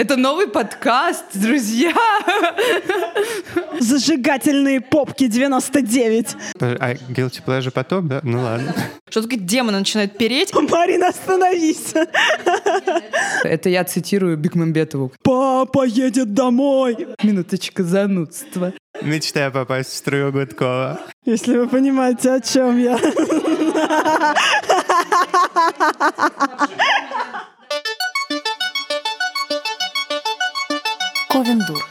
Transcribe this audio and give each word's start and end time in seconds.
Это 0.00 0.16
новый 0.16 0.48
подкаст, 0.48 1.26
друзья. 1.34 1.92
Зажигательные 3.80 4.80
попки 4.80 5.26
99. 5.26 6.36
А 6.58 6.94
guilty 6.94 7.42
pleasure 7.44 7.70
потом, 7.70 8.08
да? 8.08 8.20
Ну 8.22 8.40
ладно. 8.40 8.74
Что 9.10 9.20
такое 9.20 9.38
демоны 9.38 9.78
начинают 9.78 10.16
переть? 10.16 10.54
Марина, 10.54 11.08
остановись. 11.08 11.92
Это 13.44 13.68
я 13.68 13.84
цитирую 13.84 14.38
Бекмамбетову. 14.38 15.12
Папа 15.22 15.84
едет 15.84 16.32
домой. 16.32 17.08
Минуточка 17.22 17.84
занудства. 17.84 18.72
Мечтаю 19.02 19.52
попасть 19.52 19.90
в 19.90 19.96
струю 19.96 20.32
Гудкова. 20.32 20.98
Если 21.26 21.58
вы 21.58 21.68
понимаете, 21.68 22.32
о 22.32 22.40
чем 22.40 22.78
я. 22.78 22.98
Ковендур. 31.30 31.86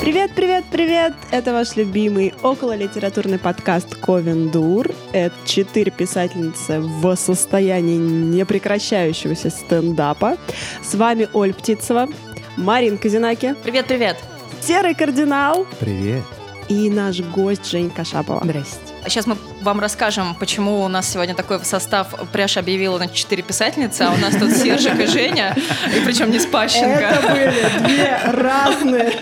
Привет, 0.00 0.30
привет, 0.34 0.64
привет! 0.70 1.12
Это 1.30 1.52
ваш 1.52 1.76
любимый 1.76 2.32
около 2.42 2.74
литературный 2.74 3.38
подкаст 3.38 3.94
Ковендур. 3.94 4.88
Это 5.12 5.34
четыре 5.44 5.90
писательницы 5.90 6.80
в 6.80 7.14
состоянии 7.16 7.98
непрекращающегося 7.98 9.50
стендапа. 9.50 10.38
С 10.82 10.94
вами 10.94 11.28
Оль 11.34 11.52
Птицева, 11.52 12.08
Марин 12.56 12.96
Казинаки, 12.96 13.54
Привет-привет. 13.62 14.16
Серый 14.62 14.94
Кардинал 14.94 15.66
Привет. 15.78 16.24
И 16.72 16.88
наш 16.90 17.20
гость 17.20 17.70
Женька 17.70 18.04
Шапова. 18.04 18.40
Здрасте. 18.44 18.78
Сейчас 19.06 19.26
мы 19.26 19.36
вам 19.62 19.80
расскажем, 19.80 20.34
почему 20.34 20.82
у 20.82 20.88
нас 20.88 21.10
сегодня 21.10 21.34
такой 21.34 21.64
состав. 21.64 22.08
Пряж 22.32 22.56
объявила 22.56 22.98
на 22.98 23.08
четыре 23.08 23.42
писательницы, 23.42 24.02
а 24.02 24.12
у 24.12 24.16
нас 24.16 24.34
тут 24.36 24.50
Сержик 24.52 24.98
и 24.98 25.06
Женя, 25.06 25.56
и 25.94 26.04
причем 26.04 26.30
не 26.30 26.40
Спащенко. 26.40 26.88
Это 26.88 27.28
были 27.28 27.86
две 27.86 28.20
разные 28.24 29.12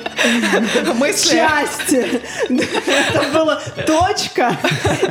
Мысли. 0.94 1.36
части. 1.36 2.22
Это 2.48 3.32
была 3.32 3.60
точка 3.86 4.56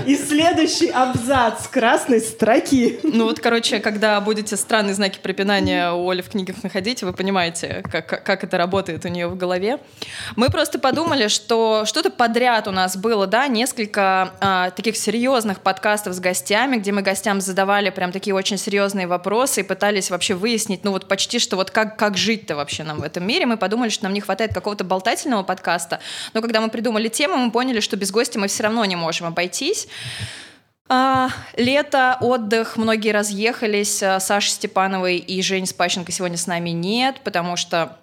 и 0.06 0.16
следующий 0.16 0.90
абзац 0.90 1.68
красной 1.68 2.22
строки. 2.22 3.00
Ну 3.04 3.26
вот, 3.26 3.40
короче, 3.40 3.80
когда 3.80 4.20
будете 4.22 4.58
странные 4.58 4.96
знаки 4.96 5.20
препинания 5.22 5.92
у 5.92 6.10
Оли 6.10 6.22
в 6.22 6.30
книгах 6.30 6.64
находить, 6.64 7.04
вы 7.04 7.14
понимаете, 7.14 7.84
как, 7.92 8.24
как 8.24 8.44
это 8.44 8.58
работает 8.58 9.06
у 9.06 9.10
нее 9.10 9.28
в 9.28 9.38
голове. 9.38 9.78
Мы 10.36 10.50
просто 10.50 10.80
подумали, 10.80 11.28
что 11.28 11.84
что-то 11.86 12.10
подряд 12.10 12.68
у 12.68 12.72
нас 12.72 12.98
было, 12.98 13.28
да, 13.28 13.48
несколько 13.48 14.34
а, 14.40 14.72
таких 14.72 14.98
серьезных 14.98 15.19
подкастов 15.62 16.14
с 16.14 16.20
гостями, 16.20 16.78
где 16.78 16.92
мы 16.92 17.02
гостям 17.02 17.42
задавали 17.42 17.90
прям 17.90 18.12
такие 18.12 18.34
очень 18.34 18.58
серьезные 18.58 19.08
вопросы 19.08 19.62
и 19.62 19.64
пытались 19.64 20.10
вообще 20.12 20.34
выяснить, 20.34 20.84
ну 20.84 20.92
вот 20.92 21.08
почти 21.08 21.40
что 21.40 21.56
вот 21.56 21.72
как, 21.72 21.98
как 21.98 22.18
жить-то 22.18 22.56
вообще 22.56 22.84
нам 22.84 23.00
в 23.00 23.04
этом 23.04 23.26
мире. 23.26 23.46
Мы 23.46 23.58
подумали, 23.58 23.90
что 23.90 24.06
нам 24.06 24.14
не 24.14 24.22
хватает 24.22 24.54
какого-то 24.54 24.84
болтательного 24.84 25.44
подкаста, 25.44 26.00
но 26.34 26.42
когда 26.42 26.62
мы 26.62 26.70
придумали 26.70 27.08
тему, 27.08 27.38
мы 27.38 27.52
поняли, 27.52 27.80
что 27.80 27.98
без 27.98 28.12
гостя 28.12 28.40
мы 28.40 28.48
все 28.48 28.64
равно 28.64 28.86
не 28.86 28.96
можем 28.96 29.28
обойтись. 29.28 29.88
А, 30.92 31.30
лето, 31.56 32.18
отдых, 32.20 32.76
многие 32.76 33.12
разъехались. 33.12 34.02
А, 34.02 34.20
Саши 34.20 34.50
Степановой 34.50 35.18
и 35.18 35.42
Жень 35.44 35.68
Спащенко 35.68 36.12
сегодня 36.12 36.38
с 36.38 36.48
нами 36.48 36.72
нет, 36.72 37.22
потому 37.24 37.58
что, 37.58 38.00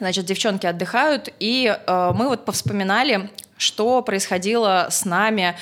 значит, 0.00 0.24
девчонки 0.24 0.66
отдыхают. 0.66 1.28
И 1.38 1.74
а, 1.86 2.12
мы 2.12 2.28
вот 2.28 2.44
повспоминали, 2.44 3.30
что 3.56 4.02
происходило 4.02 4.88
с 4.90 5.04
нами 5.04 5.56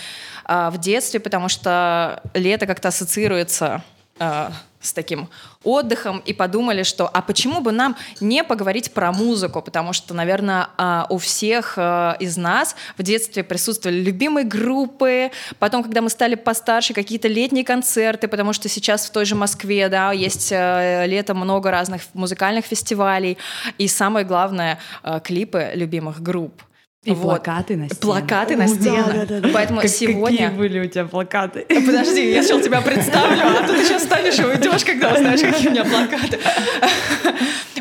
а, 0.44 0.70
в 0.70 0.78
детстве, 0.78 1.20
потому 1.20 1.48
что 1.48 2.22
лето 2.34 2.66
как-то 2.66 2.88
ассоциируется 2.88 3.82
а, 4.18 4.52
с 4.80 4.92
таким 4.92 5.28
отдыхом 5.64 6.18
и 6.24 6.32
подумали, 6.32 6.84
что 6.84 7.08
а 7.08 7.20
почему 7.20 7.60
бы 7.60 7.72
нам 7.72 7.96
не 8.20 8.44
поговорить 8.44 8.92
про 8.92 9.12
музыку, 9.12 9.60
потому 9.60 9.92
что, 9.92 10.14
наверное, 10.14 10.68
а, 10.76 11.06
у 11.10 11.18
всех 11.18 11.74
а, 11.76 12.16
из 12.20 12.36
нас 12.36 12.76
в 12.96 13.02
детстве 13.02 13.42
присутствовали 13.42 13.98
любимые 13.98 14.44
группы, 14.46 15.30
потом, 15.58 15.82
когда 15.82 16.00
мы 16.00 16.10
стали 16.10 16.36
постарше, 16.36 16.94
какие-то 16.94 17.28
летние 17.28 17.64
концерты, 17.64 18.28
потому 18.28 18.52
что 18.52 18.68
сейчас 18.68 19.06
в 19.06 19.10
той 19.10 19.24
же 19.24 19.34
Москве, 19.34 19.88
да, 19.88 20.12
есть 20.12 20.52
а, 20.52 21.04
летом 21.06 21.38
много 21.38 21.70
разных 21.70 22.02
музыкальных 22.14 22.64
фестивалей, 22.64 23.36
и 23.78 23.88
самое 23.88 24.24
главное, 24.24 24.78
а, 25.02 25.18
клипы 25.18 25.72
любимых 25.74 26.22
групп. 26.22 26.62
И 27.08 27.14
Вот. 27.14 27.22
плакаты 27.22 27.76
на 27.76 27.86
стенах. 27.86 28.00
Плакаты 28.00 28.56
на 28.56 28.68
стенах. 28.68 29.12
да, 29.14 29.24
да, 29.26 29.40
да. 29.40 29.48
Поэтому 29.52 29.80
Как- 29.80 29.90
сегодня... 29.90 30.38
Какие 30.50 30.58
были 30.58 30.80
у 30.80 30.86
тебя 30.86 31.04
плакаты? 31.06 31.60
Подожди, 31.68 32.30
я 32.32 32.42
сейчас 32.42 32.62
тебя 32.62 32.80
представлю, 32.82 33.42
а 33.46 33.66
ты 33.66 33.82
сейчас 33.84 34.02
станешь 34.04 34.38
и 34.38 34.44
уйдешь, 34.44 34.84
когда 34.84 35.12
узнаешь, 35.14 35.40
какие 35.40 35.68
у 35.68 35.70
меня 35.70 35.84
плакаты. 35.84 36.38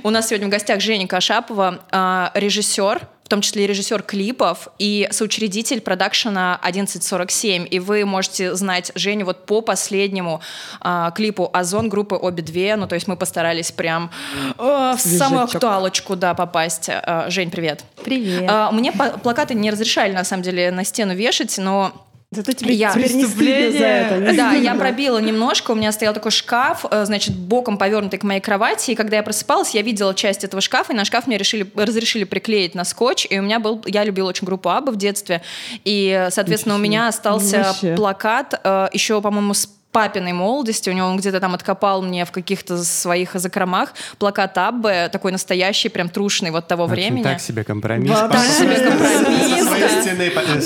У 0.04 0.10
нас 0.10 0.28
сегодня 0.30 0.48
в 0.48 0.52
гостях 0.52 0.80
Женя 0.80 1.08
Кашапова, 1.08 1.82
а, 1.92 2.32
режиссер, 2.36 3.02
в 3.28 3.30
том 3.30 3.42
числе 3.42 3.66
и 3.66 3.68
режиссер 3.68 4.04
клипов 4.04 4.70
и 4.80 5.06
соучредитель 5.12 5.82
продакшена 5.82 6.58
1147. 6.62 7.68
И 7.70 7.78
вы 7.80 8.06
можете 8.06 8.56
знать 8.56 8.94
Женю 8.96 9.26
вот 9.26 9.46
по 9.46 9.60
последнему 9.60 10.40
а, 10.80 11.12
клипу 11.12 11.50
«Озон» 11.52 11.90
группы 11.90 12.16
«Обе 12.16 12.42
две». 12.42 12.78
Ну, 12.78 12.88
то 12.88 12.96
есть 12.96 13.06
мы 13.10 13.18
постарались 13.18 13.74
прям 13.74 14.12
а, 14.58 14.96
в 14.96 15.02
самую 15.02 15.44
актуалочку, 15.44 16.16
да, 16.16 16.36
попасть. 16.36 16.90
А, 16.90 17.30
Жень, 17.30 17.52
привет. 17.52 17.84
Привет. 18.02 18.46
А, 18.48 18.72
Мне 18.72 18.94
плакаты 18.94 19.56
не 19.56 19.72
разрешали, 19.72 20.14
на 20.14 20.24
самом 20.24 20.44
деле, 20.44 20.72
на 20.72 20.86
стену 20.86 21.14
вешать, 21.14 21.58
но 21.58 22.07
Зато 22.30 22.52
тебе 22.52 22.74
Я- 22.74 22.92
теперь 22.92 23.14
не 23.14 23.26
стыдно 23.26 23.72
за 23.72 23.86
это. 23.86 24.18
не 24.32 24.36
да, 24.38 24.52
я 24.52 24.76
пробила 24.76 25.18
немножко, 25.20 25.72
у 25.72 25.76
меня 25.76 25.94
стоял 25.94 26.14
такой 26.14 26.32
шкаф, 26.32 26.84
э, 26.92 27.06
значит, 27.06 27.34
боком 27.34 27.78
повернутый 27.78 28.20
к 28.20 28.24
моей 28.24 28.42
кровати, 28.42 28.92
и 28.92 28.96
когда 28.96 29.16
я 29.16 29.24
просыпалась, 29.24 29.74
я 29.74 29.82
видела 29.82 30.14
часть 30.14 30.44
этого 30.44 30.62
шкафа, 30.62 30.92
и 30.92 30.96
на 30.96 31.06
шкаф 31.06 31.26
мне 31.28 31.38
решили, 31.38 31.66
разрешили 31.76 32.26
приклеить 32.26 32.76
на 32.76 32.84
скотч, 32.84 33.28
и 33.30 33.40
у 33.40 33.44
меня 33.44 33.60
был, 33.60 33.82
я 33.86 34.04
любила 34.04 34.28
очень 34.28 34.46
группу 34.46 34.68
Аба 34.70 34.92
в 34.92 34.98
детстве, 34.98 35.42
и, 35.86 36.28
соответственно, 36.32 36.76
у 36.76 36.80
меня 36.80 37.08
остался 37.08 37.60
Вообще. 37.64 37.96
плакат, 37.96 38.60
э, 38.62 38.90
еще, 38.92 39.22
по-моему, 39.22 39.54
с 39.54 39.70
папиной 39.92 40.34
молодости, 40.34 40.90
у 40.90 40.94
него 40.94 41.08
он 41.08 41.18
где-то 41.18 41.40
там 41.40 41.54
откопал 41.56 42.02
мне 42.02 42.26
в 42.26 42.32
каких-то 42.32 42.84
своих 42.84 43.34
закромах 43.34 43.94
плакат 44.20 44.58
Аббы, 44.58 45.10
такой 45.12 45.32
настоящий, 45.32 45.90
прям 45.90 46.10
трушный 46.10 46.52
вот 46.52 46.68
того 46.68 46.84
Очень 46.84 46.94
времени. 46.94 47.24
Так 47.24 47.42
себе 47.42 47.64
компромисс. 47.64 48.12
Так 48.12 48.32
Папа 48.32 48.44
себе 48.44 48.80
компромисс, 48.80 49.66
да. 49.66 49.78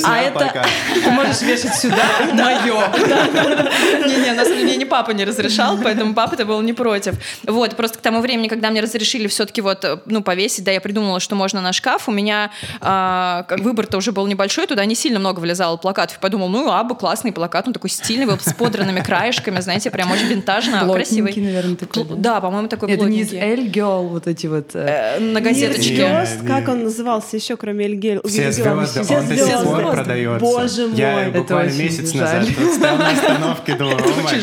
э, 0.02 0.04
А 0.04 0.18
это-. 0.18 0.66
Ты 1.04 1.12
можешь 1.12 1.42
вешать 1.42 1.76
сюда 1.76 2.04
мое. 2.34 2.88
Не-не, 4.08 4.34
на 4.34 4.44
самом 4.44 4.60
деле 4.60 4.76
мне 4.76 4.86
папа 4.86 5.12
не 5.12 5.26
разрешал, 5.26 5.78
поэтому 5.82 6.14
папа-то 6.14 6.46
был 6.46 6.62
не 6.62 6.74
против. 6.74 7.16
Вот, 7.44 7.76
просто 7.76 8.00
к 8.00 8.02
тому 8.02 8.22
времени, 8.22 8.48
когда 8.48 8.70
мне 8.70 8.82
разрешили 8.82 9.28
все-таки 9.28 9.62
вот, 9.62 9.84
э, 9.86 10.00
ну, 10.06 10.22
повесить, 10.22 10.64
да, 10.64 10.72
я 10.72 10.82
придумала, 10.82 11.20
что 11.20 11.36
можно 11.36 11.62
на 11.62 11.74
шкаф, 11.74 12.10
у 12.10 12.12
меня 12.12 12.52
а, 12.82 13.46
выбор-то 13.50 13.98
уже 13.98 14.12
был 14.12 14.28
небольшой, 14.28 14.68
туда 14.68 14.86
не 14.86 14.96
сильно 14.96 15.20
много 15.20 15.40
влезало 15.40 15.78
плакатов. 15.78 16.18
И 16.18 16.20
подумал, 16.20 16.50
ну, 16.50 16.72
аба, 16.72 16.96
классный 16.96 17.32
плакат, 17.32 17.68
он 17.68 17.74
такой 17.74 17.90
стильный, 17.90 18.26
был 18.26 18.38
с 18.40 18.54
подранными 18.54 19.02
краешками, 19.16 19.60
знаете, 19.60 19.92
прям 19.92 20.12
очень 20.12 20.28
винтажно, 20.28 20.88
красивый. 20.94 21.34
наверное, 21.36 21.76
такой. 21.76 22.06
Да, 22.18 22.40
по-моему, 22.40 22.68
такой 22.68 22.92
Это 22.92 23.06
не 23.06 23.22
из. 23.22 23.34
L-Girl, 23.34 24.08
вот 24.08 24.28
эти 24.28 24.48
вот... 24.48 24.72
э, 24.74 25.18
Э, 25.18 25.20
На 25.20 25.42
газеточке. 25.42 26.26
как 26.48 26.68
он 26.70 26.84
назывался 26.84 27.36
еще, 27.38 27.58
кроме 27.58 27.86
Эльгель? 27.86 28.22
Все 28.26 28.52
звезды, 28.52 29.04
Все 29.04 29.18
он 29.18 29.28
до 29.28 29.36
сих 29.36 29.46
звезды. 29.46 29.66
пор 29.68 29.92
продается. 29.92 30.40
Боже 30.46 30.88
мой. 30.88 30.98
Я 30.98 31.30
буквально 31.34 31.74
месяц 31.74 32.14
назад 32.14 32.46
стоял 32.76 32.98
на 32.98 33.12
остановке, 33.12 33.76
думал, 33.80 33.94
о 33.98 34.22
май 34.24 34.40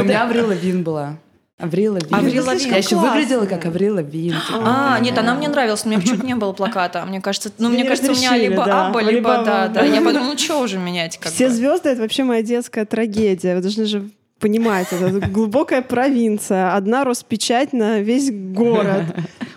у 0.00 0.04
меня 0.04 0.24
Аврил 0.24 0.48
Лавин 0.48 0.82
была. 0.82 1.16
Аврил 1.58 1.94
Лавин. 1.94 2.14
Аврил 2.14 2.46
Лавин. 2.46 2.70
Я 2.70 2.76
еще 2.76 2.96
выглядела 2.96 3.44
как 3.46 3.66
Аврил 3.66 3.96
Лавин. 3.96 4.30
типа. 4.32 4.62
А, 4.64 5.00
нет, 5.00 5.18
она 5.18 5.34
мне 5.34 5.48
нравилась, 5.48 5.84
у 5.84 5.88
меня 5.88 5.98
почему-то 6.00 6.24
не 6.24 6.36
было 6.36 6.52
плаката. 6.52 7.04
Мне 7.04 7.20
кажется, 7.20 7.50
ну, 7.58 7.68
мне 7.68 7.82
не 7.82 7.88
кажется, 7.88 8.12
у 8.12 8.14
меня 8.14 8.36
либо 8.36 8.64
да. 8.64 8.86
Аба, 8.88 9.00
Либо 9.00 9.10
либо 9.12 9.28
да, 9.44 9.64
Аба. 9.64 9.74
да. 9.74 9.82
Я 9.82 10.00
подумала, 10.00 10.30
ну 10.32 10.38
что 10.38 10.60
уже 10.60 10.78
менять? 10.78 11.18
Как 11.18 11.32
Все 11.32 11.48
бы. 11.48 11.54
звезды 11.54 11.88
это 11.88 12.02
вообще 12.02 12.22
моя 12.22 12.42
детская 12.42 12.84
трагедия. 12.84 13.56
Вы 13.56 13.62
должны 13.62 13.86
же 13.86 14.08
понимать, 14.38 14.86
это 14.92 15.18
глубокая 15.26 15.82
провинция, 15.82 16.74
одна 16.76 17.02
Роспечать 17.02 17.72
на 17.72 17.98
весь 18.00 18.30
город. 18.30 19.02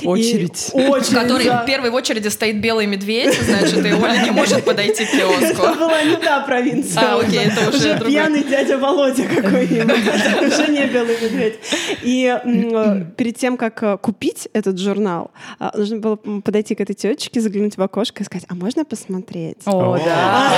И 0.01 0.07
Очередь. 0.07 0.69
В 0.73 0.89
Очередь. 0.89 1.13
которой 1.13 1.45
да. 1.45 1.63
первой 1.65 1.91
в 1.91 1.93
очереди 1.95 2.27
стоит 2.29 2.59
белый 2.59 2.87
медведь, 2.87 3.39
значит, 3.41 3.85
и 3.85 3.93
Оля 3.93 4.23
не 4.23 4.31
может 4.31 4.63
подойти 4.63 5.05
к 5.05 5.13
Это 5.13 5.17
киоску. 5.17 5.77
была 5.77 6.01
не 6.03 6.15
та 6.17 6.39
провинция. 6.41 7.01
А, 7.03 7.19
окей, 7.19 7.45
это 7.45 7.69
уже 7.69 7.93
другой. 7.95 8.11
пьяный 8.11 8.43
дядя 8.43 8.77
Володя 8.77 9.23
какой-нибудь. 9.23 10.51
Уже 10.53 10.67
не 10.71 10.85
белый 10.87 11.17
медведь. 11.21 11.55
И 12.01 12.25
э, 12.43 13.05
перед 13.17 13.37
тем, 13.37 13.57
как 13.57 13.81
э, 13.83 13.97
купить 13.97 14.47
этот 14.53 14.79
журнал, 14.79 15.31
э, 15.59 15.69
нужно 15.75 15.97
было 15.97 16.15
подойти 16.15 16.75
к 16.75 16.81
этой 16.81 16.95
тетечке, 16.95 17.39
заглянуть 17.41 17.77
в 17.77 17.81
окошко 17.81 18.23
и 18.23 18.25
сказать, 18.25 18.45
а 18.49 18.55
можно 18.55 18.85
посмотреть? 18.85 19.57
О, 19.65 19.97
да. 20.03 20.51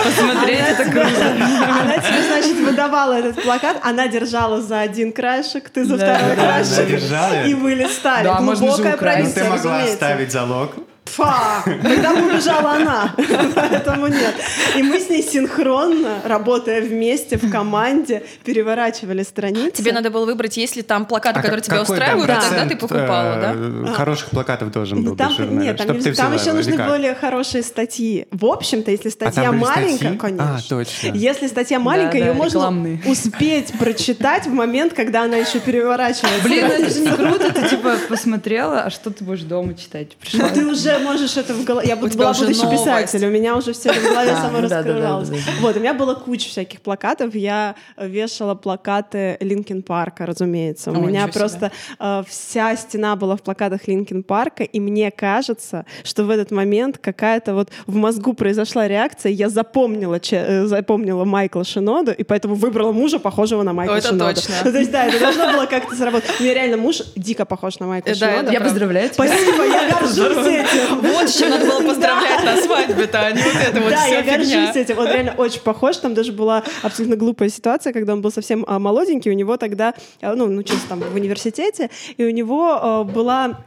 Посмотреть 0.04 0.60
это 0.60 0.84
круто. 0.84 1.32
Она 1.80 1.94
тебе, 1.98 2.22
значит, 2.26 2.56
выдавала 2.58 3.14
этот 3.14 3.42
плакат, 3.42 3.78
она 3.82 4.08
держала 4.08 4.60
за 4.60 4.80
один 4.80 5.12
краешек, 5.12 5.68
ты 5.70 5.84
за 5.84 5.96
второй 5.96 6.36
краешек. 6.36 7.46
И 7.48 7.54
вы 7.54 7.74
листали. 7.74 8.24
Да, 8.24 8.40
Ну, 8.60 8.76
ты 8.76 9.44
могла 9.44 9.82
оставить 9.84 10.32
залог. 10.32 10.74
Фа! 11.16 11.62
Тогда 11.64 12.14
бы 12.14 12.26
убежала 12.32 12.72
она. 12.72 13.14
Поэтому 13.54 14.06
нет. 14.08 14.34
И 14.76 14.82
мы 14.82 15.00
с 15.00 15.08
ней 15.08 15.22
синхронно, 15.22 16.20
работая 16.24 16.80
вместе 16.82 17.36
в 17.38 17.50
команде, 17.50 18.22
переворачивали 18.44 19.22
страницы. 19.22 19.70
Тебе 19.72 19.92
надо 19.92 20.10
было 20.10 20.24
выбрать, 20.26 20.56
есть 20.56 20.76
ли 20.76 20.82
там 20.82 21.06
плакаты, 21.06 21.38
А 21.38 21.42
которые 21.42 21.62
тебя 21.62 21.82
устраивают, 21.82 22.28
и 22.30 22.32
тогда 22.32 22.66
ты 22.66 22.76
покупала, 22.76 23.36
да? 23.40 23.52
э, 23.54 23.92
Хороших 23.94 24.30
плакатов 24.30 24.70
должен 24.70 25.02
был 25.04 25.16
там, 25.16 25.34
быть 25.36 25.50
нет, 25.50 25.76
там, 26.16 26.34
еще 26.34 26.52
нужны 26.52 26.76
более 26.76 27.14
хорошие 27.14 27.62
статьи. 27.62 28.26
В 28.30 28.44
общем-то, 28.46 28.90
если 28.90 29.08
А 29.08 29.12
статья 29.12 29.52
маленькая, 29.52 29.96
статьи? 29.96 30.16
конечно. 30.18 30.56
А, 30.56 30.68
точно. 30.68 31.08
Если 31.14 31.46
статья 31.46 31.78
маленькая, 31.78 32.20
да, 32.20 32.26
ее 32.28 32.32
можно 32.32 32.58
рекламные. 32.58 33.02
успеть 33.06 33.72
прочитать 33.78 34.46
в 34.46 34.52
момент, 34.52 34.92
когда 34.94 35.22
она 35.24 35.36
еще 35.36 35.60
переворачивается. 35.60 36.42
Блин, 36.44 36.66
это 36.66 36.90
же 36.90 37.00
не 37.00 37.08
круто, 37.16 37.52
ты 37.52 37.68
типа 37.68 37.96
посмотрела, 38.08 38.82
а 38.82 38.90
что 38.90 39.10
ты 39.10 39.24
будешь 39.24 39.42
дома 39.42 39.74
читать? 39.74 40.08
Ну, 40.32 40.40
Пришла. 40.40 40.48
ты 40.50 40.66
уже 40.66 40.97
можешь 40.98 41.36
это 41.36 41.54
в 41.54 41.64
голове. 41.64 41.88
Я 41.88 41.96
У 41.96 42.00
была 42.00 42.32
будущий 42.32 42.62
новость. 42.62 42.84
писатель, 42.84 43.26
у 43.26 43.30
меня 43.30 43.56
уже 43.56 43.72
все 43.72 43.92
в 43.92 44.02
голове 44.02 44.34
само 44.36 44.60
раскрывалось. 44.60 45.30
Вот, 45.60 45.76
у 45.76 45.80
меня 45.80 45.94
была 45.94 46.14
куча 46.14 46.48
всяких 46.48 46.80
плакатов. 46.80 47.34
Я 47.34 47.74
вешала 47.96 48.54
плакаты 48.54 49.36
Linkin 49.40 49.82
Park 49.82 50.11
а, 50.11 50.26
разумеется. 50.26 50.90
У 50.90 51.06
меня 51.06 51.28
просто 51.28 51.70
э, 51.98 52.22
вся 52.28 52.76
стена 52.76 53.16
была 53.16 53.36
в 53.36 53.42
плакатах 53.42 53.86
Linkin 53.86 54.22
Park 54.22 54.50
а, 54.50 54.64
и 54.64 54.80
мне 54.80 55.10
кажется, 55.10 55.84
что 56.04 56.24
в 56.24 56.30
этот 56.30 56.50
момент 56.50 56.98
какая-то 56.98 57.54
вот 57.54 57.70
в 57.86 57.94
мозгу 57.94 58.32
произошла 58.34 58.86
реакция, 58.88 59.32
я 59.32 59.48
запомнила, 59.48 60.20
э, 60.30 60.66
запомнила 60.66 61.24
Майкла 61.24 61.64
Шиноду, 61.64 62.12
и 62.12 62.22
поэтому 62.24 62.54
выбрала 62.54 62.92
мужа, 62.92 63.18
похожего 63.18 63.62
на 63.62 63.72
Майкла 63.72 63.96
О, 63.96 63.98
это 63.98 64.08
Шиноду. 64.08 64.34
точно. 64.34 64.54
Ну, 64.64 64.72
то 64.72 64.78
есть, 64.78 64.90
да, 64.90 65.06
это 65.06 65.18
должно 65.20 65.52
было 65.52 65.66
как-то 65.66 65.94
сработать. 65.96 66.30
У 66.38 66.42
меня 66.42 66.54
реально 66.54 66.76
муж 66.76 67.02
дико 67.16 67.44
похож 67.44 67.78
на 67.78 67.86
Майкла 67.86 68.10
Э, 68.10 68.14
да, 68.14 68.30
Шинода. 68.30 68.52
Я 68.52 68.58
правда. 68.60 68.64
поздравляю 68.64 69.08
тебя. 69.10 69.26
Спасибо, 69.26 69.64
я 69.64 69.90
горжусь 69.90 70.46
этим. 70.46 70.87
Вот 70.90 71.28
с 71.28 71.38
чем 71.38 71.50
надо 71.50 71.66
было 71.66 71.86
поздравлять 71.86 72.44
на 72.44 72.56
свадьбе-то, 72.56 73.20
а 73.20 73.32
не 73.32 73.42
вот 73.42 73.54
это 73.54 73.80
вот 73.80 73.90
да, 73.90 73.96
вся 73.96 74.18
я 74.18 74.22
горжусь 74.22 74.76
этим. 74.76 74.98
Он 74.98 75.06
реально 75.06 75.34
очень 75.36 75.60
похож. 75.60 75.96
Там 75.96 76.14
даже 76.14 76.32
была 76.32 76.62
абсолютно 76.82 77.16
глупая 77.16 77.48
ситуация, 77.48 77.92
когда 77.92 78.12
он 78.12 78.22
был 78.22 78.30
совсем 78.30 78.64
а, 78.66 78.78
молоденький. 78.78 79.30
У 79.30 79.34
него 79.34 79.56
тогда, 79.56 79.94
а, 80.20 80.34
ну, 80.34 80.44
он 80.44 80.58
учился 80.58 80.88
там 80.88 81.00
в 81.00 81.14
университете, 81.14 81.90
и 82.16 82.24
у 82.24 82.30
него 82.30 82.78
а, 82.80 83.04
была 83.04 83.58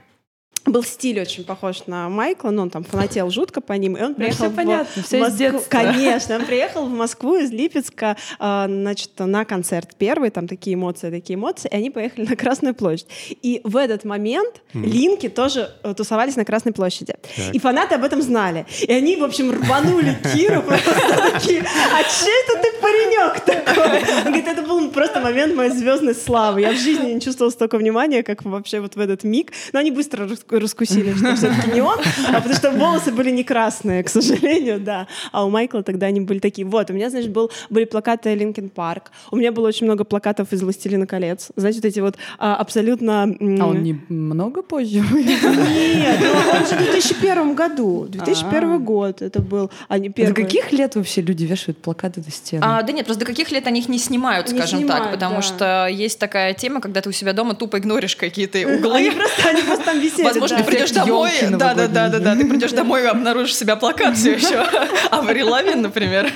был 0.66 0.84
стиль 0.84 1.20
очень 1.20 1.44
похож 1.44 1.88
на 1.88 2.10
Майкла, 2.10 2.52
но 2.52 2.64
он 2.64 2.70
там 2.70 2.84
фанател 2.84 3.30
жутко 3.30 3.62
по 3.62 3.74
ним, 3.74 3.98
и 3.98 4.02
он 4.02 4.16
приехал 4.16 4.46
всё 4.46 4.50
в 4.50 4.56
понятно, 4.56 5.02
из 5.02 5.12
Москву. 5.12 5.38
детства. 5.38 5.70
Конечно, 5.70 6.36
он 6.36 6.46
приехал 6.46 6.86
в 6.86 6.90
Москву 6.90 7.36
из 7.36 7.52
Липецка, 7.52 8.16
а, 8.40 8.68
значит, 8.68 9.12
на 9.18 9.46
концерт 9.46 9.90
первый, 9.98 10.30
там 10.30 10.48
такие 10.48 10.76
эмоции, 10.76 11.10
такие 11.10 11.36
эмоции, 11.36 11.70
и 11.72 11.76
они 11.76 11.90
поехали 11.90 12.28
на 12.28 12.36
Красную 12.36 12.76
площадь. 12.76 13.08
И 13.42 13.62
в 13.64 13.76
этот 13.76 14.04
момент 14.06 14.62
линки 14.74 15.30
тоже 15.30 15.72
э, 15.84 15.94
тусовались 15.96 16.36
на 16.36 16.46
Красной 16.46 16.74
площади. 16.74 17.16
И 17.54 17.60
фанаты 17.60 17.96
об 17.96 18.04
этом 18.04 18.22
знали. 18.22 18.66
И 18.82 18.92
они, 18.92 19.16
в 19.18 19.24
общем, 19.24 19.52
рванули 19.52 20.18
Киру 20.34 20.62
просто 20.62 21.32
такие, 21.34 21.62
а 21.62 22.04
че 22.04 22.30
это 22.44 22.62
ты 22.62 22.82
паренек 22.82 23.40
такой? 23.46 24.18
Он 24.18 24.24
говорит, 24.26 24.48
это 24.48 24.62
был 24.62 24.90
просто 24.92 25.20
момент 25.20 25.56
моей 25.56 25.72
звездной 25.72 26.16
славы. 26.16 26.62
Я 26.62 26.72
в 26.72 26.78
жизни 26.78 27.14
не 27.14 27.22
чувствовала 27.22 27.52
столько 27.52 27.78
внимания, 27.78 28.24
как 28.24 28.44
вообще 28.44 28.80
вот 28.80 28.96
в 28.96 29.00
этот 29.00 29.24
миг. 29.24 29.52
Но 29.74 29.80
они 29.80 29.92
быстро 29.92 30.28
раскусили, 30.52 31.14
что 31.18 31.36
все-таки 31.36 31.72
не 31.72 31.82
он, 31.82 31.98
а 32.30 32.34
потому 32.36 32.56
что 32.56 32.72
волосы 32.72 33.12
были 33.12 33.32
не 33.32 33.44
красные, 33.44 34.04
к 34.04 34.10
сожалению, 34.10 34.80
да. 34.80 35.08
А 35.32 35.46
у 35.46 35.50
Майкла 35.50 35.84
тогда 35.84 36.08
они 36.08 36.22
были 36.22 36.40
такие. 36.40 36.66
Вот, 36.68 36.90
у 36.90 36.94
меня, 36.94 37.10
значит, 37.10 37.32
был, 37.32 37.52
были 37.70 37.86
плакаты 37.86 38.34
Линкен 38.36 38.70
Парк. 38.70 39.12
У 39.32 39.36
меня 39.38 39.52
было 39.52 39.68
очень 39.68 39.86
много 39.86 40.04
плакатов 40.04 40.54
из 40.54 40.62
«Властелина 40.62 41.08
колец». 41.08 41.50
Вот 41.56 41.66
эти 41.66 42.00
вот 42.00 42.18
а, 42.38 42.56
абсолютно... 42.56 43.24
А 43.24 43.66
он 43.66 43.84
не 43.84 43.98
много 44.10 44.62
позже? 44.62 45.00
Нет, 45.12 46.20
ну, 46.22 46.52
он 46.60 46.66
же 46.68 46.76
в 46.76 46.92
2001 46.92 47.56
году. 47.56 48.06
2001 48.10 48.64
А. 48.74 48.78
год 48.78 49.22
это 49.22 49.42
был. 49.42 49.72
А 49.88 49.98
не 49.98 50.10
До 50.10 50.14
первый. 50.16 50.34
каких 50.44 50.72
лет 50.72 50.96
вообще 50.96 51.22
люди 51.22 51.46
вешают 51.46 51.78
плакаты 51.78 52.22
до 52.22 52.32
стены? 52.32 52.62
А, 52.66 52.82
да 52.84 52.94
нет, 52.94 53.06
просто 53.06 53.22
до 53.22 53.26
каких 53.26 53.52
лет 53.52 53.68
они 53.68 53.80
их 53.80 53.90
не 53.90 53.98
снимают, 54.00 54.50
скажем 54.50 54.88
так, 54.88 55.12
потому 55.12 55.42
что 55.42 55.88
есть 55.88 56.20
такая 56.20 56.54
тема, 56.54 56.82
когда 56.82 57.02
ты 57.02 57.10
у 57.10 57.12
себя 57.12 57.34
дома 57.34 57.56
тупо 57.56 57.78
игноришь 57.80 58.16
какие-то 58.16 58.58
Они 58.62 58.78
углы. 58.78 59.12
просто, 59.12 59.50
они 59.50 59.62
просто 59.64 59.86
там 59.86 60.00
висели. 60.00 60.24
Возможно, 60.42 60.58
ты 60.66 60.72
придешь 60.72 60.92
домой, 60.92 61.32
да, 61.52 61.74
да, 61.74 61.88
да, 61.88 62.10
да, 62.10 62.20
да, 62.20 62.36
ты 62.36 62.46
придешь 62.46 62.72
домой 62.72 63.04
и 63.04 63.06
обнаружишь 63.06 63.56
себя 63.56 63.76
плакат 63.76 64.18
все 64.18 64.34
еще. 64.34 64.64
Аври 65.12 65.44
Лавин, 65.44 65.82
например. 65.82 66.32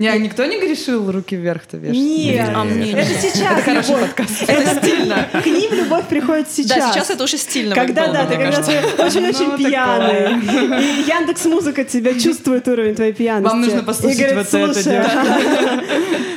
Не, 0.00 0.08
а 0.08 0.18
никто 0.18 0.44
не 0.44 0.58
грешил 0.58 1.08
руки 1.12 1.36
вверх-то 1.36 1.76
вешать? 1.76 1.96
Нет, 1.96 2.50
А 2.52 2.64
мне 2.64 2.90
это 2.90 3.08
нет. 3.12 3.20
сейчас. 3.22 3.62
хороший 3.62 3.90
любовь. 3.90 4.00
подкаст. 4.08 4.42
Это 4.48 4.74
стильно. 4.84 5.28
К 5.32 5.46
ним 5.46 5.72
любовь 5.72 6.04
приходит 6.08 6.50
сейчас. 6.50 6.76
Да, 6.78 6.92
сейчас 6.92 7.10
это 7.10 7.22
уже 7.22 7.38
стильно 7.38 7.76
Когда, 7.76 8.08
да, 8.08 8.26
ты 8.26 8.36
когда 8.36 8.60
ты 8.60 8.72
очень-очень 8.98 9.52
Ну, 9.52 9.56
пьяный. 9.56 10.32
И 10.82 11.02
Яндекс 11.08 11.44
Музыка 11.44 11.84
тебя 11.84 12.18
чувствует 12.18 12.66
уровень 12.66 12.96
твоей 12.96 13.12
пьяности. 13.12 13.48
Вам 13.48 13.60
нужно 13.60 13.84
послушать 13.84 14.34
вот 14.34 14.52
это, 14.52 14.74
«Слушай, 14.74 14.98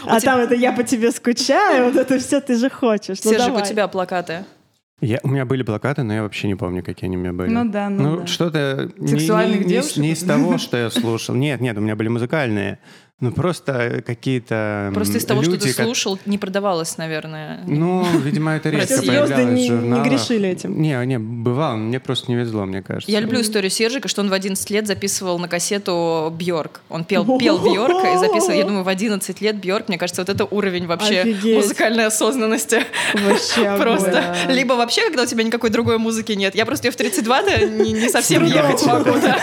А 0.06 0.19
там 0.19 0.39
это 0.39 0.53
я 0.53 0.71
по 0.71 0.83
тебе 0.83 1.12
скучаю, 1.12 1.85
вот 1.91 1.95
это 1.95 2.19
все 2.19 2.39
ты 2.41 2.56
же 2.56 2.69
хочешь. 2.69 3.18
Ну 3.24 3.31
Сержик, 3.31 3.56
у 3.56 3.62
тебя 3.62 3.88
плакаты. 3.88 4.45
Я, 5.00 5.20
у 5.22 5.28
меня 5.28 5.46
были 5.46 5.62
плакаты, 5.62 6.02
но 6.02 6.14
я 6.14 6.24
вообще 6.24 6.48
не 6.48 6.56
помню, 6.56 6.84
какие 6.84 7.08
они 7.08 7.18
у 7.18 7.20
меня 7.20 7.32
были. 7.34 7.50
Ну 7.50 7.70
да, 7.70 7.88
ну 7.90 8.18
да. 8.22 8.26
что-то 8.28 8.90
не- 8.98 9.08
Сексуальных 9.08 9.60
не, 9.60 9.66
не, 9.66 9.70
девушек? 9.70 9.98
не 9.98 10.12
из 10.14 10.24
того, 10.24 10.58
что 10.58 10.76
я 10.76 10.90
слушал. 10.90 11.36
Нет, 11.36 11.62
нет, 11.62 11.78
у 11.78 11.82
меня 11.82 11.96
были 11.96 12.08
музыкальные. 12.08 12.80
Ну, 13.19 13.31
просто 13.31 14.04
какие-то 14.06 14.86
м, 14.90 14.94
Просто 14.94 15.18
из 15.18 15.25
того, 15.25 15.42
что 15.42 15.54
люди, 15.54 15.64
ты 15.69 15.74
ко- 15.74 15.84
слушал, 15.86 16.19
не 16.28 16.38
продавалось, 16.38 17.00
наверное. 17.00 17.62
Ну, 17.66 18.06
видимо, 18.19 18.52
это 18.52 18.69
редко 18.69 19.00
появлялось 19.02 19.31
не- 19.31 19.44
в 19.46 19.54
не 19.54 19.68
журналах. 19.69 20.06
грешили 20.08 20.50
этим. 20.50 20.80
Не, 20.80 21.04
не, 21.08 21.18
бывало, 21.18 21.78
мне 21.78 22.00
просто 22.00 22.30
не 22.30 22.38
везло, 22.38 22.66
мне 22.66 22.84
кажется. 22.84 23.12
Я 23.12 23.19
люблю 23.19 23.42
историю 23.42 23.72
Сержика, 23.72 24.08
что 24.08 24.22
он 24.22 24.30
в 24.30 24.34
11 24.34 24.69
лет 24.69 24.86
записывал 24.86 25.40
на 25.40 25.48
кассету 25.48 26.31
Бьорк. 26.38 26.81
Он 26.90 27.06
пел, 27.06 27.25
пел 27.40 27.58
Бьорк 27.58 28.06
и 28.06 28.18
записывал, 28.19 28.54
я 28.56 28.66
думаю, 28.66 28.84
в 28.84 28.88
11 28.88 29.42
лет 29.42 29.56
Бьорк, 29.56 29.88
мне 29.88 29.98
кажется, 29.98 30.22
вот 30.22 30.30
это 30.30 30.46
уровень 30.46 30.86
вообще 30.86 31.22
Офигеть. 31.22 31.56
музыкальной 31.58 32.06
осознанности. 32.06 32.84
Вообще. 33.16 33.78
Просто. 33.81 34.36
Либо 34.48 34.74
вообще, 34.74 35.02
когда 35.08 35.24
у 35.24 35.25
тебя 35.25 35.42
никакой 35.44 35.72
другой 35.72 35.98
музыки 35.98 36.34
нет. 36.34 36.54
Я 36.54 36.68
просто 36.68 36.88
ее 36.88 36.92
в 36.92 36.96
32-то 37.00 37.66
не, 37.66 37.94
не 37.94 38.10
совсем 38.10 38.46
ехать 38.46 38.86
могу. 38.86 39.10
Да. 39.20 39.40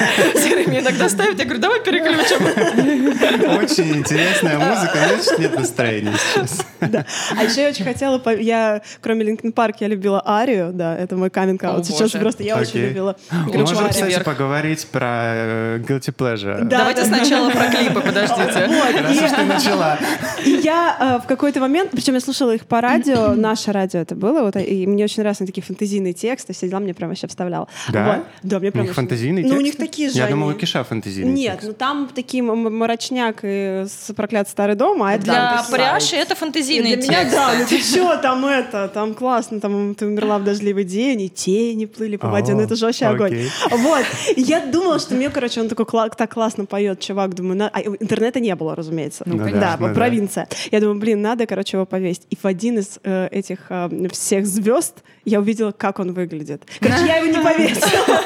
Мне 0.68 0.78
иногда 0.78 1.08
ставит, 1.08 1.40
я 1.40 1.44
говорю, 1.44 1.60
давай 1.60 1.82
переключим. 1.82 3.63
Очень 3.64 3.96
интересная 3.96 4.58
музыка, 4.58 4.98
значит, 5.08 5.38
нет 5.38 5.56
настроения 5.58 6.12
сейчас. 6.34 6.66
А 6.80 7.42
еще 7.44 7.62
я 7.62 7.68
очень 7.68 7.84
хотела, 7.84 8.20
я, 8.38 8.82
кроме 9.00 9.24
Линкен 9.24 9.52
Парк, 9.52 9.76
я 9.80 9.88
любила 9.88 10.22
Арию, 10.26 10.72
да, 10.72 10.96
это 10.96 11.16
мой 11.16 11.30
каминг 11.30 11.62
О, 11.64 11.82
Сейчас 11.82 12.10
просто 12.12 12.42
я 12.42 12.56
очень 12.56 12.80
любила 12.80 13.16
Можем, 13.30 13.88
кстати, 13.88 14.22
поговорить 14.22 14.86
про 14.86 15.08
э, 15.24 15.78
Guilty 15.78 16.14
Pleasure. 16.14 16.62
Да, 16.64 16.78
Давайте 16.78 17.02
да, 17.02 17.06
сначала 17.08 17.50
про 17.50 17.68
клипы, 17.68 18.00
подождите. 18.00 18.52
Хорошо, 18.94 19.26
что 19.28 19.36
ты 19.36 19.44
начала. 19.44 19.98
Я 20.44 20.96
э, 21.20 21.24
в 21.24 21.26
какой-то 21.26 21.60
момент, 21.60 21.90
причем 21.90 22.14
я 22.14 22.20
слушала 22.20 22.54
их 22.54 22.66
по 22.66 22.80
радио, 22.80 23.34
наше 23.34 23.72
радио 23.72 24.00
это 24.00 24.14
было, 24.14 24.42
вот, 24.42 24.56
и 24.56 24.86
мне 24.86 25.04
очень 25.04 25.22
нравятся 25.22 25.46
такие 25.46 25.62
фантазийные 25.62 26.12
тексты, 26.12 26.52
все 26.52 26.68
дела 26.68 26.80
мне 26.80 26.94
прям 26.94 27.08
вообще 27.10 27.26
вставлял. 27.26 27.68
Да? 27.88 28.04
Вот. 28.16 28.24
Да, 28.42 28.58
мне 28.58 28.68
У 28.68 28.72
прям 28.72 28.82
них 28.84 28.90
очень- 28.92 28.96
фантазийные 28.96 29.44
Ну, 29.46 29.56
у 29.56 29.60
них 29.60 29.72
тексты? 29.76 29.86
такие 29.86 30.10
же 30.10 30.16
Я 30.18 30.26
думал, 30.28 30.48
у 30.48 30.50
они. 30.50 30.58
Киша 30.58 30.84
фантазийные 30.84 31.32
Нет, 31.34 31.52
тексты. 31.54 31.68
ну 31.68 31.74
там 31.74 32.08
такие 32.14 32.42
мрачняк 32.42 33.40
и 33.42 33.46
с 33.88 34.12
проклят 34.14 34.48
старый 34.48 34.74
дом, 34.76 35.02
а 35.02 35.14
это 35.14 35.24
Для 35.24 35.56
такие- 35.58 35.74
пряши 35.76 36.16
это 36.16 36.34
И 36.34 36.36
фантазийные 36.36 36.96
для 36.96 37.08
меня, 37.08 37.30
да, 37.30 37.54
ну 37.58 37.64
ты 37.66 37.80
чё, 37.80 38.16
там 38.16 38.44
это, 38.46 38.88
там 38.88 39.14
классно, 39.14 39.60
там 39.60 39.94
ты 39.94 40.06
умерла 40.06 40.38
в 40.38 40.44
дождливый 40.44 40.84
день, 40.84 41.22
и 41.22 41.28
тени 41.28 41.86
плыли 41.86 42.16
по 42.16 42.28
воде, 42.28 42.54
ну 42.54 42.60
это 42.62 42.76
же 42.76 42.86
вообще 42.86 43.06
огонь. 43.06 43.48
Вот, 43.70 44.04
я 44.36 44.60
думала, 44.60 44.98
что 44.98 45.14
мне, 45.14 45.30
короче, 45.30 45.60
он 45.60 45.68
такой 45.68 45.86
так 46.16 46.32
классно 46.32 46.64
поет, 46.66 47.00
чувак, 47.00 47.34
думаю, 47.34 47.56
на- 47.56 47.68
а 47.68 47.80
интернета 47.80 48.40
не 48.40 48.54
было, 48.54 48.74
разумеется. 48.74 49.24
Ну, 49.26 49.38
да, 49.38 49.76
да. 49.78 49.94
провинция. 49.94 50.48
Я 50.70 50.80
думаю, 50.80 50.98
блин, 50.98 51.22
надо, 51.22 51.46
короче, 51.46 51.76
его 51.76 51.86
повесить. 51.86 52.22
И 52.30 52.36
в 52.36 52.44
один 52.46 52.78
из 52.78 52.98
э, 53.04 53.28
этих 53.30 53.58
э, 53.70 53.88
всех 54.12 54.46
звезд 54.46 55.02
я 55.24 55.40
увидела, 55.40 55.72
как 55.72 55.98
он 56.00 56.12
выглядит. 56.12 56.62
Короче, 56.80 57.06
я 57.06 57.16
его 57.16 57.26
не 57.26 57.42
повесила. 57.42 58.20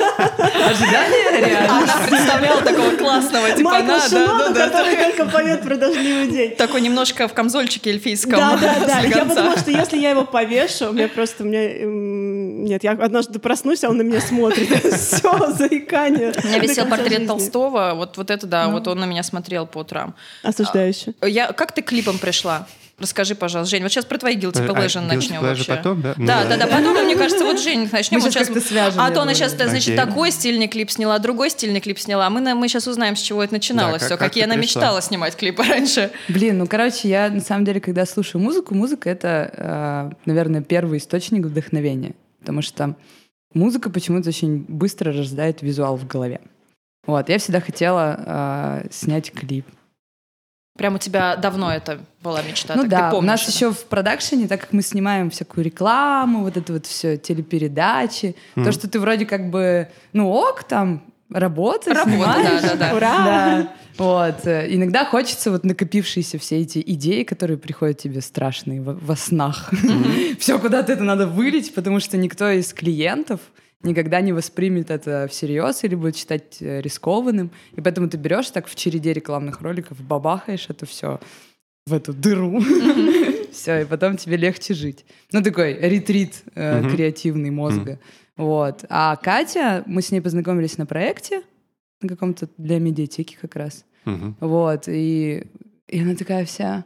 Ожидание 0.69 1.47
реально. 1.47 1.79
Она 1.79 2.07
представляла 2.09 2.63
такого 2.63 2.91
классного, 2.97 3.51
типа, 3.53 3.71
Майкл 3.71 3.89
да, 3.89 4.09
да, 4.11 4.49
да, 4.51 4.69
который 4.69 4.97
да. 4.97 5.03
Только 5.19 5.33
поет 5.33 5.63
про 5.63 5.77
дождливый 5.77 6.29
день. 6.29 6.57
Такой 6.57 6.81
немножко 6.81 7.29
в 7.29 7.35
камзольчике 7.35 7.91
эльфийском. 7.91 8.39
Да, 8.39 8.57
да, 8.57 8.87
да. 8.87 9.01
Я 9.01 9.25
подумала, 9.25 9.57
что 9.57 9.71
если 9.71 9.99
я 9.99 10.11
его 10.11 10.25
повешу, 10.25 10.91
у 10.91 10.93
меня 10.93 11.09
просто, 11.09 11.45
у 11.45 11.47
меня, 11.47 11.69
нет, 12.69 12.85
я 12.85 12.93
однажды 12.93 13.39
проснусь, 13.39 13.85
а 13.85 13.91
он 13.91 13.99
на 13.99 14.03
меня 14.03 14.21
смотрит. 14.21 14.69
Все, 14.95 15.51
заикание. 15.53 16.33
У 16.43 16.47
меня 16.47 16.59
висел 16.59 16.87
портрет. 16.87 17.27
Толстого, 17.27 17.93
вот, 17.95 18.17
вот 18.17 18.31
это 18.31 18.47
да, 18.47 18.69
вот 18.69 18.87
он 18.87 19.01
на 19.01 19.05
меня 19.05 19.23
смотрел 19.23 19.67
по 19.67 19.79
утрам. 19.79 20.15
Осуждающе. 20.43 21.15
Я, 21.23 21.53
как 21.53 21.73
ты 21.73 21.83
к 21.83 21.87
клипам 21.87 22.19
пришла? 22.19 22.67
Расскажи, 23.01 23.37
пожалуйста, 23.37 23.71
Жень. 23.71 23.83
Вот 23.85 23.93
сейчас 23.93 24.05
про 24.07 24.19
твои 24.19 24.37
guilty 24.37 24.59
А, 24.61 24.67
pleasure 24.73 24.87
guilty 25.01 25.07
начнем 25.07 25.41
pleasure 25.41 25.43
вообще. 25.43 25.75
потом, 25.77 26.03
да? 26.03 26.15
Да, 26.17 26.43
Ну, 26.43 26.49
да, 26.51 26.57
да. 26.57 26.67
Потом, 26.67 27.05
мне 27.05 27.15
кажется, 27.15 27.45
вот 27.45 27.61
Жень 27.61 27.89
начнем. 27.93 28.19
Мы 28.19 28.25
Вот 28.25 28.33
сейчас- 28.33 28.49
как-то 28.49 28.61
свяжем, 28.61 29.01
А 29.01 29.09
я 29.09 29.15
то 29.15 29.23
она 29.23 29.35
сейчас, 29.35 29.53
значит, 29.53 29.95
Окей. 29.95 29.97
такой 29.97 30.33
стильный 30.33 30.67
клип 30.67 30.91
сняла, 30.91 31.19
другой 31.21 31.51
стильный 31.51 31.81
клип 31.81 31.99
сняла. 32.01 32.29
Мы, 32.29 32.41
на- 32.41 32.57
мы 32.57 32.67
сейчас 32.67 32.89
узнаем, 32.89 33.15
с 33.15 33.21
чего 33.21 33.45
это 33.45 33.53
начиналось 33.55 34.01
Да, 34.03 34.07
все. 34.07 34.09
как- 34.17 34.19
как 34.19 34.29
Какие 34.31 34.43
ты 34.45 34.51
она 34.51 34.59
пришла? 34.61 34.81
мечтала 34.83 35.01
снимать 35.03 35.37
клипы 35.37 35.63
раньше. 35.63 36.11
Блин, 36.29 36.59
ну, 36.59 36.67
короче, 36.67 37.09
я 37.09 37.29
на 37.31 37.41
самом 37.41 37.65
деле, 37.65 37.81
когда 37.81 38.05
слушаю 38.05 38.43
музыку, 38.43 38.75
музыка— 38.75 39.09
это, 39.11 39.51
э, 39.57 40.11
наверное, 40.27 40.63
первый 40.63 40.99
источник 40.99 41.45
вдохновения. 41.47 42.15
Потому 42.41 42.63
что 42.63 42.97
музыка 43.55 43.91
почему-то 43.91 44.29
очень 44.31 44.65
быстро 44.67 45.13
рождает 45.13 45.63
визуал 45.63 45.97
в 45.97 46.05
голове. 46.07 46.41
Вот, 47.07 47.29
я 47.29 47.39
всегда 47.39 47.61
хотела 47.61 48.83
э, 48.85 48.89
снять 48.91 49.31
клип. 49.33 49.67
Прям 50.79 50.95
у 50.95 50.99
тебя 50.99 51.37
давно 51.37 51.71
это 51.73 51.99
была 52.23 52.41
мечта? 52.43 52.75
Ну 52.77 52.83
так 52.83 52.91
да, 52.91 53.11
ты 53.11 53.17
помнишь 53.17 53.29
у 53.29 53.31
нас 53.33 53.43
это? 53.43 53.51
еще 53.53 53.73
в 53.73 53.85
продакшене, 53.85 54.49
так 54.49 54.61
как 54.63 54.73
мы 54.73 54.81
снимаем 54.83 55.29
всякую 55.29 55.65
рекламу, 55.65 56.45
вот 56.45 56.57
это 56.57 56.73
вот 56.73 56.87
все, 56.87 57.19
телепередачи, 57.19 58.35
Мгм. 58.55 58.65
то, 58.65 58.73
что 58.73 58.89
ты 58.89 58.99
вроде 59.01 59.27
как 59.27 59.51
бы, 59.51 59.89
ну 60.13 60.31
ок, 60.31 60.63
там, 60.65 61.03
работа, 61.31 61.93
Работа, 61.93 62.11
снимаешь. 62.11 62.63
да-да-да. 62.63 62.95
Ура! 62.97 63.25
Да. 63.25 63.73
Вот. 63.99 64.47
э, 64.47 64.67
Иногда 64.73 65.05
хочется 65.05 65.51
вот 65.51 65.65
накопившиеся 65.65 66.39
все 66.39 66.61
эти 66.61 66.81
идеи, 66.87 67.25
которые 67.25 67.59
приходят 67.59 67.99
тебе 67.99 68.21
страшные 68.21 68.81
во, 68.81 68.95
во 68.95 69.17
снах. 69.17 69.71
Все 70.39 70.59
куда-то 70.61 70.93
это 70.93 71.03
надо 71.03 71.27
вылить, 71.27 71.75
потому 71.75 71.99
что 71.99 72.17
никто 72.17 72.49
из 72.49 72.73
клиентов 72.73 73.41
никогда 73.83 74.21
не 74.21 74.33
воспримет 74.33 74.91
это 74.91 75.29
всерьез 75.29 75.85
или 75.85 75.95
будет 75.95 76.17
считать 76.17 76.61
э, 76.61 76.81
рискованным. 76.81 77.51
И 77.73 77.81
поэтому 77.81 78.09
ты 78.09 78.17
берешь 78.17 78.51
так 78.51 78.67
в 78.67 78.75
череде 78.75 79.13
рекламных 79.13 79.61
роликов, 79.61 80.01
бабахаешь 80.01 80.67
это 80.69 80.87
все 80.87 81.21
в 81.87 81.95
эту 81.95 82.13
дыру. 82.13 82.61
Все, 83.53 83.81
и 83.81 83.85
потом 83.87 84.17
тебе 84.17 84.37
легче 84.37 84.75
жить. 84.75 85.07
Ну, 85.33 85.43
такой 85.43 85.75
ретрит 85.75 86.43
э, 86.55 86.89
креативный 86.91 87.51
мозга. 87.51 87.99
Вот. 88.37 88.85
А 88.89 89.17
Катя, 89.17 89.83
мы 89.87 90.03
с 90.03 90.13
ней 90.13 90.21
познакомились 90.21 90.79
на 90.79 90.87
проекте, 90.87 91.43
на 92.03 92.09
каком-то 92.09 92.49
для 92.59 92.79
медиатеки 92.79 93.37
как 93.41 93.57
раз. 93.57 93.85
Вот. 94.41 94.89
И, 94.89 95.45
и 95.89 96.01
она 96.01 96.15
такая 96.15 96.45
вся... 96.45 96.85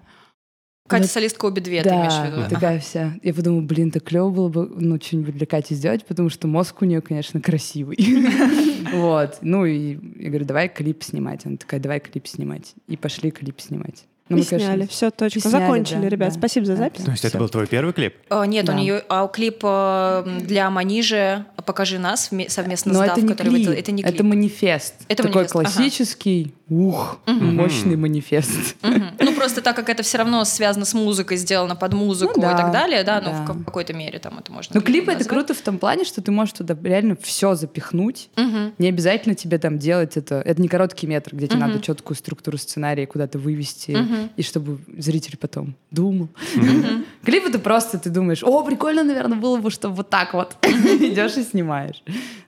Катя 0.93 1.03
Вот- 1.05 1.11
солистка 1.11 1.47
обе 1.47 1.61
две, 1.63 1.83
ты 1.83 1.89
имеешь 1.89 2.13
в 2.13 2.25
виду? 2.27 2.37
да, 2.43 2.49
такая 2.49 2.79
вся. 2.79 3.15
Я 3.23 3.35
подумала, 3.35 3.61
блин, 3.63 3.91
так 3.91 4.05
клево 4.05 4.31
было 4.31 4.49
бы 4.49 4.67
ну, 4.77 5.01
что-нибудь 5.01 5.37
для 5.37 5.47
Кати 5.47 5.75
сделать, 5.75 6.05
потому 6.05 6.29
что 6.29 6.47
мозг 6.47 6.83
у 6.83 6.85
нее, 6.85 7.01
конечно, 7.01 7.41
красивый. 7.41 7.97
Вот. 8.93 9.39
Ну 9.41 9.65
и 9.65 9.99
я 10.19 10.29
говорю, 10.29 10.45
давай 10.45 10.69
клип 10.69 11.03
снимать. 11.03 11.47
Она 11.47 11.57
такая, 11.57 11.81
давай 11.81 11.99
клип 11.99 12.27
снимать. 12.27 12.75
И 12.89 12.97
пошли 12.99 13.31
клип 13.31 13.59
снимать. 13.61 14.05
Ну, 14.33 14.39
И 14.39 14.41
мы, 14.41 14.47
конечно, 14.47 14.69
сняли. 14.75 14.87
Все, 14.89 15.11
точка. 15.11 15.39
и 15.39 15.43
сняли, 15.43 15.63
Закончили, 15.63 16.01
да, 16.03 16.09
ребят. 16.09 16.29
да. 16.31 16.35
Спасибо 16.39 16.67
за 16.67 16.73
Да, 16.73 16.79
запись. 16.85 17.05
То 17.05 17.11
есть 17.11 17.25
это 17.25 17.31
Всё. 17.31 17.39
был 17.39 17.49
твой 17.49 17.67
первый 17.67 17.93
клип? 17.93 18.15
Э, 18.31 18.45
Нет, 18.47 18.65
у 18.65 18.69
Да. 18.69 18.75
нее 18.75 19.03
а 19.09 19.27
клип 19.29 19.61
э, 19.63 20.39
для 20.43 20.71
Манижи 20.71 21.45
«Покажи 21.67 21.99
нас» 22.01 22.33
вме- 22.33 22.49
совместно 22.49 22.93
с 22.93 22.97
Но 22.97 23.05
Дав, 23.07 23.13
это 23.17 23.23
не 23.27 23.29
который 23.33 23.49
клип, 23.51 23.67
вы- 23.69 23.75
Это 23.75 23.93
не 23.93 24.03
клип. 24.03 24.15
это 24.15 24.25
манифест. 24.25 24.95
Это 25.09 25.23
Такой 25.23 25.43
манифест, 25.43 25.55
ага. 25.57 25.65
классический, 25.65 26.55
ух, 26.69 27.19
мощный 27.27 27.97
манифест. 27.97 28.77
Мгм. 28.83 29.05
Ну, 29.21 29.33
просто 29.35 29.61
так 29.63 29.77
как 29.77 29.89
это 29.89 30.03
все 30.03 30.19
равно 30.19 30.45
связано 30.45 30.85
с 30.85 30.95
музыкой, 30.95 31.37
сделано 31.37 31.77
под 31.77 31.93
музыку 31.93 32.33
Ну 32.41 32.43
и 32.43 32.51
да, 32.51 32.57
так 32.57 32.73
далее, 32.73 33.05
да, 33.05 33.21
ну, 33.21 33.31
да. 33.31 33.43
в 33.43 33.47
ка- 33.47 33.65
какой-то 33.65 33.93
мере 33.93 34.19
там 34.19 34.39
это 34.39 34.51
можно 34.51 34.75
Но 34.75 34.81
клипом 34.81 35.07
клипы 35.15 35.21
это 35.21 35.29
круто 35.29 35.55
в 35.55 35.61
том 35.61 35.79
плане, 35.79 36.05
что 36.05 36.21
ты 36.21 36.33
можешь 36.33 36.55
туда 36.55 36.77
реально 36.83 37.17
все 37.23 37.55
запихнуть. 37.55 38.29
Мгм. 38.37 38.73
Не 38.79 38.89
обязательно 38.89 39.35
тебе 39.37 39.59
там 39.59 39.79
делать 39.79 40.17
это. 40.17 40.37
Это 40.45 40.61
не 40.61 40.67
короткий 40.69 41.07
метр, 41.07 41.37
где 41.37 41.47
тебе 41.47 41.59
Мгм. 41.61 41.69
надо 41.69 41.81
четкую 41.83 42.17
структуру 42.17 42.59
сценария 42.59 43.07
куда-то 43.07 43.39
вывести, 43.39 43.93
И 44.37 44.43
чтобы 44.43 44.79
зритель 44.99 45.37
потом 45.37 45.75
думал. 45.91 46.29
Клип 47.25 47.45
это 47.47 47.59
просто 47.59 47.99
ты 47.99 48.11
думаешь, 48.11 48.43
о, 48.43 48.65
прикольно, 48.65 49.05
наверное, 49.05 49.39
было 49.39 49.59
бы, 49.59 49.71
чтобы 49.71 49.95
вот 49.97 50.11
так 50.11 50.35
вот 50.35 50.57
идешь 50.63 51.37
и 51.37 51.43
снимаешь. 51.43 52.03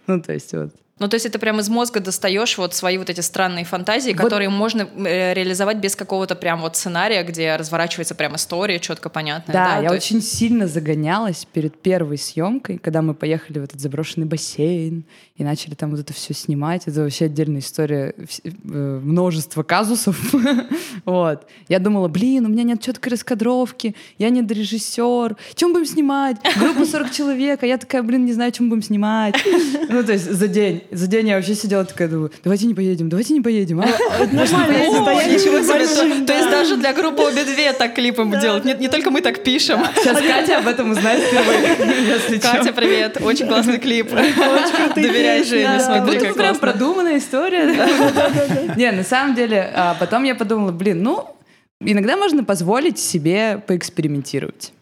Ну, 0.07 0.21
то 0.21 0.33
есть 0.33 0.53
вот. 0.53 0.71
Ну, 1.01 1.09
то 1.09 1.15
есть 1.15 1.27
это 1.27 1.41
прям 1.41 1.59
из 1.59 1.69
мозга 1.69 1.99
достаешь 1.99 2.57
вот 2.57 2.73
свои 2.73 2.99
вот 2.99 3.11
эти 3.11 3.21
странные 3.21 3.65
фантазии, 3.65 4.13
Вот. 4.13 4.21
которые 4.23 4.49
можно 4.49 4.83
э, 4.83 5.35
реализовать 5.35 5.79
без 5.79 5.97
какого-то 5.97 6.37
прям 6.37 6.61
вот 6.61 6.77
сценария, 6.77 7.25
где 7.25 7.57
разворачивается 7.57 8.15
прям 8.15 8.37
история 8.37 8.79
четко 8.79 9.09
понятная. 9.09 9.53
Да, 9.53 9.79
я 9.81 9.89
То 9.89 9.95
есть- 9.97 10.07
очень 10.07 10.23
сильно 10.23 10.69
загонялась 10.69 11.47
перед 11.53 11.77
первой 11.83 12.17
съемкой, 12.17 12.79
когда 12.79 13.03
мы 13.03 13.15
поехали 13.15 13.59
в 13.59 13.65
этот 13.65 13.81
заброшенный 13.81 14.27
бассейн 14.29 15.05
и 15.35 15.43
начали 15.43 15.75
там 15.75 15.91
вот 15.91 15.99
это 15.99 16.13
все 16.13 16.33
снимать. 16.33 16.87
Это 16.87 17.01
вообще 17.03 17.25
отдельная 17.25 17.61
история, 17.61 18.15
э, 18.45 19.01
множество 19.03 19.65
казусов. 19.65 20.17
вот. 21.05 21.45
Я 21.69 21.81
думала, 21.81 22.07
блин, 22.07 22.47
у 22.47 22.49
меня 22.49 22.63
нет 22.63 22.81
четкой 22.81 23.11
раскадровки, 23.13 23.97
я 24.19 24.31
не 24.31 24.43
режиссер, 24.47 25.37
чем 25.57 25.73
будем 25.73 25.87
снимать? 25.87 26.37
Группа 26.57 26.85
40 26.85 27.11
человек, 27.11 27.65
а 27.65 27.67
я 27.67 27.79
такая, 27.79 28.05
блин, 28.05 28.25
не 28.27 28.33
знаю, 28.33 28.53
чем 28.53 28.69
будем 28.69 28.83
снимать. 28.83 29.35
ну, 29.89 30.05
то 30.05 30.13
есть 30.13 30.31
за 30.31 30.47
день. 30.47 30.84
За 30.95 31.07
день 31.09 31.29
я 31.29 31.37
вообще 31.37 31.55
сидела 31.55 31.85
такая, 31.85 32.09
думаю, 32.09 32.31
давайте 32.45 32.67
не 32.67 32.75
поедем, 32.75 33.09
давайте 33.09 33.35
не 33.35 33.41
поедем. 33.41 33.81
а? 33.81 33.85
Ничего 33.87 35.67
большим, 35.67 36.27
То- 36.27 36.33
есть 36.33 36.45
да. 36.47 36.51
даже 36.51 36.77
для 36.77 36.93
группы 36.93 37.23
обе 37.23 37.45
две 37.45 37.73
так 37.73 37.95
клипы 37.95 38.25
делать. 38.41 38.65
Не 38.65 38.75
не 38.75 38.89
только 38.89 39.11
мы 39.11 39.21
так 39.21 39.43
пишем. 39.43 39.81
Сейчас 39.97 40.21
Катя 40.21 40.59
об 40.59 40.69
этом 40.69 40.91
узнает 40.93 41.21
впервые. 41.23 42.39
Катя, 42.41 42.73
привет. 42.73 43.19
Очень 43.21 43.49
классный 43.49 43.79
клип. 43.79 44.11
Доверяй 44.11 45.45
Жене, 45.45 45.81
смотри, 45.81 46.19
как 46.21 46.35
прям 46.35 46.57
продуманная 46.59 47.19
история. 47.19 47.75
Не, 48.77 48.91
на 48.93 49.03
самом 49.05 49.35
деле, 49.35 49.71
а, 49.75 49.97
потом 49.99 50.25
я 50.25 50.35
подумала, 50.35 50.71
блин, 50.73 51.03
ну, 51.03 51.27
иногда 51.81 52.17
можно 52.17 52.45
позволить 52.45 52.99
себе 52.99 53.63
поэкспериментировать. 53.67 54.73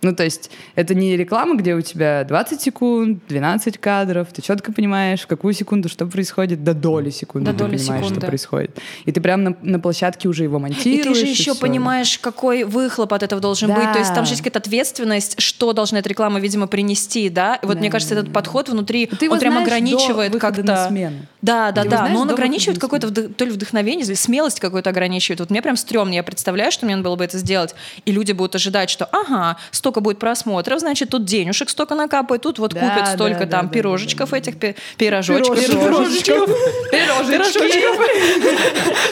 Ну, 0.00 0.14
то 0.14 0.22
есть 0.22 0.48
это 0.76 0.94
не 0.94 1.16
реклама, 1.16 1.56
где 1.56 1.74
у 1.74 1.80
тебя 1.80 2.22
20 2.22 2.60
секунд, 2.60 3.20
12 3.28 3.78
кадров, 3.78 4.28
ты 4.32 4.40
четко 4.42 4.72
понимаешь, 4.72 5.22
в 5.22 5.26
какую 5.26 5.54
секунду 5.54 5.88
что 5.88 6.06
происходит, 6.06 6.62
до 6.62 6.72
доли 6.72 7.10
секунды 7.10 7.46
До 7.50 7.52
ты 7.52 7.64
доли 7.64 7.76
понимаешь, 7.78 8.02
секунды. 8.04 8.20
что 8.20 8.26
происходит. 8.28 8.78
И 9.06 9.10
ты 9.10 9.20
прям 9.20 9.42
на, 9.42 9.56
на 9.60 9.80
площадке 9.80 10.28
уже 10.28 10.44
его 10.44 10.58
И 10.58 10.60
монтируешь. 10.60 11.04
ты 11.04 11.14
же 11.14 11.26
еще 11.26 11.52
всё. 11.54 11.60
понимаешь, 11.60 12.16
какой 12.20 12.62
выхлоп 12.62 13.12
от 13.12 13.24
этого 13.24 13.40
должен 13.40 13.70
Да. 13.70 13.74
быть. 13.74 13.92
То 13.92 13.98
есть 13.98 14.14
там 14.14 14.24
же 14.24 14.32
есть 14.34 14.42
какая-то 14.42 14.60
ответственность, 14.60 15.40
что 15.40 15.72
должна 15.72 15.98
эта 15.98 16.08
реклама, 16.08 16.38
видимо, 16.38 16.68
принести, 16.68 17.28
да? 17.28 17.56
И 17.56 17.66
вот 17.66 17.74
Да, 17.74 17.80
мне 17.80 17.90
кажется, 17.90 18.14
этот 18.14 18.32
подход 18.32 18.68
внутри, 18.68 19.06
Ты 19.06 19.28
он 19.28 19.40
прям 19.40 19.58
ограничивает 19.58 20.32
как-то... 20.38 20.86
смену. 20.88 21.16
Да, 21.42 21.72
да, 21.72 21.82
Ты 21.82 21.88
да. 21.88 21.96
знаешь 21.98 22.14
но 22.14 22.20
он 22.22 22.30
ограничивает 22.30 22.78
какое-то 22.80 23.08
вдох- 23.08 23.32
то 23.34 23.44
ли 23.44 23.50
вдохновение, 23.50 24.06
или 24.06 24.14
смелость 24.14 24.60
какую-то 24.60 24.90
ограничивает. 24.90 25.40
Вот 25.40 25.50
мне 25.50 25.60
прям 25.60 25.76
стрёмно. 25.76 26.12
Я 26.14 26.22
представляю, 26.22 26.70
что 26.70 26.86
мне 26.86 26.94
надо 26.94 27.08
было 27.08 27.16
бы 27.16 27.24
это 27.24 27.36
сделать. 27.38 27.74
И 28.04 28.12
люди 28.12 28.30
будут 28.30 28.54
ожидать, 28.54 28.90
что 28.90 29.04
ага, 29.06 29.56
столько 29.88 30.00
будет 30.02 30.18
просмотров, 30.18 30.80
значит, 30.80 31.08
тут 31.08 31.24
денежек 31.24 31.70
столько 31.70 31.94
накапает, 31.94 32.42
тут 32.42 32.58
вот 32.58 32.74
Да, 32.74 32.80
купят 32.80 33.04
да, 33.06 33.14
столько 33.14 33.46
да, 33.46 33.58
там 33.58 33.66
да, 33.68 33.72
пирожечков 33.72 34.28
да, 34.30 34.36
да, 34.36 34.38
этих, 34.38 34.58
пи- 34.58 34.74
пирожочков. 34.98 35.56
Пирожечков. 35.58 36.50
Пирожочков. 36.90 37.62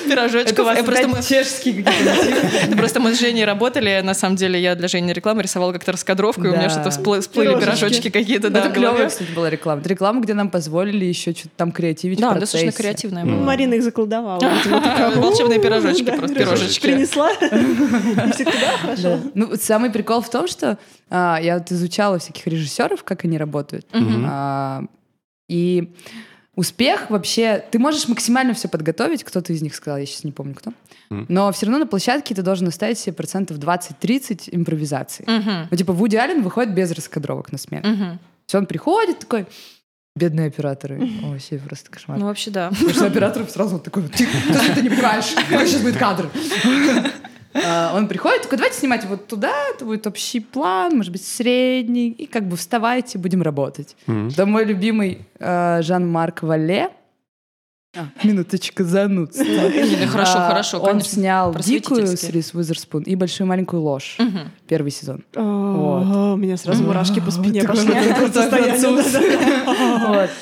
Пирожочков. 0.07 0.77
Я 0.77 0.83
просто 0.85 1.09
мы- 1.09 1.23
чешские 1.23 1.85
Просто 2.77 3.01
мы 3.01 3.15
с 3.15 3.21
Женей 3.21 3.45
работали, 3.47 4.03
на 4.05 4.13
самом 4.13 4.37
деле 4.37 4.61
я 4.61 4.75
для 4.75 4.89
Жени 4.89 5.15
рекламы 5.15 5.43
рисовала 5.43 5.73
как-то 5.73 5.93
раскадровку, 5.93 6.43
и 6.45 6.49
у 6.49 6.53
меня 6.53 6.69
что-то 6.69 6.91
всплы- 6.91 7.21
всплыли 7.23 7.59
пирожочки 7.59 8.11
какие-то, 8.11 8.51
да, 8.51 8.61
это 8.61 8.71
клевая, 8.71 9.09
кстати, 9.09 9.31
была 9.35 9.49
реклама. 9.49 9.81
Реклама, 9.83 10.21
где 10.21 10.35
нам 10.35 10.51
позволили 10.51 11.07
еще 11.07 11.33
что-то 11.33 11.55
там 11.57 11.73
креативить 11.73 12.21
Да, 12.21 12.35
достаточно 12.35 12.73
креативная 12.73 13.25
была. 13.25 13.37
Марина 13.37 13.75
их 13.75 13.83
заколдовала. 13.83 14.41
такая, 14.41 15.11
Волшебные 15.17 15.59
пирожочки 15.59 16.03
просто, 16.05 16.35
пирожочки 16.35 16.81
пирожечки. 16.81 16.87
Принесла. 16.87 17.31
И 18.27 18.33
все? 18.33 18.45
Хорошо. 18.83 19.21
Ну, 19.35 19.53
самый 19.61 19.91
прикол 19.91 20.21
в 20.21 20.29
том, 20.31 20.49
что 20.49 20.66
а, 21.11 21.39
я 21.41 21.59
вот 21.59 21.71
изучала 21.73 22.19
всяких 22.19 22.47
режиссеров, 22.47 23.05
как 23.05 23.25
они 23.25 23.39
работают. 23.39 23.87
Мгм. 23.93 24.27
А, 24.29 24.85
и 25.49 25.95
успех 26.55 27.11
вообще... 27.11 27.65
Ты 27.71 27.79
можешь 27.79 28.09
максимально 28.09 28.55
все 28.55 28.69
подготовить, 28.69 29.25
кто-то 29.25 29.53
из 29.53 29.63
них 29.63 29.75
сказал, 29.75 29.99
я 29.99 30.07
сейчас 30.07 30.25
не 30.25 30.33
помню 30.33 30.55
кто. 30.55 30.73
Мгм. 31.11 31.27
Но 31.29 31.53
все 31.53 31.67
равно 31.67 31.79
на 31.79 31.87
площадке 31.87 32.35
ты 32.35 32.43
должен 32.43 32.67
оставить 32.67 32.99
себе 32.99 33.13
процентов 33.13 33.59
20-30 33.59 34.49
импровизации. 34.51 35.25
Мгм. 35.27 35.69
Ну, 35.71 35.77
типа, 35.77 35.93
Вуди 35.93 36.17
Аллен 36.17 36.43
выходит 36.43 36.75
без 36.75 36.91
раскадровок 36.91 37.53
на 37.53 37.59
смену. 37.59 37.89
Мгм. 37.89 38.19
Все, 38.47 38.59
он 38.59 38.67
приходит 38.67 39.21
такой... 39.21 39.47
Бедные 40.19 40.47
операторы. 40.47 40.99
О, 41.25 41.33
вообще 41.33 41.59
просто 41.59 41.91
кошмар. 41.91 42.19
Ну, 42.19 42.25
вообще, 42.25 42.51
да. 42.51 42.71
Потому 42.71 42.89
что 42.89 43.07
оператор 43.07 43.47
сразу 43.51 43.75
вот 43.75 43.85
такой, 43.85 44.05
ты 44.09 44.25
это 44.25 44.81
не 44.81 44.89
пугаешь, 44.89 45.35
какой 45.35 45.67
сейчас 45.67 45.83
будет 45.83 45.99
кадр. 45.99 46.31
А, 47.65 47.93
Он 47.97 48.09
приходит, 48.09 48.43
такой, 48.43 48.59
давайте 48.59 48.79
снимать 48.79 49.05
вот 49.05 49.27
туда, 49.27 49.53
это 49.75 49.85
будет 49.85 50.07
общий 50.07 50.41
план, 50.41 50.97
может 50.97 51.13
быть, 51.13 51.25
средний, 51.25 52.11
и 52.11 52.27
как 52.27 52.49
бы 52.49 52.57
вставайте, 52.57 53.19
будем 53.19 53.43
работать. 53.43 53.97
Мгм. 54.07 54.29
Это 54.29 54.47
мой 54.47 54.65
любимый 54.65 55.27
э, 55.39 55.83
Жан-Марк 55.83 56.43
Вале. 56.43 56.91
А, 57.99 58.09
Минуточка 58.25 58.85
занудства. 58.85 59.45
Хорошо, 60.09 60.35
А, 60.37 60.49
хорошо, 60.49 60.79
Он 60.81 61.01
снял 61.01 61.55
«Дикую» 61.55 62.07
с. 62.07 62.25
Рис 62.29 62.53
Уизерспун 62.53 63.03
и 63.05 63.15
«Большую 63.17 63.47
маленькую 63.47 63.81
ложь» 63.81 64.19
первый 64.69 64.91
сезон. 64.91 65.25
У 65.35 65.41
меня 66.37 66.59
сразу 66.59 66.85
мурашки 66.85 67.21
по 67.21 67.31
спине 67.31 67.65
пошли. 67.65 67.91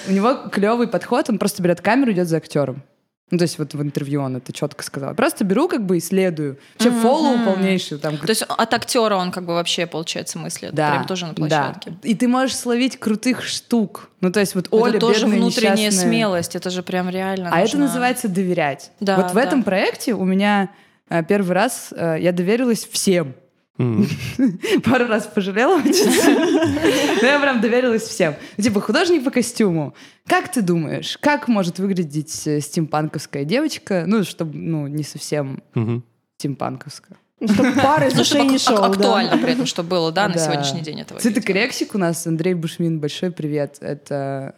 У 0.08 0.12
него 0.12 0.34
клевый 0.50 0.88
подход, 0.88 1.30
он 1.30 1.38
просто 1.38 1.62
берет 1.62 1.80
камеру, 1.80 2.10
идет 2.12 2.28
за 2.28 2.38
актером. 2.38 2.82
Ну, 3.30 3.38
то 3.38 3.42
есть 3.42 3.58
вот 3.58 3.72
в 3.74 3.82
интервью 3.82 4.20
он 4.22 4.36
это 4.36 4.52
четко 4.52 4.84
сказал. 4.84 5.14
Просто 5.14 5.44
беру, 5.44 5.66
как 5.66 5.84
бы 5.86 5.96
исследую. 5.98 6.58
Вообще 6.74 6.90
Мгм. 6.90 7.00
фоллоу 7.00 7.38
полнейший. 7.44 7.98
Там, 7.98 8.18
То 8.18 8.28
есть 8.28 8.42
от 8.42 8.74
актера 8.74 9.16
он 9.16 9.32
как 9.32 9.46
бы 9.46 9.54
вообще, 9.54 9.86
получается, 9.86 10.38
мыслит. 10.38 10.74
да, 10.74 10.90
Прям 10.90 11.06
тоже 11.06 11.26
на 11.26 11.32
да. 11.32 11.36
площадке. 11.38 11.94
И 12.02 12.14
ты 12.14 12.28
можешь 12.28 12.54
словить 12.54 12.98
крутых 12.98 13.42
штук. 13.42 14.10
Ну, 14.20 14.30
то 14.30 14.40
есть 14.40 14.54
вот 14.54 14.66
Это 14.66 14.76
Оля, 14.76 15.00
тоже 15.00 15.20
бедная, 15.22 15.38
внутренняя 15.38 15.76
несчастная. 15.88 16.06
смелость. 16.08 16.54
Это 16.54 16.68
же 16.70 16.82
прям 16.82 17.08
реально 17.08 17.48
А 17.50 17.60
это 17.60 17.76
нужно. 17.76 17.86
называется 17.86 18.28
доверять. 18.28 18.90
Да, 19.00 19.16
вот 19.16 19.30
в 19.30 19.34
да. 19.34 19.42
этом 19.42 19.62
проекте 19.62 20.12
у 20.14 20.24
меня 20.24 20.68
э, 21.08 21.24
первый 21.24 21.52
раз 21.54 21.94
э, 21.96 22.18
я 22.20 22.30
доверилась 22.30 22.84
всем. 22.86 23.34
Мгм. 23.76 24.06
Пару 24.84 25.06
раз 25.08 25.26
пожалела. 25.26 25.78
Но 25.82 27.26
я 27.26 27.40
прям 27.40 27.60
доверилась 27.60 28.02
всем. 28.04 28.34
Типа 28.56 28.80
художник 28.80 29.24
по 29.24 29.30
костюму. 29.30 29.94
Как 30.26 30.50
ты 30.52 30.62
думаешь, 30.62 31.18
как 31.20 31.48
может 31.48 31.78
выглядеть 31.78 32.46
э, 32.46 32.60
стимпанковская 32.60 33.44
девочка? 33.44 34.04
Ну, 34.06 34.22
чтобы, 34.24 34.56
ну, 34.56 34.86
не 34.86 35.02
совсем 35.02 35.62
Мгм. 35.74 36.04
стимпанковская. 36.38 37.18
Ну, 37.40 37.48
Чтобы 37.52 37.72
пары 37.72 38.06
из 38.08 38.14
Ну, 38.14 38.20
ушей 38.22 38.38
чтобы 38.40 38.52
не 38.52 38.58
шел, 38.58 38.76
да. 38.78 38.86
актуально 38.86 39.36
при 39.38 39.52
этом, 39.52 39.66
чтобы 39.66 39.88
было, 39.90 40.12
да, 40.12 40.28
на 40.28 40.34
Да. 40.34 40.40
сегодняшний 40.40 40.80
день 40.80 41.00
этого. 41.00 41.18
Цветокоррексик 41.20 41.94
у 41.94 41.98
нас, 41.98 42.26
Андрей 42.26 42.54
Бушмин, 42.54 43.00
большой 43.00 43.32
привет. 43.32 43.78
Это 43.80 44.54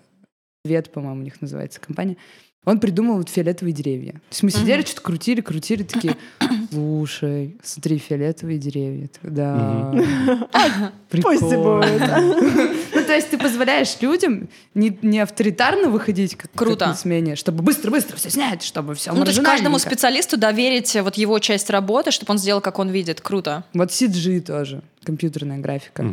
Цвет, 0.66 0.92
по-моему, 0.92 1.20
у 1.20 1.24
них 1.24 1.40
называется 1.40 1.80
компания. 1.80 2.16
Он 2.66 2.80
придумал 2.80 3.18
вот 3.18 3.28
фиолетовые 3.28 3.72
деревья. 3.72 4.12
То 4.12 4.32
есть 4.32 4.42
мы 4.42 4.50
сидели, 4.50 4.82
что-то 4.82 5.00
крутили, 5.00 5.40
крутили, 5.40 5.84
такие, 5.84 6.16
слушай, 6.72 7.56
смотри, 7.62 7.98
фиолетовые 7.98 8.58
деревья. 8.58 9.08
Да, 9.22 9.94
прикольно. 11.08 11.40
будет. 11.40 12.76
Ну, 12.96 13.04
то 13.04 13.14
есть 13.14 13.30
ты 13.30 13.38
позволяешь 13.38 13.96
людям 14.00 14.48
не, 14.74 14.98
не 15.02 15.20
авторитарно 15.20 15.90
выходить 15.90 16.34
как, 16.34 16.50
Круто. 16.56 16.86
как 16.86 16.98
смене, 16.98 17.36
чтобы 17.36 17.62
быстро-быстро 17.62 18.16
все 18.16 18.30
снять, 18.30 18.62
чтобы 18.64 18.94
все 18.94 19.12
Ну, 19.12 19.22
то 19.22 19.30
есть 19.30 19.42
каждому 19.42 19.78
специалисту 19.78 20.36
доверить 20.36 20.96
вот 21.00 21.14
его 21.16 21.38
часть 21.38 21.70
работы, 21.70 22.10
чтобы 22.10 22.32
он 22.32 22.38
сделал, 22.38 22.60
как 22.60 22.80
он 22.80 22.88
видит. 22.88 23.20
Круто. 23.20 23.64
Вот 23.74 23.90
CG 23.90 24.40
тоже, 24.40 24.82
компьютерная 25.04 25.58
графика. 25.58 26.04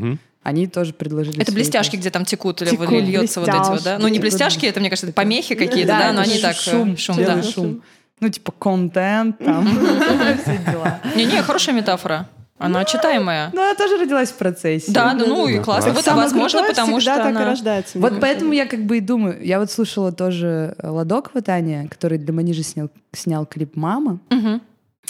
Они 0.44 0.68
тоже 0.68 0.94
предложили 0.94 1.42
Это 1.42 1.52
блестяшки, 1.54 1.96
где 1.96 2.10
там 2.10 2.26
текут 2.26 2.62
или 2.62 2.70
Текут, 2.70 2.90
льется 2.90 3.40
вот 3.40 3.50
эти 3.50 3.70
вот, 3.70 3.84
да? 3.84 3.98
Ну, 3.98 4.08
не 4.10 4.20
блестяшки. 4.20 4.66
это, 4.66 4.80
мне 4.80 4.90
кажется, 4.90 5.08
это 5.08 5.16
помехи 5.16 5.56
какие-то, 5.56 5.88
да, 5.88 6.12
но 6.12 6.22
это 6.22 6.32
они 6.32 6.40
так... 6.40 6.56
э, 6.56 6.60
шум, 6.60 6.98
Шум, 6.98 7.18
да. 7.18 7.42
шум. 7.42 7.82
Ну, 8.20 8.30
типа 8.30 8.52
контент, 8.52 9.40
там, 9.40 9.66
все 10.44 10.58
дела. 10.70 11.00
Не-не, 11.16 11.42
хорошая 11.42 11.76
метафора. 11.76 12.30
Она 12.58 12.86
читаемая. 12.86 13.50
Ну, 13.52 13.62
она 13.62 13.76
тоже 13.76 13.98
родилась 13.98 14.30
в 14.30 14.36
процессе. 14.36 14.92
Да, 14.92 15.14
да, 15.14 15.26
ну 15.26 15.48
и 15.48 15.58
да, 15.58 15.64
классно. 15.64 15.92
класс. 15.92 15.96
Вот 15.96 16.06
Самое 16.06 16.24
возможно, 16.28 16.64
потому 16.64 17.00
что 17.02 17.16
так 17.16 17.26
и 17.26 17.30
она... 17.30 17.46
рождается. 17.46 18.00
Вот 18.00 18.22
поэтому 18.22 18.54
я 18.54 18.66
как 18.66 18.86
бы 18.86 18.98
и 18.98 19.02
думаю, 19.02 19.44
я 19.44 19.60
вот 19.60 19.72
слушала 19.72 20.12
тоже 20.12 20.76
Ладок 20.82 21.34
Ватания, 21.34 21.88
который 21.88 22.18
для 22.18 22.32
Манижи 22.32 22.64
снял, 22.64 22.90
снял 23.12 23.46
клип 23.46 23.76
«Мама», 23.76 24.20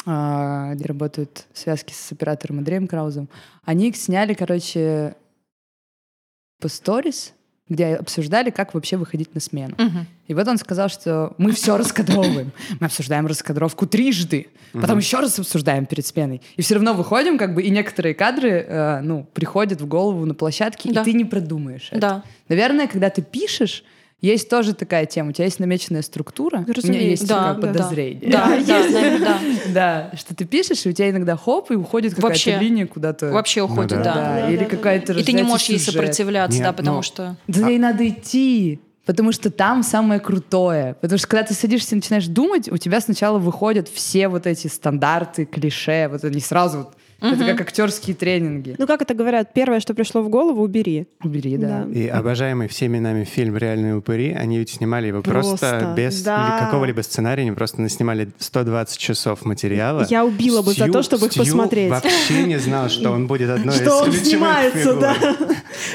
а, 0.06 0.74
где 0.74 0.86
работают 0.86 1.46
связки 1.54 1.94
с 1.94 2.12
оператором 2.12 2.58
Андреем 2.60 2.88
Краузом. 2.88 3.30
Они 3.64 3.94
сняли, 3.94 4.34
короче, 4.34 5.16
по 6.64 6.70
сторис, 6.70 7.34
где 7.68 7.96
обсуждали, 7.96 8.50
как 8.52 8.74
вообще 8.74 8.96
выходить 8.96 9.36
на 9.36 9.42
смену. 9.42 9.76
Мгм. 9.78 10.06
И 10.28 10.34
вот 10.34 10.48
он 10.48 10.58
сказал, 10.58 10.88
что 10.88 11.34
мы 11.38 11.52
все 11.52 11.76
раскадровываем. 11.82 12.52
Мы 12.80 12.86
обсуждаем 12.88 13.28
раскадровку 13.28 13.86
трижды, 13.86 14.48
потом 14.72 15.00
еще 15.00 15.20
раз 15.20 15.38
обсуждаем 15.40 15.86
перед 15.86 16.06
сменой. 16.06 16.42
И 16.56 16.62
все 16.62 16.76
равно 16.76 16.94
выходим, 16.94 17.38
как 17.38 17.54
бы, 17.54 17.62
и 17.64 17.70
некоторые 17.70 18.16
кадры, 18.16 18.50
э, 18.50 19.02
ну, 19.02 19.28
приходят 19.34 19.82
в 19.82 19.88
голову 19.88 20.26
на 20.26 20.34
площадке, 20.34 20.92
Да. 20.94 21.02
и 21.02 21.04
ты 21.04 21.14
не 21.14 21.26
продумаешь 21.26 21.90
это. 21.92 22.00
Да. 22.02 22.24
Наверное, 22.48 22.88
когда 22.88 23.10
ты 23.10 23.22
пишешь, 23.22 23.84
есть 24.24 24.50
тоже 24.50 24.74
такая 24.74 25.06
тема. 25.06 25.30
У 25.30 25.32
тебя 25.34 25.46
есть 25.46 25.60
намеченная 25.60 26.02
структура. 26.02 26.58
У 26.58 26.62
меня 26.62 26.74
Разумеется. 26.74 27.08
есть 27.10 27.28
Да, 27.28 27.54
такое 27.54 27.72
да, 27.74 27.80
подозрение. 27.80 28.32
Да, 28.32 28.48
да, 28.68 28.90
да, 28.90 29.20
да. 29.20 29.40
Да, 29.74 30.12
что 30.18 30.34
ты 30.36 30.46
пишешь, 30.46 30.86
и 30.86 30.90
у 30.90 30.92
тебя 30.94 31.10
иногда 31.10 31.36
хоп, 31.36 31.72
и 31.72 31.76
уходит 31.76 32.14
какая-то 32.16 32.30
Вообще. 32.30 32.58
линия 32.58 32.88
куда-то. 32.88 33.32
Вообще 33.32 33.62
уходит, 33.62 33.90
да. 33.90 34.04
да. 34.04 34.14
Да, 34.14 34.36
Да, 34.42 34.50
или 34.50 34.58
да, 34.58 34.64
да. 34.64 34.70
какая-то 34.70 35.14
И 35.14 35.24
ты 35.24 35.34
не 35.34 35.44
можешь 35.44 35.68
ей 35.68 35.80
сопротивляться, 35.80 36.58
Нет, 36.58 36.68
да, 36.68 36.74
потому 36.74 36.98
ну, 36.98 37.04
что... 37.04 37.36
Да 37.48 37.68
ей 37.68 37.78
надо 37.80 38.08
идти. 38.08 38.80
Потому 39.06 39.34
что 39.34 39.50
там 39.52 39.84
самое 39.84 40.22
крутое. 40.22 40.96
Потому 41.02 41.18
что 41.20 41.28
когда 41.28 41.44
ты 41.44 41.54
садишься 41.54 41.94
и 41.94 41.96
начинаешь 41.96 42.28
думать, 42.28 42.72
у 42.72 42.78
тебя 42.78 43.02
сначала 43.02 43.38
выходят 43.38 43.90
все 43.90 44.30
вот 44.30 44.48
эти 44.48 44.68
стандарты, 44.68 45.46
клише. 45.46 46.08
Вот 46.10 46.24
они 46.24 46.40
сразу... 46.40 46.78
вот- 46.78 46.94
Это 47.24 47.46
как 47.46 47.62
актерские 47.62 48.16
тренинги. 48.16 48.76
Ну, 48.78 48.86
как 48.86 49.02
это 49.02 49.14
говорят, 49.14 49.54
первое, 49.54 49.80
что 49.80 49.94
пришло 49.94 50.22
в 50.22 50.30
голову, 50.30 50.62
убери. 50.62 51.08
Убери, 51.24 51.58
да. 51.58 51.86
И 51.94 52.08
обожаемый 52.08 52.68
всеми 52.68 53.00
нами 53.00 53.24
фильм 53.24 53.56
«Реальные 53.58 53.96
упыри», 53.96 54.32
они 54.34 54.58
ведь 54.60 54.72
снимали 54.72 55.08
его 55.08 55.22
просто, 55.22 55.58
Просто, 55.70 55.94
без 55.96 56.22
да. 56.22 56.46
ли- 56.60 56.66
какого-либо 56.66 57.02
сценария, 57.02 57.44
они 57.44 57.52
просто 57.54 57.82
наснимали 57.82 58.30
120 58.40 58.98
часов 58.98 59.46
материала. 59.46 60.06
Я 60.10 60.26
убила 60.26 60.62
бы 60.62 60.74
за 60.74 60.82
Стью- 60.84 60.92
то, 60.94 61.02
чтобы 61.04 61.26
их 61.28 61.32
Стью 61.32 61.44
посмотреть. 61.46 61.90
вообще 61.90 62.44
не 62.44 62.58
знал, 62.60 62.90
что 62.90 63.12
он 63.12 63.28
будет 63.28 63.50
одной 63.50 63.74
Что 63.74 63.84
из 63.86 63.92
он 63.94 64.04
ключевых 64.12 64.26
снимается, 64.28 64.80
фигур. 64.80 65.00
да. 65.00 65.16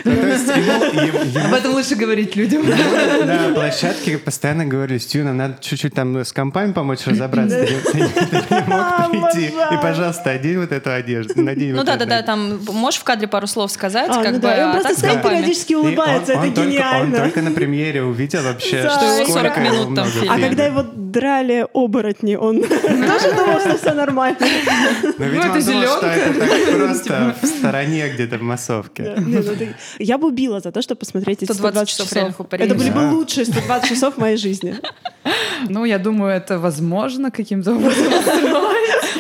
Ну, 0.05 1.45
Об 1.47 1.55
этом 1.55 1.73
лучше 1.75 1.95
говорить 1.95 2.37
людям. 2.37 2.65
на 2.69 3.53
площадке 3.55 4.17
постоянно 4.19 4.65
говорили, 4.65 4.99
Стю, 4.99 5.25
нам 5.25 5.37
надо 5.37 5.57
чуть-чуть 5.61 5.93
там 5.95 6.17
с 6.17 6.33
компами 6.33 6.73
помочь 6.73 7.07
разобраться. 7.07 7.67
Ты, 7.93 7.99
не 7.99 8.65
мог 8.67 9.11
прийти. 9.11 9.47
И, 9.49 9.77
пожалуйста, 9.83 10.31
одень 10.31 10.59
вот 10.59 10.73
эту 10.73 10.91
одежду. 10.93 11.18
Надень 11.37 11.71
Ну 11.73 11.79
вот 11.79 11.87
да, 11.87 11.95
эту 11.95 12.07
да, 12.07 12.23
да, 12.23 12.33
одежду». 12.35 12.65
там 12.67 12.75
можешь 12.77 13.01
в 13.01 13.05
кадре 13.05 13.29
пару 13.29 13.47
слов 13.47 13.71
сказать, 13.71 14.09
А, 14.11 14.23
как 14.23 14.33
ну 14.33 14.39
бы, 14.39 14.43
да, 14.43 14.57
и 14.61 14.65
он 14.65 14.73
просто 14.73 14.89
так 14.89 14.99
стоит 14.99 15.23
периодически 15.23 15.75
он- 15.75 15.87
улыбается, 15.87 16.35
он 16.35 16.45
это 16.45 16.55
только- 16.55 16.71
гениально. 16.71 17.17
Он 17.19 17.23
только 17.25 17.43
на 17.43 17.51
премьере 17.53 18.03
увидел 18.03 18.43
вообще, 18.43 18.83
Да. 18.83 18.91
Что 18.91 19.05
его 19.05 19.15
сколько 19.15 19.33
40 19.33 19.59
минут 19.59 19.95
там. 19.95 20.09
А 20.29 20.39
когда 20.41 20.67
его 20.67 20.83
драли 20.95 21.67
оборотни, 21.73 22.35
он 22.37 22.61
тоже 22.63 23.33
думал, 23.37 23.61
что 23.61 23.79
все 23.79 23.93
нормально. 23.95 24.39
Ну, 25.03 25.25
видимо, 25.25 25.45
это 25.45 25.53
он 25.53 25.61
думал, 25.61 25.61
что 25.61 25.61
зелёнка. 25.61 26.07
это 26.07 26.41
так 26.41 26.77
просто 26.77 27.35
в 27.43 27.47
стороне 27.47 28.09
где-то 28.11 28.39
в 28.39 28.43
массовке. 28.43 29.15
Ну 29.17 29.43
Я 29.99 30.19
бы 30.19 30.29
убила 30.29 30.61
за 30.61 30.71
то, 30.73 30.83
чтобы 30.83 30.99
посмотреть 31.01 31.43
эти 31.43 31.53
120 31.53 31.89
120 31.91 32.35
часов. 32.35 32.47
Это 32.51 32.75
были 32.75 32.91
бы 32.91 33.11
лучшие 33.15 33.45
120 33.47 33.89
часов 33.89 34.15
в 34.15 34.19
моей 34.19 34.37
жизни. 34.37 34.75
Ну, 35.69 35.85
я 35.85 35.99
думаю, 35.99 36.33
это 36.37 36.59
возможно 36.59 37.31
каким-то 37.31 37.73
образом. 37.73 38.05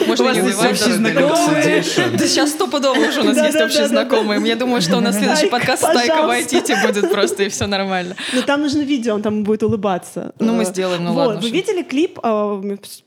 Можно 0.08 0.24
У 0.24 0.28
вас 0.28 0.36
не 0.36 0.42
есть 0.42 0.58
убивать, 0.58 0.72
общие 0.72 0.88
да. 0.88 0.94
знакомые. 0.96 1.84
Да 2.18 2.26
сейчас 2.26 2.50
стопудово 2.50 2.98
уже 2.98 3.20
у 3.20 3.24
нас 3.24 3.36
есть 3.36 3.60
общие 3.60 3.88
знакомые. 3.88 4.46
Я 4.46 4.56
думаю, 4.56 4.80
что 4.80 4.96
у 4.96 5.00
нас 5.00 5.16
следующий 5.16 5.48
подкаст 5.48 5.82
с 5.82 5.86
Тайка. 5.86 6.26
Вайтити 6.26 6.74
будет 6.86 7.10
просто, 7.12 7.44
и 7.44 7.48
все 7.48 7.66
нормально. 7.66 8.14
Но 8.34 8.42
там 8.42 8.60
нужно 8.62 8.82
видео, 8.82 9.14
он 9.14 9.22
там 9.22 9.44
будет 9.44 9.62
улыбаться. 9.62 10.32
Ну, 10.40 10.54
мы 10.54 10.62
Э, 10.62 10.66
сделаем, 10.66 11.04
ну 11.04 11.12
вот, 11.12 11.26
ладно, 11.26 11.40
Вы 11.40 11.50
видели 11.50 11.82
клип, 11.82 12.18
а, 12.22 12.60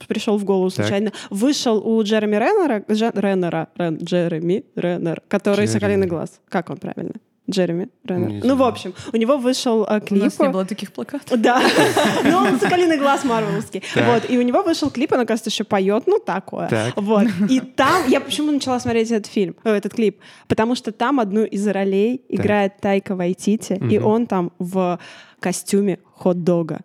пришел 0.08 0.38
в 0.38 0.44
голову 0.44 0.70
случайно, 0.70 1.12
вышел 1.30 1.78
у 1.78 2.02
Джереми 2.04 2.36
Реннера, 2.38 2.84
Реннера, 2.88 3.68
Рен- 3.78 3.98
Джереми 4.04 4.64
Реннер, 4.76 5.22
который. 5.28 5.68
«Соколиный 5.68 6.08
глаз». 6.08 6.40
Как 6.50 6.70
он 6.70 6.78
правильно? 6.78 7.14
Джереми 7.50 7.90
Реннер. 8.06 8.30
Не 8.30 8.42
Ну, 8.42 8.56
в 8.56 8.64
общем, 8.64 8.94
у 9.12 9.18
него 9.18 9.38
вышел 9.38 9.86
а, 9.88 9.98
У 9.98 10.02
клип. 10.02 10.24
нас 10.24 10.40
не 10.40 10.50
было 10.50 10.66
таких 10.66 10.92
плакатов. 10.94 11.40
Да, 11.42 11.62
ну 12.24 12.38
он 12.38 12.60
«Соколиный 12.60 12.98
глаз» 12.98 13.24
марвеловский. 13.24 13.84
Вот, 13.96 14.30
и 14.30 14.38
у 14.38 14.42
него 14.42 14.62
вышел 14.64 14.90
клип, 14.90 15.12
он, 15.12 15.22
оказывается, 15.22 15.50
еще 15.50 15.64
поет, 15.64 16.04
ну, 16.06 16.20
такое. 16.20 16.70
Так. 16.70 16.94
Вот, 16.96 17.28
и 17.50 17.60
там, 17.60 18.08
я 18.08 18.22
почему 18.22 18.52
начала 18.52 18.80
смотреть 18.80 19.12
этот 19.12 19.32
фильм, 19.32 19.56
э, 19.64 19.72
этот 19.72 19.94
клип? 19.94 20.20
Потому 20.48 20.76
что 20.76 20.92
там 20.92 21.20
одну 21.20 21.44
из 21.44 21.68
ролей 21.68 22.24
играет 22.30 22.80
Тайка 22.80 23.16
Вайтити, 23.16 23.82
и 23.90 23.98
он 23.98 24.28
там 24.28 24.52
в 24.60 25.00
костюме 25.40 26.00
хот-дога. 26.14 26.82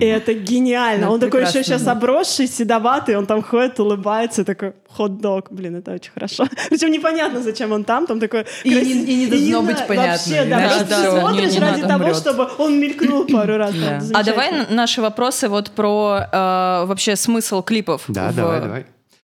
И 0.00 0.04
это 0.04 0.34
гениально. 0.34 1.06
Ну, 1.06 1.12
Он 1.12 1.20
такой 1.20 1.42
еще 1.42 1.62
сейчас 1.62 1.82
да. 1.82 1.92
обросший, 1.92 2.46
седоватый, 2.48 3.16
он 3.16 3.26
там 3.26 3.42
ходит, 3.42 3.78
улыбается, 3.80 4.44
такой 4.44 4.72
хот-дог. 4.88 5.52
Блин, 5.52 5.76
это 5.76 5.92
очень 5.92 6.10
хорошо. 6.12 6.46
Причем 6.70 6.90
непонятно, 6.90 7.40
зачем 7.42 7.72
он 7.72 7.84
там, 7.84 8.06
там 8.06 8.18
такой... 8.20 8.46
И 8.64 8.70
не- 8.70 8.76
краси- 8.80 9.04
и 9.06 9.14
не 9.16 9.26
должно 9.26 9.62
быть 9.62 9.86
понятно, 9.86 10.12
Вообще, 10.12 10.44
да, 10.44 10.60
иначе 10.60 10.74
просто 10.76 10.94
всё, 10.96 11.20
смотришь 11.20 11.50
не- 11.52 11.54
не 11.54 11.60
ради 11.60 11.82
того, 11.82 12.04
умрет. 12.04 12.16
чтобы 12.16 12.48
он 12.58 12.80
мелькнул 12.80 13.24
пару 13.26 13.56
раз. 13.56 13.74
Да. 13.74 14.00
А 14.14 14.24
давай 14.24 14.66
наши 14.70 15.00
вопросы 15.00 15.48
вот 15.48 15.70
про 15.70 16.20
э, 16.32 16.84
вообще 16.86 17.14
смысл 17.16 17.62
клипов. 17.62 18.02
Да, 18.08 18.30
в- 18.30 18.34
давай, 18.34 18.60
давай. 18.60 18.86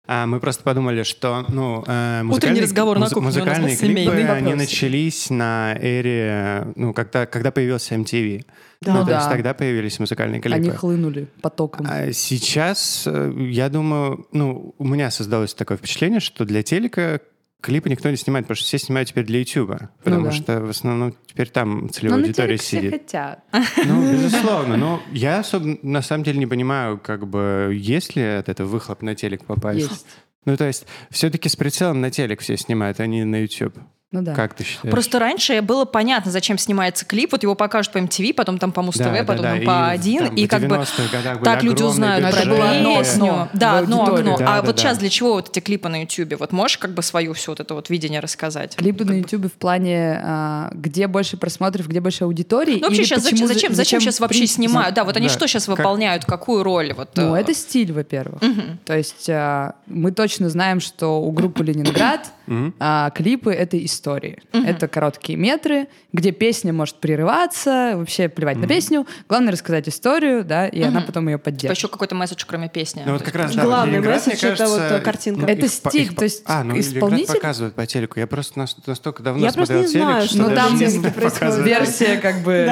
А, 0.06 0.26
мы 0.26 0.42
просто 0.42 0.63
подумали, 0.63 1.04
что 1.04 1.46
ну, 1.48 1.82
э, 1.88 2.24
музыкальные, 2.24 2.63
разговор 2.63 3.00
на 3.00 3.08
кухне, 3.08 3.22
музыкальные 3.22 3.78
клипы, 3.78 4.12
они 4.12 4.54
начались 4.54 5.30
на 5.30 5.78
эре, 5.80 6.68
ну, 6.76 6.94
когда, 6.94 7.26
когда 7.26 7.52
появился 7.52 7.96
MTV. 7.96 8.44
Да. 8.84 8.93
ну, 8.93 9.00
Ну 9.00 9.06
то 9.06 9.12
есть 9.12 9.26
да. 9.26 9.32
тогда 9.32 9.54
появились 9.54 10.00
музыкальные 10.00 10.41
клипы. 10.41 10.56
Они 10.58 10.69
хлынули 10.69 11.28
потоком. 11.41 11.86
А 11.89 12.12
сейчас, 12.12 13.04
э, 13.06 13.34
я 13.50 13.69
думаю, 13.69 14.28
ну, 14.32 14.76
у 14.78 14.88
меня 14.88 15.12
создалось 15.12 15.54
такое 15.54 15.78
впечатление, 15.78 16.19
что 16.19 16.46
для 16.46 16.63
телека 16.63 17.22
клипы 17.62 17.89
никто 17.89 18.10
не 18.10 18.17
снимает, 18.17 18.46
потому 18.46 18.58
что 18.58 18.65
все 18.65 18.78
снимают 18.78 19.10
теперь 19.10 19.26
для 19.26 19.39
Ютуба. 19.39 19.89
Потому 20.04 20.26
да. 20.26 20.32
что 20.32 20.60
в 20.62 20.69
основном 20.69 21.15
теперь 21.26 21.50
там 21.50 21.84
Но 21.84 21.88
целевая 21.88 22.19
на 22.19 22.26
аудитория 22.26 22.58
телек 22.58 22.62
все 22.62 22.78
сидит. 22.78 22.91
хотят. 22.91 23.39
Ну, 23.86 24.12
безусловно. 24.12 24.76
Но 24.78 25.02
я 25.12 25.39
особо, 25.39 25.78
на 25.82 26.02
самом 26.02 26.26
деле 26.26 26.39
не 26.39 26.48
понимаю, 26.48 26.98
как 26.98 27.26
бы, 27.26 27.72
есть 27.74 28.15
ли 28.15 28.24
от 28.24 28.50
этого 28.50 28.67
выхлоп 28.67 29.02
на 29.02 29.15
телек 29.15 29.46
попасть. 29.46 29.80
Есть. 29.80 30.06
Ну, 30.46 30.58
то 30.58 30.67
есть, 30.67 30.86
все-таки 31.10 31.48
с 31.48 31.56
прицелом 31.56 32.02
на 32.02 32.12
телек 32.12 32.41
все 32.41 32.58
снимают, 32.58 33.00
а 33.00 33.08
не 33.08 33.24
на 33.24 33.41
YouTube. 33.43 33.78
Ну 34.13 34.21
да. 34.21 34.34
Как 34.36 34.54
ты 34.54 34.63
считаешь? 34.63 34.91
Просто 34.91 35.17
раньше 35.17 35.62
было 35.62 35.86
понятно, 35.86 36.32
зачем 36.32 36.58
снимается 36.60 37.04
клип. 37.04 37.32
Вот 37.32 37.41
его 37.43 37.56
покажут 37.56 37.91
по 37.93 37.97
MTV, 37.97 38.34
потом 38.36 38.60
там 38.60 38.71
по 38.71 38.82
Муз 38.84 38.93
ТВ, 38.95 38.99
Да, 39.04 39.12
да, 39.12 39.23
потом 39.23 39.43
да, 39.43 39.49
там 39.54 39.62
и 39.62 39.65
по 39.65 39.88
один, 39.89 40.26
и 40.36 40.45
в 40.45 40.49
как 40.49 40.62
бы 40.67 40.76
90-х 40.76 41.04
годах 41.17 41.34
были 41.39 41.43
так 41.45 41.63
люди 41.63 41.82
узнают 41.84 42.32
про 42.36 42.45
было 42.45 42.69
одно 42.69 42.99
песню. 42.99 43.23
окно 43.32 43.49
Да, 43.54 43.80
одно 43.80 44.04
окно. 44.04 44.38
Да, 44.38 44.45
а 44.45 44.62
да, 44.62 44.62
вот 44.62 44.76
да. 44.76 44.82
сейчас 44.82 44.97
для 44.99 45.10
чего 45.10 45.34
вот 45.34 45.49
эти 45.49 45.60
клипы 45.60 45.89
на 45.89 46.02
Ютубе? 46.04 46.36
Вот 46.38 46.52
можешь 46.52 46.78
как 46.78 46.91
бы 46.91 47.02
свою 47.02 47.34
все 47.34 47.52
вот 47.52 47.60
это 47.60 47.73
вот 47.73 47.89
видение 47.89 48.19
рассказать? 48.19 48.76
Клипы 48.76 49.04
на 49.04 49.13
YouTube 49.13 49.47
в 49.47 49.54
плане, 49.58 50.21
а, 50.23 50.69
где 50.73 51.08
больше 51.08 51.36
просмотров, 51.36 51.88
где 51.88 51.99
больше 51.99 52.26
аудитории. 52.26 52.76
Ну, 52.80 52.88
вообще 52.89 53.04
сейчас 53.06 53.23
почему 53.23 53.47
зачем, 53.47 53.47
за- 53.47 53.54
зачем, 53.54 53.73
зачем 53.76 53.99
сейчас 54.02 54.19
вообще 54.19 54.39
принципе- 54.41 54.56
снимают? 54.63 54.93
Да, 54.95 55.06
вот 55.06 55.17
они 55.17 55.28
Да. 55.28 55.34
что 55.34 55.47
сейчас 55.47 55.65
Как- 55.65 55.78
выполняют, 55.80 56.26
какую 56.26 56.62
роль? 56.62 56.93
Вот, 56.93 57.10
Ну, 57.15 57.36
э, 57.36 57.39
это 57.41 57.56
стиль, 57.56 57.91
во-первых. 57.91 58.43
мгм. 58.43 58.78
То 58.86 58.95
есть 58.95 59.28
а, 59.28 59.73
мы 59.88 60.12
точно 60.12 60.49
знаем, 60.49 60.80
что 60.82 61.19
у 61.19 61.32
группы 61.32 61.63
Ленинград 61.63 62.32
а, 62.80 63.10
клипы— 63.12 63.52
это 63.54 63.84
истории. 64.04 64.39
Это 64.52 64.88
короткие 64.89 65.38
метры, 65.38 65.88
где 66.12 66.32
песня 66.32 66.74
может 66.74 66.98
прерываться, 67.00 67.94
вообще 67.96 68.28
плевать 68.28 68.58
на 68.58 68.68
песню. 68.68 69.08
Главное— 69.30 69.52
рассказать 69.54 69.88
историю, 69.88 70.44
да, 70.44 70.68
и 70.68 70.82
она 70.82 71.00
потом 71.02 71.28
ее 71.30 71.38
Типа 71.38 71.46
поддержит. 71.46 71.78
еще 71.78 71.88
какой-то 71.88 72.13
месседж, 72.16 72.44
кроме 72.46 72.68
песни. 72.68 73.04
Ну 73.06 73.13
вот 73.13 73.22
как 73.24 73.34
раз, 73.36 73.56
да, 73.56 73.63
Главный 73.63 74.00
вот 74.00 74.06
Ленинград, 74.06 74.28
месседж 74.28 74.44
мне 74.46 74.54
это 74.54 74.68
вот, 74.68 74.78
кажется, 74.80 75.00
картинка. 75.06 75.42
ну, 75.42 75.48
Это 75.48 75.66
их 75.66 75.72
стиль, 75.72 76.02
их 76.02 76.16
то 76.16 76.24
есть 76.26 76.44
А, 76.46 76.63
ну 76.66 76.78
исполнитель- 76.78 77.34
показывают 77.36 77.76
по 77.76 77.86
телеку. 77.86 78.20
Я 78.20 78.28
просто 78.28 78.60
нас- 78.60 78.76
настолько 78.86 79.24
давно 79.24 79.46
Я 79.46 79.54
просто 79.54 79.74
смотрел 79.74 79.88
не 79.88 79.94
телек, 79.94 80.06
знаю, 80.06 80.28
что 80.28 80.38
Ну, 80.38 80.44
даже 80.50 80.56
там 80.58 80.78
не 80.80 80.88
знаю. 80.88 81.63
Версия 81.63 82.18
как 82.18 82.44
бы. 82.44 82.68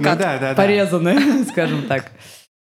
Ну 0.00 0.54
порезаны, 0.56 1.44
скажем 1.50 1.82
так. 1.86 2.06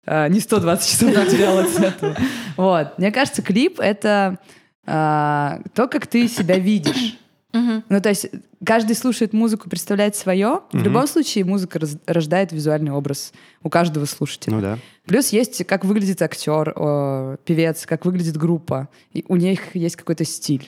А, 0.06 0.28
Не 0.28 0.40
120 0.42 0.90
часов 0.92 1.16
материала 1.16 1.62
этого. 1.62 2.16
Вот. 2.58 2.98
Мне 3.00 3.12
кажется, 3.12 3.42
клип— 3.42 3.80
это 3.82 4.38
а, 4.86 5.60
то, 5.74 5.88
как 5.88 6.08
ты 6.08 6.28
себя 6.28 6.58
видишь. 6.58 7.18
Мгм. 7.56 7.84
Ну, 7.90 8.02
то 8.02 8.10
есть 8.10 8.28
каждый 8.66 8.96
слушает 8.96 9.32
музыку, 9.34 9.70
представляет 9.70 10.16
свое. 10.16 10.62
В 10.72 10.74
Мгм. 10.76 10.84
любом 10.84 11.08
случае 11.08 11.46
музыка 11.46 11.80
раз- 11.80 11.98
рождает 12.06 12.52
визуальный 12.52 12.92
образ 12.92 13.32
у 13.64 13.70
каждого 13.70 14.06
слушателя. 14.06 14.54
Ну 14.56 14.62
да. 14.62 14.78
Плюс 15.06 15.30
есть, 15.30 15.66
как 15.66 15.86
выглядит 15.86 16.22
актер, 16.22 16.74
э, 16.76 17.38
певец, 17.46 17.86
как 17.86 18.06
выглядит 18.06 18.38
группа. 18.38 18.90
И 19.14 19.24
у 19.28 19.36
них 19.38 19.76
есть 19.76 19.96
какой-то 19.96 20.26
стиль. 20.26 20.68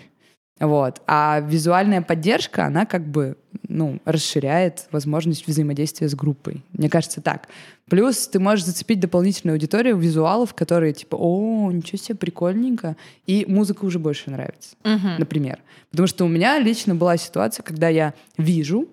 Вот. 0.60 1.02
А 1.08 1.39
визуальная 1.41 2.02
поддержка, 2.02 2.65
она 2.65 2.86
как 2.86 3.06
бы 3.08 3.38
ну, 3.67 4.00
расширяет 4.06 4.88
возможность 4.91 5.46
взаимодействия 5.48 6.08
с 6.08 6.15
группой. 6.15 6.63
Мне 6.74 6.89
кажется, 6.89 7.22
так. 7.22 7.48
Плюс 7.89 8.28
ты 8.28 8.39
можешь 8.39 8.65
зацепить 8.65 9.00
дополнительную 9.00 9.56
аудиторию 9.56 9.98
визуалов, 9.98 10.54
которые 10.54 10.93
типа, 10.93 11.15
о, 11.15 11.72
ничего 11.72 11.98
себе, 11.98 12.15
прикольненько. 12.15 12.96
И 13.26 13.46
музыка 13.48 13.86
уже 13.86 14.00
больше 14.00 14.32
нравится 14.32 14.76
Мгм. 14.84 15.17
например. 15.20 15.60
Потому 15.91 16.08
что 16.08 16.26
у 16.26 16.28
меня 16.28 16.60
лично 16.60 16.96
была 16.96 17.17
ситуация, 17.17 17.63
когда 17.63 17.89
я 17.89 18.13
вижу, 18.38 18.88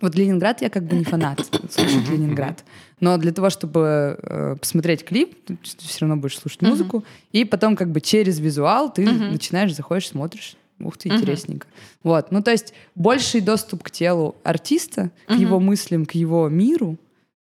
вот 0.00 0.16
Ленинград 0.16 0.62
я 0.62 0.68
как 0.70 0.84
бы 0.84 0.96
не 0.96 1.04
фанат 1.04 1.40
слушать 1.70 2.08
Ленинград, 2.10 2.64
но 2.98 3.16
для 3.18 3.32
того, 3.32 3.50
чтобы 3.50 4.18
э, 4.20 4.56
посмотреть 4.60 5.04
клип, 5.04 5.44
ты 5.44 5.56
все 5.62 6.00
равно 6.00 6.16
будешь 6.16 6.38
слушать 6.38 6.62
музыку, 6.62 7.04
и 7.30 7.44
потом 7.44 7.76
как 7.76 7.90
бы 7.90 8.00
через 8.00 8.40
визуал 8.40 8.92
ты 8.92 9.08
начинаешь, 9.08 9.74
заходишь, 9.74 10.08
смотришь, 10.08 10.56
ух 10.86 10.96
ты, 10.96 11.08
интересненько. 11.08 11.66
Вот, 12.02 12.30
ну 12.32 12.42
то 12.42 12.50
есть 12.50 12.72
больший 12.94 13.40
доступ 13.40 13.82
к 13.82 13.90
телу 13.90 14.36
артиста, 14.44 15.10
к 15.26 15.30
Мгм. 15.32 15.40
его 15.40 15.60
мыслям, 15.60 16.06
к 16.06 16.12
его 16.12 16.48
миру, 16.48 16.96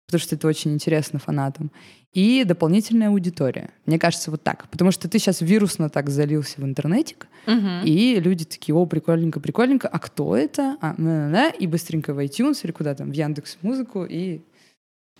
потому 0.07 0.21
что 0.21 0.35
это 0.37 0.47
очень 0.49 0.73
интересно 0.73 1.19
фанатам, 1.19 1.71
и 2.15 2.43
дополнительная 2.45 3.09
аудитория. 3.11 3.69
Мне 3.85 3.99
кажется, 3.99 4.31
вот 4.31 4.43
так. 4.43 4.67
Потому 4.71 4.91
что 4.93 5.09
ты 5.11 5.19
сейчас 5.19 5.43
вирусно 5.43 5.91
так 5.91 6.09
залился 6.09 6.55
в 6.61 6.65
интернетик, 6.65 7.27
Мгм. 7.47 7.83
и 7.85 8.19
люди 8.19 8.45
такие, 8.47 8.75
о, 8.75 8.87
прикольненько, 8.87 9.41
прикольненько, 9.41 9.89
а 9.89 9.99
кто 9.99 10.35
это? 10.37 10.79
А, 10.81 10.95
на-на-на, 10.97 11.51
и 11.51 11.67
быстренько 11.67 12.15
в 12.15 12.19
iTunes 12.19 12.61
или 12.65 12.73
куда 12.73 12.95
там, 12.95 13.11
в 13.11 13.13
Яндекс 13.13 13.59
Музыку, 13.63 14.05
и... 14.05 14.39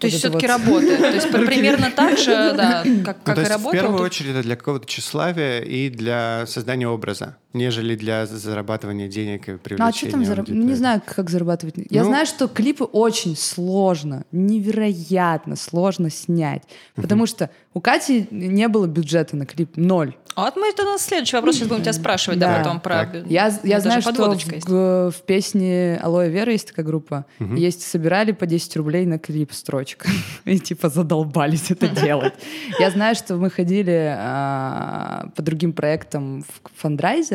То 0.01 0.07
вот 0.07 0.13
есть 0.13 0.19
все-таки 0.19 0.47
вот. 0.47 0.53
работает. 0.59 0.99
То 1.01 1.11
есть 1.15 1.31
примерно 1.47 1.91
так 1.91 2.19
же, 2.19 2.31
да, 2.31 2.83
как, 2.83 2.87
Ну, 2.87 3.03
как 3.05 3.25
то 3.25 3.33
и 3.43 3.45
есть 3.45 3.57
в 3.61 3.71
первую 3.73 3.99
тут- 3.99 4.07
очередь 4.07 4.31
это 4.31 4.43
для 4.43 4.55
какого-то 4.57 4.87
тщеславия 4.87 5.61
и 5.61 5.91
для 5.91 6.45
создания 6.47 6.87
образа, 6.89 7.37
нежели 7.53 7.97
для 7.97 8.27
зарабатывания 8.27 9.09
денег 9.09 9.49
и 9.49 9.57
привлечения 9.57 9.79
Ну 9.79 9.89
а 9.89 9.93
что 9.93 10.11
там 10.11 10.25
зарабатывать? 10.25 10.65
Не 10.65 10.75
знаю, 10.75 11.03
как 11.05 11.31
зарабатывать. 11.31 11.75
Я 11.91 12.03
Ну- 12.03 12.09
знаю, 12.09 12.27
что 12.27 12.47
клипы 12.49 12.85
очень 12.85 13.37
сложно, 13.37 14.25
невероятно 14.33 15.57
сложно 15.57 16.11
снять. 16.11 16.63
Потому 16.95 17.27
что 17.27 17.51
у 17.75 17.81
Кати 17.81 18.27
не 18.31 18.69
было 18.69 18.87
бюджета 18.87 19.37
на 19.37 19.47
клип, 19.47 19.77
ноль. 19.77 20.15
А 20.35 20.43
вот 20.45 20.57
мы 20.57 20.69
это 20.69 20.85
на 20.85 20.99
следующий 20.99 21.35
вопрос 21.35 21.57
сейчас 21.57 21.67
будем 21.69 21.83
тебя 21.83 21.93
спрашивать, 21.93 22.39
да, 22.39 22.53
Да. 22.53 22.59
потом 22.59 22.81
про... 22.81 23.07
Так. 23.07 23.27
Я, 23.27 23.53
я 23.65 23.81
знаю, 23.81 24.03
что 24.03 25.11
в, 25.11 25.15
песне 25.27 25.99
«Алоэ 26.01 26.31
Вера» 26.31 26.53
есть 26.53 26.69
такая 26.69 26.87
группа. 26.87 27.27
Есть, 27.41 27.83
собирали 27.83 28.31
по 28.33 28.47
10 28.47 28.77
рублей 28.77 29.05
на 29.05 29.19
клип 29.19 29.53
строчка. 29.53 30.09
И 30.45 30.61
типа 30.61 30.91
задолбались 30.91 31.71
это 31.73 31.89
делать. 32.05 32.35
Я 32.79 32.91
знаю, 32.91 33.17
что 33.17 33.35
мы 33.37 33.51
ходили 33.51 34.15
а, 34.17 35.29
по 35.35 35.43
другим 35.43 35.73
проектам 35.73 36.43
в- 36.43 36.61
к 36.63 36.71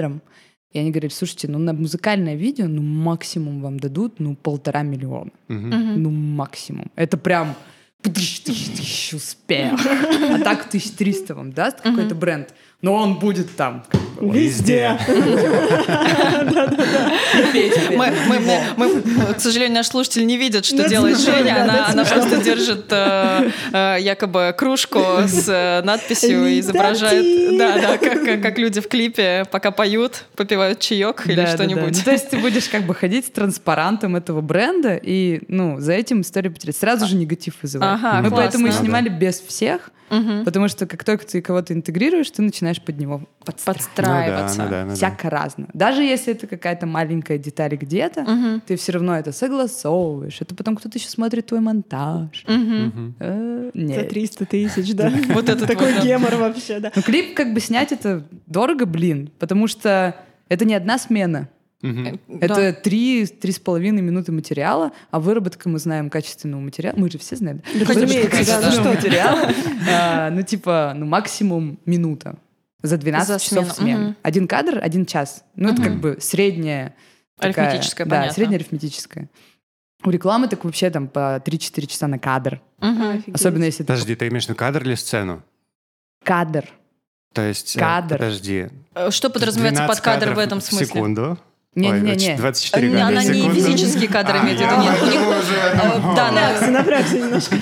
фандрайзерам, 0.03 0.21
и 0.71 0.79
они 0.79 0.91
говорили, 0.91 1.11
слушайте, 1.11 1.47
ну 1.47 1.59
на 1.59 1.73
музыкальное 1.73 2.35
видео, 2.35 2.67
ну 2.67 2.81
максимум 2.81 3.61
вам 3.61 3.79
дадут, 3.79 4.19
ну 4.19 4.35
полтора 4.35 4.83
миллиона. 4.83 5.31
Мгм. 5.47 6.01
Ну 6.01 6.09
максимум. 6.09 6.91
Это 6.95 7.17
прям 7.17 7.55
успех. 9.13 9.79
А 9.79 10.39
так 10.39 10.67
1300 10.67 11.35
вам 11.35 11.53
даст 11.53 11.81
какой-то 11.81 12.15
бренд, 12.15 12.53
но 12.83 12.93
он 12.93 13.15
будет 13.15 13.55
там. 13.55 13.83
Везде. 14.21 14.97
Мы, 17.95 18.13
мы- 18.27 18.39
мы- 18.39 18.63
мы, 18.77 19.33
к 19.33 19.39
сожалению, 19.39 19.75
наш 19.75 19.87
слушатель 19.87 20.25
не 20.25 20.37
видит, 20.37 20.65
что 20.65 20.87
делает 20.87 21.17
Женя. 21.19 21.63
Она, 21.89 22.05
просто 22.05 22.37
держит 22.43 22.85
э, 22.91 23.49
э, 23.71 23.97
якобы 24.01 24.53
кружку 24.57 24.99
с 25.25 25.47
э, 25.47 25.81
надписью 25.83 26.45
и 26.47 26.59
изображает, 26.59 27.57
да, 27.57 27.79
да, 27.79 27.97
как, 28.37 28.57
люди 28.57 28.81
в 28.81 28.87
клипе, 28.87 29.45
пока 29.51 29.71
поют, 29.71 30.25
попивают 30.35 30.79
чаек 30.79 31.23
или 31.25 31.45
что-нибудь. 31.45 32.03
То 32.03 32.11
есть 32.11 32.29
ты 32.29 32.37
будешь 32.37 32.67
как 32.69 32.83
бы 32.83 32.93
ходить 32.93 33.25
с 33.27 33.29
транспарантом 33.29 34.15
этого 34.15 34.41
бренда, 34.41 34.95
и, 35.01 35.41
ну, 35.47 35.79
за 35.79 35.93
этим 35.93 36.21
история 36.21 36.49
потерять. 36.49 36.77
Сразу 36.77 37.07
же 37.07 37.15
негатив 37.15 37.55
вызывает. 37.61 37.99
Мы 38.23 38.29
поэтому 38.31 38.67
и 38.67 38.71
снимали 38.71 39.09
без 39.09 39.39
всех, 39.39 39.89
Мгм. 40.13 40.45
потому 40.45 40.67
что 40.67 40.85
как 40.85 41.03
только 41.03 41.25
ты 41.25 41.41
кого-то 41.41 41.73
интегрируешь, 41.73 42.29
ты 42.31 42.41
начинаешь 42.41 42.81
под 42.81 42.99
него 42.99 43.21
подстраиваться. 43.45 43.89
Подстраиваться. 43.89 44.63
Ну 44.63 44.69
да, 44.69 44.69
ну 44.69 44.71
да, 44.71 44.83
ну 44.83 44.89
да. 44.89 44.95
Всяко 44.95 45.29
разно. 45.29 45.67
Даже 45.73 46.03
если 46.03 46.33
это 46.33 46.47
какая-то 46.47 46.85
маленькая 46.85 47.37
деталь 47.37 47.75
где-то, 47.75 48.21
Мгм. 48.23 48.61
ты 48.65 48.75
все 48.75 48.91
равно 48.93 49.17
это 49.17 49.31
согласовываешь. 49.31 50.39
Это 50.41 50.55
потом 50.55 50.75
кто-то 50.75 50.97
еще 50.97 51.09
смотрит 51.09 51.47
твой 51.47 51.61
монтаж. 51.61 52.43
Мгм. 52.47 53.15
Э, 53.19 53.71
За 53.73 53.79
Нет. 53.79 54.09
300 54.09 54.45
тысяч, 54.45 54.93
да. 54.93 55.11
Вот 55.29 55.49
этот 55.49 55.67
Такой 55.67 55.93
да. 55.93 56.01
гемор 56.01 56.35
вообще, 56.35 56.79
да. 56.79 56.91
Ну, 56.95 57.01
клип 57.01 57.35
как 57.35 57.53
бы 57.53 57.59
снять 57.59 57.91
это 57.91 58.23
дорого, 58.45 58.85
блин, 58.85 59.31
потому 59.39 59.67
что 59.67 60.15
это 60.49 60.65
не 60.65 60.75
одна 60.75 60.97
смена. 60.97 61.49
Мгм. 61.83 62.19
Это 62.39 62.73
три, 62.73 63.25
три 63.27 63.51
с 63.51 63.59
половиной 63.59 64.01
минуты 64.01 64.31
материала, 64.31 64.91
а 65.11 65.19
выработка 65.19 65.67
мы 65.69 65.77
знаем 65.79 66.09
качественного 66.09 66.61
материала. 66.61 66.95
Мы 66.97 67.11
же 67.11 67.17
все 67.19 67.35
знаем. 67.35 67.61
Да, 67.75 67.85
разумеется, 67.85 68.15
да, 68.15 68.21
ну 68.23 68.29
качественного 68.31 68.71
что. 68.71 68.83
материала, 68.95 69.51
а, 69.91 70.29
ну, 70.31 70.41
типа, 70.43 70.93
ну, 70.95 71.05
максимум 71.05 71.77
минута 71.85 72.37
за 72.81 72.97
12 72.97 73.27
За 73.27 73.39
часов 73.39 73.65
смену, 73.71 73.73
смен. 73.73 74.01
мгм. 74.01 74.15
Один 74.23 74.47
кадр, 74.47 74.79
один 74.81 75.05
час. 75.05 75.43
Ну, 75.55 75.67
это 75.69 75.81
Мгм. 75.81 75.91
как 75.91 75.99
бы 76.01 76.17
средняя... 76.21 76.95
такая- 77.37 77.67
Арифметическая, 77.67 78.07
Да, 78.07 78.15
понятно. 78.15 78.33
средняя 78.33 78.59
арифметическая. 78.59 79.29
У 80.05 80.09
рекламы 80.09 80.47
так 80.47 80.63
вообще 80.65 80.89
там 80.89 81.07
по 81.07 81.41
3-4 81.45 81.85
часа 81.87 82.07
на 82.07 82.17
кадр. 82.19 82.61
Офигеть. 82.79 83.35
Особенно 83.35 83.63
если 83.65 83.83
это 83.85 83.93
Подожди, 83.93 84.15
ты 84.15 84.27
имеешь 84.29 84.45
в 84.45 84.49
виду 84.49 84.57
кадр 84.57 84.83
или 84.83 84.95
сцену? 84.95 85.43
кадр. 86.23 86.65
То 87.33 87.41
есть... 87.41 87.75
э, 87.75 87.79
Кадр. 87.79 88.17
Подожди. 88.17 88.67
Э, 88.93 89.09
Что 89.11 89.29
подразумевается 89.29 89.87
под 89.87 90.01
12 90.01 90.03
кадр 90.03 90.33
в 90.35 90.39
этом 90.39 90.61
смысле? 90.61 90.85
секунду. 90.85 91.39
Ой, 91.75 91.81
Не-не-не. 91.81 92.13
значит, 92.13 92.37
24 92.37 92.87
Не, 92.91 93.01
Она 93.01 93.21
в 93.21 93.25
не 93.25 93.33
секунду. 93.33 93.55
физические 93.55 94.07
кадры 94.07 94.37
А, 94.37 94.43
имеет 94.43 94.59
в 94.59 94.61
виду. 94.61 94.71
я 94.73 94.77
нет. 94.83 95.01
У 95.01 95.05
них- 95.05 95.13
думал, 95.15 95.29
уже, 95.31 95.73
ну, 96.03 96.15
Да, 96.15 96.31
Напрягся, 96.31 96.65
на- 96.67 96.71
напрягся 96.71 97.17
немножко. 97.17 97.55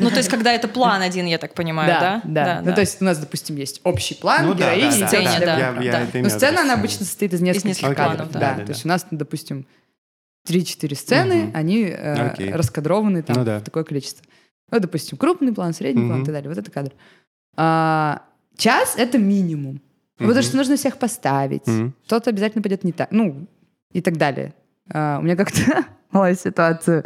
ну 0.00 0.10
то 0.10 0.16
есть 0.18 0.28
когда 0.28 0.52
это 0.52 0.68
план 0.68 1.02
один, 1.02 1.26
я 1.26 1.36
так 1.38 1.54
понимаю, 1.54 1.88
да? 1.88 2.20
да, 2.24 2.62
Ну, 2.64 2.72
то 2.72 2.80
есть 2.80 3.02
у 3.02 3.04
нас, 3.04 3.18
допустим, 3.18 3.56
есть 3.56 3.80
общий 3.82 4.14
план, 4.14 4.46
Ну 4.46 4.54
да, 4.54 4.66
героиня, 4.76 4.90
да, 4.92 4.98
да, 5.00 5.08
сцене, 5.08 5.24
да, 5.40 5.46
да, 5.46 5.58
я- 5.58 5.80
я 5.82 5.92
да. 5.92 6.00
это 6.02 6.18
Но 6.20 6.28
сцена, 6.28 6.60
она 6.60 6.74
обычно 6.74 7.04
состоит 7.04 7.32
из 7.34 7.40
нескольких 7.40 7.68
нескольких 7.70 7.96
кадров. 7.96 8.16
планов, 8.16 8.32
да. 8.32 8.38
да. 8.40 8.50
Да, 8.52 8.58
да, 8.60 8.64
То 8.66 8.70
есть 8.70 8.84
да. 8.84 8.86
у 8.86 8.90
нас, 8.90 9.06
допустим, 9.10 9.66
3-4 10.48 10.94
сцены, 10.94 11.50
они 11.52 11.82
э, 11.86 12.28
Окей. 12.30 12.52
раскадрованы 12.52 13.22
там 13.22 13.36
Ну 13.36 13.44
да. 13.44 13.58
в 13.58 13.62
такое 13.62 13.82
количество. 13.84 14.24
Ну, 14.70 14.78
допустим, 14.78 15.18
крупный 15.18 15.52
план, 15.52 15.74
средний 15.74 16.06
план 16.06 16.22
и 16.22 16.24
так 16.24 16.32
далее. 16.34 16.48
Вот 16.48 16.56
это 16.56 16.70
кадр. 16.70 16.92
А, 17.56 18.22
час— 18.56 18.94
это 18.96 19.18
минимум. 19.18 19.80
Ну, 20.20 20.26
Потому 20.28 20.42
что 20.42 20.56
нужно 20.56 20.76
всех 20.76 20.98
поставить. 20.98 21.66
Мгм. 21.66 21.94
Кто-то 22.04 22.30
обязательно 22.30 22.62
пойдет 22.62 22.84
не 22.84 22.92
так. 22.92 23.08
Ну, 23.10 23.46
и 23.92 24.00
так 24.02 24.16
далее. 24.16 24.54
А, 24.92 25.18
у 25.18 25.22
меня 25.22 25.34
как-то 25.34 25.84
была 26.12 26.34
ситуация. 26.34 27.02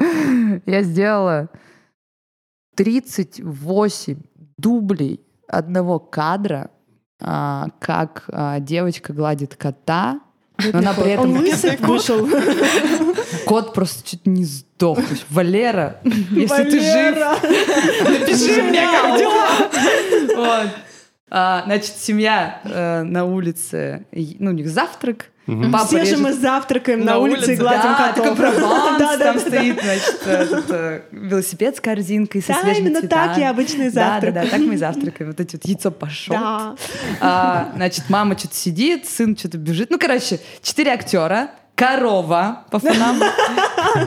Я 0.66 0.82
сделала 0.82 1.48
38 2.76 4.16
дублей 4.58 5.20
одного 5.48 5.98
кадра, 5.98 6.70
а, 7.20 7.68
как 7.78 8.24
а, 8.28 8.58
девочка 8.60 9.12
гладит 9.12 9.54
кота 9.54 10.20
Но 10.72 10.78
она 10.80 10.92
при 10.92 11.16
Он 11.16 11.30
этом... 11.30 11.36
лысый 11.38 11.76
вышел. 11.80 12.28
Кот 13.46 13.74
просто 13.74 14.08
чуть 14.08 14.26
не 14.26 14.44
сдох. 14.44 14.98
Валера, 15.30 16.00
если 16.04 16.64
ты 16.64 16.80
жив, 16.80 17.16
напиши 18.04 18.62
мне, 18.62 18.80
как 18.80 19.18
дела. 19.18 20.70
А, 21.36 21.62
Значит, 21.64 21.94
семья 21.98 22.60
э, 22.64 23.02
на 23.02 23.24
улице, 23.24 24.06
и- 24.12 24.36
ну, 24.38 24.50
у 24.50 24.54
них 24.54 24.68
завтрак. 24.68 25.26
Папа 25.46 25.84
Все 25.86 25.98
же 26.04 26.12
режет- 26.12 26.20
мы 26.20 26.32
завтракаем 26.32 27.00
на, 27.00 27.12
На 27.14 27.18
улице 27.18 27.40
и 27.40 27.48
улице, 27.48 27.60
гладим 27.60 27.82
да, 27.82 28.08
котов. 28.12 28.14
такой 28.24 28.36
Прованс, 28.36 28.98
Да, 29.00 29.16
да, 29.16 29.24
там 29.24 29.34
да, 29.36 29.40
стоит, 29.40 29.82
значит, 29.82 30.22
этот, 30.26 30.64
э, 30.70 31.02
велосипед 31.10 31.76
с 31.76 31.80
корзинкой, 31.80 32.40
со 32.40 32.52
Да, 32.54 32.60
свежими 32.62 32.86
именно 32.86 33.00
цветами. 33.00 33.28
так 33.28 33.38
я 33.38 33.50
обычно 33.50 33.82
и 33.82 33.90
Да, 33.90 33.94
да, 33.94 34.10
завтракаю. 34.12 34.32
да, 34.44 34.50
так 34.50 34.60
мы 34.60 34.74
и 34.74 34.76
завтракаем. 34.76 35.30
Вот 35.32 35.40
эти 35.40 35.56
вот 35.56 35.64
яйцо 35.66 35.90
пошел. 35.90 36.36
Да. 36.36 36.76
А, 37.20 37.72
значит, 37.74 38.04
мама 38.10 38.38
что-то 38.38 38.54
сидит, 38.54 39.06
сын 39.08 39.36
что-то 39.36 39.58
бежит. 39.58 39.90
Ну, 39.90 39.98
короче, 39.98 40.38
четыре 40.62 40.92
актера. 40.92 41.50
Корова 41.74 42.64
по 42.70 42.78
фонам. 42.78 43.20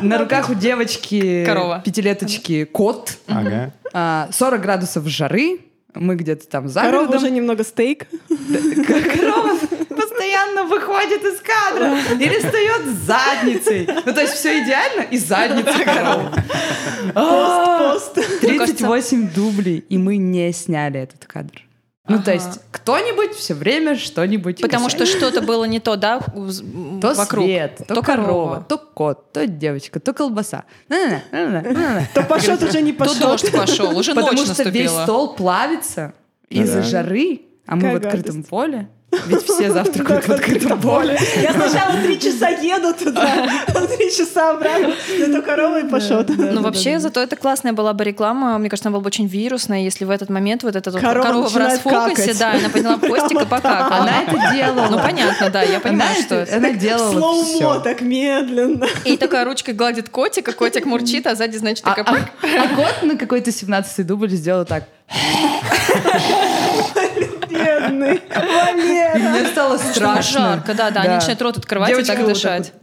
На 0.01 0.17
руках 0.17 0.49
у 0.49 0.53
девочки 0.53 1.43
Корова. 1.45 1.81
пятилеточки 1.83 2.63
кот. 2.63 3.17
Ага. 3.27 3.73
А, 3.93 4.29
40 4.31 4.61
градусов 4.61 5.05
жары. 5.07 5.59
Мы 5.99 6.15
где-то 6.15 6.47
там 6.47 6.67
за 6.67 6.81
Корова 6.81 7.05
городом. 7.05 7.17
уже 7.23 7.31
немного 7.31 7.63
стейк. 7.63 8.07
Корова 8.27 9.57
постоянно 9.89 10.63
выходит 10.65 11.23
из 11.23 11.39
кадра 11.41 11.97
или 12.19 12.38
встает 12.39 12.81
с 12.86 13.05
задницей. 13.07 13.88
Ну, 14.05 14.13
то 14.13 14.21
есть 14.21 14.33
все 14.33 14.63
идеально 14.63 15.01
и 15.01 15.17
задница 15.17 15.83
коровы. 15.83 16.31
А, 17.15 17.93
Пост, 17.93 18.15
пост. 18.15 18.39
38 18.41 19.29
дублей, 19.33 19.86
и 19.89 19.97
мы 19.97 20.17
не 20.17 20.51
сняли 20.53 20.99
этот 21.01 21.25
кадр. 21.25 21.62
Ну, 22.09 22.17
то 22.17 22.31
Ага. 22.31 22.33
есть 22.33 22.59
кто-нибудь 22.71 23.33
все 23.35 23.53
время 23.53 23.97
что-нибудь 23.97 24.61
Потому 24.61 24.89
что 24.89 24.99
писает. 25.05 25.17
что-то 25.17 25.41
было 25.41 25.65
не 25.65 25.79
то, 25.81 25.97
да, 25.97 26.19
То 26.19 27.13
вокруг. 27.15 27.45
свет, 27.45 27.81
то, 27.87 27.95
То 27.95 28.01
корова, 28.01 28.25
корова. 28.25 28.65
то 28.69 28.77
кот, 28.77 29.31
то 29.33 29.45
девочка, 29.45 29.99
то 29.99 30.13
колбаса. 30.13 30.63
То 30.87 32.23
пошел, 32.23 32.55
уже 32.63 32.81
не 32.81 32.93
То 32.93 32.99
пошел. 33.05 33.29
дождь 33.29 33.51
пошел, 33.51 33.97
уже 33.97 34.13
Потому 34.15 34.37
ночь 34.37 34.47
что 34.49 34.63
весь 34.69 34.91
стол 34.91 35.35
плавится 35.35 36.13
из-за 36.49 36.81
жары, 36.83 37.41
а 37.65 37.75
мы 37.75 37.91
в 37.91 37.95
открытом 37.95 38.43
поле. 38.43 38.87
Ведь 39.25 39.43
все 39.43 39.71
завтракают 39.73 40.27
в 40.27 40.32
открытом 40.32 40.80
поле. 40.80 41.17
Я 41.41 41.53
сначала 41.53 41.97
три 42.01 42.19
часа 42.19 42.49
еду 42.49 42.93
туда, 42.93 43.47
три 43.97 44.12
часа 44.15 44.51
обратно, 44.51 44.93
на 45.27 45.34
ту 45.36 45.41
корову 45.41 45.77
и 45.77 45.84
пошел. 45.89 46.23
Ну, 46.27 46.62
вообще, 46.62 46.99
зато 46.99 47.21
это 47.21 47.36
классная 47.36 47.73
была 47.73 47.93
бы 47.93 48.03
реклама. 48.03 48.58
Мне 48.58 48.69
кажется, 48.69 48.89
она 48.89 48.93
была 48.95 49.03
бы 49.03 49.08
очень 49.08 49.27
вирусная, 49.27 49.80
если 49.82 50.06
в 50.06 50.10
этот 50.10 50.30
момент 50.30 50.63
вот 50.63 50.75
эта 50.75 50.91
вот 50.91 51.01
Корова 51.01 51.47
в 51.47 51.58
расфокусе, 51.58 52.34
да, 52.34 52.51
она 52.51 52.69
подняла 52.69 52.97
постик 52.97 53.41
и 53.41 53.45
покакала. 53.45 53.97
Она 54.03 54.23
это 54.23 54.53
делала. 54.53 54.88
Ну, 54.89 54.99
понятно, 54.99 55.49
да, 55.49 55.62
я 55.63 55.80
понимаю, 55.80 56.15
что... 56.21 56.47
Она 56.51 56.71
делала 56.71 57.12
Слоумо, 57.12 57.80
так 57.80 58.01
медленно. 58.01 58.86
И 59.06 59.17
такая 59.17 59.45
ручкой 59.45 59.73
гладит 59.73 60.10
котика, 60.10 60.51
котик 60.51 60.86
мурчит, 60.86 61.27
а 61.27 61.36
сзади, 61.36 61.58
значит, 61.58 61.86
А, 61.86 61.93
такая... 61.95 62.30
а- 62.41 62.63
а 62.63 62.75
кот 62.75 63.03
на 63.03 63.17
какой-то 63.17 63.49
17-й 63.51 64.03
дубль 64.03 64.30
сделал 64.30 64.65
так. 64.65 64.84
Бедный 67.79 68.15
И 68.15 68.19
Валера. 68.29 69.17
мне 69.29 69.45
стало 69.47 69.77
Страшно. 69.77 70.39
Жарко, 70.39 70.73
да, 70.73 70.91
да, 70.91 71.01
они 71.01 71.15
начинают 71.15 71.41
рот 71.41 71.57
открывать 71.57 71.89
Девочка 71.89 72.13
и 72.13 72.15
так 72.17 72.25
дышать. 72.27 72.73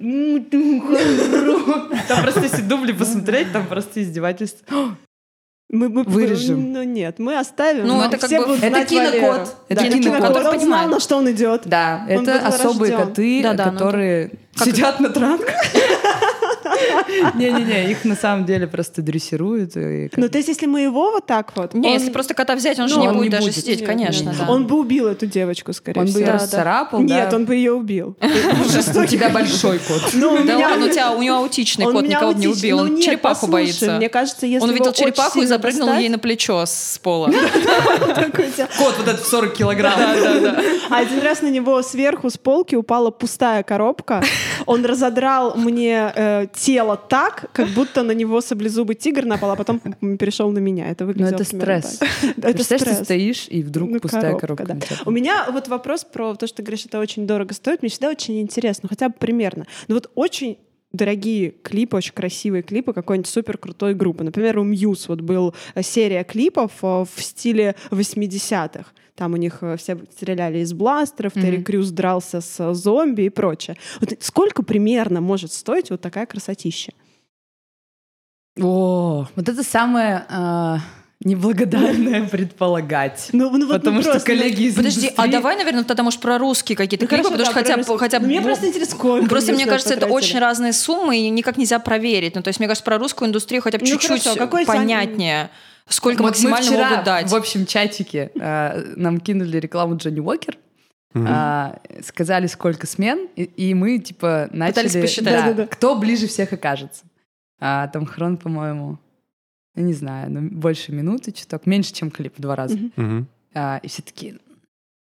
Там 2.09 2.23
просто 2.23 2.43
если 2.43 2.63
дубли 2.63 2.93
посмотреть, 2.93 3.53
там 3.53 3.67
просто 3.67 4.03
издевательство. 4.03 4.67
Мы, 5.71 5.89
мы 5.89 6.05
Вырежем. 6.05 6.73
Ну 6.73 6.83
нет, 6.85 7.19
мы 7.19 7.37
оставим. 7.39 7.87
Ну, 7.87 8.01
это 8.01 8.17
как 8.19 8.27
все 8.29 8.39
бы- 8.39 8.47
будут 8.49 8.63
Это. 8.63 8.95
Валеру. 8.95 9.49
Это 9.69 9.83
Да, 9.83 9.89
кинокод. 9.91 10.37
Он 10.47 10.61
знал, 10.61 10.89
на 10.89 11.01
что 11.01 11.17
он 11.17 11.31
идет. 11.33 11.63
Да, 11.65 12.07
Он 12.09 12.29
это 12.29 12.47
особые 12.47 12.93
рожден. 12.93 13.09
коты, 13.09 13.41
Да-да, 13.43 13.65
ну, 13.67 13.73
которые 13.73 14.31
сидят 14.57 15.01
на 15.01 15.09
травках. 15.09 15.55
Не-не-не, 17.35 17.91
их 17.91 18.05
на 18.05 18.17
самом 18.17 18.45
деле 18.45 18.67
просто 18.67 19.03
дрессируют. 19.03 19.73
Ну, 19.75 20.29
то 20.29 20.39
есть, 20.39 20.49
если 20.49 20.67
мы 20.67 20.81
его 20.83 21.11
вот 21.13 21.27
так 21.27 21.53
вот... 21.57 21.75
Не, 21.75 21.89
он- 21.89 21.95
если 21.95 22.11
просто 22.11 22.35
кота 22.35 22.55
взять, 22.55 22.79
он 22.79 22.89
же 22.89 22.97
Ну, 22.97 23.03
не 23.03 23.09
он 23.09 23.17
будет 23.19 23.31
даже 23.33 23.53
сидеть, 23.53 23.85
конечно. 23.85 24.35
Он 24.49 24.67
бы 24.67 24.79
убил 24.79 25.07
эту 25.09 25.27
девочку, 25.27 25.73
скорее 25.73 26.01
Он 26.01 26.07
бы 26.07 26.11
всего. 26.13 26.27
ее 26.27 26.33
расцарапал, 26.33 27.01
Нет, 27.01 27.33
он 27.33 27.45
бы 27.45 27.55
ее 27.55 27.73
убил. 27.73 28.17
У 29.05 29.07
тебя 29.07 29.29
большой 29.31 29.79
кот. 29.79 30.03
Ну, 30.15 30.33
у 30.35 30.37
Да 30.45 30.55
меня- 30.55 30.69
ладно, 30.71 30.87
у 30.87 30.89
тебя 30.89 31.13
у 31.13 31.23
него 31.23 31.37
аутичный 31.37 31.87
он 31.87 31.93
кот, 31.93 32.05
никого 32.07 32.33
не 32.33 32.49
убил. 32.49 32.79
Ну, 32.79 32.83
Он 32.85 32.95
нет, 32.95 33.05
черепаху 33.05 33.47
боится. 33.47 33.97
Мне 33.97 34.09
кажется, 34.09 34.47
если 34.47 34.65
Он 34.65 34.71
увидел 34.71 34.93
черепаху 34.93 35.43
и 35.43 35.47
запрыгнул 35.47 35.93
ей 35.95 36.09
на 36.09 36.19
плечо 36.19 36.65
с 36.67 36.99
пола. 37.03 37.27
Кот 38.79 38.95
вот 38.99 39.09
этот 39.09 39.21
в 39.21 39.27
40 39.29 39.53
килограмм. 39.55 39.95
А 40.91 40.99
один 40.99 41.21
раз 41.23 41.43
на 41.43 41.49
него 41.51 41.83
сверху 41.83 42.31
с 42.31 42.37
полки 42.39 42.75
упала 42.75 43.11
пустая 43.11 43.63
коробка. 43.63 44.23
Он 44.67 44.85
разодрал 44.85 45.55
мне 45.57 46.13
э, 46.15 46.47
тело 46.65 46.97
так, 46.97 47.51
как 47.53 47.69
будто 47.69 48.03
на 48.03 48.13
него 48.13 48.41
саблезубый 48.41 48.97
тигр 48.97 49.25
напал, 49.27 49.51
а 49.51 49.57
потом 49.57 49.81
перешел 50.19 50.51
на 50.51 50.59
меня. 50.59 50.89
Это 50.89 51.05
Ну, 51.05 51.09
выглядело 51.09 51.35
это 51.35 51.45
примерно 51.45 51.83
стресс. 51.83 52.01
Это 52.37 52.53
Представляешь, 52.53 52.65
ты 52.67 52.93
стресс. 52.95 53.05
стоишь, 53.05 53.47
и 53.51 53.63
вдруг 53.63 53.91
Ну, 53.91 54.01
пустая 54.01 54.35
коробка. 54.37 54.79
У 55.05 55.11
меня 55.11 55.47
вот 55.51 55.69
вопрос 55.69 56.05
про 56.05 56.35
то, 56.35 56.47
что 56.47 56.59
ты 56.59 56.63
говоришь, 56.63 56.87
это 56.87 56.99
очень 57.01 57.27
дорого 57.27 57.53
стоит. 57.53 57.83
Мне 57.83 57.91
всегда 57.91 58.09
очень 58.09 58.41
интересно, 58.41 58.89
хотя 58.89 59.09
бы 59.09 59.15
примерно. 59.19 59.67
Ну 59.89 59.95
вот 59.97 60.11
очень 60.15 60.57
дорогие 60.93 61.51
клипы, 61.51 61.97
очень 61.97 62.15
красивые 62.15 62.63
клипы 62.63 62.93
какой-нибудь 62.93 63.29
супер 63.29 63.59
крутой 63.59 63.95
группы. 63.95 64.25
Например, 64.25 64.59
у 64.59 64.65
Muse 64.65 65.05
вот 65.09 65.21
был 65.21 65.55
э, 65.75 65.83
серия 65.83 66.25
клипов 66.25 66.73
э, 66.83 67.05
в 67.05 67.23
стиле 67.23 67.75
80-х. 67.91 68.87
Там 69.17 69.33
у 69.35 69.37
них 69.37 69.59
э, 69.61 69.77
все 69.77 69.97
стреляли 70.17 70.59
из 70.59 70.73
бластеров, 70.73 71.35
Терри 71.35 71.57
Мгм. 71.59 71.65
Крюс 71.65 71.91
дрался 71.91 72.41
с 72.41 72.59
э, 72.59 72.75
зомби 72.75 73.23
и 73.23 73.29
прочее. 73.29 73.77
Вот 74.01 74.13
сколько 74.21 74.63
примерно 74.65 75.21
может 75.21 75.53
стоить 75.53 75.91
вот 75.91 76.01
такая 76.01 76.27
красотища? 76.27 76.93
О, 78.61 79.27
вот 79.35 79.49
это 79.49 79.63
самое 79.65 80.25
а, 80.29 80.79
неблагодарное 81.21 82.29
предполагать. 82.29 83.29
Ну, 83.33 83.51
ну, 83.51 83.67
вот, 83.67 83.79
Потому 83.79 83.97
ну, 83.97 84.03
что 84.03 84.13
просто, 84.13 84.33
ну, 84.33 84.39
коллеги 84.39 84.63
из 84.65 84.75
Подожди, 84.77 85.09
а 85.09 85.27
индустрии- 85.27 85.31
давай, 85.33 85.57
наверное, 85.57 85.85
тогда, 85.85 86.03
может, 86.05 86.21
про 86.21 86.39
русские 86.39 86.77
какие-то 86.77 87.05
ну, 87.05 87.09
клипы, 87.09 87.25
хорошо, 87.31 87.33
потому 87.53 87.79
да, 87.79 87.85
что 87.85 87.99
хотя 87.99 87.99
хотя 87.99 88.19
бы 88.21 88.27
Ну, 88.27 88.31
Мне 88.31 88.41
бу- 88.41 88.45
просто 88.45 88.69
интересно, 88.69 88.95
сколько. 88.97 89.29
Просто, 89.29 89.51
не 89.53 89.57
мне 89.57 89.67
кажется, 89.67 89.95
это 89.95 90.03
потратили. 90.07 90.25
очень 90.27 90.39
разные 90.39 90.73
суммы, 90.73 91.17
и 91.19 91.31
никак 91.31 91.57
нельзя 91.57 91.79
проверить. 91.81 92.35
Ну, 92.37 92.43
то 92.43 92.49
есть, 92.49 92.61
мне 92.61 92.69
кажется, 92.69 92.85
про 92.85 92.99
русскую 92.99 93.29
индустрию 93.29 93.61
хотя 93.63 93.79
бы 93.79 93.85
Ну, 93.85 93.91
чуть-чуть 93.91 94.23
хорошо, 94.23 94.37
какой 94.39 94.65
сам- 94.67 94.77
понятнее, 94.77 95.51
сколько 95.89 96.19
Вот 96.23 96.27
мы 96.27 96.31
максимально 96.31 96.67
вчера 96.67 96.91
могут 96.91 97.05
дать. 97.05 97.31
в 97.31 97.35
общем 97.35 97.67
чатике 97.67 98.31
а, 98.41 98.83
нам 98.97 99.21
кинули 99.21 99.59
рекламу 99.59 99.97
Джонни 99.97 100.21
Уокер, 100.21 100.59
Мгм. 101.13 101.27
а, 101.29 101.79
сказали, 102.03 102.49
сколько 102.49 102.87
смен, 102.89 103.29
и, 103.37 103.45
и 103.45 103.73
мы, 103.75 103.99
типа, 103.99 104.49
начали... 104.53 104.87
Пытались 104.89 105.01
посчитать. 105.03 105.33
Да, 105.35 105.43
Да-да-да. 105.43 105.67
кто 105.69 105.97
ближе 105.97 106.27
всех 106.27 106.53
окажется. 106.53 107.05
А, 107.61 107.87
там 107.89 108.05
хрон, 108.05 108.37
по-моему, 108.37 108.99
не 109.77 109.93
знаю, 109.93 110.31
ну, 110.33 110.41
больше 110.51 110.91
минуты, 110.91 111.31
чуток, 111.31 111.67
меньше, 111.67 111.93
чем 111.93 112.11
клип, 112.11 112.37
в 112.37 112.41
два 112.41 112.57
раза. 112.57 112.77
Мгм. 112.97 113.29
А, 113.55 113.79
и 113.83 113.87
все 113.89 114.03
такие... 114.03 114.39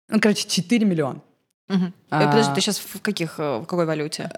Ну, 0.09 0.20
короче, 0.20 0.47
4 0.49 0.87
миллиона 0.87 1.20
Мгм. 1.68 1.94
А. 2.11 2.22
Э, 2.22 2.27
Подожди, 2.27 2.55
ты 2.55 2.61
сейчас 2.61 2.79
в 2.79 3.00
каких, 3.00 3.37
э, 3.38 3.59
в 3.59 3.64
какой 3.64 3.87
валюте? 3.87 4.31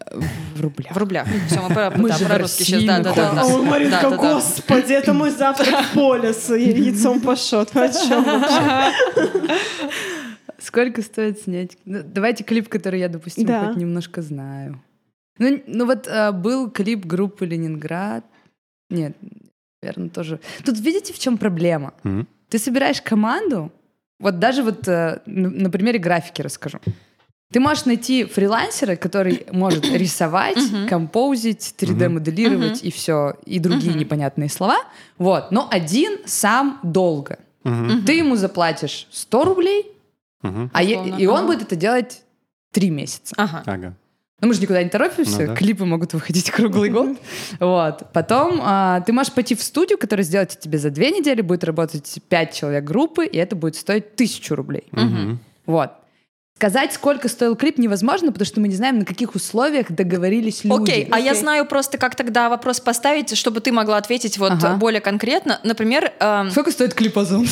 в 0.55 0.61
рублях. 0.61 0.95
В 0.95 0.97
рублях. 0.99 1.27
Все, 1.49 1.61
мы 1.61 1.75
про, 1.75 1.91
Мы 1.91 2.09
да, 2.09 2.17
же 2.17 2.25
про 2.25 2.39
русский 2.39 2.65
сейчас. 2.65 2.85
Да, 2.85 3.01
да, 3.01 3.15
да. 3.15 3.41
А 3.41 3.47
он 3.47 3.67
говорит, 3.67 3.91
Да, 3.91 4.09
да, 4.11 4.17
господи, 4.17 4.93
это 4.93 5.13
мой 5.13 5.31
завтрак 5.31 5.85
в 5.87 5.95
поле 5.95 6.33
с 6.33 6.55
яйцом 6.55 7.21
пашот. 7.21 7.77
О 7.77 7.89
чем 7.89 8.25
вообще? 8.25 8.93
Сколько 10.59 11.03
стоит 11.03 11.41
снять? 11.41 11.77
Ну, 11.85 12.03
давайте 12.05 12.45
клип, 12.45 12.69
который 12.69 13.01
я, 13.01 13.09
допустим, 13.09 13.47
Да. 13.47 13.67
хоть 13.67 13.77
немножко 13.77 14.23
знаю. 14.23 14.83
Ну, 15.39 15.63
ну 15.67 15.87
вот 15.87 16.09
а, 16.09 16.33
был 16.33 16.71
клип 16.71 17.05
группы 17.05 17.45
Ленинград. 17.45 18.25
Нет, 18.89 19.17
наверное, 19.83 20.09
тоже. 20.09 20.41
Тут 20.65 20.79
видите, 20.79 21.13
в 21.13 21.19
чем 21.19 21.39
проблема? 21.39 21.93
Мгм. 22.05 22.27
Ты 22.49 22.59
собираешь 22.59 23.03
команду, 23.03 23.71
вот 24.19 24.39
даже 24.39 24.63
вот 24.63 24.89
э, 24.89 25.21
на 25.27 25.51
на 25.51 25.71
примере 25.71 25.99
графики 25.99 26.41
расскажу. 26.41 26.79
Ты 27.53 27.61
можешь 27.61 27.85
найти 27.85 28.25
фрилансера, 28.25 28.97
который 28.97 29.47
может 29.53 29.85
рисовать, 29.91 30.59
композить, 30.89 31.75
3D-моделировать 31.79 32.83
и 32.83 32.91
все, 32.91 33.35
и 33.45 33.59
другие 33.59 33.95
непонятные 33.95 34.49
слова. 34.49 34.79
Вот. 35.19 35.53
Но 35.53 35.69
один 35.71 36.19
сам 36.27 36.81
долго. 36.83 37.39
Ты 37.63 38.13
ему 38.13 38.37
заплатишь 38.37 39.09
100 39.11 39.45
рублей, 39.45 39.87
а 40.43 40.83
Условно, 40.83 41.17
и 41.17 41.27
он 41.27 41.47
будет 41.47 41.63
это 41.63 41.75
делать 41.77 42.23
три 42.73 42.91
месяца. 42.91 43.35
Ага. 43.37 43.63
Ага. 43.67 43.95
Ну, 44.41 44.49
мы 44.49 44.55
же 44.55 44.61
никуда 44.61 44.83
не 44.83 44.91
торопимся, 44.91 45.41
Ну 45.41 45.47
да. 45.47 45.57
клипы 45.57 45.85
могут 45.87 46.13
выходить 46.13 46.51
круглый 46.53 46.91
год. 46.91 47.17
Вот. 47.59 48.13
Потом 48.13 48.61
а, 48.63 49.01
ты 49.01 49.13
можешь 49.13 49.33
пойти 49.33 49.55
в 49.55 49.63
студию, 49.63 49.99
которая 49.99 50.25
сделает 50.25 50.59
тебе 50.61 50.79
за 50.79 50.91
две 50.91 51.11
недели, 51.11 51.41
будет 51.41 51.65
работать 51.65 52.19
пять 52.29 52.53
человек 52.55 52.85
группы, 52.85 53.25
и 53.25 53.39
это 53.39 53.57
будет 53.57 53.77
стоить 53.77 54.15
тысячу 54.15 54.55
рублей. 54.55 54.85
Мгм. 54.93 55.39
Вот. 55.65 55.91
Сказать, 56.59 56.95
сколько 56.95 57.29
стоил 57.29 57.55
клип, 57.55 57.77
невозможно, 57.77 58.33
потому 58.33 58.47
что 58.47 58.61
мы 58.61 58.69
не 58.69 58.75
знаем, 58.77 58.99
на 59.01 59.05
каких 59.05 59.35
условиях 59.35 59.93
договорились 59.93 60.65
люди. 60.65 60.91
Окей, 60.91 61.09
а 61.11 61.21
я 61.21 61.35
знаю 61.35 61.67
просто, 61.67 61.99
как 61.99 62.15
тогда 62.15 62.49
вопрос 62.49 62.81
поставить, 62.81 63.37
чтобы 63.37 63.61
ты 63.61 63.73
могла 63.73 63.99
ответить 63.99 64.39
вот 64.39 64.53
Ага. 64.53 64.77
более 64.77 65.03
конкретно. 65.03 65.61
Например, 65.65 66.15
эм, 66.19 66.51
Сколько 66.51 66.71
стоит 66.71 66.95
клип 66.95 67.19
Озон? 67.19 67.47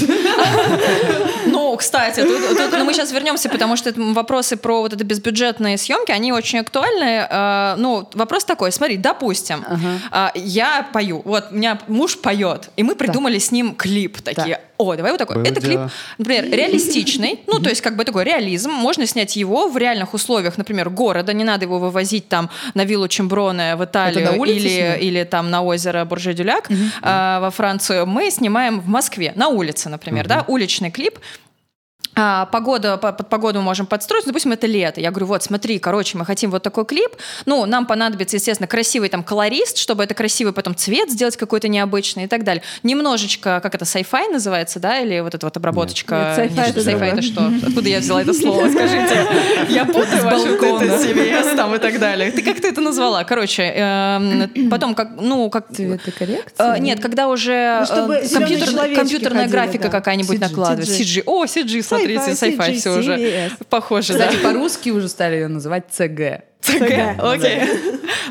ну, 1.47 1.64
Кстати, 1.77 2.21
тут, 2.23 2.49
тут- 2.49 2.73
ну, 2.73 2.85
мы 2.85 2.93
сейчас 2.93 3.13
вернемся, 3.13 3.49
потому 3.49 3.77
что 3.77 3.91
это 3.91 4.01
вопросы 4.01 4.57
про 4.57 4.81
вот 4.83 4.93
это 4.93 5.05
безбюджетные 5.05 5.77
съемки, 5.79 6.11
они 6.13 6.33
очень 6.33 6.61
актуальны. 6.61 7.27
Э, 7.31 7.75
ну, 7.79 8.09
вопрос 8.15 8.45
такой, 8.45 8.73
смотри, 8.73 8.97
допустим, 8.97 9.65
Ага. 9.67 10.31
э, 10.35 10.39
я 10.39 10.87
пою, 10.93 11.23
вот 11.25 11.49
у 11.51 11.55
меня 11.55 11.79
муж 11.89 12.19
поет, 12.19 12.71
и 12.77 12.83
мы 12.83 12.95
придумали 12.95 13.39
с 13.39 13.51
ним 13.53 13.75
клип 13.75 14.21
такие. 14.21 14.61
О, 14.77 14.97
давай 14.97 15.13
вот 15.13 15.19
такой. 15.19 15.37
Было 15.37 15.45
это 15.45 15.61
клип, 15.61 15.73
дело. 15.79 15.91
например, 16.19 16.45
реалистичный, 16.51 17.41
ну, 17.47 17.61
то 17.61 17.69
есть 17.71 17.81
как 17.81 17.97
бы 17.97 18.05
такой 18.05 18.25
реализм. 18.25 18.71
Можно 18.73 19.07
снять 19.07 19.37
его 19.37 19.69
в 19.69 19.77
реальных 19.77 20.15
условиях, 20.15 20.59
например, 20.59 20.91
города, 20.91 21.33
не 21.33 21.45
надо 21.45 21.65
его 21.65 21.79
вывозить 21.79 22.29
там 22.29 22.51
на 22.75 22.85
виллу 22.85 23.07
Чемброне 23.07 23.77
в 23.77 23.85
Италию 23.85 24.25
на 24.25 24.33
улице 24.33 24.97
или, 24.97 24.99
или 25.05 25.25
там 25.25 25.51
на 25.51 25.63
озеро 25.63 26.05
Бурже-Дюляк 26.05 26.69
а, 27.03 27.41
во 27.41 27.51
Францию. 27.51 28.07
Мы 28.07 28.31
снимаем 28.31 28.81
в 28.81 28.89
Москве, 28.89 29.33
на 29.37 29.49
улице, 29.49 29.89
например, 29.89 30.27
да, 30.27 30.45
уличный 30.49 30.91
клип. 30.91 31.19
А, 32.17 32.47
погода, 32.47 32.97
по- 32.97 33.13
под 33.13 33.29
погоду 33.29 33.59
мы 33.59 33.65
можем 33.65 33.87
подстроить, 33.87 34.25
допустим, 34.25 34.53
это 34.53 34.67
лето. 34.69 35.01
Я 35.01 35.11
говорю, 35.11 35.27
вот, 35.27 35.43
смотри, 35.43 35.79
короче, 35.81 36.17
мы 36.17 36.25
хотим 36.25 36.51
вот 36.51 36.63
такой 36.63 36.85
клип. 36.85 37.11
Ну, 37.45 37.67
нам 37.67 37.87
понадобится, 37.87 38.37
естественно, 38.37 38.69
красивый 38.69 39.09
там 39.09 39.25
колорист, 39.25 39.79
чтобы 39.79 40.05
это 40.05 40.15
красивый 40.15 40.53
потом 40.53 40.77
цвет 40.77 41.11
сделать 41.11 41.37
какой-то 41.37 41.67
необычный 41.69 42.25
и 42.25 42.27
так 42.29 42.45
далее. 42.45 42.63
Немножечко, 42.85 43.61
как 43.63 43.75
это, 43.75 43.85
sci-fi 43.85 44.31
называется, 44.31 44.79
да, 44.79 45.01
или 45.01 45.21
вот 45.21 45.35
эта 45.35 45.45
вот 45.47 45.57
обработка? 45.57 46.37
Нет, 46.39 46.53
sci-fi 46.53 46.71
это 46.71 46.81
Sci-fi 46.81 47.13
это 47.13 47.23
что? 47.23 47.53
Откуда 47.67 47.89
я 47.89 47.99
взяла 47.99 48.23
это 48.23 48.33
слово, 48.33 48.69
скажите? 48.71 49.27
Я 49.71 49.85
путаю 49.85 50.25
ваши 50.25 50.37
вот 50.51 50.61
балкона. 50.61 50.85
это 50.85 51.05
CVS 51.05 51.57
там 51.57 51.75
и 51.75 51.79
так 51.79 51.99
далее. 51.99 52.31
Ты 52.31 52.43
как 52.43 52.61
ты 52.61 52.69
это 52.69 52.81
назвала? 52.81 53.25
Короче, 53.25 53.63
эм, 53.63 54.71
потом 54.71 54.95
как, 54.95 55.11
ну, 55.21 55.51
как... 55.51 55.67
Цветокоррекция? 55.75 56.75
Э, 56.77 56.79
Нет, 56.79 57.01
когда 57.01 57.29
уже 57.29 57.85
Ну, 57.91 58.13
э, 58.13 58.29
компьютерная 58.95 59.49
графика 59.49 59.89
какая-нибудь 59.89 60.39
накладывается. 60.39 60.95
CG. 61.03 61.23
О, 61.27 61.45
CG, 61.47 61.83
смотрите, 62.05 62.31
Sci-fi, 62.31 62.75
все 62.75 62.99
уже 62.99 63.51
похоже. 63.69 64.13
Кстати, 64.15 64.37
по-русски 64.37 64.91
уже 64.91 65.09
стали 65.09 65.37
ее 65.37 65.49
называть 65.49 65.85
ЦГ. 65.91 66.43
ЦГ, 66.65 67.23
окей. 67.23 67.61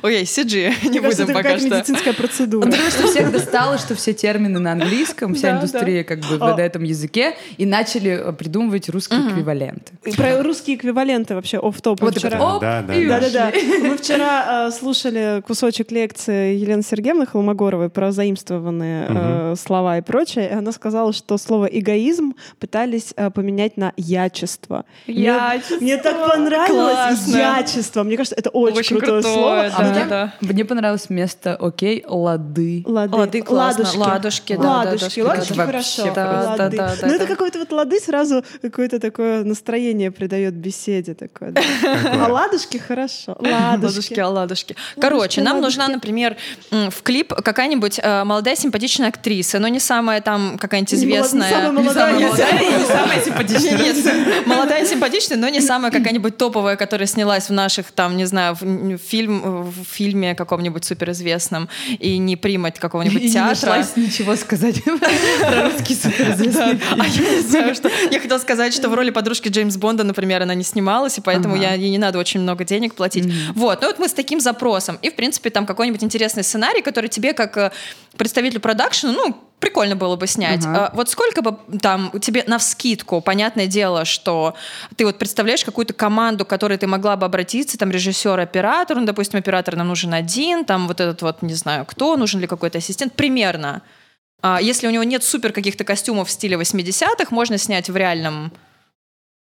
Окей, 0.01 0.23
CG, 0.23 0.89
не 0.89 0.99
будем 0.99 1.23
это 1.23 1.33
пока 1.33 1.57
что. 1.57 1.67
медицинская 1.67 2.13
процедура. 2.13 2.65
Потому 2.65 2.89
что 2.89 3.07
всех 3.07 3.31
достало, 3.31 3.77
что 3.77 3.95
все 3.95 4.13
термины 4.13 4.59
на 4.59 4.71
английском, 4.71 5.35
вся 5.35 5.51
индустрия 5.51 6.03
как 6.03 6.19
бы 6.19 6.37
в 6.37 6.57
этом 6.57 6.83
языке, 6.83 7.35
и 7.57 7.65
начали 7.65 8.11
э, 8.11 8.33
придумывать 8.33 8.89
русские 8.89 9.21
эквиваленты. 9.29 9.93
Про 10.15 10.41
русские 10.43 10.77
эквиваленты 10.77 11.35
вообще 11.35 11.59
оф 11.59 11.81
топ 11.81 12.01
Вот 12.01 12.17
вчера. 12.17 12.37
это 12.37 12.43
оп, 12.43 12.61
Да, 12.61 12.81
да, 12.81 12.95
и 12.95 13.07
да. 13.07 13.19
Да-да-да. 13.19 13.51
Мы 13.87 13.97
вчера 13.97 14.67
э, 14.67 14.71
слушали 14.71 15.43
кусочек 15.45 15.91
лекции 15.91 16.55
Елены 16.55 16.81
Сергеевны 16.83 17.25
Холмогоровой 17.25 17.89
про 17.89 18.11
заимствованные 18.11 19.07
э, 19.09 19.55
слова 19.57 19.97
и 19.99 20.01
прочее. 20.01 20.49
И 20.49 20.53
она 20.53 20.71
сказала, 20.71 21.13
что 21.13 21.37
слово 21.37 21.65
эгоизм 21.65 22.33
пытались 22.59 23.13
поменять 23.33 23.77
на 23.77 23.93
ячество. 23.97 24.85
Ячество. 25.07 25.77
Мне 25.77 25.97
так 25.97 26.27
понравилось 26.27 27.27
ячество. 27.27 28.03
Мне 28.03 28.17
кажется, 28.23 28.35
это 28.39 28.49
очень, 28.49 28.77
Очень 28.77 28.97
крутое, 28.99 29.21
крутое, 29.21 29.33
слово. 29.35 29.69
да, 29.69 29.75
А 29.77 29.81
мне- 29.93 30.05
да. 30.05 30.33
Мне 30.41 30.65
понравилось 30.65 31.09
место 31.09 31.55
«Окей, 31.55 32.03
лады». 32.07 32.83
Лады, 32.85 33.15
Лады 33.15 33.41
классно. 33.41 33.83
ладушки. 33.83 33.97
Ладушки, 33.97 34.55
да, 34.55 34.69
ладушки, 34.77 35.21
да, 35.21 35.27
ладушки 35.29 35.53
да. 35.53 35.65
хорошо. 35.65 36.11
Да, 36.15 36.43
лады. 36.57 36.57
да, 36.57 36.87
да, 36.87 36.95
Ну, 37.01 37.07
да, 37.09 37.15
это 37.15 37.19
да. 37.19 37.25
какой-то 37.25 37.59
вот 37.59 37.71
лады 37.71 37.99
сразу 37.99 38.43
какое-то 38.61 38.99
такое 38.99 39.43
настроение 39.43 40.11
придает 40.11 40.53
беседе 40.53 41.13
такое. 41.13 41.51
да. 41.51 41.61
А 42.25 42.31
ладушки 42.31 42.77
хорошо. 42.77 43.35
Ладушки, 43.39 43.83
Ладушки. 43.83 44.19
оладушки. 44.19 44.75
Короче, 44.99 45.41
нам 45.41 45.57
ладушки. 45.57 45.79
нужна, 45.79 45.93
например, 45.93 46.37
в 46.71 47.01
клип 47.03 47.33
какая-нибудь 47.33 47.99
э, 48.01 48.23
молодая 48.23 48.55
симпатичная 48.55 49.09
актриса, 49.09 49.59
но 49.59 49.67
не 49.67 49.79
самая 49.79 50.21
там 50.21 50.57
какая-нибудь 50.57 50.93
известная. 50.93 51.49
Не 51.49 51.53
самая 51.55 51.71
молодая, 51.71 52.15
и 52.19 52.23
не 52.23 52.85
самая 52.85 53.21
симпатичная. 53.25 54.43
Молодая 54.45 54.85
симпатичная, 54.85 55.37
но 55.37 55.49
не 55.49 55.61
самая 55.61 55.91
какая-нибудь 55.91 56.37
топовая, 56.37 56.75
которая 56.75 57.07
снялась 57.07 57.49
в 57.49 57.53
наших 57.53 57.91
там, 57.91 58.12
не 58.13 58.25
знаю, 58.25 58.55
в 58.59 58.97
фильм, 58.97 59.63
в 59.63 59.83
фильме 59.83 60.35
каком-нибудь 60.35 60.85
суперизвестном 60.85 61.69
и 61.99 62.17
не 62.17 62.35
примать 62.35 62.79
какого-нибудь 62.79 63.21
И 63.21 63.25
не 63.25 63.31
театра. 63.33 63.69
нашлась 63.69 63.95
ничего 63.95 64.35
сказать 64.35 64.83
про 65.41 65.69
русский 65.69 65.95
суперизвестный. 65.95 66.79
А 66.91 67.05
я 67.07 67.35
не 67.35 67.41
знаю, 67.41 67.75
что... 67.75 67.89
Я 68.11 68.19
хотела 68.19 68.39
сказать, 68.39 68.73
что 68.73 68.89
в 68.89 68.93
роли 68.93 69.09
подружки 69.09 69.49
Джеймс 69.49 69.77
Бонда, 69.77 70.03
например, 70.03 70.41
она 70.41 70.53
не 70.53 70.63
снималась, 70.63 71.17
и 71.17 71.21
поэтому 71.21 71.55
я, 71.55 71.73
ей 71.73 71.89
не 71.89 71.97
надо 71.97 72.19
очень 72.19 72.39
много 72.39 72.63
денег 72.63 72.95
платить. 72.95 73.25
Вот, 73.55 73.81
ну 73.81 73.87
вот 73.87 73.99
мы 73.99 74.07
с 74.07 74.13
таким 74.13 74.39
запросом. 74.39 74.97
И, 75.01 75.09
в 75.09 75.15
принципе, 75.15 75.49
там 75.49 75.65
какой-нибудь 75.65 76.03
интересный 76.03 76.43
сценарий, 76.43 76.81
который 76.81 77.09
тебе, 77.09 77.33
как 77.33 77.57
э, 77.57 77.71
представителю 78.17 78.59
продакшена, 78.61 79.13
ну, 79.13 79.37
прикольно 79.63 79.95
было 79.95 80.17
бы 80.17 80.27
снять. 80.27 80.65
Ага. 80.65 80.87
А 80.87 80.91
Вот 80.93 81.07
сколько 81.07 81.41
бы 81.41 81.57
там 81.79 82.11
тебе 82.19 82.43
на 82.47 82.57
вскидку, 82.57 83.21
понятное 83.21 83.65
дело, 83.65 84.03
что 84.03 84.55
ты 84.97 85.05
вот 85.05 85.17
представляешь 85.17 85.63
какую-то 85.63 85.93
команду, 85.93 86.43
к 86.43 86.49
которой 86.49 86.77
ты 86.77 86.85
могла 86.85 87.15
бы 87.15 87.25
обратиться, 87.25 87.77
там 87.77 87.89
режиссер, 87.89 88.37
оператор, 88.37 88.97
ну, 88.97 89.05
допустим, 89.05 89.39
оператор 89.39 89.77
нам 89.77 89.87
нужен 89.87 90.13
один, 90.13 90.65
там 90.65 90.87
вот 90.87 90.99
этот 90.99 91.21
вот, 91.21 91.41
не 91.43 91.53
знаю, 91.53 91.85
кто, 91.85 92.17
нужен 92.17 92.41
ли 92.41 92.47
какой-то 92.47 92.79
ассистент, 92.79 93.13
примерно. 93.13 93.83
А 94.41 94.59
если 94.61 94.85
у 94.85 94.89
него 94.89 95.05
нет 95.05 95.23
супер 95.23 95.53
каких-то 95.53 95.85
костюмов 95.85 96.27
в 96.27 96.31
стиле 96.31 96.57
80-х, 96.57 97.27
можно 97.29 97.57
снять 97.57 97.89
в 97.89 97.95
реальном 97.95 98.51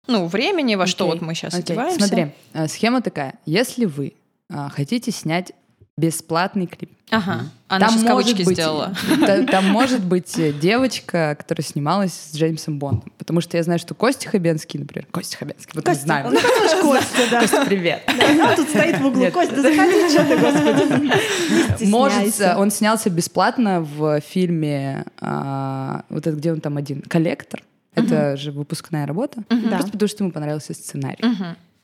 ну, 0.07 0.27
времени, 0.27 0.75
во 0.75 0.87
что 0.87 1.03
Окей, 1.03 1.19
вот 1.19 1.27
мы 1.27 1.35
сейчас 1.35 1.53
окей. 1.53 1.73
одеваемся. 1.73 2.07
Смотри, 2.07 2.31
э, 2.53 2.67
схема 2.69 3.01
такая. 3.01 3.33
Если 3.45 3.83
вы 3.83 4.13
а, 4.49 4.69
хотите 4.69 5.11
снять 5.11 5.51
бесплатный 5.97 6.67
клип, 6.67 6.96
Ага, 7.09 7.45
она 7.69 7.87
сейчас 7.87 8.03
кавычки 8.03 8.43
быть, 8.43 8.57
сделала. 8.57 8.93
та- 9.25 9.43
там 9.45 9.65
может 9.65 10.03
быть 10.03 10.33
девочка, 10.59 11.35
которая 11.39 11.63
снималась 11.63 12.11
с 12.13 12.35
Джеймсом 12.35 12.79
Бондом. 12.79 13.13
Потому 13.17 13.39
что 13.39 13.55
я 13.55 13.63
знаю, 13.63 13.79
что 13.79 13.93
Костя 13.95 14.29
Хабенский, 14.29 14.79
например. 14.79 15.07
Костя 15.11 15.37
Хабенский, 15.37 15.71
вот 15.73 15.85
Костя, 15.85 16.01
мы 16.01 16.05
знаем. 16.05 16.33
ну 16.33 16.81
Костя, 16.81 17.21
да. 17.31 17.39
Костя, 17.41 17.65
привет. 17.65 18.01
Да, 18.07 18.55
Тут 18.55 18.67
стоит 18.69 18.99
в 18.99 19.05
углу. 19.05 19.21
Нет. 19.21 19.33
Костя, 19.33 19.55
да 19.55 19.61
заходи, 19.61 20.09
что 20.09 20.25
ты, 20.25 20.37
господи. 20.37 21.85
Может, 21.85 22.41
э, 22.41 22.55
он 22.57 22.71
снялся 22.71 23.09
бесплатно 23.09 23.81
в 23.81 24.19
фильме, 24.21 25.05
а, 25.21 26.03
вот 26.09 26.27
это 26.27 26.35
где 26.35 26.51
он 26.51 26.59
там 26.59 26.75
один, 26.77 27.01
«Коллектор». 27.01 27.63
Это 27.95 28.37
же 28.37 28.51
выпускная 28.51 29.07
работа. 29.07 29.43
Да. 29.49 29.77
Просто 29.77 29.91
потому, 29.91 30.09
что 30.09 30.23
ему 30.23 30.31
понравился 30.33 30.73
сценарий. 30.73 31.23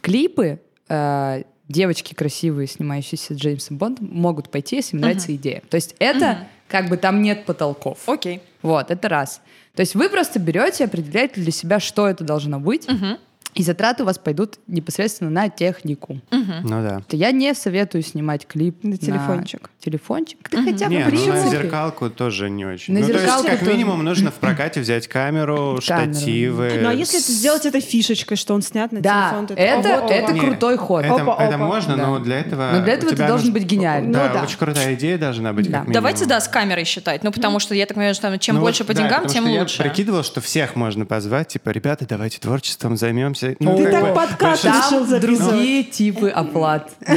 Клипы 0.01 0.59
э, 0.89 1.43
девочки 1.67 2.13
красивые, 2.13 2.67
снимающиеся 2.67 3.33
Джеймсом 3.33 3.77
Бондом, 3.77 4.09
могут 4.11 4.49
пойти, 4.49 4.77
если 4.77 4.95
им 4.95 5.01
нравится 5.01 5.33
идея. 5.35 5.61
То 5.69 5.75
есть 5.75 5.95
это 5.99 6.47
как 6.67 6.89
бы 6.89 6.97
там 6.97 7.21
нет 7.21 7.45
потолков. 7.45 7.99
Окей. 8.07 8.41
Вот, 8.61 8.91
это 8.91 9.09
раз. 9.09 9.41
То 9.75 9.81
есть 9.81 9.95
вы 9.95 10.09
просто 10.09 10.39
берете, 10.39 10.85
определяете 10.85 11.41
для 11.41 11.51
себя, 11.51 11.79
что 11.79 12.07
это 12.07 12.23
должно 12.23 12.59
быть, 12.59 12.87
Мгм. 12.87 13.17
И 13.53 13.63
затраты 13.63 14.03
у 14.03 14.05
вас 14.05 14.17
пойдут 14.17 14.59
непосредственно 14.67 15.29
на 15.29 15.49
технику. 15.49 16.19
Мгм. 16.31 16.53
Ну 16.63 16.81
да. 16.81 17.01
То 17.07 17.15
Я 17.15 17.31
не 17.31 17.53
советую 17.53 18.01
снимать 18.03 18.47
клип 18.47 18.83
На 18.83 18.97
телефончик. 18.97 19.69
телефончик. 19.79 20.39
Да 20.51 20.63
хотя 20.63 20.87
бы 20.87 20.95
Не, 20.95 21.03
в 21.03 21.13
ну 21.13 21.27
на 21.33 21.49
зеркалку 21.49 22.09
тоже 22.09 22.49
не 22.49 22.65
очень. 22.65 22.93
На 22.93 22.99
ну, 23.01 23.07
то 23.07 23.13
есть, 23.13 23.25
как 23.45 23.59
тоже. 23.59 23.71
минимум, 23.71 24.03
нужно 24.03 24.31
в 24.31 24.35
прокате 24.35 24.81
взять 24.81 25.07
камеру, 25.07 25.53
Камеру. 25.53 25.81
штативы. 25.81 26.79
Ну 26.81 26.89
а 26.89 26.93
если 26.93 27.19
это 27.19 27.31
сделать 27.31 27.65
этой 27.65 27.81
фишечкой, 27.81 28.37
что 28.37 28.53
он 28.53 28.61
снят 28.61 28.91
на 28.91 29.01
Да, 29.01 29.29
телефон, 29.29 29.47
то 29.47 29.53
это, 29.55 29.89
это 30.13 30.33
крутой 30.39 30.77
ход. 30.77 31.03
Это, 31.05 31.15
Опа, 31.15 31.37
это 31.43 31.57
можно, 31.57 31.95
Да. 31.97 32.07
но 32.07 32.19
для 32.19 32.39
этого... 32.39 32.71
Но 32.73 32.83
для 32.83 32.93
этого 32.93 33.11
ты 33.11 33.17
должен 33.17 33.47
нужно- 33.47 33.51
быть 33.53 33.63
гениальным. 33.63 34.11
Да, 34.11 34.27
Ну 34.27 34.33
да. 34.33 34.43
очень 34.43 34.57
крутая 34.57 34.93
идея 34.95 35.17
должна 35.17 35.53
быть, 35.53 35.65
Да. 35.67 35.79
как 35.79 35.87
минимум. 35.87 35.93
Давайте, 35.93 36.25
да, 36.25 36.39
с 36.41 36.47
камерой 36.47 36.85
считать. 36.85 37.23
Ну, 37.23 37.31
потому 37.31 37.59
что 37.59 37.75
я 37.75 37.85
так 37.85 37.95
понимаю, 37.95 38.15
что 38.15 38.37
чем 38.39 38.55
Ну 38.55 38.61
вот, 38.61 38.67
больше 38.67 38.83
по 38.83 38.93
деньгам, 38.93 39.27
тем 39.27 39.45
лучше. 39.47 39.83
Я 39.83 39.89
прикидывал, 39.89 40.23
что 40.23 40.41
всех 40.41 40.75
можно 40.75 41.05
позвать, 41.05 41.49
типа, 41.49 41.69
ребята, 41.69 42.05
давайте 42.07 42.39
творчеством 42.39 42.97
займемся. 42.97 43.42
Ну, 43.59 43.77
Ты 43.77 43.83
как 43.85 43.91
так 43.91 44.03
бы 44.03 44.13
большинство- 44.13 44.71
решил 44.71 45.05
записывать. 45.05 45.49
другие 45.49 45.83
типы 45.83 46.29
оплат. 46.29 46.91
Да, 47.05 47.15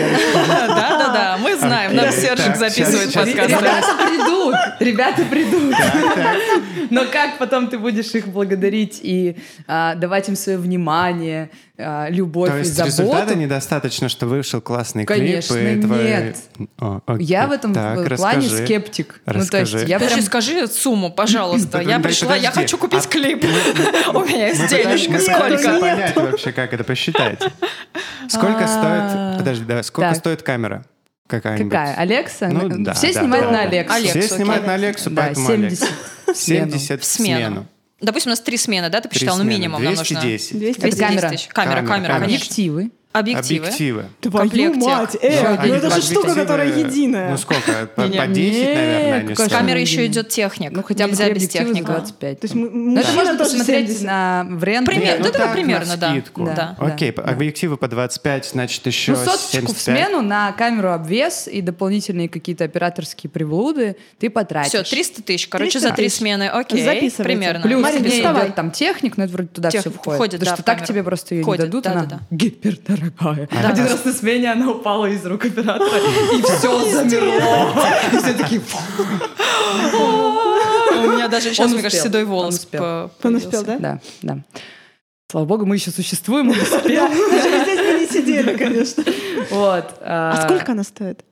да, 0.69 1.13
да, 1.13 1.39
мы 1.41 1.57
знаем, 1.57 1.95
нам 1.95 2.11
Сержик 2.11 2.57
записывает 2.57 3.13
подкаст. 3.13 3.49
Ребята 3.49 3.95
придут, 4.07 4.55
ребята 4.81 5.23
придут. 5.25 5.75
Но 6.91 7.03
как 7.07 7.39
потом 7.39 7.69
ты 7.69 7.79
будешь 7.79 8.15
их 8.15 8.29
благодарить 8.29 9.01
и 9.03 9.37
а, 9.67 9.95
давать 9.95 10.29
им 10.29 10.37
свое 10.37 10.59
внимание, 10.59 11.51
а, 11.79 12.09
любовь 12.09 12.51
То 12.51 12.57
и 12.57 12.59
есть 12.61 12.79
результата 12.79 13.19
заботу? 13.27 13.39
недостаточно, 13.39 14.09
что 14.09 14.27
вышел 14.27 14.61
классный 14.61 15.05
Конечно, 15.05 15.55
клип, 15.57 15.79
и 15.79 15.83
твои- 15.83 16.05
нет. 16.05 16.37
О, 16.79 17.01
окей. 17.07 17.27
Я 17.27 17.47
в 17.47 17.53
этом 17.53 17.75
Так, 17.75 17.95
плане 18.17 18.47
расскажи. 18.49 18.65
скептик. 18.65 19.21
Ну, 19.27 19.33
то 19.33 19.39
есть 19.39 19.53
Расскажи. 19.53 19.79
я 19.87 19.99
Подожди, 19.99 20.15
прям... 20.17 20.27
скажи 20.27 20.67
сумму, 20.69 21.11
пожалуйста. 21.11 21.81
Я 21.83 22.01
пришла, 22.01 22.35
я 22.37 22.51
хочу 22.51 22.79
купить 22.79 23.05
А- 23.05 23.09
клип. 23.09 23.45
У 24.15 24.21
меня 24.21 24.49
есть 24.49 24.69
денежка, 24.69 25.19
сколько? 25.19 25.81
понять 25.81 26.17
вообще, 26.17 26.53
как 26.53 26.73
это 26.73 26.85
посчитать. 26.85 27.41
Сколько 28.29 28.65
А, 28.65 28.69
стоит... 28.69 29.39
Подожди, 29.39 29.65
да, 29.65 29.83
сколько 29.83 30.15
стоит 30.15 30.43
камера? 30.43 30.85
Какая-нибудь? 31.29 31.73
Какая? 31.73 31.95
Алекса? 31.97 32.49
Ну, 32.49 32.69
да, 32.85 32.95
Все 32.95 33.13
да, 33.13 33.21
снимают 33.21 33.47
да, 33.47 33.53
на. 33.53 33.61
Алексу. 33.63 33.95
Алексу, 33.95 34.19
Все 34.21 34.29
снимают 34.37 34.67
на 34.67 34.75
Алексу, 34.75 35.11
Да, 35.11 35.23
поэтому 35.23 35.47
70 35.49 35.83
Алекса. 35.83 35.87
в 36.33 36.37
смену. 36.37 36.71
70 36.71 37.01
В 37.01 37.03
в 37.03 37.05
смену. 37.05 37.67
Допустим, 38.01 38.31
у 38.31 38.33
нас 38.33 38.41
три 38.41 38.57
смены, 38.57 38.91
да? 38.91 39.01
Ты 39.01 39.09
посчитал, 39.09 39.39
ну 39.39 39.45
минимум 39.45 39.83
нам 39.83 39.95
нужно. 39.95 40.21
210. 40.21 40.59
210 40.59 40.97
210 40.97 41.49
камера. 41.49 41.73
Камера, 41.73 41.87
Камера, 41.87 42.09
камера. 42.13 42.25
Объективы. 42.25 42.91
Объективы. 43.19 43.67
Объективы. 43.67 44.05
Твою 44.21 44.51
комплекте. 44.51 44.79
мать, 44.79 45.17
э, 45.23 45.57
Ну, 45.63 45.69
ну 45.69 45.75
это 45.75 45.91
же 45.91 46.03
штука, 46.03 46.35
которая 46.35 46.79
единая. 46.79 47.31
Ну 47.31 47.37
сколько? 47.37 47.87
По, 47.95 48.03
Не-не. 48.03 48.19
по 48.19 48.27
10, 48.27 48.53
Не, 48.53 48.75
наверное, 48.75 49.15
они. 49.21 49.35
Камера 49.35 49.49
Самый 49.49 49.81
еще 49.81 50.07
идет 50.07 50.29
техник. 50.29 50.71
Ну, 50.73 50.83
хотя 50.83 51.05
бы 51.05 51.11
Нельзя 51.11 51.31
без 51.31 51.49
техника. 51.49 51.93
25. 51.93 52.41
То 52.41 52.45
есть 52.45 52.55
ну. 52.55 52.71
Ну, 52.71 52.93
это 53.01 53.09
мужчина 53.09 53.15
можно 53.17 53.39
тоже 53.39 53.51
посмотреть 53.51 53.87
70. 53.89 54.07
на 54.07 54.47
в 54.51 54.65
рент. 54.65 54.87
Пример- 54.87 55.17
Ну, 55.19 55.25
да, 55.25 55.31
давай 55.33 55.47
так, 55.47 55.57
примерно, 55.57 55.97
да. 55.97 56.17
Да, 56.37 56.77
Окей, 56.79 57.13
да, 57.13 57.23
объективы 57.23 57.77
по 57.77 57.89
25, 57.89 58.45
значит, 58.47 58.87
еще 58.87 59.13
Ну, 59.13 59.19
соточку 59.19 59.47
в 59.47 59.51
75. 59.81 59.97
смену 59.97 60.23
на 60.23 60.53
камеру 60.53 60.93
обвес 60.93 61.49
и 61.49 61.61
дополнительные 61.61 62.29
какие-то 62.29 62.65
операторские 62.65 63.31
приблуды 63.31 63.97
ты 64.19 64.31
потратишь. 64.31 64.71
Все, 64.71 64.83
300 64.83 65.23
тысяч. 65.23 65.49
Короче, 65.49 65.73
300 65.73 65.89
за 65.89 65.95
три 65.95 66.09
смены. 66.09 66.49
Окей, 66.49 66.85
Записывайте. 66.85 67.23
примерно. 67.23 67.63
Плюс 67.63 67.83
доставай. 67.83 68.47
идет 68.47 68.55
там 68.55 68.71
техник, 68.71 69.17
но 69.17 69.25
это 69.25 69.33
вроде 69.33 69.49
туда 69.49 69.71
все 69.71 69.91
входит. 69.91 70.33
Потому 70.33 70.45
да, 70.45 70.55
что 70.55 70.63
так 70.63 70.85
тебе 70.87 71.03
просто 71.03 71.35
ее 71.35 71.45
не 71.45 71.57
дадут, 71.57 71.85
да, 71.85 71.93
она 71.93 72.05
да, 72.05 72.21
да. 73.11 73.35
гипердорогая. 73.35 73.49
Да. 73.63 73.69
Один 73.69 73.85
раз 73.87 74.05
на 74.05 74.13
смене 74.13 74.53
она 74.53 74.71
упала 74.71 75.07
из 75.07 75.25
рук 75.27 75.45
оператора, 75.45 75.99
и 76.33 76.43
все 76.59 76.91
замерло. 76.91 77.73
И 78.13 78.17
все 78.17 78.35
такие... 78.35 78.61
У 79.93 81.09
меня 81.09 81.29
даже 81.29 81.53
сейчас, 81.53 81.71
мне 81.73 81.83
кажется, 81.83 82.05
седой 82.05 82.25
волос 82.25 82.67
Он 83.23 83.35
успел, 83.35 83.65
да? 83.65 83.79
Да, 83.79 84.01
да. 84.23 84.39
Слава 85.31 85.45
богу, 85.45 85.67
мы 85.67 85.75
еще 85.75 85.91
существуем, 85.91 86.51
он 86.51 86.57
успел. 86.57 87.09
Даже 87.09 87.63
здесь 87.63 87.81
мы 87.81 88.01
не 88.01 88.07
сидели, 88.07 88.57
конечно. 88.57 89.05
Вот. 89.51 89.95
А 90.01 90.43
сколько 90.45 90.73
она 90.73 90.85
стоит? 90.85 91.25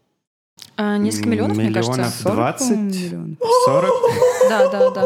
А, 0.77 0.99
Несколько 0.99 1.29
миллионов, 1.29 1.57
мне 1.57 1.69
Миллионов 1.69 1.97
кажется. 1.97 2.29
20, 2.31 2.71
миллионов. 2.71 3.39
40. 3.65 3.91
Да, 4.49 4.69
да, 4.69 4.91
да. 4.91 5.03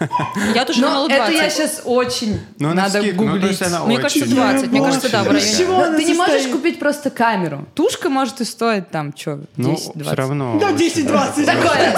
Я 0.56 0.64
тоже 0.64 0.80
думала 0.80 1.06
Но 1.06 1.14
это 1.14 1.26
20. 1.26 1.34
я 1.36 1.50
сейчас 1.50 1.82
очень 1.84 2.40
Ну, 2.58 2.68
на 2.68 2.74
надо 2.74 3.00
ну, 3.00 3.12
гуглить. 3.12 3.60
Мне 3.60 3.96
очень- 3.98 4.02
кажется, 4.02 4.26
20. 4.34 4.70
Мне 4.72 4.80
кажется, 4.80 5.08
да, 5.10 5.22
в 5.22 5.28
районе. 5.28 5.96
Ты 5.96 6.04
не 6.04 6.14
можешь 6.14 6.48
купить 6.48 6.80
просто 6.80 7.10
камеру. 7.10 7.64
Тушка 7.74 8.08
может 8.08 8.40
и 8.40 8.44
стоить 8.44 8.90
там, 8.90 9.14
что, 9.16 9.30
10-20. 9.32 9.46
Ну, 9.56 9.76
все 9.76 10.14
равно. 10.14 10.58
Да, 10.58 10.70
очень 10.70 11.04
10-20. 11.04 11.06
дорого. 11.06 11.44
Такое 11.46 11.96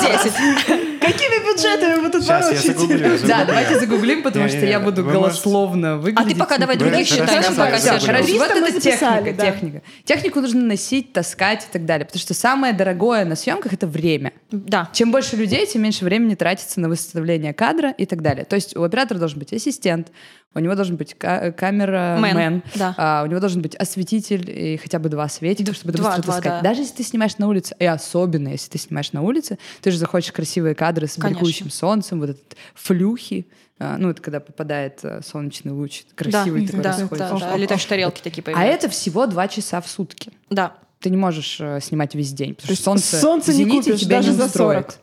10. 0.69 0.81
Какими 1.05 1.53
бюджетами 1.53 2.01
вы 2.01 2.11
тут 2.11 2.25
ворочаете? 2.25 3.27
Да, 3.27 3.45
давайте 3.45 3.79
загуглим, 3.79 4.23
потому 4.23 4.49
что 4.49 4.65
я 4.65 4.81
буду 4.81 5.05
голословно 5.05 5.99
выглядеть. 5.99 6.27
А 6.27 6.29
ты 6.29 6.39
пока 6.39 6.59
давай 6.59 6.77
других 6.77 7.07
считай, 7.07 7.37
рассказывали, 7.37 7.71
пока 7.71 7.99
говорит. 7.99 8.39
Вот 8.39 8.51
это 8.51 8.81
техника, 8.81 9.33
техника. 9.33 9.83
Технику 10.05 10.41
нужно 10.41 10.63
носить, 10.63 11.13
таскать 11.13 11.65
и 11.65 11.73
так 11.73 11.85
далее. 11.85 12.07
Потому 12.07 12.21
что 12.21 12.35
самое 12.35 12.73
дорогое 12.73 13.25
на 13.25 13.37
съемках— 13.37 13.73
это 13.75 13.87
время. 13.87 14.33
Да. 14.51 14.89
Чем 14.93 15.11
больше 15.11 15.37
людей, 15.37 15.67
тем 15.67 15.83
меньше 15.83 16.05
времени 16.05 16.35
тратится 16.35 16.81
на 16.81 16.89
выставление 16.89 17.53
кадра 17.53 17.91
и 17.91 18.07
так 18.07 18.23
далее. 18.23 18.45
То 18.45 18.57
есть 18.57 18.77
у 18.77 18.83
оператора 18.83 19.19
должен 19.19 19.39
быть 19.39 19.53
ассистент, 19.53 20.09
у 20.55 20.61
него 20.61 20.75
должен 20.75 20.97
быть 20.97 21.15
ка- 21.15 21.53
камера 21.53 22.17
Мэн, 22.21 22.35
мэн, 22.37 22.63
да. 22.77 22.95
а, 22.97 23.23
у 23.25 23.27
него 23.27 23.41
должен 23.41 23.61
быть 23.63 23.75
осветитель 23.77 24.49
и 24.51 24.77
хотя 24.77 24.99
бы 24.99 25.09
два 25.09 25.29
светика, 25.29 25.73
чтобы 25.75 25.93
это 25.93 26.03
быстро 26.03 26.23
два, 26.23 26.33
таскать. 26.35 26.53
да. 26.53 26.61
Даже 26.63 26.83
если 26.83 26.95
ты 26.97 27.03
снимаешь 27.03 27.37
на 27.39 27.49
улице, 27.49 27.75
и 27.79 27.85
особенно 27.85 28.49
если 28.49 28.71
ты 28.71 28.79
снимаешь 28.79 29.13
на 29.13 29.23
улице, 29.23 29.59
ты 29.83 29.91
же 29.91 29.99
захочешь 29.99 30.33
красивые 30.33 30.75
кадры 30.75 31.07
с 31.09 31.19
бликующим 31.19 31.71
солнцем, 31.71 32.21
вот 32.21 32.31
этот 32.31 32.57
флюхи, 32.75 33.47
а, 33.79 33.97
ну 33.99 34.11
это 34.11 34.23
когда 34.23 34.39
попадает 34.41 35.01
а, 35.03 35.21
солнечный 35.23 35.73
луч, 35.73 36.05
красивый 36.15 36.67
да, 36.67 36.73
такой 36.73 36.83
да, 36.83 36.91
расходится. 37.01 37.39
да, 37.41 37.51
да. 37.51 37.57
Летающие 37.57 37.89
тарелки 37.89 38.21
такие 38.23 38.43
А 38.43 38.45
появляются. 38.45 38.87
это 38.87 38.89
всего 38.95 39.27
два 39.27 39.49
часа 39.49 39.81
в 39.81 39.89
сутки. 39.89 40.31
Да. 40.51 40.75
Ты 41.01 41.11
не 41.11 41.17
можешь 41.19 41.59
э, 41.61 41.81
снимать 41.83 42.15
весь 42.15 42.33
день, 42.33 42.55
потому 42.55 42.69
То 42.69 42.75
что 42.77 42.85
солнце, 42.85 43.17
солнце 43.21 43.53
не 43.53 43.67
купишь 43.67 44.01
тебя 44.01 44.17
даже 44.19 44.31
не 44.31 44.37
за 44.37 44.45
устроит. 44.47 44.87
40. 44.93 44.99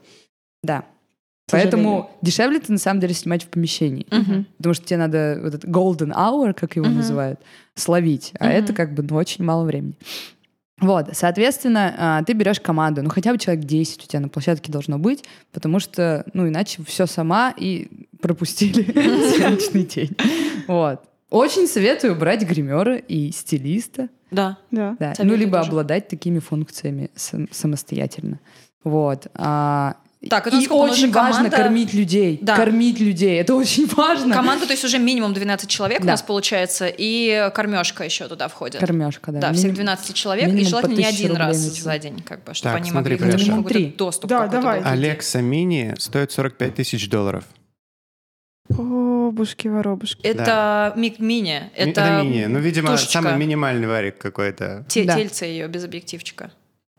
Да. 0.63 0.85
Поэтому 1.49 2.09
дешевле 2.21 2.59
ты 2.59 2.71
на 2.71 2.77
самом 2.77 2.99
деле 3.01 3.13
снимать 3.13 3.43
в 3.43 3.47
помещении. 3.47 4.05
Мгм. 4.11 4.45
Потому 4.57 4.73
что 4.73 4.85
тебе 4.85 4.97
надо 4.97 5.39
вот 5.43 5.53
этот 5.55 5.65
golden 5.69 6.13
hour, 6.13 6.53
как 6.53 6.75
его 6.75 6.85
Мгм. 6.85 6.97
называют, 6.97 7.39
словить. 7.75 8.31
А 8.39 8.45
Мгм. 8.45 8.53
это 8.53 8.73
как 8.73 8.93
бы 8.93 9.03
ну, 9.03 9.15
очень 9.15 9.43
мало 9.43 9.65
времени. 9.65 9.95
Вот, 10.79 11.09
соответственно, 11.13 11.93
а, 11.97 12.23
ты 12.23 12.33
берешь 12.33 12.59
команду, 12.59 13.03
ну 13.03 13.09
хотя 13.09 13.31
бы 13.31 13.37
человек 13.37 13.65
10 13.65 14.03
у 14.03 14.07
тебя 14.07 14.19
на 14.19 14.29
площадке 14.29 14.71
должно 14.71 14.97
быть, 14.97 15.23
потому 15.51 15.79
что, 15.79 16.25
ну 16.33 16.47
иначе 16.47 16.81
все 16.87 17.05
сама 17.05 17.53
и 17.55 18.07
пропустили 18.19 18.81
съемочный 19.35 19.83
день. 19.85 20.17
Вот. 20.67 21.01
Очень 21.29 21.67
советую 21.67 22.15
брать 22.15 22.43
гримера 22.43 22.95
и 22.97 23.31
стилиста. 23.31 24.09
Да. 24.31 24.57
Да. 24.71 24.95
Да. 24.99 25.13
Ну, 25.19 25.35
либо 25.35 25.57
тоже. 25.59 25.69
обладать 25.69 26.07
такими 26.07 26.39
функциями 26.39 27.11
сам- 27.15 27.47
самостоятельно. 27.51 28.39
Вот. 28.83 29.27
А, 29.35 29.97
Так, 30.29 30.45
это 30.45 30.55
и 30.57 30.67
очень 30.67 31.07
нужна 31.07 31.21
важно 31.23 31.35
команда? 31.49 31.57
кормить 31.57 31.93
людей. 31.95 32.37
Да. 32.43 32.55
Кормить 32.55 32.99
людей. 32.99 33.39
Это 33.41 33.55
очень 33.55 33.87
важно. 33.87 34.35
Команда, 34.35 34.67
то 34.67 34.73
есть 34.73 34.83
уже 34.85 34.99
минимум 34.99 35.33
12 35.33 35.67
человек 35.67 36.01
у 36.01 36.03
Да. 36.03 36.11
нас 36.11 36.21
получается, 36.21 36.85
и 36.95 37.49
кормежка 37.55 38.03
еще 38.03 38.27
туда 38.27 38.47
входит. 38.47 38.79
Кормежка, 38.79 39.31
да. 39.31 39.39
Да, 39.39 39.53
всех 39.53 39.73
12 39.73 40.13
человек, 40.13 40.47
и 40.47 40.51
минимум 40.51 40.69
желательно 40.69 40.95
по 40.95 40.99
не 40.99 41.05
1000 41.05 41.17
один 41.17 41.29
рублей 41.31 41.47
раз 41.47 41.57
за 41.57 41.97
день, 41.97 42.21
как 42.21 42.43
бы, 42.43 42.53
чтобы 42.53 42.71
Так, 42.73 42.81
они 42.81 42.91
смотри, 42.91 43.13
могли 43.15 43.27
получить 43.31 43.47
Пряша. 43.47 43.63
какой-то 43.63 43.97
доступ. 43.97 44.29
Да, 44.29 44.45
давай. 44.47 44.81
Алекса 44.81 45.41
Мини 45.41 45.95
стоит 45.97 46.31
45 46.31 46.75
тысяч 46.75 47.09
долларов. 47.09 47.43
О, 48.77 49.31
бушки-воробушки. 49.31 50.21
Это 50.21 50.93
мик 50.95 51.19
мини, 51.19 51.71
Ми- 51.77 51.91
это, 51.91 52.21
мини. 52.21 52.45
Ну, 52.45 52.59
видимо, 52.59 52.91
тушечка. 52.91 53.13
самый 53.13 53.35
минимальный 53.37 53.87
варик 53.87 54.17
какой-то. 54.17 54.85
те- 54.87 55.03
Да. 55.03 55.15
тельце 55.15 55.45
ее 55.45 55.67
без 55.67 55.83
объективчика. 55.83 56.51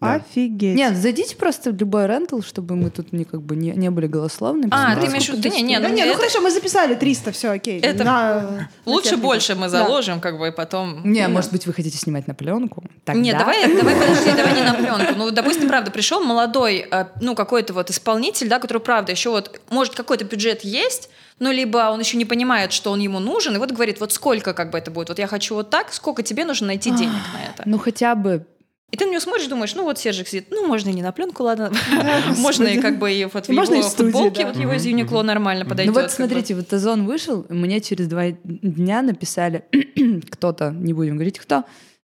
Да. 0.03 0.15
Офигеть. 0.15 0.75
Нет, 0.75 0.97
зайдите 0.97 1.37
просто 1.37 1.71
в 1.71 1.77
любой 1.79 2.07
рентл, 2.09 2.41
чтобы 2.41 2.75
мы 2.75 2.91
тут 2.91 3.13
не, 3.13 3.25
как 3.25 3.41
бы 3.41 3.55
не, 3.55 3.71
не 3.71 3.89
были 3.91 4.09
голословными. 4.09 4.69
А, 4.73 4.97
ты 4.97 5.07
имеешь 5.07 5.27
в 5.27 5.29
виду, 5.29 5.39
сколько 5.39 5.51
да 5.51 5.57
не, 5.57 5.63
не, 5.63 5.79
Да 5.79 5.89
ну, 5.89 5.95
не, 5.95 6.05
ну 6.05 6.11
это- 6.11 6.19
хорошо, 6.19 6.41
мы 6.41 6.51
записали 6.51 6.95
300, 6.95 7.31
все, 7.31 7.51
окей. 7.51 7.81
Это 7.81 8.03
На- 8.03 8.69
Лучше 8.85 9.13
на 9.13 9.23
больше 9.23 9.55
мы 9.55 9.69
заложим, 9.69 10.21
как 10.21 10.39
бы, 10.39 10.49
и 10.49 10.51
потом... 10.51 11.01
Не, 11.05 11.29
может 11.29 11.53
быть, 11.53 11.67
вы 11.67 11.73
хотите 11.73 11.97
снимать 11.99 12.27
на 12.27 12.35
пленку? 12.35 12.83
Тогда... 13.05 13.21
Нет, 13.21 13.39
давай, 13.39 13.75
давай, 13.75 13.95
подожди, 13.95 14.33
давай 14.33 14.55
не 14.55 14.63
на 14.63 14.75
пленку. 14.75 15.15
Ну, 15.17 15.31
допустим, 15.31 15.69
правда, 15.69 15.91
пришел 15.93 16.21
молодой, 16.23 16.87
э, 16.91 17.07
ну, 17.21 17.35
какой-то 17.37 17.73
вот 17.73 17.91
исполнитель, 17.91 18.49
да, 18.49 18.59
который, 18.59 18.79
правда, 18.79 19.13
еще 19.13 19.31
вот, 19.31 19.61
может, 19.71 19.95
какой-то 19.95 20.25
бюджет 20.25 20.63
есть, 20.63 21.11
ну, 21.39 21.51
либо 21.51 21.91
он 21.91 22.01
еще 22.01 22.17
не 22.17 22.25
понимает, 22.25 22.73
что 22.73 22.91
он 22.91 23.01
ему 23.01 23.19
нужен, 23.19 23.55
и 23.55 23.59
вот 23.59 23.73
говорит, 23.73 24.01
вот 24.01 24.13
сколько 24.13 24.53
как 24.55 24.71
бы 24.71 24.79
это 24.79 24.91
будет, 24.91 25.09
вот 25.09 25.19
я 25.19 25.27
хочу 25.27 25.55
вот 25.55 25.71
так, 25.71 25.93
сколько 25.93 26.23
тебе 26.23 26.45
нужно 26.45 26.69
найти 26.69 26.91
денег 26.91 27.23
на 27.33 27.51
это. 27.51 27.63
Ну, 27.67 27.79
хотя 27.79 28.15
бы 28.15 28.47
И 28.93 28.97
ты 28.97 29.07
на 29.07 29.11
него 29.11 29.21
смотришь, 29.21 29.47
думаешь, 29.47 29.75
ну 29.75 29.85
вот 29.85 29.99
Сержик 29.99 30.29
сидит, 30.29 30.49
ну 30.51 30.67
можно 30.67 30.91
и 30.91 30.93
не 30.93 31.01
на 31.01 31.13
пленку, 31.13 31.43
ладно, 31.45 31.73
можно 32.37 32.65
и 32.65 32.79
как 32.79 32.99
бы 32.99 33.11
и 33.11 33.25
вот 33.25 33.49
в 33.49 33.51
его 33.51 33.83
футболке, 33.83 34.47
вот 34.47 34.57
его 34.57 34.75
из 34.75 34.85
Юникло 34.85 35.23
нормально 35.23 35.65
подойдет. 35.65 35.95
Ну 35.95 36.01
вот 36.03 36.11
смотрите, 36.11 36.55
вот 36.55 36.71
Озон 36.73 37.07
вышел, 37.07 37.47
мне 37.49 37.81
через 37.81 38.07
два 38.07 38.33
дня 38.45 39.01
написали 39.01 39.65
кто-то, 40.31 40.73
не 40.73 40.93
будем 40.93 41.15
говорить 41.15 41.39
кто, 41.39 41.65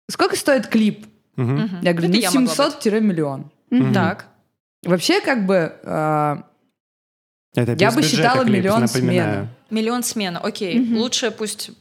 сколько 0.09 0.37
стоит 0.37 0.67
клип? 0.67 1.05
Я 1.35 1.93
говорю, 1.93 2.13
ну 2.13 2.19
я 2.19 2.31
могла 2.31 2.55
быть. 2.55 2.85
700-миллион. 2.85 3.51
Мгм. 3.69 3.93
Так. 3.93 4.27
Вообще, 4.83 5.21
как 5.21 5.45
бы, 5.45 5.73
Это 7.55 7.75
Я 7.77 7.91
бы 7.91 8.03
считала 8.03 8.43
клип, 8.43 8.55
миллион 8.55 8.81
напоминаю. 8.81 9.49
Миллион 9.69 10.03
смена, 10.03 10.39
окей. 10.39 10.79
Лучше 10.95 11.31
пусть... 11.31 11.71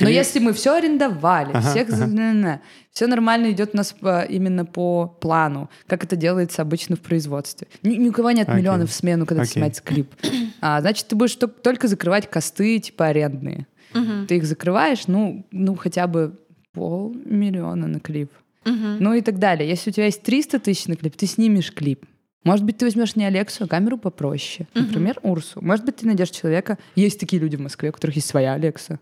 но 0.00 0.08
если 0.08 0.38
мы 0.38 0.52
все 0.52 0.74
арендовали, 0.76 1.50
Ага, 1.52 1.60
всех, 1.70 1.88
ага. 1.92 2.60
все 2.92 3.06
нормально 3.06 3.50
идет 3.50 3.70
у 3.74 3.76
нас 3.76 3.92
по- 3.92 4.22
именно 4.22 4.64
по 4.64 5.06
плану, 5.20 5.68
как 5.86 6.04
это 6.04 6.16
делается 6.16 6.62
обычно 6.62 6.96
в 6.96 7.00
производстве. 7.00 7.68
Ни, 7.82 7.96
ни 7.96 8.08
у 8.08 8.12
кого 8.12 8.30
нет 8.30 8.48
Окей. 8.48 8.60
миллионов 8.60 8.90
в 8.90 8.92
смену, 8.94 9.26
когда 9.26 9.42
Окей. 9.42 9.52
снимается 9.52 9.82
клип. 9.82 10.12
А, 10.60 10.80
значит, 10.80 11.06
ты 11.08 11.16
будешь 11.16 11.36
тол- 11.36 11.48
только 11.62 11.88
закрывать 11.88 12.28
косты, 12.30 12.78
типа 12.78 13.06
арендные. 13.06 13.66
Мгм. 13.94 14.26
Ты 14.26 14.36
их 14.36 14.44
закрываешь, 14.44 15.06
ну, 15.06 15.46
ну 15.50 15.74
хотя 15.74 16.06
бы 16.06 16.38
полмиллиона 16.72 17.86
на 17.86 18.00
клип. 18.00 18.30
Мгм. 18.64 18.96
Ну 19.00 19.14
и 19.14 19.20
так 19.20 19.38
далее. 19.38 19.68
Если 19.68 19.90
у 19.90 19.92
тебя 19.92 20.06
есть 20.06 20.22
300 20.22 20.58
тысяч 20.58 20.86
на 20.86 20.96
клип, 20.96 21.16
ты 21.16 21.26
снимешь 21.26 21.72
клип. 21.72 22.04
Может 22.44 22.64
быть, 22.64 22.78
ты 22.78 22.84
возьмешь 22.86 23.16
не 23.16 23.24
Алексу, 23.24 23.64
а 23.64 23.66
камеру 23.66 23.98
попроще. 23.98 24.68
Например, 24.74 25.18
Урсу. 25.22 25.60
Может 25.62 25.84
быть, 25.84 25.96
ты 25.96 26.06
найдешь 26.06 26.30
человека. 26.30 26.78
Есть 26.94 27.18
такие 27.20 27.40
люди 27.40 27.56
в 27.56 27.60
Москве, 27.60 27.90
у 27.90 27.92
которых 27.92 28.16
есть 28.16 28.28
своя 28.28 28.54
Алекса. 28.54 29.00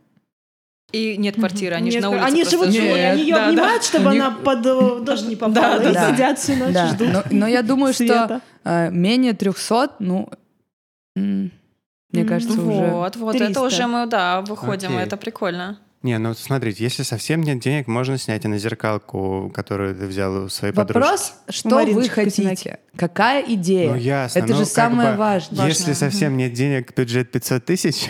И 0.97 1.17
нет 1.19 1.35
квартиры, 1.37 1.75
они 1.77 1.91
же 1.91 1.97
Нет, 1.99 2.03
на 2.05 2.11
улице 2.11 2.25
Они 2.25 2.45
живут 2.45 2.69
живут. 2.71 2.75
живут, 2.75 2.99
они 2.99 3.23
ее 3.23 3.35
Да, 3.35 3.41
да. 3.41 3.49
обнимают, 3.49 3.85
чтобы 3.85 4.11
Они- 4.11 4.21
она 4.21 4.31
под 4.31 4.67
э, 4.67 5.01
дождь 5.05 5.29
не 5.29 5.37
попала. 5.37 5.79
Да, 5.79 5.91
и 5.91 5.93
да. 5.95 6.11
сидят 6.13 6.39
всю 6.39 6.57
ночь, 6.57 6.73
Да. 6.75 6.87
ждут 6.89 7.09
Но, 7.13 7.23
но 7.31 7.47
я 7.47 7.63
думаю, 7.63 7.93
что 7.93 8.05
света. 8.05 8.41
э, 8.65 8.91
менее 8.91 9.33
300, 9.35 9.91
ну, 9.99 10.29
мне 11.15 12.25
кажется, 12.25 12.61
уже... 12.61 12.87
Вот, 12.91 13.17
вот, 13.17 13.33
300. 13.33 13.51
это 13.51 13.61
уже 13.63 13.87
мы, 13.87 14.07
да, 14.07 14.41
выходим, 14.43 14.91
Окей. 14.95 15.03
это 15.07 15.17
прикольно. 15.17 15.79
Не, 16.07 16.19
ну 16.19 16.35
смотрите, 16.35 16.85
если 16.85 17.03
совсем 17.03 17.43
нет 17.43 17.59
денег, 17.59 17.89
можно 17.89 18.17
снять 18.17 18.45
и 18.45 18.49
на 18.49 18.59
зеркалку, 18.59 19.51
которую 19.53 19.93
ты 19.93 20.07
взял 20.07 20.45
у 20.45 20.49
своей 20.49 20.73
подружки. 20.73 21.03
Вопрос, 21.03 21.35
что 21.49 21.71
Мариночки 21.71 22.09
вы 22.09 22.15
хотите? 22.15 22.49
Косинаки. 22.49 22.79
Какая 22.97 23.43
идея? 23.43 23.91
Ну, 23.91 23.97
ясно. 23.97 24.39
Это 24.39 24.53
ну, 24.53 24.59
же 24.59 24.65
самое 24.65 25.11
бы, 25.11 25.17
важное. 25.19 25.67
Если 25.67 25.93
совсем 25.95 26.37
нет 26.37 26.53
денег, 26.53 26.95
бюджет 26.97 27.33
500 27.33 27.65
тысяч, 27.65 28.07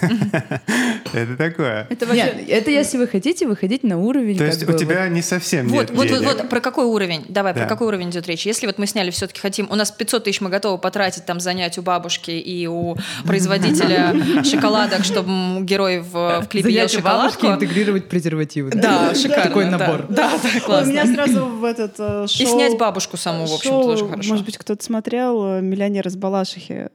это 1.12 1.36
такое. 1.36 1.86
Это 1.88 2.04
это 2.04 2.70
если 2.70 2.98
вы 2.98 3.08
хотите 3.08 3.46
выходить 3.46 3.82
на 3.82 3.98
уровень. 3.98 4.36
То 4.36 4.44
есть 4.44 4.68
у 4.68 4.72
тебя 4.74 5.08
не 5.08 5.22
совсем 5.22 5.68
Вот, 5.68 5.90
нет 5.90 5.96
вот, 5.96 6.10
вот, 6.10 6.22
вот, 6.22 6.48
про 6.50 6.60
какой 6.60 6.84
уровень? 6.84 7.24
Давай, 7.28 7.54
Да. 7.54 7.60
про 7.60 7.68
какой 7.68 7.88
уровень 7.88 8.10
идет 8.10 8.28
речь? 8.28 8.44
Если 8.44 8.66
вот 8.66 8.78
мы 8.78 8.86
сняли, 8.86 9.10
все-таки 9.10 9.40
хотим, 9.40 9.66
у 9.70 9.74
нас 9.74 9.90
500 9.90 10.24
тысяч 10.24 10.40
мы 10.42 10.50
готовы 10.50 10.76
потратить, 10.78 11.24
там, 11.24 11.40
занять 11.40 11.78
у 11.78 11.82
бабушки 11.82 12.30
и 12.30 12.66
у 12.66 12.96
производителя 13.26 14.44
шоколадок, 14.44 15.04
чтобы 15.04 15.64
герой 15.64 16.00
в, 16.00 16.46
клипе 16.48 16.70
ел 16.70 16.88
Занять 16.88 17.37
у 17.42 17.46
легко. 17.50 17.54
интегрировать 17.64 18.08
презервативы. 18.08 18.70
Да, 18.70 19.14
шикарно. 19.14 19.44
Такой 19.44 19.64
набор. 19.66 20.06
Да, 20.08 20.30
да, 20.42 20.48
У 20.56 20.60
классно. 20.60 20.90
меня 20.90 21.06
сразу 21.06 21.46
в 21.46 21.64
этот 21.64 21.94
э, 21.98 22.26
шоу... 22.28 22.46
И 22.46 22.46
снять 22.46 22.78
бабушку 22.78 23.16
саму, 23.16 23.46
в 23.46 23.52
общем, 23.54 23.70
тоже 23.70 24.08
хорошо. 24.08 24.30
Может 24.30 24.44
быть, 24.44 24.58
кто-то 24.58 24.84
смотрел 24.84 25.44
э, 25.56 25.60
«Миллионер 25.60 26.06
из 26.08 26.16
Балашихи». 26.16 26.88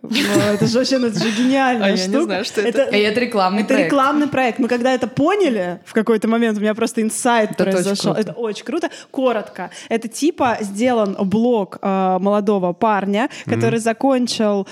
Это 0.53 0.67
же 0.67 0.77
вообще 0.79 0.97
ну, 0.97 1.07
это 1.07 1.19
же 1.19 1.29
гениальная 1.31 1.85
А 1.87 1.89
я 1.89 1.93
не 1.95 2.01
штука. 2.13 2.23
знаю, 2.23 2.45
что 2.45 2.61
это. 2.61 2.83
И 2.83 2.97
это 2.99 3.19
рекламный 3.19 3.59
Это 3.61 3.67
проект. 3.73 3.85
рекламный 3.91 4.27
проект. 4.27 4.59
Мы 4.59 4.67
когда 4.67 4.93
это 4.93 5.07
поняли, 5.07 5.79
в 5.85 5.93
какой-то 5.93 6.27
момент 6.27 6.57
у 6.57 6.61
меня 6.61 6.73
просто 6.75 7.01
инсайт 7.01 7.51
Это 7.51 7.63
произошел. 7.63 8.13
Это 8.13 8.31
очень 8.33 8.65
круто. 8.65 8.89
Коротко. 9.11 9.69
Это 9.89 10.07
типа 10.07 10.57
сделан 10.61 11.15
блог 11.19 11.79
э, 11.81 12.17
молодого 12.19 12.73
парня, 12.73 13.29
который 13.45 13.79
закончил 13.79 14.67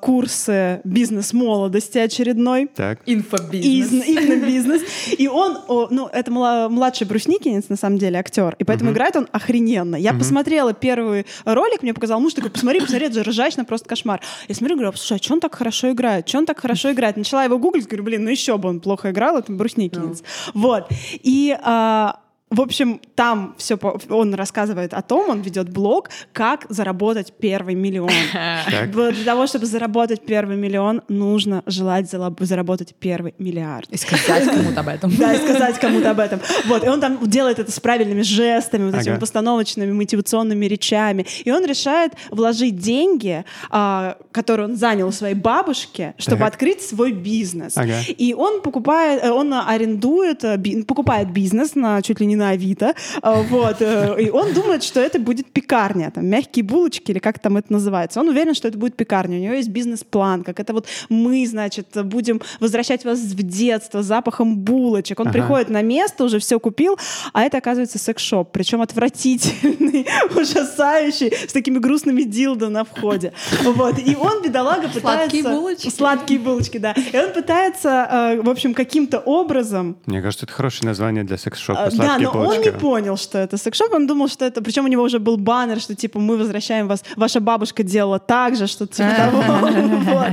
курсы 0.00 0.80
бизнес-молодости 0.84 1.98
очередной. 1.98 2.68
Так. 2.74 3.00
Инфобизнес. 3.06 3.92
Из- 3.92 4.08
Инфобизнес. 4.16 4.82
И 5.18 5.28
он, 5.28 5.58
ну, 5.90 6.08
это 6.12 6.30
мла- 6.30 6.68
младший 6.68 7.06
Брусникинец, 7.06 7.68
на 7.68 7.76
самом 7.76 7.98
деле, 7.98 8.18
актер. 8.18 8.56
И 8.58 8.64
поэтому 8.64 8.92
играет 8.92 9.16
он 9.16 9.28
охрененно. 9.32 9.96
Я 9.96 10.12
посмотрела 10.14 10.72
первый 10.72 11.26
ролик, 11.44 11.82
мне 11.82 11.94
показал 11.94 12.20
муж, 12.20 12.34
такой, 12.34 12.50
посмотри, 12.50 12.80
посмотри, 12.80 13.06
это 13.06 13.14
же 13.16 13.22
ржачно, 13.30 13.64
просто 13.64 13.88
кошмар. 13.88 14.20
Я 14.48 14.54
смотрю, 14.54 14.76
говорю, 14.76 14.92
слушай, 14.96 15.18
а 15.18 15.22
что 15.22 15.34
он 15.34 15.40
так 15.40 15.54
хорошо 15.54 15.92
играет? 15.92 16.28
Что 16.28 16.38
он 16.38 16.46
так 16.46 16.60
хорошо 16.60 16.92
играет? 16.92 17.16
Начала 17.16 17.44
его 17.44 17.58
гуглить, 17.58 17.86
говорю, 17.86 18.04
блин, 18.04 18.24
ну 18.24 18.30
еще 18.30 18.56
бы 18.58 18.68
он 18.68 18.80
плохо 18.80 19.10
играл, 19.10 19.38
это 19.38 19.52
Брусникинец. 19.52 20.22
Вот. 20.54 20.88
И 21.22 21.56
а, 21.62 22.20
в 22.48 22.60
общем, 22.60 23.00
там 23.16 23.56
все 23.58 23.76
он 24.08 24.32
рассказывает 24.34 24.94
о 24.94 25.02
том, 25.02 25.30
он 25.30 25.40
ведет 25.40 25.68
блог, 25.68 26.10
как 26.32 26.66
заработать 26.68 27.32
первый 27.36 27.74
миллион. 27.74 28.08
Для 28.92 29.24
того, 29.24 29.48
чтобы 29.48 29.66
заработать 29.66 30.24
первый 30.24 30.56
миллион, 30.56 31.02
нужно 31.08 31.64
желать 31.66 32.08
заработать 32.08 32.94
первый 33.00 33.34
миллиард. 33.38 33.90
И 33.90 33.96
сказать 33.96 34.44
кому-то 34.44 34.80
об 34.80 34.88
этом. 34.88 35.12
Да, 35.16 35.34
и 35.34 35.38
сказать 35.38 35.80
кому-то 35.80 36.12
об 36.12 36.20
этом. 36.20 36.40
Вот, 36.66 36.84
и 36.84 36.88
он 36.88 37.00
там 37.00 37.18
делает 37.28 37.58
это 37.58 37.72
с 37.72 37.80
правильными 37.80 38.22
жестами, 38.22 38.90
вот 38.90 39.00
этими 39.00 39.18
постановочными, 39.18 39.90
мотивационными 39.92 40.66
речами. 40.66 41.26
И 41.44 41.50
он 41.50 41.64
решает 41.64 42.12
вложить 42.30 42.76
деньги, 42.76 43.44
а, 43.70 44.18
которые 44.30 44.68
он 44.68 44.76
занял 44.76 45.08
у 45.08 45.12
своей 45.12 45.34
бабушки, 45.34 46.14
чтобы 46.18 46.44
открыть 46.44 46.80
свой 46.80 47.10
бизнес. 47.10 47.74
И 48.06 48.34
он 48.34 48.62
покупает, 48.62 49.24
э, 49.24 49.30
он 49.30 49.52
арендует, 49.52 50.44
э, 50.44 50.58
покупает 50.86 51.32
бизнес 51.32 51.74
на 51.74 52.02
чуть 52.02 52.20
ли 52.20 52.26
не 52.26 52.35
на 52.36 52.50
Авито, 52.50 52.94
а, 53.22 53.42
вот, 53.42 53.76
э, 53.80 54.16
и 54.22 54.30
он 54.30 54.52
думает, 54.54 54.82
что 54.82 55.00
это 55.00 55.18
будет 55.18 55.50
пекарня, 55.52 56.10
там, 56.10 56.26
мягкие 56.26 56.64
булочки 56.64 57.10
или 57.10 57.18
как 57.18 57.38
там 57.38 57.56
это 57.56 57.72
называется. 57.72 58.20
Он 58.20 58.28
уверен, 58.28 58.54
что 58.54 58.68
это 58.68 58.78
будет 58.78 58.96
пекарня, 58.96 59.38
у 59.38 59.40
него 59.40 59.54
есть 59.54 59.68
бизнес-план, 59.68 60.42
как 60.44 60.60
это 60.60 60.72
вот 60.72 60.86
мы, 61.08 61.46
значит, 61.46 61.88
будем 62.04 62.40
возвращать 62.60 63.04
вас 63.04 63.18
в 63.20 63.42
детство 63.42 64.02
с 64.02 64.06
запахом 64.06 64.58
булочек. 64.58 65.20
Он 65.20 65.28
Ага. 65.28 65.32
приходит 65.38 65.68
на 65.70 65.82
место, 65.82 66.24
уже 66.24 66.38
все 66.38 66.58
купил, 66.60 66.98
а 67.32 67.42
это, 67.42 67.58
оказывается, 67.58 67.98
секс-шоп, 67.98 68.52
причем 68.52 68.80
отвратительный, 68.82 70.06
ужасающий, 70.36 71.32
с 71.48 71.52
такими 71.52 71.78
грустными 71.78 72.22
дилдо 72.22 72.68
на 72.68 72.84
входе. 72.84 73.32
Вот, 73.62 73.98
и 73.98 74.16
он, 74.16 74.42
бедолага, 74.42 74.88
пытается... 74.88 75.00
Сладкие 75.00 75.42
булочки. 75.42 75.88
Сладкие 75.88 76.40
булочки, 76.40 76.78
да. 76.78 76.92
И 77.12 77.16
он 77.18 77.32
пытается, 77.32 78.08
э, 78.10 78.40
в 78.42 78.48
общем, 78.48 78.74
каким-то 78.74 79.18
образом 79.18 79.96
Мне 80.06 80.22
кажется, 80.22 80.46
это 80.46 80.54
хорошее 80.54 80.88
название 80.88 81.24
для 81.24 81.36
секс-шопа. 81.38 81.84
а, 81.84 81.90
Да, 81.90 82.18
но 82.34 82.48
он 82.48 82.60
не 82.60 82.72
понял, 82.72 83.16
что 83.16 83.38
это 83.38 83.56
секс-шоп, 83.56 83.92
он 83.92 84.06
думал, 84.06 84.28
что 84.28 84.44
это... 84.44 84.62
Причем 84.62 84.84
у 84.84 84.88
него 84.88 85.02
уже 85.02 85.18
был 85.18 85.36
баннер, 85.36 85.80
что 85.80 85.94
типа 85.94 86.18
мы 86.18 86.36
возвращаем 86.36 86.88
вас, 86.88 87.04
ваша 87.16 87.40
бабушка 87.40 87.82
делала 87.82 88.18
так 88.18 88.56
же, 88.56 88.66
что 88.66 88.86
типа 88.86 89.10
того. 89.16 89.42
Вот. 90.06 90.32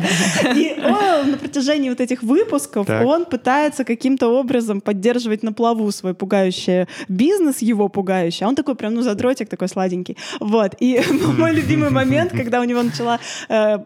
И 0.55 0.75
он 0.77 1.31
на 1.31 1.37
протяжении 1.37 1.89
вот 1.89 2.01
этих 2.01 2.23
выпусков, 2.23 2.87
он 2.89 3.25
пытается 3.25 3.83
каким-то 3.83 4.27
образом 4.27 4.81
поддерживать 4.81 5.43
на 5.43 5.53
плаву 5.53 5.91
свой 5.91 6.13
пугающий 6.13 6.87
бизнес, 7.07 7.61
его 7.61 7.89
пугающий. 7.89 8.45
А 8.45 8.49
он 8.49 8.55
такой 8.55 8.75
прям, 8.75 8.93
ну, 8.93 9.01
задротик 9.01 9.49
такой 9.49 9.67
сладенький. 9.67 10.17
Вот. 10.39 10.75
И 10.79 11.01
мой 11.37 11.53
любимый 11.53 11.89
момент, 11.89 12.31
когда 12.37 12.61
у 12.61 12.63
него 12.63 12.83
начала 12.83 13.19
э, 13.49 13.79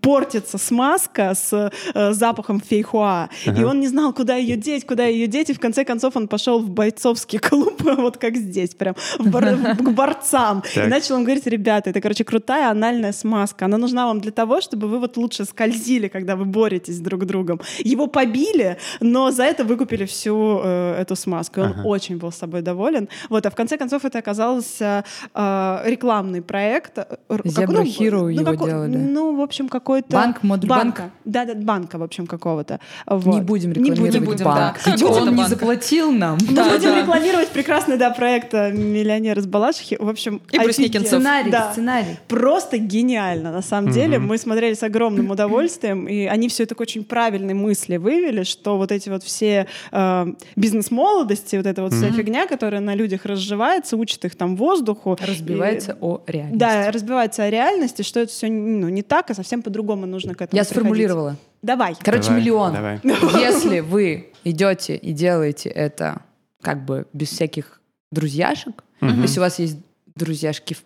портиться 0.00 0.58
смазка 0.58 1.34
с 1.34 1.70
э, 1.94 2.12
запахом 2.12 2.60
фейхуа, 2.60 3.28
и 3.44 3.64
он 3.64 3.80
не 3.80 3.88
знал, 3.88 4.12
куда 4.12 4.36
ее 4.36 4.56
деть, 4.56 4.86
куда 4.86 5.04
ее 5.04 5.26
деть, 5.26 5.50
и 5.50 5.52
в 5.52 5.60
конце 5.60 5.84
концов 5.84 6.16
он 6.16 6.28
пошел 6.28 6.60
в 6.60 6.70
бойцовский 6.70 7.33
клуб, 7.38 7.82
вот 7.96 8.16
как 8.18 8.36
здесь, 8.36 8.74
прям 8.74 8.94
в 9.18 9.28
бар- 9.30 9.56
к 9.78 9.90
борцам. 9.90 10.62
И 10.72 10.74
Так. 10.74 10.88
начал 10.88 11.16
он 11.16 11.24
говорить, 11.24 11.46
ребята, 11.46 11.90
это, 11.90 12.00
короче, 12.00 12.24
крутая 12.24 12.70
анальная 12.70 13.12
смазка. 13.12 13.64
Она 13.66 13.78
нужна 13.78 14.06
вам 14.06 14.20
для 14.20 14.32
того, 14.32 14.60
чтобы 14.60 14.88
вы 14.88 14.98
вот 14.98 15.16
лучше 15.16 15.44
скользили, 15.44 16.08
когда 16.08 16.36
вы 16.36 16.44
боретесь 16.44 17.00
друг 17.00 17.24
с 17.24 17.26
другом. 17.26 17.60
Его 17.78 18.06
побили, 18.06 18.76
но 19.00 19.30
за 19.30 19.44
это 19.44 19.64
выкупили 19.64 20.04
всю 20.04 20.60
э, 20.62 20.96
эту 21.00 21.16
смазку. 21.16 21.60
И 21.60 21.62
он 21.64 21.74
очень 21.84 22.16
был 22.18 22.30
с 22.32 22.36
собой 22.36 22.62
доволен. 22.62 23.08
Вот, 23.30 23.46
а 23.46 23.50
в 23.50 23.54
конце 23.54 23.76
концов 23.76 24.04
это 24.04 24.18
оказался 24.18 25.04
э, 25.34 25.82
рекламный 25.86 26.42
проект. 26.42 26.98
Zebra 27.28 27.66
ну, 27.72 27.82
Hero 27.82 28.20
ну, 28.22 28.28
его 28.28 28.44
какой- 28.52 28.68
делали. 28.70 28.96
Ну, 28.96 29.36
в 29.36 29.40
общем, 29.40 29.68
какой-то... 29.68 30.08
Банк? 30.12 30.38
Банка. 30.42 31.10
Да, 31.24 31.44
да, 31.44 31.54
банка, 31.54 31.98
в 31.98 32.02
общем, 32.02 32.26
какого-то. 32.26 32.80
Не 33.08 33.16
Вот. 33.16 33.42
будем 33.42 33.70
Не 33.72 33.74
рекламировать 33.90 34.10
будем, 34.12 34.24
будем, 34.24 34.44
банк. 34.44 34.76
да. 34.84 34.90
Ведь 34.92 35.02
он 35.02 35.34
не 35.34 35.46
заплатил 35.46 36.12
нам. 36.12 36.38
Мы 36.48 36.54
Да, 36.54 36.64
будем 36.70 36.90
да. 36.90 37.00
рекламировать 37.00 37.23
прекрасный, 37.52 37.96
да, 37.96 38.10
проект 38.10 38.54
э, 38.54 38.72
«Миллионер 38.72 39.38
из 39.38 39.46
Балашихи». 39.46 39.96
В 40.00 40.08
общем, 40.08 40.40
И 40.52 40.58
Брусникинцев. 40.58 41.02
офигенно. 41.04 41.06
Сценарий, 41.06 41.50
Да. 41.50 41.72
сценарий. 41.72 42.16
Просто 42.28 42.78
гениально, 42.78 43.52
на 43.52 43.62
самом 43.62 43.92
деле. 43.92 44.18
Мы 44.18 44.38
смотрели 44.38 44.74
с 44.74 44.82
огромным 44.82 45.30
удовольствием, 45.30 46.06
и 46.06 46.24
они 46.26 46.48
все 46.48 46.66
так 46.66 46.80
очень 46.80 47.04
правильные 47.04 47.54
мысли 47.54 47.96
вывели, 47.96 48.42
что 48.42 48.76
вот 48.76 48.92
эти 48.92 49.08
вот 49.08 49.22
все 49.22 49.66
э, 49.92 50.26
бизнес-молодости, 50.56 51.56
вот 51.56 51.66
эта 51.66 51.82
вот 51.82 51.92
вся 51.92 52.10
фигня, 52.10 52.46
которая 52.46 52.80
на 52.80 52.94
людях 52.94 53.24
разживается, 53.24 53.96
учит 53.96 54.24
их 54.24 54.34
там 54.34 54.56
воздуху. 54.56 55.16
Разбивается 55.20 55.92
И- 55.92 55.96
о 56.00 56.22
реальности. 56.26 56.58
Да, 56.58 56.90
разбивается 56.90 57.44
о 57.44 57.50
реальности, 57.50 58.02
что 58.02 58.20
это 58.20 58.30
все 58.32 58.48
ну, 58.48 58.88
не 58.88 59.02
так, 59.02 59.30
а 59.30 59.34
совсем 59.34 59.62
по-другому 59.62 60.06
нужно 60.06 60.34
к 60.34 60.42
этому 60.42 60.56
Я 60.56 60.64
приходить. 60.64 60.68
сформулировала. 60.84 61.36
Давай. 61.62 61.94
Короче, 62.02 62.24
Давай, 62.28 62.40
миллион. 62.40 62.72
давай. 62.74 63.00
Если 63.40 63.80
вы 63.80 64.28
идете 64.44 64.96
и 64.96 65.12
делаете 65.12 65.70
это 65.70 66.20
как 66.64 66.84
бы 66.84 67.06
без 67.12 67.28
всяких 67.28 67.80
друзьяшек. 68.10 68.82
Угу. 69.00 69.10
То 69.10 69.22
есть 69.22 69.38
у 69.38 69.40
вас 69.40 69.58
есть 69.58 69.78
друзьяшки 70.16 70.74
в 70.74 70.82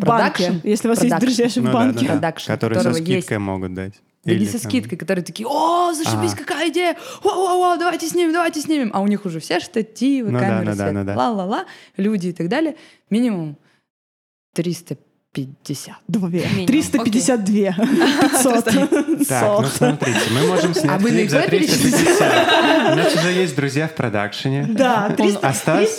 продакшн. 0.00 0.54
Если 0.64 0.88
у 0.88 0.90
вас 0.90 1.00
production, 1.00 1.04
есть 1.04 1.20
друзьяшки 1.20 1.58
ну, 1.58 1.70
в 1.70 1.72
банке. 1.72 2.06
Да, 2.06 2.16
да, 2.16 2.30
Production, 2.30 2.46
которые 2.46 2.80
со 2.80 2.92
скидкой 2.94 3.14
есть. 3.14 3.38
могут 3.38 3.74
дать. 3.74 3.94
Да 4.24 4.32
Или 4.32 4.40
не 4.40 4.46
со 4.46 4.60
там... 4.60 4.70
скидкой, 4.70 4.98
которые 4.98 5.24
такие, 5.24 5.46
о, 5.46 5.92
зашибись, 5.92 6.32
а. 6.32 6.36
какая 6.36 6.70
идея, 6.70 6.96
о, 7.22 7.28
о, 7.28 7.74
о, 7.74 7.76
давайте 7.76 8.08
снимем, 8.08 8.32
давайте 8.32 8.60
снимем. 8.60 8.90
А 8.92 9.00
у 9.00 9.06
них 9.06 9.24
уже 9.24 9.38
все 9.38 9.60
штативы, 9.60 10.30
ну, 10.30 10.38
камеры, 10.40 10.74
да, 10.74 10.86
ну, 10.86 10.92
да, 10.92 10.92
ну, 10.92 11.04
да. 11.04 11.16
ла-ла-ла, 11.16 11.66
люди 11.96 12.28
и 12.28 12.32
так 12.32 12.48
далее. 12.48 12.76
Минимум 13.08 13.56
300 14.54 14.96
52. 15.36 16.28
Минимум. 16.28 16.66
352. 16.66 17.56
Okay. 17.56 19.18
500. 19.18 19.78
Так, 19.78 20.08
ну 20.30 20.40
мы 20.40 20.46
можем 20.46 20.74
снять 20.74 20.90
а 20.90 20.98
клип 20.98 21.30
за 21.30 21.42
350. 21.42 22.92
У 22.92 22.96
нас 22.96 23.14
уже 23.14 23.32
есть 23.32 23.54
друзья 23.54 23.86
в 23.86 23.94
продакшене. 23.94 24.66
Да, 24.70 25.10
300, 25.10 25.48
Осталось, 25.48 25.98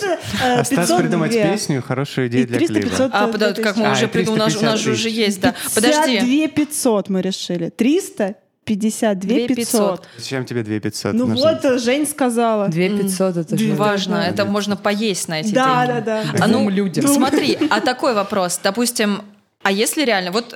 придумать 0.98 1.32
песню, 1.32 1.82
хорошую 1.82 2.26
идею 2.28 2.48
для 2.48 2.58
клипа. 2.58 3.10
а, 3.12 3.28
подожди, 3.28 3.62
как 3.62 3.76
мы 3.76 3.86
а, 3.86 3.92
уже 3.92 4.08
придумали, 4.08 4.40
у 4.40 4.44
нас, 4.44 4.56
у 4.56 4.64
нас 4.64 4.86
уже 4.86 5.08
есть, 5.08 5.40
да. 5.40 5.54
Подожди. 5.74 6.18
52 6.18 6.48
500 6.48 7.08
мы 7.08 7.22
решили. 7.22 7.68
300 7.68 8.34
2 8.76 9.46
500. 9.46 9.56
500. 9.56 10.06
Зачем 10.18 10.44
тебе 10.44 10.62
2500? 10.62 11.12
Ну 11.14 11.26
Нужно- 11.26 11.52
вот, 11.52 11.64
э, 11.64 11.78
Жень 11.78 12.06
сказала. 12.06 12.68
2500 12.68 13.36
это 13.36 13.56
же... 13.56 13.74
Важно, 13.74 14.16
да. 14.16 14.26
это 14.28 14.44
можно 14.44 14.76
поесть 14.76 15.28
на 15.28 15.40
эти 15.40 15.52
Да, 15.52 15.86
деньги. 15.86 16.04
да, 16.04 16.22
да. 16.32 16.44
А 16.44 16.46
ну, 16.48 16.68
людям. 16.68 17.06
смотри, 17.06 17.58
а 17.70 17.80
такой 17.80 18.14
вопрос, 18.14 18.60
допустим, 18.62 19.22
а 19.62 19.72
если 19.72 20.04
реально, 20.04 20.30
вот, 20.30 20.54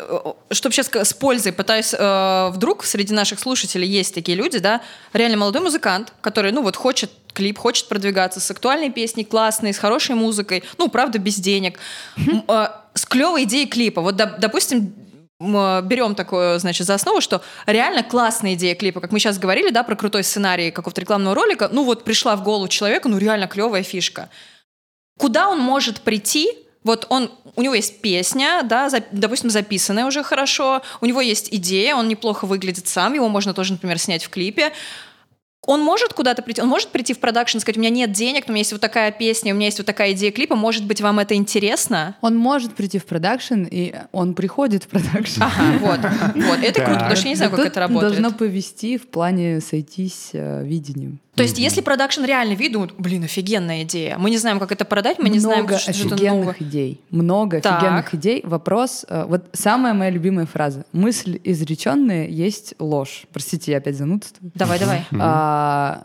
чтобы 0.53 0.73
сейчас 0.75 0.89
с 0.95 1.13
пользой 1.13 1.53
пытаюсь, 1.53 1.93
э, 1.97 2.51
вдруг 2.53 2.85
среди 2.85 3.13
наших 3.13 3.41
слушателей 3.41 3.89
есть 3.89 4.15
такие 4.15 4.37
люди, 4.39 4.59
да, 4.59 4.81
реально 5.13 5.39
молодой 5.39 5.61
музыкант, 5.63 6.13
который, 6.21 6.53
ну 6.53 6.63
вот, 6.63 6.77
хочет 6.77 7.11
клип, 7.35 7.59
хочет 7.59 7.89
продвигаться 7.89 8.39
с 8.41 8.51
актуальной 8.51 8.91
песней, 8.91 9.25
классной, 9.25 9.75
с 9.75 9.79
хорошей 9.79 10.15
музыкой, 10.15 10.63
ну, 10.79 10.89
правда, 10.89 11.19
без 11.19 11.37
денег, 11.37 11.79
э, 12.49 12.67
с 12.95 13.05
клевой 13.07 13.45
идеей 13.45 13.67
клипа. 13.67 14.03
Вот, 14.03 14.15
доп- 14.15 14.39
допустим, 14.39 14.79
э, 14.85 15.12
берем 15.83 16.15
такое, 16.15 16.59
значит, 16.59 16.87
за 16.87 16.95
основу, 16.95 17.21
что 17.21 17.43
реально 17.67 18.03
классная 18.03 18.55
идея 18.55 18.75
клипа, 18.75 19.01
как 19.01 19.13
мы 19.13 19.19
сейчас 19.19 19.39
говорили, 19.39 19.71
да, 19.71 19.83
про 19.83 19.97
крутой 19.97 20.25
сценарий 20.25 20.71
какого-то 20.71 21.01
рекламного 21.01 21.35
ролика, 21.35 21.69
ну 21.73 21.85
вот 21.85 22.05
пришла 22.05 22.37
в 22.37 22.43
голову 22.43 22.69
человека, 22.69 23.09
ну 23.09 23.19
реально 23.19 23.47
клевая 23.47 23.83
фишка. 23.83 24.29
Куда 25.19 25.49
он 25.49 25.61
может 25.61 26.01
прийти? 26.01 26.51
Вот 26.85 27.07
он, 27.11 27.31
у 27.55 27.63
него 27.63 27.75
есть 27.75 28.01
песня, 28.01 28.63
да, 28.65 28.89
за- 28.89 29.05
допустим, 29.13 29.51
записанная 29.51 30.05
уже 30.05 30.25
хорошо, 30.25 30.83
у 31.01 31.07
него 31.07 31.21
есть 31.21 31.49
идея, 31.53 31.95
он 31.95 32.09
неплохо 32.09 32.45
выглядит 32.45 32.89
сам, 32.89 33.15
его 33.15 33.29
можно 33.29 33.55
тоже, 33.55 33.73
например, 33.73 33.99
снять 33.99 34.25
в 34.25 34.31
клипе. 34.31 34.73
Он 35.65 35.81
может 35.81 36.13
куда-то 36.13 36.43
прийти, 36.43 36.61
он 36.61 36.69
может 36.69 36.89
прийти 36.89 37.15
в 37.15 37.21
продакшн 37.21 37.59
и 37.59 37.61
сказать, 37.61 37.77
у 37.77 37.81
меня 37.81 37.91
нет 37.91 38.11
денег, 38.11 38.49
но 38.49 38.53
у 38.53 38.55
меня 38.55 38.63
есть 38.63 38.73
вот 38.73 38.81
такая 38.81 39.13
песня, 39.13 39.53
у 39.53 39.57
меня 39.57 39.67
есть 39.67 39.79
вот 39.79 39.87
такая 39.87 40.13
идея 40.13 40.33
клипа, 40.33 40.57
может 40.57 40.85
быть, 40.85 41.01
вам 41.01 41.21
это 41.21 41.35
интересно? 41.35 42.17
Он 42.21 42.37
может 42.37 42.75
прийти 42.75 42.99
в 42.99 43.05
продакшн, 43.05 43.65
и 43.71 43.95
он 44.11 44.35
приходит 44.35 44.85
в 44.85 44.89
продакшн. 44.89 45.41
Ага, 45.41 45.79
вот, 45.79 46.01
вот, 46.35 46.59
это 46.65 46.83
круто, 46.83 47.01
потому 47.01 47.17
что 47.17 47.25
я 47.27 47.31
не 47.31 47.37
знаю, 47.37 47.53
как 47.53 47.67
это 47.67 47.81
работает. 47.81 48.13
Должно 48.15 48.37
повести 48.37 48.99
в 48.99 49.07
плане 49.07 49.61
сойтись 49.61 50.31
э, 50.33 50.65
видением. 50.65 51.21
То 51.35 51.43
есть, 51.43 51.59
если 51.59 51.81
продакшн 51.81 52.25
реально 52.25 52.53
видит, 52.53 52.73
думают, 52.75 52.95
блин, 52.99 53.25
офигенная 53.25 53.85
идея. 53.85 54.19
Мы 54.19 54.29
не 54.29 54.37
знаем, 54.37 54.59
как 54.59 54.71
это 54.71 54.85
продать, 54.85 55.19
мы 55.19 55.31
не 55.31 55.39
знаем, 55.39 55.67
что 55.67 55.91
офигенных 55.91 56.21
новое. 56.21 56.57
идей. 56.61 57.01
Много 57.11 57.61
Так. 57.61 57.79
офигенных 57.79 58.15
идей. 58.15 58.43
Вопрос, 58.45 59.07
э, 59.09 59.25
вот 59.27 59.49
самая 59.55 59.95
моя 59.95 60.11
любимая 60.11 60.45
фраза. 60.45 60.85
Мысль 60.93 61.41
изреченная 61.43 62.29
есть 62.29 62.75
ложь. 62.79 63.25
Простите, 63.33 63.73
я 63.73 63.79
опять 63.79 63.97
занудствую. 63.97 64.53
Давай, 64.55 64.79
давай. 64.79 65.07
А, 65.19 66.05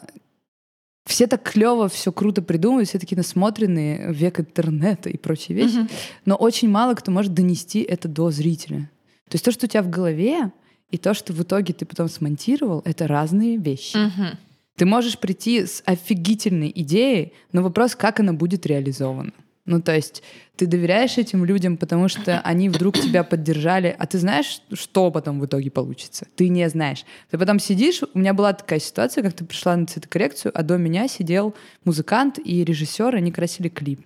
все 1.05 1.27
так 1.27 1.43
клево, 1.43 1.89
все 1.89 2.13
круто 2.13 2.41
придумывают, 2.41 2.87
все 2.87 2.99
такие 2.99 3.17
насмотренные, 3.17 4.13
век 4.13 4.39
интернета 4.39 5.09
и 5.09 5.17
прочие 5.17 5.57
вещи. 5.57 5.87
Но 6.25 6.35
очень 6.35 6.69
мало 6.69 6.93
кто 6.93 7.11
может 7.11 7.33
донести 7.33 7.81
это 7.81 8.07
до 8.07 8.31
зрителя. 8.31 8.89
То 9.29 9.35
есть 9.35 9.43
то, 9.43 9.51
что 9.51 9.65
у 9.65 9.69
тебя 9.69 9.81
в 9.83 9.89
голове, 9.89 10.51
и 10.89 10.97
то, 10.97 11.13
что 11.13 11.33
в 11.33 11.41
итоге 11.41 11.73
ты 11.73 11.85
потом 11.85 12.07
смонтировал, 12.07 12.81
это 12.85 13.07
разные 13.07 13.57
вещи. 13.57 13.97
Мгм. 13.97 14.37
Ты 14.77 14.85
можешь 14.85 15.17
прийти 15.17 15.65
с 15.65 15.81
офигительной 15.85 16.71
идеей, 16.73 17.33
но 17.51 17.63
вопрос, 17.63 17.95
как 17.95 18.19
она 18.19 18.31
будет 18.33 18.65
реализована. 18.67 19.33
Ну, 19.65 19.81
то 19.81 19.93
есть 19.93 20.23
ты 20.55 20.67
доверяешь 20.67 21.17
этим 21.17 21.43
людям, 21.43 21.77
потому 21.77 22.07
что 22.07 22.39
они 22.41 22.69
вдруг 22.69 22.97
тебя 23.01 23.23
поддержали, 23.23 23.93
а 23.97 24.05
ты 24.05 24.19
знаешь, 24.19 24.61
что 24.71 25.11
потом 25.11 25.39
в 25.39 25.45
итоге 25.47 25.71
получится? 25.71 26.27
Ты 26.35 26.49
не 26.49 26.69
знаешь. 26.69 27.05
Ты 27.31 27.39
потом 27.39 27.59
сидишь, 27.59 28.01
у 28.01 28.19
меня 28.19 28.35
была 28.35 28.53
такая 28.53 28.79
ситуация, 28.79 29.23
как 29.23 29.33
ты 29.33 29.43
пришла 29.43 29.75
на 29.75 29.87
цветокоррекцию, 29.87 30.51
а 30.55 30.61
до 30.61 30.77
меня 30.77 31.07
сидел 31.07 31.55
музыкант 31.83 32.39
и 32.43 32.63
режиссер, 32.63 33.15
они 33.15 33.31
красили 33.31 33.69
клип. 33.69 34.05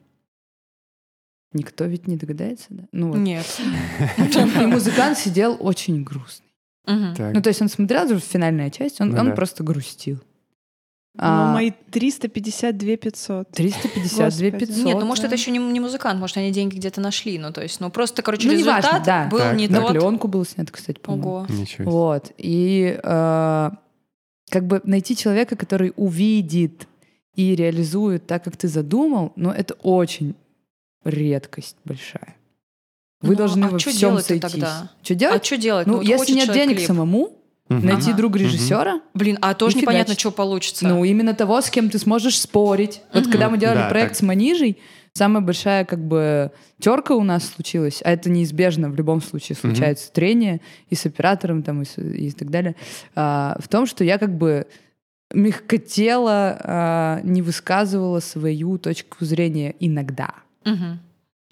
Никто 1.53 1.83
ведь 1.83 2.07
не 2.07 2.15
догадается, 2.15 2.67
да? 2.69 2.83
Ну, 2.93 3.09
вот. 3.09 3.17
Нет. 3.17 3.45
И 4.61 4.65
музыкант 4.65 5.17
сидел 5.17 5.57
очень 5.59 6.01
грустный. 6.01 6.47
Ну, 6.85 7.41
то 7.41 7.49
есть 7.49 7.61
он 7.61 7.67
смотрел 7.67 8.05
уже 8.05 8.19
финальная 8.19 8.69
часть, 8.69 9.01
он, 9.01 9.09
Ну 9.09 9.19
он 9.19 9.35
просто 9.35 9.63
грустил. 9.63 10.19
Ну, 11.13 11.19
А, 11.23 11.53
мои 11.53 11.71
352 11.91 12.95
500. 12.95 13.51
352 13.51 14.25
Господи. 14.25 14.51
500. 14.51 14.85
Нет, 14.85 14.97
ну 14.99 15.05
может 15.05 15.23
да. 15.23 15.27
это 15.27 15.35
еще 15.35 15.51
не, 15.51 15.57
не 15.59 15.79
музыкант, 15.81 16.19
может 16.21 16.37
они 16.37 16.51
деньги 16.51 16.77
где-то 16.77 17.01
нашли, 17.01 17.37
ну 17.37 17.51
то 17.51 17.61
есть, 17.61 17.81
ну 17.81 17.91
просто, 17.91 18.21
короче, 18.21 18.47
Ну, 18.47 18.53
результат 18.53 18.83
неважно, 18.83 19.05
да. 19.05 19.27
был 19.29 19.39
Так, 19.39 19.55
не 19.57 19.67
да. 19.67 19.81
На 19.81 19.87
тот. 19.87 19.91
пленку 19.91 20.27
было 20.29 20.45
снято, 20.45 20.71
кстати, 20.71 20.99
по-моему. 20.99 21.29
Ого. 21.29 21.45
Ничего 21.49 21.65
себе. 21.65 21.85
Вот. 21.85 22.31
И 22.37 22.97
э, 23.03 23.69
как 24.49 24.67
бы 24.67 24.81
найти 24.85 25.17
человека, 25.17 25.57
который 25.57 25.91
увидит 25.97 26.87
и 27.35 27.55
реализует 27.55 28.25
так, 28.25 28.45
как 28.45 28.55
ты 28.55 28.69
задумал, 28.69 29.33
но 29.35 29.51
это 29.51 29.73
очень 29.83 30.35
редкость 31.03 31.75
большая. 31.83 32.35
Вы 33.21 33.31
Ну, 33.31 33.35
должны 33.35 33.65
а 33.65 33.69
во 33.69 33.77
всем 33.77 33.93
делать-то 33.93 34.27
сойтись. 34.29 34.51
тогда? 34.51 34.91
Что 35.03 35.13
А 35.13 35.17
делать? 35.17 35.45
что 35.45 35.57
делать? 35.57 35.87
ну, 35.87 35.97
вот 35.97 36.05
если 36.05 36.33
нет 36.33 36.51
денег 36.53 36.77
клип. 36.77 36.87
самому, 36.87 37.37
Мгм. 37.77 37.85
найти 37.87 38.11
Ага. 38.11 38.23
Мгм. 38.27 38.35
режиссера, 38.35 39.01
Блин, 39.13 39.37
а 39.41 39.53
тоже 39.53 39.77
И 39.77 39.81
непонятно, 39.81 40.13
что 40.13 40.31
получится. 40.31 40.87
ну, 40.87 41.03
именно 41.03 41.33
того, 41.33 41.61
с 41.61 41.69
кем 41.69 41.89
ты 41.89 41.97
сможешь 41.99 42.39
спорить. 42.39 43.01
Вот 43.13 43.23
Мгм. 43.23 43.31
когда 43.31 43.49
мы 43.49 43.57
делали 43.57 43.77
Да, 43.79 43.89
проект 43.89 44.11
так. 44.11 44.17
с 44.17 44.21
Манижей, 44.21 44.77
самая 45.13 45.41
большая 45.41 45.85
как 45.85 45.99
бы 45.99 46.51
терка 46.79 47.13
у 47.15 47.23
нас 47.23 47.47
случилась, 47.49 48.01
а 48.03 48.11
это 48.11 48.29
неизбежно 48.29 48.89
в 48.89 48.95
любом 48.95 49.21
случае 49.21 49.55
случается 49.55 50.11
трение 50.11 50.61
и 50.89 50.95
с 50.95 51.05
оператором 51.05 51.63
там 51.63 51.81
и, 51.81 51.85
с- 51.85 51.97
и 51.97 52.31
так 52.31 52.49
далее, 52.49 52.75
а, 53.15 53.57
в 53.59 53.67
том, 53.67 53.85
что 53.85 54.03
я 54.03 54.17
как 54.17 54.37
бы 54.37 54.65
мягкотело 55.33 56.57
а, 56.63 57.19
не 57.23 57.41
высказывала 57.41 58.19
свою 58.19 58.77
точку 58.77 59.25
зрения 59.25 59.75
иногда. 59.79 60.29
Мгм. 60.65 60.99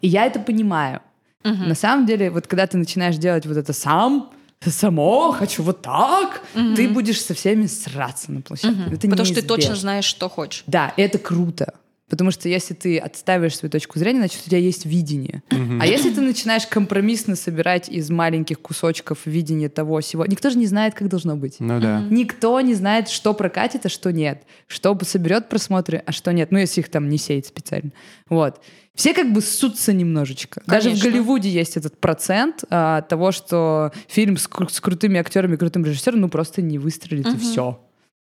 И 0.02 0.08
я 0.08 0.26
это 0.26 0.40
понимаю. 0.40 1.02
Мгм. 1.44 1.70
На 1.70 1.76
самом 1.76 2.06
деле, 2.06 2.30
вот 2.30 2.48
когда 2.48 2.68
ты 2.68 2.78
начинаешь 2.78 3.16
делать 3.18 3.46
вот 3.46 3.58
это 3.58 3.74
сам, 3.74 4.30
само, 4.68 5.32
хочу 5.32 5.64
вот 5.64 5.82
так, 5.82 6.42
Мгм. 6.54 6.76
ты 6.76 6.88
будешь 6.90 7.22
со 7.22 7.34
всеми 7.34 7.66
сраться 7.68 8.32
на 8.32 8.42
площадке. 8.42 8.76
Мгм. 8.76 8.94
Это 8.94 9.08
Потому 9.10 9.26
что 9.26 9.36
ты 9.36 9.42
неизбежно. 9.42 9.48
точно 9.56 9.76
знаешь, 9.76 10.06
что 10.06 10.30
хочешь. 10.30 10.64
Да, 10.68 10.94
это 10.98 11.18
круто. 11.18 11.74
Потому 12.10 12.32
что 12.32 12.50
если 12.50 12.74
ты 12.74 12.98
отставишь 12.98 13.56
свою 13.56 13.70
точку 13.72 14.00
зрения, 14.00 14.20
значит, 14.20 14.42
у 14.46 14.50
тебя 14.50 14.58
есть 14.58 14.86
видение. 14.86 15.44
Мгм. 15.52 15.80
А 15.82 15.86
если 15.86 16.10
ты 16.12 16.22
начинаешь 16.22 16.66
компромиссно 16.66 17.36
собирать 17.36 17.88
из 17.88 18.10
маленьких 18.10 18.60
кусочков 18.60 19.20
видение 19.26 19.70
того 19.70 20.00
всего, 20.02 20.26
никто 20.26 20.50
же 20.50 20.58
не 20.58 20.66
знает, 20.66 20.96
как 20.96 21.08
должно 21.08 21.36
быть. 21.38 21.58
Ну 21.60 21.80
да. 21.80 22.02
Никто 22.10 22.60
не 22.62 22.74
знает, 22.74 23.10
что 23.10 23.34
прокатит, 23.34 23.86
а 23.86 23.90
что 23.90 24.12
нет. 24.12 24.44
Что 24.68 24.98
соберет 25.04 25.50
просмотры, 25.50 26.02
а 26.06 26.12
что 26.12 26.34
нет. 26.34 26.52
Ну, 26.52 26.58
если 26.58 26.82
их 26.82 26.90
там 26.90 27.10
не 27.10 27.18
сеять 27.18 27.46
специально. 27.46 27.92
Вот. 28.28 28.60
Все 28.96 29.14
как 29.14 29.32
бы 29.32 29.40
ссутся 29.42 29.94
немножечко. 29.94 30.62
Даже 30.66 30.90
в 30.90 30.92
Конечно. 30.94 31.10
Голливуде 31.12 31.50
есть 31.50 31.78
этот 31.78 32.00
процент 32.02 32.64
а, 32.70 33.02
того, 33.04 33.32
что 33.32 33.92
фильм 34.08 34.36
с, 34.36 34.50
кру- 34.50 34.70
с 34.70 34.82
крутыми 34.82 35.20
актерами, 35.20 35.56
крутым 35.56 35.86
режиссером, 35.86 36.20
ну, 36.22 36.28
просто 36.30 36.62
не 36.62 36.78
выстрелит, 36.80 37.28
и 37.28 37.30
Мгм. 37.30 37.40
все. 37.40 37.80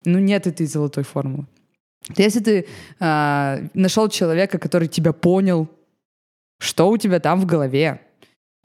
Ну, 0.05 0.19
нет 0.19 0.47
этой 0.47 0.65
золотой 0.65 1.03
формулы. 1.03 1.45
Если 2.17 2.39
ты 2.39 2.67
а, 2.99 3.61
нашел 3.73 4.09
человека, 4.09 4.59
который 4.59 4.87
тебя 4.87 5.11
понял, 5.11 5.69
что 6.59 6.89
у 6.89 6.97
тебя 6.97 7.19
там 7.19 7.39
в 7.39 7.45
голове, 7.45 8.01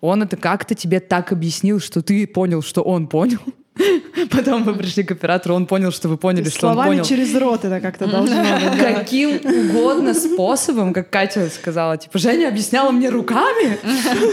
он 0.01 0.22
это 0.22 0.36
как-то 0.36 0.74
тебе 0.74 1.01
так 1.01 1.32
объяснил, 1.32 1.80
что 1.80 2.03
ты 2.03 2.26
понял, 2.26 2.62
что 2.62 2.82
он 2.82 3.07
понял. 3.07 3.41
Потом 4.31 4.64
вы 4.64 4.75
пришли 4.75 5.05
к 5.05 5.12
оператору, 5.12 5.55
он 5.55 5.66
понял, 5.66 5.93
что 5.93 6.09
вы 6.09 6.16
поняли, 6.16 6.49
что 6.49 6.68
он 6.68 6.75
Словами 6.75 6.89
понял. 6.91 7.05
через 7.05 7.35
рот 7.35 7.64
это 7.64 7.81
как-то 7.81 8.07
должно 8.07 8.43
быть. 8.43 8.79
Каким 8.79 9.37
угодно 9.37 10.14
способом, 10.14 10.93
как 10.93 11.11
Катя 11.11 11.49
сказала, 11.49 11.97
типа, 11.97 12.18
Женя 12.18 12.49
объясняла 12.49 12.91
мне 12.91 13.09
руками. 13.09 13.79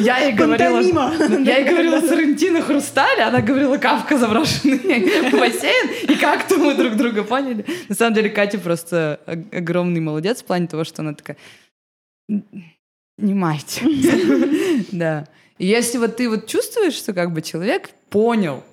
Я 0.01 0.19
ей 0.19 0.33
говорила... 0.33 0.81
Я 1.39 1.57
ей 1.57 1.69
говорила 1.69 2.01
Сарантино 2.01 2.61
Хрусталь, 2.61 3.21
она 3.21 3.41
говорила 3.41 3.77
Кавка 3.77 4.17
заброшенный 4.17 4.77
бассейн, 5.31 5.89
и 6.09 6.15
как-то 6.15 6.57
мы 6.57 6.75
друг 6.75 6.95
друга 6.95 7.23
поняли. 7.23 7.65
На 7.89 7.95
самом 7.95 8.15
деле 8.15 8.29
Катя 8.29 8.57
просто 8.57 9.19
огромный 9.51 10.01
молодец 10.01 10.41
в 10.41 10.45
плане 10.45 10.67
того, 10.67 10.83
что 10.83 11.01
она 11.01 11.13
такая, 11.13 11.38
не 13.17 13.33
майте. 13.33 13.81
Да. 14.91 15.25
И 15.57 15.65
если 15.65 15.97
вот 15.97 16.17
ты 16.17 16.29
вот 16.29 16.45
чувствуешь, 16.47 16.93
что 16.93 17.13
как 17.13 17.33
бы 17.33 17.41
человек 17.41 17.89
понял, 18.09 18.63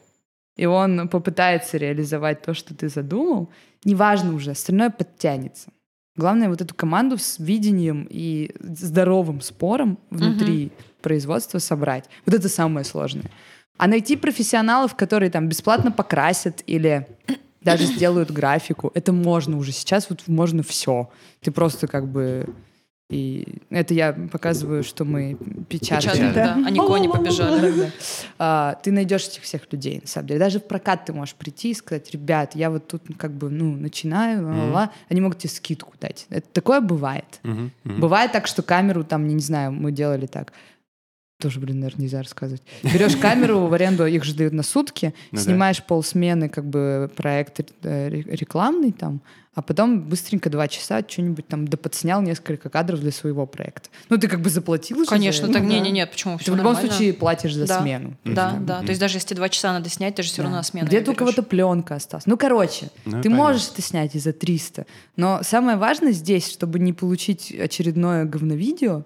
и 0.56 0.66
он 0.66 1.08
попытается 1.08 1.76
реализовать 1.76 2.42
то, 2.42 2.54
что 2.54 2.74
ты 2.74 2.88
задумал, 2.88 3.50
неважно 3.84 4.34
уже, 4.34 4.52
остальное 4.52 4.90
подтянется. 4.90 5.70
Главное 6.16 6.48
вот 6.48 6.60
эту 6.60 6.74
команду 6.74 7.18
с 7.18 7.40
видением 7.40 8.06
и 8.08 8.52
здоровым 8.60 9.40
спором 9.40 9.98
внутри 10.10 10.70
производства 11.02 11.58
собрать. 11.58 12.04
Вот 12.24 12.34
это 12.34 12.48
самое 12.48 12.84
сложное. 12.84 13.30
А 13.76 13.88
найти 13.88 14.14
профессионалов, 14.16 14.94
которые 14.94 15.30
там 15.30 15.48
бесплатно 15.48 15.90
покрасят 15.90 16.62
или 16.66 17.08
даже 17.62 17.86
сделают 17.86 18.30
графику, 18.30 18.92
это 18.94 19.12
можно 19.12 19.58
уже. 19.58 19.72
Сейчас 19.72 20.08
вот 20.08 20.22
можно 20.28 20.62
все. 20.62 21.10
Ты 21.40 21.50
просто 21.50 21.88
как 21.88 22.06
бы... 22.06 22.48
И 23.10 23.60
это 23.68 23.92
я 23.92 24.12
показываю, 24.12 24.82
что 24.82 25.04
мы 25.04 25.36
печатаем. 25.68 26.32
Печатают, 26.32 26.34
да. 26.34 26.54
Они 26.66 26.78
кони 26.78 27.06
побежали. 27.06 27.70
Да. 27.70 27.90
А, 28.38 28.74
ты 28.82 28.92
найдешь 28.92 29.28
этих 29.28 29.42
всех 29.42 29.70
людей, 29.70 30.00
на 30.00 30.08
самом 30.08 30.28
деле. 30.28 30.40
Даже 30.40 30.58
в 30.58 30.64
прокат 30.64 31.04
ты 31.04 31.12
можешь 31.12 31.34
прийти 31.34 31.70
и 31.70 31.74
сказать, 31.74 32.10
ребят, 32.10 32.54
я 32.54 32.70
вот 32.70 32.88
тут 32.88 33.02
как 33.18 33.32
бы, 33.32 33.50
ну, 33.50 33.76
начинаю, 33.76 34.46
ла-ла-ла». 34.46 34.90
они 35.10 35.20
могут 35.20 35.38
тебе 35.38 35.50
скидку 35.50 35.92
дать. 36.00 36.26
Это 36.30 36.48
такое 36.52 36.80
бывает. 36.80 37.40
Бывает 37.84 38.32
так, 38.32 38.46
что 38.46 38.62
камеру 38.62 39.04
там, 39.04 39.28
не 39.28 39.38
знаю, 39.38 39.72
мы 39.72 39.92
делали 39.92 40.26
так. 40.26 40.52
Тоже, 41.44 41.60
блин, 41.60 41.80
наверное, 41.80 42.04
нельзя 42.04 42.22
рассказывать. 42.22 42.62
Берешь 42.82 43.16
камеру 43.16 43.66
в 43.66 43.72
аренду, 43.74 44.06
их 44.06 44.24
же 44.24 44.34
дают 44.34 44.54
на 44.54 44.62
сутки, 44.62 45.12
Ну 45.30 45.36
да. 45.36 45.44
снимаешь 45.44 45.82
полсмены, 45.84 46.48
как 46.48 46.64
бы 46.64 47.10
проект 47.14 47.60
э, 47.82 48.08
ре- 48.08 48.22
рекламный 48.22 48.92
там, 48.92 49.20
а 49.54 49.60
потом 49.60 50.00
быстренько 50.00 50.48
два 50.48 50.68
часа 50.68 51.04
что-нибудь 51.06 51.46
там 51.46 51.68
доподснял 51.68 52.22
несколько 52.22 52.70
кадров 52.70 53.00
для 53.00 53.12
своего 53.12 53.44
проекта. 53.44 53.90
Ну, 54.08 54.16
ты 54.16 54.26
как 54.26 54.40
бы 54.40 54.48
заплатил 54.48 55.00
за 55.04 55.04
Конечно, 55.10 55.44
это. 55.44 55.52
так 55.52 55.62
не, 55.64 55.76
Да. 55.76 55.84
не, 55.84 55.90
нет, 55.90 56.10
почему? 56.10 56.38
Ты 56.38 56.44
Всё 56.44 56.52
в 56.54 56.56
любом 56.56 56.72
нормально. 56.72 56.92
случае 56.94 57.12
платишь 57.12 57.54
за 57.54 57.66
Да. 57.66 57.82
смену. 57.82 58.16
Да, 58.24 58.50
Мгм. 58.54 58.64
да. 58.66 58.80
То 58.80 58.88
есть 58.88 59.00
даже 59.00 59.18
если 59.18 59.34
два 59.34 59.50
часа 59.50 59.74
надо 59.74 59.90
снять, 59.90 60.14
ты 60.14 60.22
же 60.22 60.30
все 60.30 60.40
равно 60.40 60.56
Да. 60.56 60.60
на 60.60 60.64
смену. 60.64 60.86
Где-то 60.86 61.10
у 61.10 61.14
кого-то 61.14 61.42
пленка 61.42 61.96
осталась. 61.96 62.24
Ну, 62.24 62.38
короче, 62.38 62.86
Ну, 63.04 63.18
ты 63.20 63.24
понятно. 63.24 63.36
можешь 63.36 63.68
это 63.70 63.82
снять 63.82 64.14
и 64.14 64.18
за 64.18 64.32
300. 64.32 64.86
Но 65.16 65.40
самое 65.42 65.76
важное 65.76 66.12
здесь, 66.12 66.50
чтобы 66.50 66.78
не 66.78 66.94
получить 66.94 67.52
очередное 67.52 68.24
говновидео, 68.24 69.04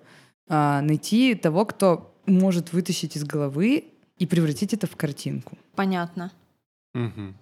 а, 0.50 0.80
найти 0.80 1.34
того, 1.34 1.66
кто 1.66 2.14
может 2.28 2.72
вытащить 2.72 3.16
из 3.16 3.24
головы 3.24 3.84
и 4.18 4.26
превратить 4.26 4.72
это 4.74 4.86
в 4.86 4.96
картинку. 4.96 5.56
Понятно. 5.74 6.30
Мгм. 6.94 7.34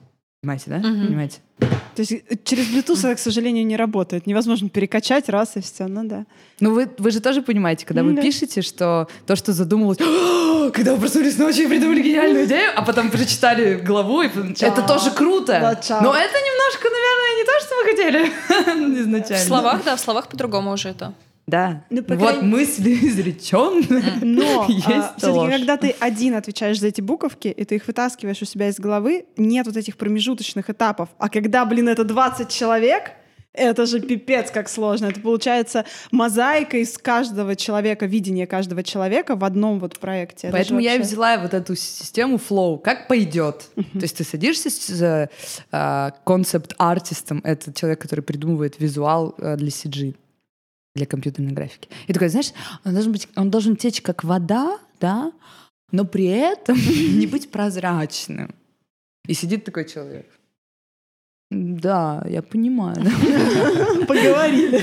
Понимаете, 0.43 0.65
да? 0.71 0.77
Мгм. 0.79 1.07
Понимаете? 1.07 1.39
То 1.59 2.01
есть 2.03 2.13
э, 2.13 2.21
через 2.45 2.69
Bluetooth 2.69 2.99
это, 2.99 3.15
к 3.15 3.19
сожалению, 3.19 3.65
не 3.67 3.77
работает. 3.77 4.27
Невозможно 4.27 4.69
перекачать 4.69 5.29
раз 5.31 5.57
и 5.57 5.61
все. 5.63 5.87
Ну 5.87 6.05
да. 6.05 6.27
Ну, 6.61 6.73
вы, 6.75 6.89
вы 6.99 7.11
же 7.11 7.21
тоже 7.21 7.41
понимаете, 7.43 7.87
когда 7.87 8.03
вы 8.03 8.13
Да. 8.13 8.21
пишете, 8.23 8.61
что 8.63 9.09
то, 9.27 9.35
что 9.35 9.53
задумалось, 9.53 9.99
«О, 10.01 10.71
когда 10.71 10.95
вы 10.95 11.01
проснулись 11.01 11.39
ночью 11.39 11.65
и 11.65 11.69
придумали 11.69 12.03
гениальную 12.03 12.45
идею, 12.45 12.71
а 12.77 12.83
потом 12.83 13.11
прочитали 13.11 13.77
главу, 13.77 14.23
и 14.23 14.29
это 14.29 14.83
тоже 14.87 15.11
круто. 15.11 15.53
Да. 15.89 16.01
Но 16.03 16.15
это 16.15 16.35
немножко, 16.35 16.89
наверное, 16.91 17.37
не 17.39 17.45
то, 17.45 17.53
что 17.63 17.75
вы 17.77 17.91
хотели 17.91 18.97
В 18.97 19.01
изначально. 19.03 19.45
словах, 19.47 19.85
да, 19.85 19.97
в 19.97 20.01
словах 20.01 20.29
по-другому 20.29 20.73
уже 20.73 20.91
это. 20.91 21.15
Да. 21.47 21.85
Ну, 21.91 22.03
по 22.03 22.17
вот 22.17 22.31
крайней- 22.31 22.49
мысли 22.49 22.93
изреченные. 23.09 24.03
Но 24.23 24.67
Есть 24.69 24.87
все-таки, 25.19 25.51
когда 25.51 25.77
ты 25.77 25.95
один 26.01 26.35
отвечаешь 26.35 26.81
за 26.81 26.89
эти 26.89 27.01
буковки, 27.01 27.49
и 27.49 27.65
ты 27.65 27.77
их 27.77 27.87
вытаскиваешь 27.87 28.43
у 28.43 28.45
себя 28.45 28.69
из 28.69 28.79
головы, 28.79 29.27
нет 29.37 29.67
вот 29.67 29.77
этих 29.77 29.97
промежуточных 29.97 30.71
этапов. 30.71 31.09
А 31.19 31.29
когда, 31.29 31.65
блин, 31.65 31.89
это 31.89 32.05
20 32.05 32.49
человек, 32.49 33.13
это 33.57 33.87
же 33.87 34.01
пипец 34.01 34.51
как 34.51 34.69
сложно. 34.69 35.07
Это 35.07 35.21
получается 35.21 35.85
мозаика 36.11 36.77
из 36.77 36.99
каждого 36.99 37.57
человека, 37.57 38.07
видение 38.07 38.47
каждого 38.47 38.83
человека 38.83 39.35
в 39.35 39.45
одном 39.45 39.79
вот 39.79 39.99
проекте. 39.99 40.49
Это 40.49 40.57
Поэтому 40.57 40.81
я 40.81 40.95
и 40.95 40.99
взяла 40.99 41.39
вот 41.39 41.55
эту 41.55 41.75
систему 41.75 42.37
flow. 42.37 42.79
Как 42.79 43.09
пойдет? 43.09 43.71
То 43.75 44.03
есть 44.03 44.19
ты 44.19 44.25
садишься 44.25 44.69
с 44.71 45.31
а, 45.73 46.11
концепт-артистом, 46.25 47.41
это 47.45 47.73
человек, 47.73 48.01
который 48.01 48.21
придумывает 48.21 48.79
визуал 48.79 49.35
а, 49.39 49.57
для 49.57 49.69
CG, 49.69 50.15
для 50.97 51.07
компьютерной 51.07 51.53
графики. 51.53 51.89
И 52.09 52.13
такой, 52.13 52.29
знаешь, 52.29 52.53
он 52.85 52.93
должен, 52.93 53.13
быть, 53.13 53.29
он 53.37 53.51
должен 53.51 53.77
течь 53.77 54.03
как 54.03 54.25
вода, 54.25 54.79
да, 55.01 55.33
но 55.93 56.05
при 56.05 56.27
этом 56.27 56.77
не 57.19 57.27
быть 57.27 57.51
прозрачным. 57.51 58.55
И 59.27 59.35
сидит 59.35 59.65
такой 59.65 59.85
человек. 59.85 60.27
Да, 61.49 62.25
я 62.29 62.43
понимаю. 62.43 62.97
Поговорили. 64.09 64.83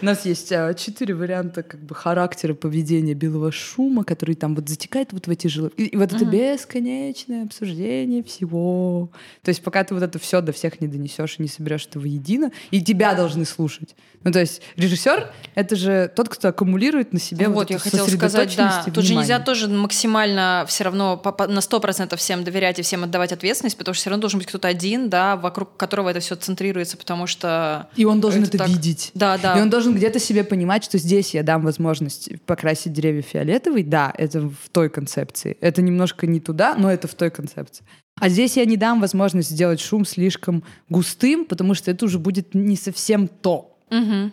У 0.00 0.04
нас 0.04 0.24
есть 0.24 0.52
а, 0.52 0.72
четыре 0.72 1.12
варианта 1.12 1.64
как 1.64 1.80
бы 1.80 1.92
характера 1.96 2.54
поведения 2.54 3.14
белого 3.14 3.50
шума, 3.50 4.04
который 4.04 4.36
там 4.36 4.54
вот 4.54 4.68
затекает 4.68 5.12
вот 5.12 5.26
в 5.26 5.30
эти 5.30 5.48
жилы. 5.48 5.72
И, 5.76 5.96
вот 5.96 6.12
это 6.12 6.24
бесконечное 6.24 7.42
обсуждение 7.42 8.22
всего. 8.22 9.10
То 9.42 9.48
есть 9.48 9.60
пока 9.64 9.82
ты 9.82 9.92
вот 9.92 10.04
это 10.04 10.20
все 10.20 10.40
до 10.40 10.52
всех 10.52 10.80
не 10.80 10.86
донесешь 10.86 11.34
и 11.38 11.42
не 11.42 11.48
соберешь 11.48 11.86
это 11.90 11.98
воедино, 11.98 12.52
и 12.70 12.80
тебя 12.80 13.14
должны 13.14 13.44
слушать. 13.44 13.96
Ну 14.22 14.30
то 14.30 14.38
есть 14.38 14.62
режиссер— 14.76 15.32
это 15.56 15.74
же 15.74 16.12
тот, 16.14 16.28
кто 16.28 16.48
аккумулирует 16.48 17.12
на 17.12 17.18
себе 17.18 17.48
вот, 17.48 17.54
вот, 17.54 17.70
я 17.70 17.78
хотела 17.78 18.06
сказать, 18.06 18.54
да. 18.56 18.84
Тут 18.94 19.04
же 19.04 19.16
нельзя 19.16 19.40
тоже 19.40 19.68
максимально 19.68 20.64
все 20.68 20.84
равно 20.84 21.20
на 21.24 21.58
100% 21.58 22.16
всем 22.16 22.44
доверять 22.44 22.78
и 22.78 22.82
всем 22.82 23.02
отдавать 23.02 23.32
ответственность, 23.32 23.76
потому 23.76 23.94
что 23.94 24.02
все 24.02 24.10
равно 24.10 24.20
должен 24.20 24.38
быть 24.38 24.46
кто-то 24.46 24.68
один, 24.68 25.10
да, 25.10 25.34
вокруг 25.34 25.76
которого 25.76 26.03
это 26.08 26.20
все 26.20 26.36
центрируется, 26.36 26.96
потому 26.96 27.26
что... 27.26 27.88
И 27.96 28.04
он 28.04 28.20
должен 28.20 28.42
Это 28.42 28.56
это, 28.56 28.58
так- 28.58 28.68
видеть. 28.68 29.10
Да, 29.14 29.38
да. 29.38 29.58
И 29.58 29.62
он 29.62 29.70
должен 29.70 29.94
где-то 29.94 30.18
себе 30.18 30.44
понимать, 30.44 30.84
что 30.84 30.98
здесь 30.98 31.34
я 31.34 31.42
дам 31.42 31.62
возможность 31.62 32.30
покрасить 32.46 32.92
деревья 32.92 33.22
фиолетовый. 33.22 33.82
Да, 33.82 34.12
это 34.16 34.40
в 34.40 34.68
той 34.72 34.88
концепции. 34.88 35.56
Это 35.60 35.82
немножко 35.82 36.26
не 36.26 36.40
туда, 36.40 36.74
но 36.76 36.90
это 36.90 37.08
в 37.08 37.14
той 37.14 37.30
концепции. 37.30 37.84
А 38.20 38.28
здесь 38.28 38.56
я 38.56 38.64
не 38.64 38.76
дам 38.76 39.00
возможность 39.00 39.50
сделать 39.50 39.80
шум 39.80 40.04
слишком 40.04 40.62
густым, 40.88 41.44
потому 41.44 41.74
что 41.74 41.90
это 41.90 42.04
уже 42.04 42.18
будет 42.18 42.54
не 42.54 42.76
совсем 42.76 43.28
то. 43.28 43.76
Мгм. 43.90 44.32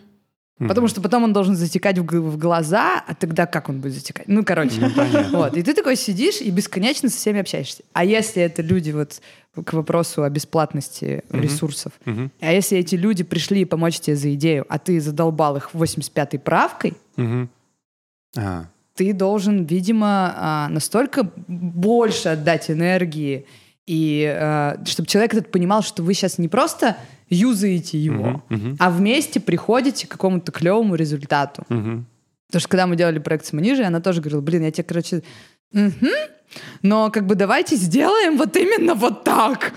Потому 0.68 0.86
что 0.86 1.00
потом 1.00 1.24
он 1.24 1.32
должен 1.32 1.56
затекать 1.56 1.98
в, 1.98 2.36
глаза, 2.36 3.02
а 3.06 3.14
тогда 3.14 3.46
как 3.46 3.68
он 3.68 3.80
будет 3.80 3.94
затекать? 3.94 4.28
Ну, 4.28 4.44
короче. 4.44 4.76
Ну. 4.78 5.38
Вот. 5.38 5.56
И 5.56 5.62
ты 5.62 5.74
такой 5.74 5.96
сидишь 5.96 6.40
и 6.40 6.50
бесконечно 6.50 7.08
со 7.08 7.16
всеми 7.16 7.40
общаешься. 7.40 7.82
А 7.92 8.04
если 8.04 8.42
это 8.42 8.62
люди, 8.62 8.90
вот 8.92 9.20
к 9.54 9.72
вопросу 9.74 10.22
о 10.22 10.30
бесплатности 10.30 11.22
Мгм. 11.28 11.42
ресурсов, 11.42 11.92
Мгм. 12.06 12.30
а 12.40 12.52
если 12.52 12.78
эти 12.78 12.94
люди 12.94 13.22
пришли 13.22 13.64
помочь 13.66 14.00
тебе 14.00 14.16
за 14.16 14.32
идею, 14.34 14.64
а 14.68 14.78
ты 14.78 14.98
задолбал 15.00 15.56
их 15.56 15.70
85-й 15.74 16.38
правкой, 16.38 16.94
Мгм. 17.16 17.50
А, 18.34 18.64
ты 18.94 19.12
должен, 19.12 19.64
видимо, 19.64 20.32
а, 20.34 20.68
настолько 20.70 21.30
больше 21.48 22.30
отдать 22.30 22.70
энергии, 22.70 23.44
и 23.86 24.76
чтобы 24.86 25.06
человек 25.08 25.34
этот 25.34 25.50
понимал, 25.50 25.82
что 25.82 26.02
вы 26.02 26.14
сейчас 26.14 26.38
не 26.38 26.48
просто 26.48 26.96
юзаете 27.28 27.98
его, 27.98 28.42
мгм, 28.48 28.68
мгм, 28.68 28.76
а 28.78 28.90
вместе 28.90 29.38
приходите 29.40 30.06
к 30.06 30.10
какому-то 30.10 30.50
клевому 30.52 30.94
результату. 30.94 31.64
мгм. 31.68 32.06
Потому 32.46 32.60
что 32.60 32.68
когда 32.68 32.86
мы 32.86 32.96
делали 32.96 33.18
проект 33.18 33.46
с 33.46 33.52
Манижей, 33.54 33.86
она 33.86 34.00
тоже 34.00 34.20
говорила, 34.20 34.40
блин, 34.42 34.62
я 34.62 34.70
тебе, 34.70 34.84
короче, 34.84 35.22
«Мгм, 35.72 36.08
но 36.82 37.10
как 37.10 37.26
бы 37.26 37.34
давайте 37.34 37.76
сделаем 37.76 38.36
вот 38.36 38.56
именно 38.56 38.94
вот 38.94 39.24
так. 39.24 39.72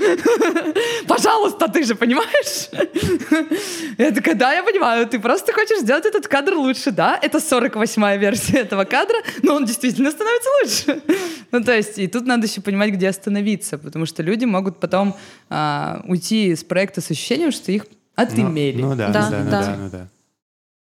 Пожалуйста, 1.07 1.67
ты 1.67 1.83
же 1.83 1.95
понимаешь? 1.95 2.69
Я 3.97 4.11
такая, 4.11 4.35
да, 4.35 4.53
я 4.53 4.63
понимаю, 4.63 5.07
ты 5.07 5.19
просто 5.19 5.53
хочешь 5.53 5.79
сделать 5.79 6.05
этот 6.05 6.27
кадр 6.27 6.55
лучше, 6.55 6.91
да? 6.91 7.17
Это 7.21 7.37
48-я 7.37 8.17
версия 8.17 8.59
этого 8.59 8.83
кадра, 8.85 9.17
но 9.43 9.55
он 9.55 9.65
действительно 9.65 10.11
становится 10.11 10.49
лучше. 10.61 11.01
Ну, 11.51 11.63
то 11.63 11.73
есть, 11.73 11.99
и 11.99 12.07
тут 12.07 12.25
надо 12.25 12.47
еще 12.47 12.59
понимать, 12.59 12.91
где 12.91 13.07
остановиться, 13.07 13.77
потому 13.77 14.05
что 14.05 14.23
люди 14.23 14.43
могут 14.43 14.79
потом 14.79 15.15
а, 15.49 16.01
уйти 16.05 16.47
из 16.47 16.65
проекта 16.65 16.99
с 16.99 17.11
ощущением, 17.11 17.51
что 17.51 17.71
их 17.71 17.85
отымели. 18.15 18.81
Ну, 18.81 18.89
ну 18.89 18.95
да, 18.95 19.09
Да, 19.09 19.21
ну 19.21 19.31
да, 19.31 19.43
ну 19.43 19.51
да. 19.51 19.61
да, 19.61 19.75
ну 19.77 19.89
да. 19.89 20.07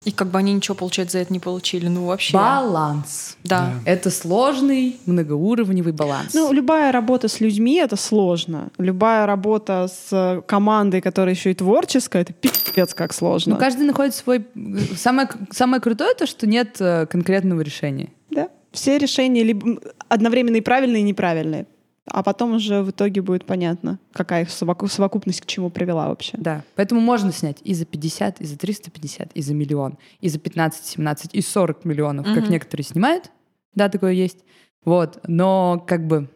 И 0.06 0.12
как 0.12 0.30
бы 0.30 0.40
они 0.40 0.54
ничего, 0.54 0.76
получается, 0.76 1.18
за 1.18 1.24
это 1.24 1.34
не 1.34 1.40
получили. 1.40 1.88
Ну, 1.90 2.06
вообще. 2.06 2.34
Баланс. 2.34 3.36
Да. 3.44 3.74
Это 3.86 4.10
сложный 4.10 4.98
многоуровневый 5.06 5.92
баланс. 5.92 6.34
Ну, 6.34 6.54
любая 6.54 6.94
работа 6.94 7.28
с 7.28 7.42
людьми— 7.42 7.76
это 7.84 7.98
сложно. 7.98 8.70
Любая 8.78 9.26
работа 9.26 9.90
с 9.92 10.42
командой, 10.48 11.02
которая 11.02 11.36
еще 11.36 11.52
и 11.52 11.54
творческая, 11.54 12.22
это 12.22 12.32
пипец 12.32 12.94
как 12.94 13.14
сложно. 13.14 13.56
Ну, 13.56 13.60
каждый 13.60 13.86
находит 13.86 14.16
свой... 14.16 14.48
Самое, 14.96 15.28
самое 15.52 15.82
крутое 15.82 16.16
то, 16.16 16.26
что 16.26 16.48
нет 16.48 16.78
э, 16.80 17.06
конкретного 17.06 17.60
решения. 17.60 18.10
Да. 18.30 18.48
Все 18.72 18.98
решения 19.00 19.44
либо 19.44 19.82
одновременно 20.08 20.56
и 20.56 20.62
правильные, 20.62 21.02
и 21.02 21.06
неправильные. 21.06 21.66
А 22.12 22.24
потом 22.24 22.54
уже 22.54 22.82
в 22.82 22.90
итоге 22.92 23.22
будет 23.22 23.46
понятно, 23.46 24.00
какая 24.14 24.44
их 24.44 24.50
совоку- 24.50 24.88
совокупность 24.88 25.42
к 25.42 25.46
чему 25.46 25.70
привела 25.70 26.08
вообще. 26.08 26.38
Да. 26.38 26.64
Поэтому 26.76 27.02
можно 27.02 27.32
снять 27.32 27.58
и 27.64 27.74
за 27.74 27.86
50, 27.86 28.42
и 28.42 28.46
за 28.46 28.58
350, 28.58 29.32
и 29.34 29.42
за 29.42 29.54
миллион, 29.54 29.98
и 30.20 30.30
за 30.30 30.40
15, 30.40 30.86
17, 30.86 31.36
и 31.36 31.42
40 31.42 31.86
миллионов, 31.86 32.26
как 32.26 32.44
Мгм. 32.44 32.52
некоторые 32.52 32.86
снимают. 32.86 33.32
Да, 33.76 33.90
такое 33.90 34.14
есть. 34.14 34.40
Вот. 34.86 35.20
Но 35.28 35.84
как 35.88 36.08
бы 36.08 36.30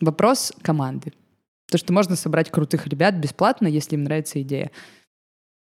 вопрос 0.00 0.52
команды. 0.62 1.12
То, 1.70 1.78
что 1.78 1.92
можно 1.92 2.16
собрать 2.16 2.50
крутых 2.50 2.86
ребят 2.86 3.14
бесплатно, 3.16 3.66
если 3.66 3.94
им 3.96 4.04
нравится 4.04 4.40
идея. 4.42 4.70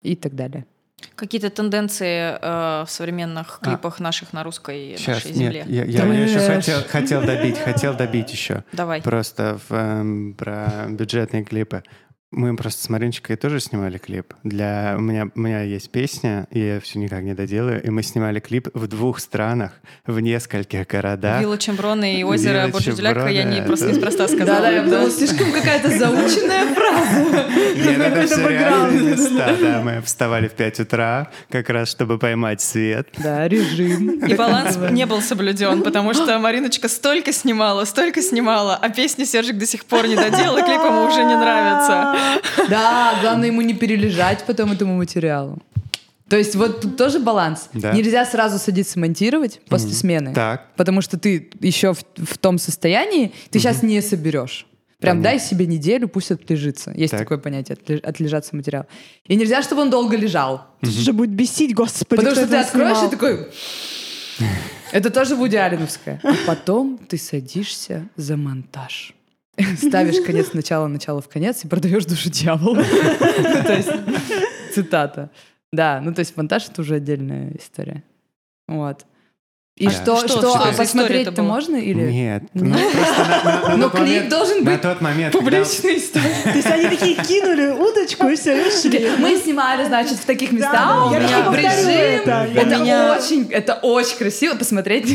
И 0.03 0.15
так 0.15 0.35
далее. 0.35 0.65
Какие-то 1.16 1.50
тенденции 1.50 2.38
э, 2.41 2.84
в 2.86 2.89
современных 2.89 3.60
А. 3.62 3.66
клипах 3.66 4.00
наших 4.00 4.34
на 4.34 4.43
русской 4.43 4.95
Сейчас, 4.98 5.16
нашей 5.18 5.34
земле. 5.34 5.64
нет, 5.68 5.88
я, 5.88 6.04
я- 6.04 6.06
я 6.14 6.24
еще 6.24 6.39
хотел, 6.39 6.80
хотел 6.89 7.22
добить, 7.24 7.58
хотел 7.60 7.93
добить 7.95 8.32
еще. 8.32 8.64
Давай. 8.72 9.02
Просто 9.02 9.60
в, 9.70 9.74
эм, 9.74 10.34
про 10.34 10.86
бюджетные 10.89 11.43
клипы. 11.43 11.84
Мы 12.38 12.55
просто 12.55 12.83
с 12.83 12.89
Маринчикой 12.89 13.35
тоже 13.35 13.59
снимали 13.59 13.97
клип. 13.97 14.31
Для 14.43 14.93
у 14.95 15.01
меня 15.01 15.27
у 15.33 15.39
меня 15.39 15.63
есть 15.63 15.89
песня, 15.89 16.45
и 16.51 16.59
я 16.59 16.79
все 16.79 16.99
никак 16.99 17.23
не 17.23 17.33
доделаю. 17.33 17.83
И 17.83 17.89
мы 17.89 18.03
снимали 18.03 18.39
клип 18.39 18.67
в 18.75 18.85
двух 18.85 19.19
странах, 19.19 19.71
в 20.05 20.19
нескольких 20.19 20.85
городах. 20.85 21.41
Вилла 21.41 21.57
Чемброна 21.57 22.13
и 22.15 22.21
озеро 22.21 22.59
Вилла 22.59 22.67
Борджидюляка 22.73 23.27
я 23.29 23.43
не 23.43 23.63
просто 23.63 23.88
это- 23.88 23.95
неспроста 23.95 24.27
сказала. 24.27 24.59
Да-да, 24.59 24.69
я 24.69 24.83
Да. 24.83 24.89
думала, 24.91 25.09
слишком 25.09 25.51
какая-то 25.51 25.89
заученная 25.97 26.75
фраза. 26.75 27.47
Нет, 27.75 27.97
это 27.97 28.03
Какой-то 28.11 28.27
все 28.27 28.47
реальные 28.49 29.01
места. 29.13 29.55
Да, 29.59 29.81
мы 29.83 30.01
вставали 30.01 30.47
в 30.47 30.53
5 30.53 30.79
утра, 30.81 31.31
как 31.49 31.69
раз 31.71 31.89
чтобы 31.89 32.19
поймать 32.19 32.61
свет. 32.61 33.07
Да, 33.17 33.47
режим. 33.47 34.19
И 34.27 34.35
баланс 34.35 34.77
не 34.91 35.07
был 35.07 35.23
соблюден, 35.23 35.81
потому 35.81 36.13
что 36.13 36.38
Мариночка 36.38 36.88
столько 36.88 37.33
снимала, 37.33 37.83
столько 37.85 38.21
снимала, 38.21 38.75
а 38.79 38.89
песни 38.89 39.23
Сержик 39.23 39.57
до 39.57 39.65
сих 39.65 39.85
пор 39.85 40.07
не 40.07 40.15
доделал, 40.15 40.55
и 40.59 40.61
клип 40.61 40.81
ему 40.81 41.05
уже 41.07 41.23
не 41.23 41.35
нравится. 41.35 42.15
Да, 42.69 43.17
главное 43.21 43.47
ему 43.47 43.61
не 43.61 43.73
перележать 43.73 44.43
потом 44.45 44.71
этому 44.71 44.95
материалу. 44.95 45.59
То 46.30 46.36
есть 46.36 46.55
вот 46.55 46.82
тут 46.82 46.97
тоже 46.97 47.19
баланс. 47.19 47.69
Да. 47.73 47.93
Нельзя 47.93 48.25
сразу 48.25 48.59
садиться 48.59 48.99
монтировать 48.99 49.61
после 49.69 49.91
смены. 49.93 50.34
Так. 50.34 50.67
Потому 50.75 51.01
что 51.01 51.17
ты 51.17 51.49
еще 51.61 51.93
в, 51.93 52.03
в 52.17 52.38
том 52.38 52.57
состоянии, 52.57 53.32
ты 53.49 53.59
сейчас 53.59 53.82
не 53.82 54.01
соберешь. 54.01 54.65
Прям 54.99 55.17
Понятно. 55.17 55.39
дай 55.39 55.47
себе 55.47 55.67
неделю, 55.67 56.07
пусть 56.09 56.32
отлежится. 56.32 56.91
Есть 56.95 57.11
Так. 57.11 57.19
такое 57.21 57.38
понятие, 57.38 57.78
отле- 57.78 57.99
отлежаться 57.99 58.55
материал. 58.55 58.88
И 59.28 59.36
нельзя, 59.36 59.61
чтобы 59.61 59.84
он 59.84 59.89
долго 59.91 60.17
лежал. 60.17 60.65
Это 60.82 60.91
же 60.91 61.13
будет 61.13 61.30
бесить, 61.30 61.75
господи. 61.75 62.09
Потому 62.09 62.32
что 62.32 62.47
ты 62.47 62.55
откроешь 62.57 62.97
снимал? 62.97 63.07
и 63.07 63.11
такой... 63.11 63.47
Это 64.91 65.09
тоже 65.09 65.36
Вуди 65.36 65.55
Алленовская. 65.55 66.19
А 66.23 66.34
потом 66.47 66.97
ты 66.97 67.17
садишься 67.17 68.07
за 68.15 68.38
монтаж. 68.38 69.13
Ставишь 69.78 70.24
конец 70.26 70.53
начала, 70.53 70.88
начало 70.88 71.22
в 71.22 71.28
конец 71.28 71.64
и 71.66 71.68
продаешь 71.68 72.05
душу 72.05 72.30
дьяволу. 72.30 72.76
То 72.84 73.74
есть, 73.74 73.91
цитата. 74.74 75.32
Да, 75.72 75.99
ну 76.01 76.14
то 76.14 76.20
есть 76.20 76.38
монтаж— 76.38 76.70
это 76.72 76.82
уже 76.82 76.95
отдельная 76.95 77.51
история. 77.58 78.03
Вот. 78.68 79.05
И 79.78 79.86
А 79.86 79.91
что, 79.91 80.17
что- 80.17 80.28
что, 80.28 80.39
что 80.39 80.69
а 80.69 80.73
посмотреть-то 80.73 81.43
можно 81.43 81.75
или... 81.75 82.01
Нет. 82.11 82.43
ну, 82.55 82.65
на 82.65 83.75
Но 83.78 83.89
клип 83.91 84.28
должен 84.28 84.63
На 84.63 84.71
быть 84.71 84.82
тот 84.82 85.01
момент, 85.01 85.34
когда- 85.36 85.45
Публичная 85.45 85.97
история. 85.97 86.34
То 86.45 86.49
есть 86.49 86.65
они 86.71 86.88
такие 86.88 87.15
кинули 87.15 87.67
удочку 87.67 88.28
и 88.28 88.36
все, 88.36 88.57
и 88.57 88.67
ушли. 88.67 89.11
Мы 89.19 89.38
снимали, 89.38 89.86
значит, 89.86 90.17
в 90.17 90.25
таких 90.25 90.51
местах. 90.51 90.73
да, 90.73 91.05
у 91.05 91.09
меня 91.11 91.51
режим. 91.55 92.23
это. 92.25 93.17
Очень, 93.19 93.47
это 93.51 93.75
очень 93.75 94.17
красиво. 94.17 94.55
Посмотреть. 94.55 95.05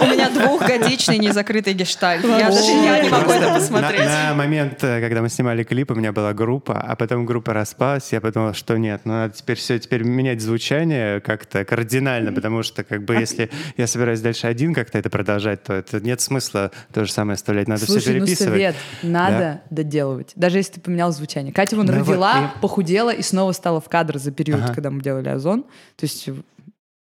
У 0.00 0.04
меня 0.06 0.28
двухгодичный 0.28 1.18
незакрытый 1.18 1.72
гештальт. 1.72 2.24
Я 2.24 2.50
даже 2.50 2.72
я 2.72 3.00
не 3.00 3.08
могу 3.08 3.30
это 3.30 3.54
посмотреть. 3.54 4.00
На, 4.00 4.28
на 4.30 4.34
момент, 4.34 4.82
э, 4.84 5.00
когда 5.00 5.22
мы 5.22 5.30
снимали 5.30 5.62
клип, 5.64 5.90
у 5.90 5.94
меня 5.94 6.12
была 6.12 6.34
группа, 6.34 6.78
а 6.78 6.94
потом 6.96 7.24
группа 7.24 7.54
распалась, 7.54 8.12
я 8.12 8.20
подумал, 8.20 8.52
что 8.54 8.76
нет, 8.76 9.00
ну 9.04 9.12
надо 9.14 9.34
теперь 9.34 9.56
все, 9.56 9.78
теперь 9.78 10.02
менять 10.02 10.40
звучание 10.42 11.20
как-то 11.20 11.64
кардинально, 11.64 12.32
потому 12.32 12.62
что 12.62 12.84
как 12.84 13.02
бы 13.04 13.14
если 13.14 13.50
я 13.78 13.86
собираюсь 13.94 14.20
дальше 14.20 14.46
один 14.46 14.74
как-то 14.74 14.98
это 14.98 15.08
продолжать, 15.10 15.62
то 15.62 15.72
это 15.72 16.00
нет 16.00 16.20
смысла 16.20 16.70
то 16.92 17.04
же 17.04 17.12
самое 17.12 17.34
оставлять, 17.34 17.68
надо 17.68 17.84
все 17.84 17.92
Слушай, 17.94 18.18
ну 18.20 18.26
переписывать. 18.26 18.52
совет. 18.52 18.76
Надо 19.02 19.62
доделывать. 19.70 20.32
Даже 20.36 20.58
если 20.58 20.74
ты 20.74 20.80
поменял 20.80 21.10
звучание. 21.12 21.52
Катя 21.52 21.76
вон 21.76 21.86
Ну 21.86 21.92
вот, 21.94 22.08
родила, 22.08 22.52
и- 22.56 22.60
похудела 22.60 23.10
и 23.10 23.22
снова 23.22 23.52
стала 23.52 23.80
в 23.80 23.88
кадр 23.88 24.18
за 24.18 24.30
период, 24.32 24.60
Ага. 24.62 24.74
когда 24.74 24.90
мы 24.90 25.00
делали 25.02 25.28
озон. 25.28 25.62
То 25.96 26.04
есть 26.04 26.28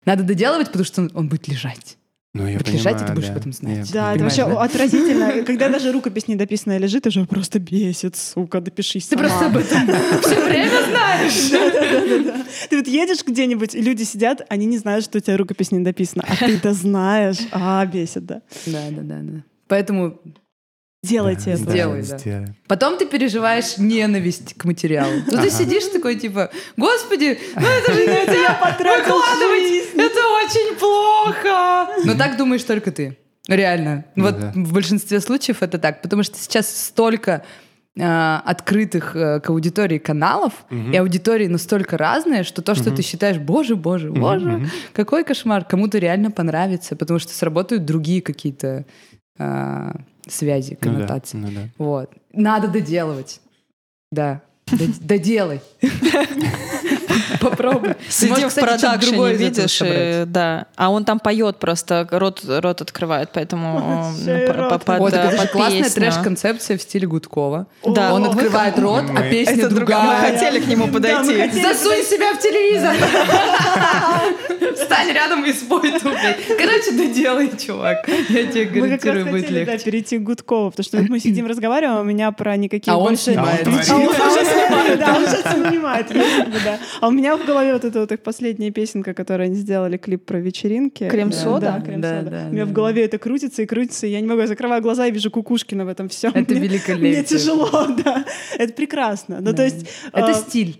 надо 0.05 0.23
доделывать, 0.23 0.67
потому 0.67 0.85
что 0.85 1.09
он 1.13 1.27
будет 1.29 1.47
лежать. 1.47 1.97
Ну, 2.33 2.45
я 2.45 2.57
Вот 2.57 2.67
лежать, 2.67 2.77
и 2.77 2.83
понимаю, 2.83 3.07
ты 3.07 3.13
будешь 3.13 3.25
да. 3.27 3.31
об 3.33 3.37
этом 3.39 3.53
знать. 3.53 3.87
Я 3.87 3.93
Да, 3.93 4.13
это 4.15 4.23
вообще 4.25 4.45
да? 4.45 4.61
отвратительно. 4.63 5.43
Когда 5.45 5.69
даже 5.69 5.91
рукопись 5.91 6.27
недописанная 6.27 6.77
лежит, 6.77 7.07
уже 7.07 7.25
просто 7.25 7.57
бесит, 7.59 8.15
сука, 8.15 8.61
допишись 8.61 9.07
Ты 9.07 9.17
сама. 9.17 9.27
просто 9.29 9.45
об 9.47 9.57
этом 9.57 9.87
все 10.21 10.45
время 10.45 10.69
знаешь. 10.89 11.49
Да-да-да. 11.51 12.45
Ты 12.69 12.77
вот 12.77 12.87
едешь 12.87 13.25
где-нибудь, 13.25 13.73
и 13.75 13.81
люди 13.81 14.03
сидят, 14.03 14.45
они 14.49 14.65
не 14.67 14.77
знают, 14.77 15.05
что 15.05 15.17
у 15.17 15.21
тебя 15.21 15.37
рукопись 15.37 15.71
не 15.71 15.79
дописана, 15.79 16.25
а 16.27 16.35
ты 16.35 16.55
это 16.57 16.73
знаешь. 16.73 17.39
А, 17.51 17.83
бесит, 17.85 18.25
да. 18.25 18.41
Да, 18.65 18.81
да, 18.91 19.01
да, 19.01 19.19
да. 19.21 19.43
Поэтому 19.67 20.19
Делайте 21.03 21.45
Да, 21.45 21.51
это. 21.51 21.61
Сделай, 21.71 22.01
да. 22.03 22.17
сделай. 22.17 22.47
потом 22.67 22.97
ты 22.97 23.05
переживаешь 23.05 23.77
ненависть 23.77 24.55
к 24.55 24.65
материалу. 24.65 25.13
Ну 25.27 25.31
ты 25.33 25.37
Ага. 25.37 25.49
сидишь 25.51 25.85
такой 25.93 26.15
типа, 26.15 26.49
господи, 26.75 27.37
ну 27.55 27.67
это 27.67 27.93
же 27.93 28.01
нельзя 28.07 28.53
потратил 28.55 29.03
выкладывать, 29.03 29.93
это 29.95 30.19
очень 30.43 30.75
плохо. 30.77 31.87
Но 32.05 32.15
так 32.15 32.37
думаешь 32.37 32.63
только 32.63 32.91
ты. 32.91 33.17
Реально. 33.47 34.05
Ну 34.15 34.25
Вот 34.25 34.39
да. 34.39 34.51
в 34.55 34.73
большинстве 34.73 35.21
случаев 35.21 35.61
это 35.63 35.77
так, 35.77 36.01
потому 36.01 36.23
что 36.23 36.37
сейчас 36.37 36.67
столько 36.87 37.45
э, 37.95 38.35
открытых 38.43 39.15
э, 39.15 39.39
к 39.39 39.49
аудитории 39.51 39.99
каналов, 39.99 40.65
и 40.71 40.97
аудитории 40.97 41.47
настолько 41.47 41.97
разные, 41.97 42.43
что 42.43 42.61
то, 42.61 42.73
что 42.75 42.91
ты 42.91 43.03
считаешь, 43.03 43.37
боже, 43.37 43.75
боже, 43.75 44.11
боже, 44.11 44.67
какой 44.93 45.23
кошмар, 45.23 45.63
кому-то 45.63 45.97
реально 45.99 46.31
понравится, 46.31 46.95
потому 46.95 47.19
что 47.19 47.31
сработают 47.33 47.85
другие 47.85 48.21
какие-то 48.21 48.85
э, 49.39 49.91
связи, 50.31 50.77
Ну 50.81 50.91
да, 50.91 50.97
коннотации. 50.97 51.37
ну 51.37 51.47
да. 51.51 51.69
Вот. 51.77 52.11
Надо 52.33 52.67
доделывать. 52.67 53.41
Да. 54.11 54.41
Доделай. 55.01 55.61
Попробуй. 57.41 57.95
Можешь, 58.29 58.51
в 58.51 58.55
продакшене, 58.55 59.33
видишь, 59.33 59.81
да. 60.27 60.65
А 60.75 60.89
он 60.89 61.05
там 61.05 61.19
поет 61.19 61.57
просто, 61.59 62.07
рот, 62.11 62.41
рот 62.45 62.81
открывает, 62.81 63.29
поэтому 63.33 64.13
по- 64.69 64.79
под, 64.79 65.51
классная 65.51 65.89
трэш-концепция 65.89 66.77
в 66.77 66.81
стиле 66.81 67.07
Гудкова. 67.07 67.67
Да. 67.85 68.13
Он 68.13 68.25
открывает 68.25 68.77
рот, 68.79 69.03
а 69.15 69.21
песня 69.23 69.67
другая. 69.69 70.03
Мы 70.07 70.15
хотели 70.31 70.59
к 70.59 70.67
нему 70.67 70.87
подойти. 70.87 71.61
Засунь 71.61 72.03
себя 72.03 72.33
в 72.33 72.39
телевизор! 72.39 72.95
Встань 74.75 75.11
рядом 75.11 75.43
и 75.45 75.53
спой 75.53 75.91
тут. 75.91 76.13
Короче, 76.57 76.91
доделай, 76.91 77.51
чувак. 77.57 78.07
Я 78.29 78.45
тебе 78.47 78.81
Мы 78.81 78.89
как 78.89 79.05
раз 79.05 79.15
гарантирую, 79.15 79.25
будет 79.25 79.41
хотели 79.45 79.65
да, 79.65 79.71
легче. 79.71 79.85
перейти 79.85 80.17
к 80.17 80.23
Гудкову, 80.23 80.71
потому 80.71 80.83
что 80.83 80.97
вот 80.97 81.09
мы 81.09 81.19
сидим, 81.19 81.47
разговариваем, 81.47 81.97
а 81.97 82.01
у 82.01 82.03
меня 82.03 82.31
про 82.31 82.55
никакие 82.57 82.93
А 82.93 82.97
он 82.97 83.09
больше... 83.09 83.23
снимает. 83.23 83.67
А 83.67 83.69
он 83.69 83.75
А 83.77 84.29
уже 84.29 84.45
снимает, 84.45 84.99
да, 84.99 85.15
он 85.15 85.23
уже 85.23 85.69
снимает, 85.69 86.07
да. 86.63 86.79
А 87.01 87.07
у 87.07 87.11
меня 87.11 87.26
в 87.35 87.45
голове 87.45 87.73
вот 87.73 87.83
эта 87.83 87.99
вот 87.99 88.11
их 88.11 88.21
последняя 88.21 88.71
песенка, 88.71 89.13
которую 89.13 89.47
они 89.47 89.55
сделали, 89.55 89.97
клип 89.97 90.25
про 90.25 90.39
вечеринки. 90.39 91.09
Крем-сода? 91.09 91.59
Да, 91.77 91.81
крем-сода. 91.81 92.21
Да, 92.23 92.29
да, 92.43 92.47
У 92.49 92.53
меня 92.53 92.63
да. 92.65 92.69
в 92.71 92.73
голове 92.73 93.03
это 93.03 93.17
крутится 93.17 93.63
и 93.63 93.65
крутится, 93.65 94.07
и 94.07 94.11
я 94.11 94.21
не 94.21 94.27
могу, 94.27 94.39
я 94.41 94.47
закрываю 94.47 94.81
глаза 94.81 95.07
и 95.07 95.11
вижу 95.11 95.29
Кукушкина 95.31 95.83
в 95.85 95.89
этом 95.89 96.07
всем. 96.07 96.31
Это 96.35 96.53
Мне- 96.53 96.61
великолепие. 96.69 97.11
Мне 97.13 97.23
тяжело, 97.23 97.87
да. 98.05 98.23
Это 98.57 98.71
прекрасно. 98.73 99.37
Ну, 99.41 99.51
Да. 99.51 99.57
то 99.57 99.63
есть... 99.65 99.85
Это 100.13 100.31
э, 100.31 100.33
стиль. 100.35 100.79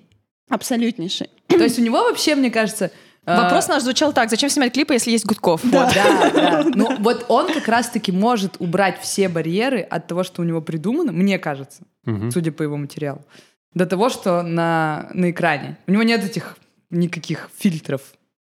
Абсолютнейший. 0.50 1.30
То 1.48 1.58
есть 1.64 1.78
у 1.80 1.82
него 1.82 1.98
вообще, 1.98 2.36
мне 2.36 2.50
кажется... 2.50 2.92
э, 3.26 3.36
Вопрос 3.42 3.68
наш 3.68 3.84
звучал 3.84 4.14
так: 4.14 4.30
зачем 4.30 4.50
снимать 4.50 4.74
клипы, 4.74 4.94
если 4.94 5.12
есть 5.12 5.26
Гудков? 5.26 5.62
Вот, 5.64 5.72
да, 5.94 6.32
да. 6.34 6.66
Ну, 6.74 6.96
вот 7.00 7.26
он 7.28 7.52
как 7.52 7.68
раз-таки 7.68 8.12
может 8.12 8.56
убрать 8.60 9.00
все 9.02 9.28
барьеры 9.28 9.82
от 9.82 10.08
того, 10.08 10.24
что 10.24 10.42
у 10.42 10.46
него 10.46 10.62
придумано, 10.62 11.12
мне 11.12 11.38
кажется, 11.38 11.84
судя 12.32 12.52
по 12.54 12.64
его 12.64 12.78
материалу, 12.78 13.22
до 13.74 13.86
того, 13.86 14.10
что 14.10 14.42
на, 14.44 15.10
на 15.14 15.32
экране. 15.32 15.78
У 15.88 15.92
него 15.92 16.04
нет 16.04 16.24
этих 16.24 16.58
никаких 16.90 17.50
фильтров. 17.58 18.02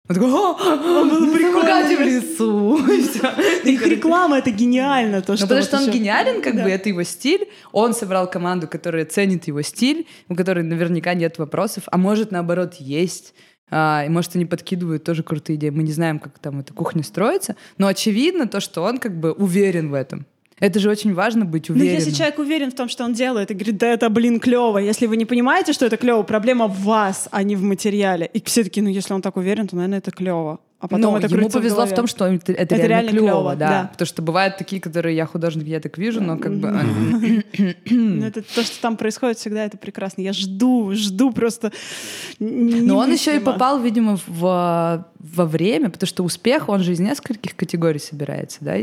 Он 0.09 0.17
такой, 0.17 0.33
о, 0.33 0.55
прикольно 0.55 1.97
в 1.97 2.01
лесу. 2.01 2.87
И 2.93 3.03
всё. 3.03 3.31
Их 3.65 3.87
реклама— 3.87 4.39
это 4.39 4.51
гениально. 4.51 5.23
То, 5.23 5.33
Ну, 5.33 5.37
что 5.37 5.47
потому 5.47 5.63
что 5.63 5.77
он 5.77 5.91
гениален, 5.91 6.43
как 6.43 6.55
бы 6.55 6.69
это 6.69 6.89
его 6.89 7.05
стиль. 7.05 7.49
Он 7.71 7.95
собрал 7.95 8.29
команду, 8.29 8.67
которая 8.67 9.05
ценит 9.05 9.47
его 9.47 9.63
стиль, 9.63 10.09
у 10.29 10.35
которой 10.35 10.65
наверняка 10.65 11.15
нет 11.15 11.39
вопросов, 11.39 11.85
а 11.93 11.97
может, 11.97 12.33
наоборот, 12.33 12.75
есть. 12.75 13.35
А, 13.71 14.03
и 14.05 14.09
может, 14.09 14.35
они 14.35 14.47
подкидывают 14.47 15.05
тоже 15.05 15.23
крутые 15.23 15.57
идеи. 15.57 15.71
Мы 15.71 15.85
не 15.85 15.93
знаем, 15.93 16.19
как 16.19 16.41
там 16.41 16.59
эта 16.59 16.75
кухня 16.75 17.05
строится, 17.05 17.55
но 17.79 17.87
очевидно 17.87 18.49
то, 18.49 18.59
что 18.59 18.83
он 18.83 18.99
как 18.99 19.19
бы 19.19 19.31
уверен 19.31 19.91
в 19.91 19.95
этом. 19.95 20.27
Это 20.61 20.79
же 20.79 20.91
очень 20.91 21.15
важно 21.15 21.45
быть 21.45 21.69
Ну, 21.69 21.75
уверенным. 21.75 21.97
если 21.99 22.11
человек 22.11 22.39
уверен 22.39 22.71
в 22.71 22.75
том, 22.75 22.89
что 22.89 23.05
он 23.05 23.15
делает, 23.15 23.51
и 23.51 23.55
говорит, 23.55 23.79
да 23.79 23.87
это, 23.89 24.09
блин, 24.11 24.39
клево. 24.41 24.79
Если 24.79 25.07
вы 25.07 25.17
не 25.17 25.25
понимаете, 25.25 25.73
что 25.73 25.87
это 25.87 25.97
клево, 25.97 26.23
проблема 26.23 26.67
в 26.67 26.81
вас, 26.85 27.29
а 27.33 27.43
не 27.43 27.57
в 27.57 27.63
материале. 27.63 28.31
И 28.33 28.43
все 28.45 28.63
таки 28.65 28.83
ну, 28.83 28.89
если 28.89 29.15
он 29.15 29.23
так 29.23 29.37
уверен, 29.37 29.67
то, 29.67 29.77
наверное, 29.77 29.99
это 29.99 30.11
клево. 30.11 30.61
А 30.79 30.89
потом 30.89 31.13
Но 31.13 31.19
это 31.19 31.27
ему 31.27 31.51
повезло 31.51 31.83
в, 31.83 31.91
голове. 31.91 31.97
том, 31.97 32.07
что 32.07 32.27
это, 32.27 32.53
это 32.53 32.75
Это 32.75 32.77
реально, 32.77 32.89
реально 32.89 33.11
клево, 33.11 33.27
клёво, 33.27 33.57
да. 33.57 33.69
да. 33.69 33.89
Потому 33.93 34.07
что 34.07 34.23
бывают 34.23 34.57
такие, 34.57 34.81
которые 34.81 35.15
я 35.15 35.27
художник, 35.27 35.67
я 35.67 35.79
так 35.79 35.99
вижу, 35.99 36.23
но 36.23 36.39
как 36.39 36.55
бы... 36.57 36.71
Ну, 37.91 38.25
это 38.25 38.43
то, 38.43 38.63
что 38.63 38.81
там 38.81 38.97
происходит, 38.97 39.39
всегда 39.39 39.65
это 39.67 39.77
прекрасно. 39.77 40.23
Я 40.23 40.33
жду, 40.33 40.93
жду 40.95 41.33
просто. 41.33 41.73
Но 42.39 42.97
он 42.97 43.13
еще 43.13 43.37
и 43.37 43.41
попал, 43.41 43.79
видимо, 43.81 44.19
в, 44.27 45.07
во 45.19 45.45
время, 45.45 45.91
потому 45.91 46.09
что 46.09 46.23
успех, 46.25 46.69
он 46.71 46.81
же 46.83 46.93
из 46.93 47.01
нескольких 47.01 47.57
категорий 47.57 47.99
собирается, 47.99 48.59
да? 48.63 48.77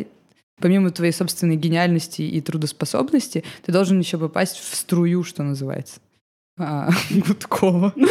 Помимо 0.59 0.89
твоей 0.89 1.11
собственной 1.13 1.55
гениальности 1.55 2.23
и 2.23 2.41
трудоспособности, 2.41 3.43
ты 3.65 3.71
должен 3.71 3.99
еще 3.99 4.17
попасть 4.17 4.57
в 4.57 4.75
струю, 4.75 5.23
что 5.23 5.43
называется. 5.43 5.99
А, 6.59 6.89
Гудкова. 7.11 7.93
Я 7.97 8.05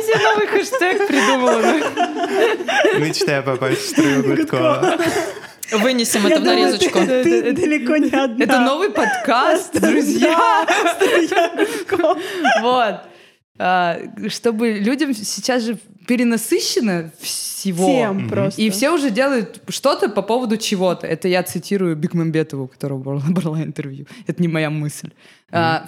себе 0.00 0.18
новый 0.24 0.46
хэштег 0.46 1.06
придумала. 1.06 1.60
Мечтаю 3.00 3.42
попасть 3.44 3.80
в 3.82 3.88
струю 3.90 4.22
Гудкова. 4.36 4.96
Вынесем 5.72 6.22
Я 6.26 6.30
это 6.30 6.40
в 6.40 6.44
думаю, 6.44 6.60
нарезочку. 6.62 6.98
ты- 7.00 7.22
Ты 7.22 7.52
далеко 7.52 7.96
не 7.98 8.08
одна. 8.10 8.42
Это 8.44 8.60
новый 8.60 8.90
подкаст, 8.90 9.78
друзья. 9.78 10.66
Вот. 12.62 13.00
А, 13.62 13.98
Чтобы 14.28 14.72
людям 14.72 15.12
сейчас 15.12 15.62
же 15.64 15.78
перенасыщено 16.06 17.10
всего. 17.20 17.86
Всем 17.88 18.28
просто. 18.28 18.60
И 18.62 18.70
все 18.70 18.90
уже 18.90 19.10
делают 19.10 19.60
что-то 19.68 20.08
по 20.08 20.22
поводу 20.22 20.56
чего-то. 20.56 21.06
Это 21.06 21.28
я 21.28 21.42
цитирую 21.42 21.94
Бигмамбетову, 21.94 22.64
у 22.64 22.68
которого 22.68 22.98
брала, 22.98 23.22
брала 23.28 23.62
интервью. 23.62 24.06
Это 24.26 24.40
не 24.42 24.48
моя 24.48 24.70
мысль. 24.70 25.10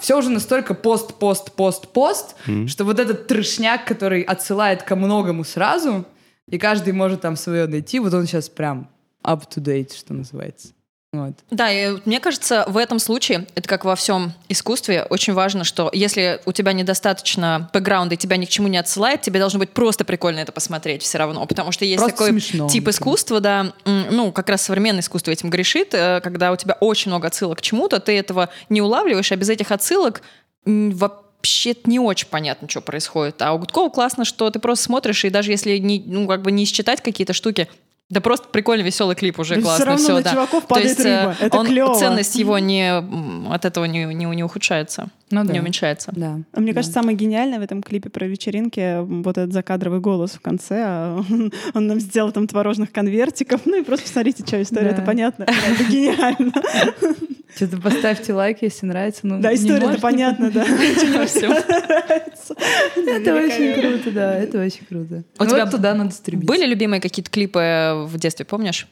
все 0.01 0.17
уже 0.17 0.29
настолько 0.29 0.75
пост, 0.75 1.15
пост, 1.15 1.51
пост, 1.53 1.87
пост, 1.87 2.35
Мгм. 2.45 2.67
что 2.67 2.85
вот 2.85 2.99
этот 2.99 3.27
трешняк, 3.27 3.85
который 3.85 4.21
отсылает 4.21 4.83
ко 4.83 4.95
многому 4.95 5.43
сразу, 5.43 6.05
и 6.47 6.57
каждый 6.59 6.93
может 6.93 7.21
там 7.21 7.35
свое 7.35 7.65
найти, 7.67 7.99
вот 7.99 8.13
он 8.13 8.27
сейчас 8.27 8.49
прям 8.49 8.87
up 9.23 9.41
to 9.49 9.61
date, 9.63 9.97
что 9.97 10.13
называется. 10.13 10.73
Вот. 11.13 11.35
Да, 11.51 11.71
и 11.71 11.95
мне 12.05 12.19
кажется, 12.19 12.65
в 12.67 12.75
этом 12.75 12.97
случае, 12.97 13.45
это 13.53 13.69
как 13.69 13.85
во 13.85 13.95
всем 13.95 14.33
искусстве, 14.49 15.05
очень 15.11 15.33
важно, 15.33 15.63
что 15.63 15.91
если 15.93 16.41
у 16.45 16.51
тебя 16.51 16.73
недостаточно 16.73 17.69
бэкграунда 17.71 18.15
и 18.15 18.17
тебя 18.17 18.35
ни 18.35 18.45
к 18.45 18.49
чему 18.49 18.67
не 18.67 18.77
отсылает, 18.77 19.21
тебе 19.21 19.39
должно 19.39 19.59
быть 19.59 19.69
просто 19.69 20.05
прикольно 20.05 20.39
это 20.39 20.51
посмотреть 20.51 21.03
все 21.03 21.19
равно, 21.19 21.45
потому 21.45 21.71
что 21.71 21.85
есть 21.85 21.99
Просто 21.99 22.17
такой 22.17 22.31
смешно, 22.31 22.67
тип 22.67 22.87
искусства, 22.87 23.39
да, 23.39 23.73
ну, 23.85 24.31
как 24.31 24.49
раз 24.49 24.63
современное 24.63 25.01
искусство 25.01 25.29
этим 25.29 25.51
грешит, 25.51 25.93
э, 25.93 26.19
когда 26.21 26.51
у 26.51 26.55
тебя 26.55 26.77
очень 26.79 27.11
много 27.11 27.27
отсылок 27.27 27.59
к 27.59 27.61
чему-то, 27.61 27.99
ты 27.99 28.17
этого 28.17 28.49
не 28.69 28.81
улавливаешь, 28.81 29.31
а 29.31 29.35
без 29.35 29.49
этих 29.49 29.71
отсылок 29.71 30.23
вообще 30.65 31.75
не 31.85 31.99
очень 31.99 32.27
понятно, 32.27 32.67
что 32.67 32.81
происходит. 32.81 33.39
А 33.43 33.53
у 33.53 33.59
Гудкова 33.59 33.89
классно, 33.89 34.25
что 34.25 34.49
ты 34.49 34.57
просто 34.57 34.85
смотришь, 34.85 35.23
и 35.25 35.29
даже 35.29 35.51
если 35.51 35.77
не, 35.77 36.01
ну, 36.03 36.27
как 36.27 36.41
бы 36.41 36.51
не 36.51 36.65
считать 36.65 37.01
какие-то 37.03 37.33
штуки, 37.33 37.67
Да 38.13 38.21
просто 38.21 38.47
прикольный, 38.49 38.83
веселый 38.85 39.15
клип 39.15 39.39
уже 39.39 39.55
Да 39.55 39.61
классный. 39.61 39.77
всё 39.77 39.85
равно 39.85 40.03
всё, 40.03 40.13
на 40.13 40.21
да. 40.21 40.31
чуваков 40.31 40.61
То 40.61 40.67
падает 40.67 40.87
есть, 40.89 40.99
э, 41.05 41.21
рыба. 41.21 41.35
Это 41.39 41.57
он- 41.57 41.65
клёво. 41.65 41.95
ценность 41.95 42.35
его 42.35 42.59
не, 42.59 42.93
от 43.51 43.65
этого 43.65 43.85
не, 43.85 44.05
не, 44.05 44.25
не 44.25 44.43
ухудшается, 44.43 45.07
Ну 45.31 45.43
да. 45.43 45.51
не 45.51 45.59
уменьшается. 45.59 46.11
Да. 46.15 46.39
А 46.53 46.59
Мне 46.59 46.73
да. 46.73 46.75
кажется, 46.79 46.93
самое 46.99 47.17
гениальное 47.17 47.59
в 47.59 47.63
этом 47.63 47.81
клипе 47.81 48.09
про 48.09 48.27
вечеринки 48.27 48.99
вот 49.23 49.37
этот 49.37 49.51
закадровый 49.51 49.99
голос 49.99 50.31
в 50.31 50.41
конце. 50.41 50.83
а 50.85 51.23
Он, 51.29 51.51
он 51.73 51.87
нам 51.87 51.99
сделал 51.99 52.31
там 52.31 52.47
творожных 52.47 52.91
конвертиков. 52.91 53.61
Ну 53.65 53.81
и 53.81 53.83
просто 53.83 54.05
посмотрите, 54.05 54.45
что 54.45 54.61
история. 54.61 54.89
Да. 54.89 54.95
Это 54.97 55.01
понятно. 55.01 55.43
Это 55.45 55.83
гениально. 55.91 56.51
Что-то 57.55 57.77
поставьте 57.77 58.33
лайк, 58.33 58.57
если 58.61 58.85
нравится. 58.85 59.21
Ну, 59.23 59.39
Да, 59.39 59.49
не 59.51 59.55
история-то 59.57 59.85
можете. 59.85 60.01
понятна, 60.01 60.51
да. 60.51 60.63
Это 63.07 63.35
очень 63.35 63.73
круто, 63.79 64.11
да, 64.11 64.35
это 64.35 64.61
очень 64.61 64.85
круто. 64.85 65.23
У 65.39 65.43
Ну 65.43 65.49
тебя 65.49 65.65
туда 65.65 65.93
надо 65.93 66.11
стремиться. 66.11 66.47
Были 66.47 66.65
любимые 66.65 66.99
какие-то 67.01 67.29
клипы 67.29 68.03
в 68.05 68.17
детстве, 68.17 68.45
помнишь? 68.45 68.87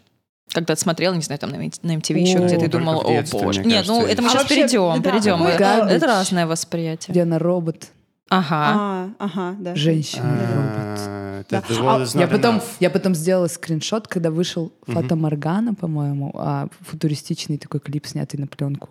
Когда 0.54 0.76
ты 0.76 0.82
смотрел, 0.82 1.14
не 1.14 1.22
знаю, 1.22 1.40
там 1.40 1.50
на, 1.52 1.56
MTV 1.56 2.20
еще, 2.20 2.38
О, 2.40 2.46
где 2.46 2.56
ты 2.56 2.62
только 2.66 2.78
думал, 2.80 3.02
о 3.02 3.24
боже. 3.32 3.64
Нет, 3.64 3.86
ну 3.88 4.06
это 4.06 4.22
мы 4.22 4.30
сейчас 4.30 4.46
А 4.46 4.48
перейдем, 4.48 5.02
перейдем. 5.02 5.42
Это, 5.44 5.88
это 5.90 6.08
разное 6.08 6.46
восприятие. 6.46 7.12
Где 7.14 7.22
она 7.22 7.40
робот, 7.40 7.88
Ага. 8.32 8.56
А, 8.74 9.10
ага, 9.20 9.56
да. 9.60 9.76
женщина, 9.76 10.24
робот. 10.56 11.00
А, 11.08 11.44
Да. 11.50 11.60
is 11.60 12.18
Я 12.20 12.28
потом, 12.28 12.56
enough. 12.58 12.64
я 12.80 12.90
потом 12.90 13.14
сделала 13.14 13.48
скриншот, 13.48 14.08
когда 14.08 14.32
вышел. 14.32 14.72
Фата 14.88 15.16
Моргана, 15.18 15.74
по-моему, 15.74 16.32
а, 16.36 16.70
футуристичный 16.80 17.58
такой 17.58 17.82
клип, 17.82 18.08
снятый 18.08 18.40
на 18.40 18.48
пленку, 18.48 18.90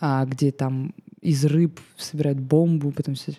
а, 0.00 0.26
где 0.26 0.52
там 0.52 0.92
из 1.22 1.44
рыб 1.46 1.80
собирают 1.96 2.38
бомбу, 2.38 2.90
потом 2.92 3.14
все. 3.14 3.32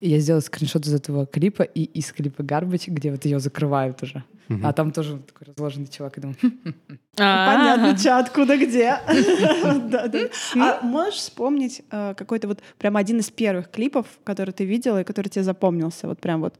Я 0.00 0.20
сделала 0.20 0.40
скриншот 0.40 0.86
из 0.86 0.94
этого 0.94 1.26
клипа 1.26 1.62
и 1.62 1.82
из 1.82 2.12
клипа 2.12 2.42
Гарбач, 2.44 2.86
где 2.86 3.10
вот 3.10 3.24
ее 3.24 3.40
закрывают 3.40 4.02
уже. 4.02 4.22
А 4.62 4.72
там 4.72 4.92
тоже 4.92 5.18
такой 5.18 5.48
разложенный 5.48 5.88
чувак. 5.88 6.16
И 6.16 6.20
думаю, 6.20 6.36
«Хм, 6.40 6.52
Понятно, 7.16 7.90
Ага. 7.90 7.98
чё, 7.98 8.16
откуда, 8.16 8.56
где. 8.56 8.98
А 10.56 10.80
можешь 10.82 11.14
вспомнить 11.18 11.82
э, 11.90 12.14
какой-то 12.16 12.48
вот 12.48 12.60
прям 12.78 12.96
один 12.96 13.18
из 13.18 13.30
первых 13.30 13.70
клипов, 13.70 14.06
который 14.24 14.52
ты 14.52 14.64
видела 14.64 15.00
и 15.00 15.04
который 15.04 15.28
тебе 15.28 15.42
запомнился? 15.44 16.06
Вот 16.06 16.20
прям 16.20 16.40
вот. 16.40 16.54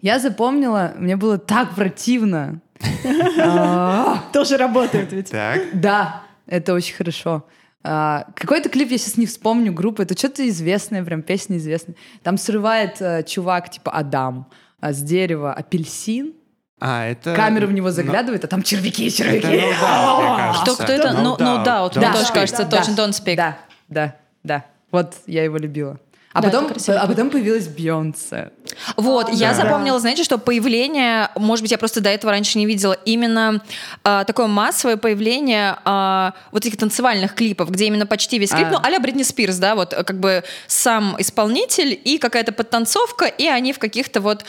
Я 0.00 0.18
запомнила, 0.20 0.92
мне 0.98 1.16
было 1.16 1.38
так 1.38 1.74
противно. 1.74 2.60
А, 3.40 4.22
Тоже 4.32 4.56
работает 4.56 5.12
ведь. 5.12 5.30
Да, 5.72 6.22
это 6.46 6.74
очень 6.74 6.94
хорошо. 6.94 7.44
А, 7.88 8.26
Какой-то 8.34 8.68
клип, 8.68 8.90
я 8.90 8.98
сейчас 8.98 9.16
не 9.16 9.26
вспомню, 9.26 9.72
группа, 9.72 10.02
это 10.02 10.18
что-то 10.18 10.48
известное, 10.48 11.04
прям 11.04 11.22
песня 11.22 11.56
известная. 11.56 11.94
Там 12.24 12.36
срывает 12.36 13.00
э, 13.00 13.22
чувак 13.22 13.70
типа 13.70 13.92
Адам 13.92 14.48
а, 14.80 14.92
с 14.92 15.00
дерева 15.00 15.52
апельсин, 15.52 16.34
а 16.80 17.06
это... 17.06 17.34
камера 17.34 17.66
в 17.68 17.72
него 17.72 17.90
заглядывает, 17.92 18.44
а 18.44 18.48
там 18.48 18.62
червяки, 18.62 19.06
Это 19.06 19.16
червяки. 19.16 19.46
no 19.46 19.72
doubt, 19.80 20.18
мне 20.18 20.36
кажется. 20.36 20.62
Кто, 20.62 20.74
кто 20.74 20.92
это? 20.92 21.08
No 21.10 21.22
Ну, 21.22 21.36
ну 21.38 21.46
doubt, 21.58 21.64
да, 21.64 21.82
вот 21.82 21.96
don't 21.96 21.98
мне 22.00 22.06
Да. 22.08 22.12
тоже 22.12 22.32
кажется, 22.32 22.64
Да. 22.64 22.76
точно 22.78 22.92
Don't 22.92 23.10
Speak. 23.12 23.36
Да, 23.36 23.58
да, 23.88 24.16
да. 24.42 24.64
Вот 24.90 25.14
я 25.26 25.44
его 25.44 25.56
любила. 25.56 26.00
А, 26.36 26.42
Да, 26.42 26.50
потом, 26.50 26.70
а 26.88 27.06
потом 27.06 27.30
появилась 27.30 27.66
Бейонсе. 27.66 28.50
Вот, 28.96 29.30
я 29.32 29.50
Да. 29.50 29.54
запомнила, 29.54 29.98
знаете, 29.98 30.22
что 30.22 30.36
появление, 30.36 31.30
может 31.36 31.62
быть, 31.62 31.70
я 31.70 31.78
просто 31.78 32.02
до 32.02 32.10
этого 32.10 32.30
раньше 32.30 32.58
не 32.58 32.66
видела, 32.66 32.92
именно 33.06 33.62
а, 34.04 34.24
такое 34.24 34.46
массовое 34.46 34.98
появление 34.98 35.76
а, 35.86 36.34
вот 36.52 36.66
этих 36.66 36.76
танцевальных 36.76 37.34
клипов, 37.34 37.70
где 37.70 37.86
именно 37.86 38.04
почти 38.06 38.38
весь 38.38 38.50
клип, 38.50 38.66
А. 38.66 38.70
ну, 38.72 38.78
а-ля 38.82 39.00
Бритни 39.00 39.22
Спирс, 39.22 39.56
да, 39.56 39.74
вот 39.74 39.94
как 39.94 40.20
бы 40.20 40.44
сам 40.66 41.16
исполнитель 41.18 41.98
и 42.04 42.18
какая-то 42.18 42.52
подтанцовка, 42.52 43.24
и 43.24 43.46
они 43.46 43.72
в 43.72 43.78
каких-то 43.78 44.20
вот 44.20 44.44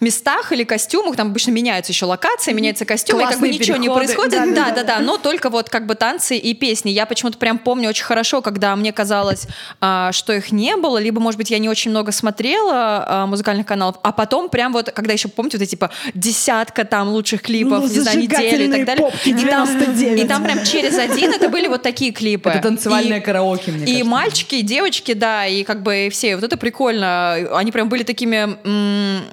местах 0.00 0.52
или 0.52 0.64
костюмах, 0.64 1.16
там 1.16 1.28
обычно 1.28 1.50
меняются 1.50 1.92
еще 1.92 2.06
локации, 2.06 2.52
меняется 2.52 2.84
костюм, 2.84 3.20
и 3.20 3.24
как 3.24 3.38
бы 3.40 3.48
ничего 3.48 3.76
не 3.76 3.88
переходы. 3.88 4.06
происходит. 4.14 4.54
Да, 4.54 4.70
да, 4.70 4.84
да, 4.84 4.98
но 5.00 5.16
только 5.16 5.50
вот 5.50 5.68
как 5.70 5.86
бы 5.86 5.94
танцы 5.94 6.36
и 6.36 6.54
песни. 6.54 6.90
Я 6.90 7.06
почему-то 7.06 7.38
прям 7.38 7.58
помню 7.58 7.88
очень 7.88 8.04
хорошо, 8.04 8.40
когда 8.42 8.74
мне 8.76 8.92
казалось, 8.92 9.46
а, 9.80 10.12
что 10.12 10.32
их 10.32 10.52
не 10.52 10.76
было, 10.76 10.98
либо, 10.98 11.20
может 11.20 11.38
быть, 11.38 11.50
я 11.50 11.58
не 11.58 11.68
очень 11.68 11.90
много 11.90 12.12
смотрела 12.12 13.04
а, 13.06 13.26
музыкальных 13.26 13.66
каналов, 13.66 13.96
а 14.02 14.12
потом 14.12 14.48
прям 14.48 14.72
вот, 14.72 14.90
когда 14.92 15.12
еще, 15.12 15.28
помните, 15.28 15.56
вот 15.58 15.62
эти, 15.62 15.70
типа, 15.70 15.90
десятка 16.14 16.84
там 16.84 17.08
лучших 17.08 17.42
клипов, 17.42 17.82
Ну, 17.82 17.88
не 17.88 18.00
знаю, 18.00 18.18
недели 18.20 18.64
и 18.68 18.70
так 18.72 18.84
далее. 18.84 19.04
попки 19.10 19.28
И 19.30 19.34
там, 19.46 19.66
99. 19.66 20.24
и 20.24 20.28
там 20.28 20.44
прям 20.44 20.64
через 20.64 20.96
один 20.98 21.32
это 21.32 21.48
были 21.48 21.66
вот 21.68 21.82
такие 21.82 22.12
клипы. 22.12 22.50
Это 22.50 22.60
танцевальное 22.60 23.18
И- 23.18 23.22
караоке, 23.22 23.72
мне 23.72 23.82
и 23.84 23.86
кажется. 23.86 24.04
мальчики, 24.08 24.54
и 24.56 24.62
девочки, 24.62 25.12
да, 25.14 25.46
и 25.46 25.64
как 25.64 25.82
бы 25.82 26.08
все. 26.12 26.36
Вот 26.36 26.44
это 26.44 26.56
прикольно. 26.56 27.34
Они 27.54 27.72
прям 27.72 27.88
были 27.88 28.02
такими 28.04 28.56
м, 28.64 29.24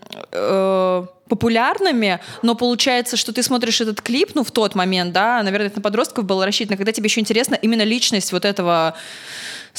э, 0.56 1.30
популярными, 1.30 2.20
но 2.42 2.56
получается, 2.56 3.18
что 3.18 3.34
ты 3.34 3.44
смотришь 3.44 3.82
этот 3.82 4.02
клип, 4.02 4.32
ну, 4.36 4.44
в 4.44 4.52
тот 4.52 4.76
момент, 4.76 5.14
да, 5.14 5.42
наверное, 5.44 5.68
это 5.68 5.78
на 5.78 5.82
подростков 5.82 6.26
было 6.26 6.46
рассчитано, 6.46 6.78
когда 6.78 6.92
тебе 6.92 7.08
еще 7.08 7.22
интересна 7.22 7.56
именно 7.56 7.84
личность 7.84 8.32
вот 8.32 8.46
этого 8.46 8.96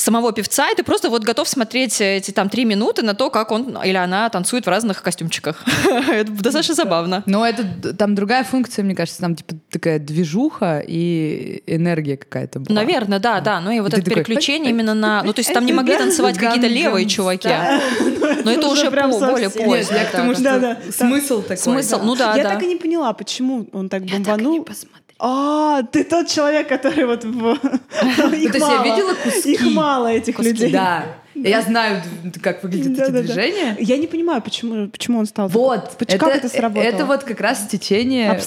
самого 0.01 0.33
певца, 0.33 0.71
и 0.71 0.75
ты 0.75 0.83
просто 0.83 1.09
вот 1.09 1.25
готов 1.25 1.49
смотреть 1.49 2.01
эти 2.01 2.31
там 2.31 2.49
три 2.49 2.65
минуты 2.65 3.03
на 3.03 3.15
то, 3.15 3.31
как 3.31 3.51
он 3.51 3.77
или 3.83 3.97
она 3.97 4.29
танцует 4.29 4.67
в 4.67 4.69
разных 4.69 5.03
костюмчиках. 5.03 5.65
Это 6.09 6.31
достаточно 6.31 6.75
забавно. 6.75 7.23
Но 7.27 7.47
это 7.47 7.95
там 7.95 8.15
другая 8.15 8.45
функция, 8.45 8.85
мне 8.85 8.95
кажется, 8.95 9.21
там 9.21 9.35
типа 9.35 9.55
такая 9.71 9.99
движуха 9.99 10.83
и 10.87 11.63
энергия 11.67 12.17
какая-то 12.17 12.61
была. 12.61 12.75
Наверное, 12.75 13.19
да, 13.19 13.41
да. 13.41 13.61
Ну 13.61 13.71
и 13.71 13.81
вот 13.81 13.95
это 13.95 14.03
такой, 14.03 14.25
переключение 14.25 14.71
именно 14.71 14.95
на... 14.95 15.23
Ну, 15.23 15.33
то 15.33 15.41
есть 15.41 15.53
там 15.53 15.65
не 15.65 15.73
могли 15.73 15.97
танцевать 15.97 16.39
какие-то 16.39 16.67
левые 16.67 17.07
чуваки. 17.07 17.49
Но 18.45 18.51
это 18.51 18.69
уже 18.69 18.91
более 18.91 19.51
поздно. 19.51 20.79
смысл 20.93 21.43
такой. 21.43 21.57
Смысл, 21.57 22.01
ну 22.03 22.15
да, 22.15 22.37
Я 22.37 22.45
так 22.45 22.63
и 22.63 22.67
не 22.67 22.77
поняла, 22.77 23.13
почему 23.13 23.67
он 23.73 23.89
так 23.89 24.03
Я 24.03 24.09
так 24.09 24.17
и 24.17 24.21
не 24.21 24.25
бомбанул. 24.25 24.65
посмотрела. 24.65 25.06
А, 25.19 25.83
ты 25.83 26.05
тот 26.05 26.29
человек, 26.29 26.69
который 26.69 27.07
вот... 27.07 27.25
в- 27.25 27.55
Их 28.35 28.53
Ну, 28.55 28.59
я 28.59 28.59
мало. 28.61 28.85
видела 28.85 29.15
куски. 29.15 29.53
Их 29.53 29.61
мало, 29.63 30.07
этих 30.09 30.39
людей. 30.39 30.71
Да. 30.73 31.07
Я 31.43 31.63
знаю, 31.63 32.03
как 32.43 32.63
выглядят 32.63 32.99
эти 32.99 33.11
движения. 33.11 33.77
Я 33.79 33.97
не 33.97 34.07
понимаю, 34.07 34.43
почему, 34.43 34.89
почему 34.89 35.19
он 35.19 35.27
стал... 35.27 35.49
Вот, 35.49 35.97
как 35.99 36.23
это 36.37 36.49
сработало? 36.49 36.83
Это 36.83 37.05
вот 37.05 37.25
как 37.25 37.41
раз 37.41 37.67
течение 37.67 38.39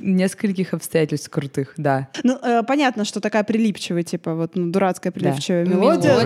нескольких 0.00 0.74
обстоятельств 0.74 1.28
крутых, 1.30 1.74
да. 1.76 2.08
Ну, 2.22 2.38
э, 2.42 2.62
понятно, 2.62 3.04
что 3.04 3.20
такая 3.20 3.44
прилипчивая, 3.44 4.02
типа, 4.02 4.34
вот, 4.34 4.52
ну, 4.54 4.70
дурацкая 4.70 5.12
прилипчивая 5.12 5.64
мелодия. 5.64 6.16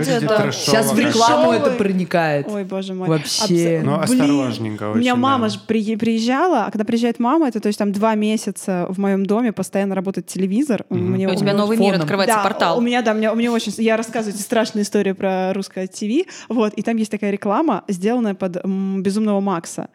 Сейчас 0.53 0.93
в 0.93 0.99
рекламу 0.99 1.53
это 1.53 1.71
проникает. 1.73 2.49
Ой, 2.49 2.65
боже 2.65 2.95
мой. 2.95 3.09
Вообще. 3.09 3.81
Ну, 3.85 3.99
осторожненько 3.99 4.91
У 4.91 4.95
меня 4.97 5.17
мама 5.17 5.49
же 5.49 5.59
при- 5.67 5.97
приезжала, 5.97 6.67
а 6.67 6.71
когда 6.71 6.85
приезжает 6.85 7.19
мама, 7.19 7.49
это 7.49 7.61
то 7.61 7.69
есть 7.69 7.79
там 7.79 7.93
два 7.93 8.15
месяца 8.15 8.87
в 8.89 8.99
моем 8.99 9.27
доме 9.27 9.53
постоянно 9.53 9.95
работает 9.95 10.27
телевизор. 10.27 10.85
У 10.89 10.97
тебя 10.97 11.55
новый 11.55 11.77
мир 11.77 11.95
открывается, 11.95 12.37
да, 12.37 12.43
портал. 12.43 12.79
У 12.79 12.81
меня, 12.81 13.03
да, 13.03 13.13
у 13.13 13.15
меня, 13.15 13.33
у 13.33 13.37
меня 13.37 13.53
очень... 13.53 13.73
Я 13.79 13.97
рассказываю 13.97 14.35
эти 14.35 14.43
страшные 14.43 14.83
истории 14.83 15.13
про 15.13 15.53
русское 15.53 15.82
ТВ, 15.87 16.29
вот, 16.49 16.75
и 16.75 16.83
там 16.83 16.97
есть 16.97 17.11
такая 17.11 17.31
реклама, 17.31 17.85
сделанная 17.89 18.35
под 18.35 18.57
м, 18.65 19.03
«Безумного 19.03 19.41
Макса». 19.41 19.89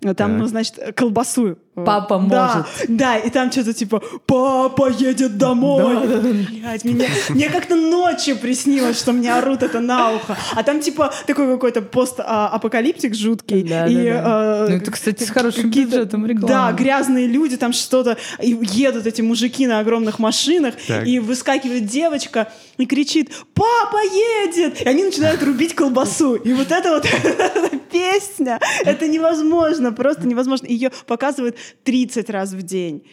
Там, 0.00 0.14
Так. 0.14 0.30
ну, 0.38 0.46
значит, 0.46 0.78
колбасу. 0.94 1.58
Папа 1.84 2.18
да, 2.26 2.54
может. 2.54 2.66
Да, 2.96 3.18
и 3.18 3.28
там 3.28 3.52
что-то 3.52 3.74
типа 3.74 4.02
«Папа 4.24 4.88
едет 4.90 5.36
домой». 5.36 6.06
Блядь, 6.06 6.84
мне, 6.84 7.06
мне 7.28 7.48
как-то 7.50 7.76
ночью 7.76 8.38
приснилось, 8.38 8.98
что 8.98 9.12
мне 9.12 9.32
орут 9.34 9.62
это 9.62 9.80
на 9.80 10.12
ухо. 10.12 10.36
А 10.54 10.62
там 10.62 10.80
типа 10.80 11.12
такой 11.26 11.46
какой-то 11.52 11.82
пост-апокалиптик 11.82 13.14
жуткий. 13.14 13.62
Да, 13.62 13.86
и, 13.86 13.94
да, 14.10 14.22
да. 14.22 14.64
э, 14.64 14.68
Ну, 14.70 14.76
это, 14.76 14.90
кстати, 14.90 15.24
с 15.24 15.30
хорошим 15.30 15.70
бюджетом 15.70 16.24
реклама. 16.26 16.48
Да, 16.48 16.72
грязные 16.72 17.26
люди, 17.26 17.56
там 17.58 17.72
что-то, 17.74 18.16
и 18.40 18.56
едут 18.62 19.06
эти 19.06 19.20
мужики 19.20 19.66
на 19.66 19.80
огромных 19.80 20.18
машинах, 20.18 20.74
Так. 20.88 21.06
и 21.06 21.18
выскакивает 21.18 21.86
девочка 21.86 22.48
и 22.78 22.86
кричит 22.86 23.30
«Папа 23.54 23.98
едет!» 24.02 24.80
И 24.80 24.88
они 24.88 25.04
начинают 25.04 25.42
рубить 25.42 25.74
колбасу. 25.74 26.36
И 26.36 26.52
вот 26.54 26.72
эта 26.72 26.90
вот 26.90 27.06
песня, 27.92 28.58
это 28.84 29.08
невозможно, 29.08 29.92
просто 29.92 30.26
невозможно. 30.26 30.66
Ее 30.66 30.90
показывают 31.06 31.56
30 31.84 32.30
раз 32.30 32.52
в 32.52 32.62
день. 32.62 33.06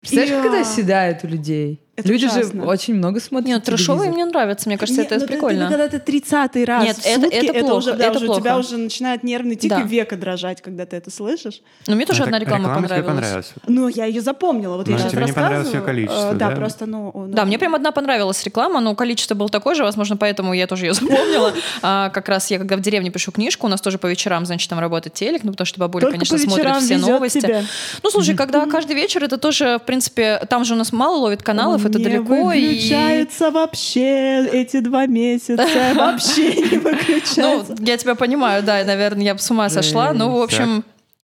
Представляешь, 0.00 0.44
И, 0.44 0.48
это 0.48 0.58
а, 0.58 0.60
оседает 0.60 1.24
у 1.24 1.26
людей? 1.26 1.85
Это 1.96 2.08
Люди 2.08 2.26
ужасно. 2.26 2.62
же 2.62 2.68
очень 2.68 2.94
много 2.94 3.20
смотрят 3.20 3.48
Нет, 3.48 3.64
трешовые 3.64 4.10
мне 4.10 4.24
нравятся, 4.24 4.68
мне 4.68 4.76
кажется, 4.78 5.02
Нет, 5.02 5.12
это 5.12 5.20
ну, 5.22 5.26
прикольно. 5.26 5.68
когда 5.68 5.88
ты 5.88 5.98
30 5.98 6.56
раз 6.66 6.84
Нет, 6.84 6.96
в 6.96 7.06
это- 7.06 7.20
сутки, 7.22 7.34
это 7.46 7.60
плохо, 7.60 7.74
уже, 7.74 7.92
да, 7.94 8.04
это 8.06 8.16
уже 8.18 8.28
у 8.30 8.34
тебя 8.34 8.52
плохо. 8.54 8.66
уже 8.66 8.76
начинает 8.78 9.22
нервный 9.24 9.56
тик 9.56 9.70
Да. 9.70 9.80
и 9.80 9.84
века 9.86 10.16
дрожать, 10.16 10.60
когда 10.62 10.84
ты 10.86 10.96
это 10.96 11.10
слышишь. 11.10 11.60
Но 11.86 11.96
мне 11.96 12.04
тоже 12.06 12.20
Ну, 12.20 12.24
одна 12.26 12.38
реклама 12.38 12.64
реклама 12.68 12.82
понравилась. 12.82 13.06
понравилась. 13.16 13.52
Ну, 13.66 13.88
я 13.88 14.04
ее 14.04 14.20
запомнила. 14.20 14.76
Вот 14.76 14.86
Но 14.86 14.92
я 14.92 14.98
сейчас 14.98 15.12
тебе 15.12 15.24
не 15.24 15.32
понравилось 15.32 15.72
рассказываю. 15.72 15.96
её 15.98 16.06
количество, 16.06 16.30
Э, 16.32 16.38
Да, 16.38 16.50
да? 16.50 16.56
просто, 16.56 16.86
ну... 16.86 17.10
ну, 17.14 17.26
Да, 17.28 17.44
мне 17.44 17.58
прям 17.58 17.74
одна 17.74 17.92
понравилась 17.92 18.42
реклама, 18.44 18.80
но 18.80 18.94
количество 18.94 19.34
было 19.34 19.48
такое 19.48 19.74
же, 19.74 19.82
возможно, 19.82 20.16
поэтому 20.16 20.52
я 20.54 20.66
тоже 20.66 20.86
ее 20.86 20.92
запомнила. 20.94 21.52
А, 21.82 22.10
как 22.10 22.28
раз 22.28 22.50
я, 22.50 22.58
когда 22.58 22.76
в 22.76 22.80
деревне 22.80 23.10
пишу 23.10 23.32
книжку, 23.32 23.66
у 23.66 23.70
нас 23.70 23.80
тоже 23.80 23.98
по 23.98 24.06
вечерам, 24.06 24.44
значит, 24.46 24.68
там 24.68 24.78
работает 24.78 25.14
телек, 25.14 25.44
ну, 25.44 25.52
потому 25.52 25.66
что 25.66 25.80
бабуля, 25.80 26.02
Только 26.02 26.14
конечно, 26.18 26.36
по 26.36 26.42
смотрит 26.42 26.64
вечерам 26.66 26.80
все 26.82 26.98
новости. 26.98 27.40
тебе. 27.40 27.64
Ну, 28.02 28.10
слушай, 28.10 28.34
когда 28.34 28.66
каждый 28.66 28.96
вечер, 28.96 29.24
это 29.24 29.38
тоже, 29.38 29.78
в 29.82 29.86
принципе, 29.86 30.40
там 30.50 30.64
же 30.64 30.74
у 30.74 30.76
нас 30.76 30.92
мало 30.92 31.16
ловит 31.16 31.42
каналов, 31.42 31.85
это 31.86 31.98
не 31.98 32.04
далеко. 32.04 32.52
и- 32.52 32.66
выключается 32.66 33.50
вообще 33.50 34.46
эти 34.46 34.80
два 34.80 35.06
месяца. 35.06 35.66
Вообще 35.94 36.54
не 36.54 36.76
Ну, 36.76 36.82
выключается. 36.82 37.74
я 37.80 37.96
тебя 37.96 38.14
понимаю, 38.14 38.62
да, 38.62 38.84
наверное, 38.84 39.24
я 39.24 39.34
бы 39.34 39.40
с 39.40 39.50
ума 39.50 39.68
сошла. 39.68 40.12
Ну, 40.12 40.30
в 40.38 40.42
общем, 40.42 40.84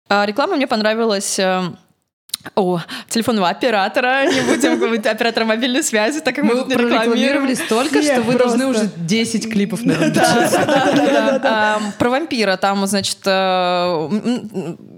а, 0.09 0.25
реклама 0.25 0.55
мне 0.55 0.67
понравилась. 0.67 1.39
О, 2.55 2.79
телефонного 3.09 3.49
оператора, 3.49 4.25
не 4.31 4.41
будем 4.41 4.79
говорить 4.79 5.05
оператора 5.05 5.43
мобильной 5.43 5.83
связи, 5.83 6.21
так 6.21 6.35
как 6.35 6.45
мы, 6.45 6.53
Мы 6.53 6.59
тут 6.61 6.69
не 6.69 6.75
прорекламировали 6.75 7.53
столько, 7.53 8.01
что 8.01 8.21
вы 8.21 8.35
должны 8.35 8.65
уже 8.65 8.89
10 8.95 9.51
клипов, 9.51 9.83
наверное, 9.83 11.81
Про 11.99 12.09
вампира 12.09 12.55
там, 12.55 12.87
значит, 12.87 13.17
э, 13.25 14.09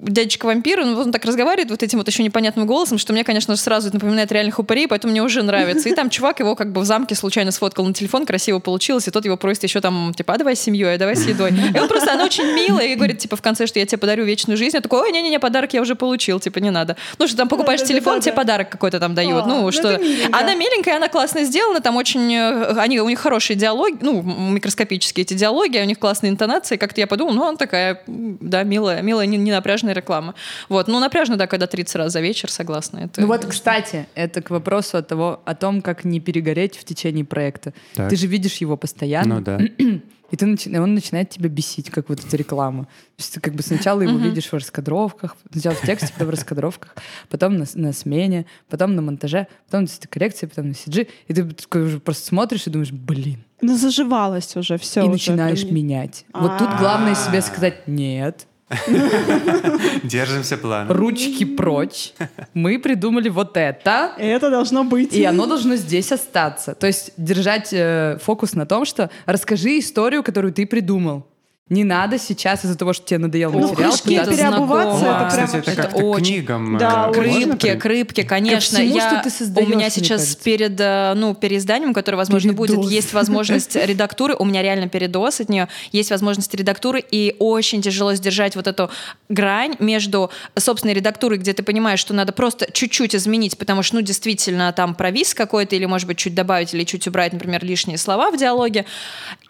дядечка 0.03 0.45
вампир, 0.45 0.81
он, 0.81 0.95
он 0.95 1.11
так 1.11 1.25
разговаривает 1.25 1.71
вот 1.71 1.81
этим 1.81 1.97
вот 1.97 2.07
еще 2.07 2.21
непонятным 2.21 2.67
голосом, 2.67 2.99
что 2.99 3.11
мне, 3.11 3.23
конечно 3.23 3.55
же, 3.55 3.61
сразу 3.61 3.87
это 3.87 3.95
напоминает 3.95 4.31
реальных 4.31 4.59
упырей, 4.59 4.87
поэтому 4.87 5.09
мне 5.09 5.23
уже 5.23 5.41
нравится. 5.41 5.89
И 5.89 5.95
там 5.95 6.11
чувак 6.11 6.39
его 6.41 6.55
как 6.55 6.71
бы 6.71 6.81
в 6.81 6.85
замке 6.85 7.15
случайно 7.15 7.49
сфоткал 7.49 7.85
на 7.85 7.93
телефон, 7.95 8.27
красиво 8.27 8.59
получилось, 8.59 9.07
и 9.07 9.11
тот 9.11 9.25
его 9.25 9.35
просит 9.35 9.63
еще 9.63 9.81
там, 9.81 10.13
типа, 10.15 10.35
а 10.35 10.37
давай 10.37 10.55
с 10.55 10.61
семьей, 10.61 10.93
а 10.93 10.97
давай 10.99 11.15
с 11.15 11.25
едой. 11.25 11.51
И 11.51 11.79
он 11.79 11.87
просто, 11.87 12.13
она 12.13 12.25
очень 12.25 12.45
милая, 12.53 12.85
и 12.85 12.95
говорит, 12.95 13.17
типа, 13.17 13.35
в 13.35 13.41
конце, 13.41 13.65
что 13.65 13.79
я 13.79 13.85
тебе 13.87 13.97
подарю 13.97 14.25
вечную 14.25 14.57
жизнь. 14.57 14.75
Я 14.75 14.81
такой, 14.81 15.01
ой, 15.01 15.11
не-не-не, 15.11 15.39
подарок 15.39 15.73
я 15.73 15.81
уже 15.81 15.95
получил, 15.95 16.39
типа, 16.39 16.59
не 16.59 16.69
надо. 16.69 16.97
Ну, 17.17 17.27
что 17.31 17.37
там 17.37 17.47
покупаешь 17.47 17.81
телефон, 17.83 18.19
тебе 18.21 18.33
подарок 18.33 18.69
какой-то 18.69 18.99
там 18.99 19.15
дают. 19.15 19.43
А, 19.43 19.47
Ну, 19.47 19.61
ну 19.61 19.71
что... 19.71 19.99
Она 20.31 20.55
миленькая, 20.55 20.97
она 20.97 21.07
классно 21.07 21.43
сделана, 21.43 21.79
там 21.81 21.95
очень... 21.95 22.33
э, 22.33 22.73
Они, 22.77 22.99
у 22.99 23.09
них 23.09 23.19
хорошие 23.19 23.57
диалоги, 23.57 23.97
ну, 24.01 24.21
микроскопические 24.21 25.23
эти 25.23 25.33
диалоги, 25.33 25.77
у 25.79 25.85
них 25.85 25.99
классные 25.99 26.29
интонации. 26.31 26.77
Как-то 26.77 27.01
я 27.01 27.07
подумала, 27.07 27.33
ну, 27.33 27.47
она 27.47 27.57
такая, 27.57 28.01
да, 28.07 28.63
милая, 28.63 29.01
милая, 29.01 29.25
не, 29.25 29.37
не 29.37 29.51
напряжная 29.51 29.93
реклама. 29.93 30.35
Вот, 30.69 30.87
ну, 30.87 30.99
напряжно, 30.99 31.37
да, 31.37 31.47
когда 31.47 31.67
30 31.67 31.95
раз 31.95 32.11
за 32.13 32.21
вечер, 32.21 32.51
согласна. 32.51 32.99
Это, 32.99 33.21
Ну 33.21 33.27
вот, 33.27 33.45
кстати, 33.45 34.07
это 34.15 34.41
к 34.41 34.49
вопросу 34.49 34.97
о, 34.97 35.01
того, 35.01 35.41
о 35.45 35.55
том, 35.55 35.81
как 35.81 36.03
не 36.03 36.19
перегореть 36.19 36.77
в 36.77 36.83
течение 36.83 37.25
проекта. 37.25 37.73
Так. 37.95 38.09
Ты 38.09 38.15
же 38.15 38.27
видишь 38.27 38.57
его 38.57 38.77
постоянно. 38.77 39.35
Ну 39.35 39.41
да. 39.41 39.59
И 40.31 40.37
ты 40.37 40.45
начи- 40.45 40.75
он 40.77 40.93
начинает 40.95 41.29
тебя 41.29 41.49
бесить, 41.49 41.89
как 41.89 42.09
вот 42.09 42.23
эта 42.25 42.37
реклама. 42.37 42.85
То 42.85 42.89
есть 43.19 43.33
ты 43.33 43.39
как 43.39 43.53
бы 43.53 43.61
сначала 43.63 44.01
его 44.01 44.17
видишь 44.17 44.47
в 44.47 44.53
раскадровках, 44.53 45.35
сначала 45.51 45.75
в 45.75 45.81
тексте, 45.81 46.09
потом 46.13 46.27
в 46.27 46.31
раскадровках, 46.31 46.95
потом 47.29 47.57
на, 47.57 47.65
на 47.75 47.93
смене, 47.93 48.45
потом 48.69 48.95
на 48.95 49.01
монтаже, 49.01 49.47
потом 49.65 49.83
на 49.83 50.07
коррекции, 50.09 50.45
потом 50.47 50.69
на 50.69 50.71
CG. 50.73 51.07
И 51.27 51.33
ты 51.33 51.43
такой 51.43 51.83
уже 51.83 51.99
просто 51.99 52.25
смотришь 52.27 52.65
и 52.67 52.69
думаешь, 52.69 52.91
блин. 52.91 53.43
Ну, 53.61 53.77
заживалось 53.77 54.55
уже 54.55 54.77
все. 54.77 55.03
и 55.03 55.07
начинаешь 55.07 55.63
менять. 55.73 56.25
Вот 56.33 56.57
тут 56.57 56.69
главное 56.79 57.13
себе 57.15 57.41
сказать 57.41 57.87
«нет», 57.87 58.47
Держимся 60.03 60.57
плана. 60.57 60.93
ручки 60.93 61.45
прочь, 61.45 62.13
мы 62.53 62.79
придумали 62.79 63.29
вот 63.29 63.57
это, 63.57 64.11
Это 64.17 64.49
должно 64.49 64.83
быть. 64.83 65.13
И 65.13 65.23
оно 65.23 65.45
должно 65.45 65.75
здесь 65.75 66.11
остаться. 66.11 66.75
То 66.75 66.87
есть 66.87 67.13
держать 67.17 67.69
э, 67.73 68.17
фокус 68.21 68.53
на 68.53 68.65
том, 68.65 68.85
что 68.85 69.09
расскажи 69.25 69.79
историю, 69.79 70.23
которую 70.23 70.53
ты 70.53 70.65
придумал. 70.65 71.30
Не 71.71 71.85
надо 71.85 72.19
сейчас 72.19 72.65
из-за 72.65 72.77
того, 72.77 72.91
что 72.91 73.05
тебе 73.05 73.17
надоел 73.19 73.49
Ну, 73.53 73.59
материал, 73.69 73.91
пытаться- 73.93 74.03
переобуваться, 74.35 74.99
знакомо. 74.99 75.25
это 75.27 75.35
прям 75.35 75.45
Кстати, 75.47 75.61
это 75.61 75.71
это 75.71 75.81
как-то 75.83 75.97
к 76.01 76.03
очень- 76.03 76.25
книгам. 76.35 76.77
Да, 76.77 77.07
можно 77.07 77.23
Крыпки, 77.23 77.55
при- 77.71 77.79
крыпки, 77.79 78.23
конечно. 78.23 78.77
всему, 78.79 78.93
я, 78.95 79.09
что 79.09 79.21
ты 79.23 79.29
создаешь, 79.29 79.67
у 79.69 79.71
меня 79.71 79.89
сейчас 79.89 80.21
кажется. 80.21 80.43
перед 80.43 80.77
э, 80.81 81.13
ну, 81.15 81.33
переизданием, 81.33 81.93
которое, 81.93 82.17
возможно, 82.17 82.51
будет, 82.51 82.71
Передоз. 82.75 82.91
есть 82.91 83.13
возможность 83.13 83.73
редактуры. 83.77 84.35
У 84.37 84.43
меня 84.43 84.61
реально 84.61 84.89
передоз 84.89 85.39
от 85.39 85.47
нее. 85.47 85.69
Есть 85.93 86.11
возможность 86.11 86.53
редактуры, 86.53 87.01
и 87.09 87.37
очень 87.39 87.81
тяжело 87.81 88.13
сдержать 88.15 88.57
вот 88.57 88.67
эту 88.67 88.89
грань 89.29 89.75
между 89.79 90.29
собственной 90.59 90.93
редактурой, 90.93 91.37
где 91.37 91.53
ты 91.53 91.63
понимаешь, 91.63 91.99
что 92.01 92.13
надо 92.13 92.33
просто 92.33 92.69
чуть-чуть 92.69 93.15
изменить, 93.15 93.57
потому 93.57 93.81
что, 93.81 93.95
ну, 93.95 94.01
действительно, 94.01 94.73
там 94.73 94.93
провис 94.93 95.33
какой-то, 95.33 95.77
или, 95.77 95.85
может 95.85 96.05
быть, 96.05 96.17
чуть 96.17 96.35
добавить, 96.35 96.73
или 96.73 96.83
чуть 96.83 97.07
убрать, 97.07 97.31
например, 97.31 97.63
лишние 97.63 97.97
слова 97.97 98.29
в 98.29 98.35
диалоге, 98.35 98.83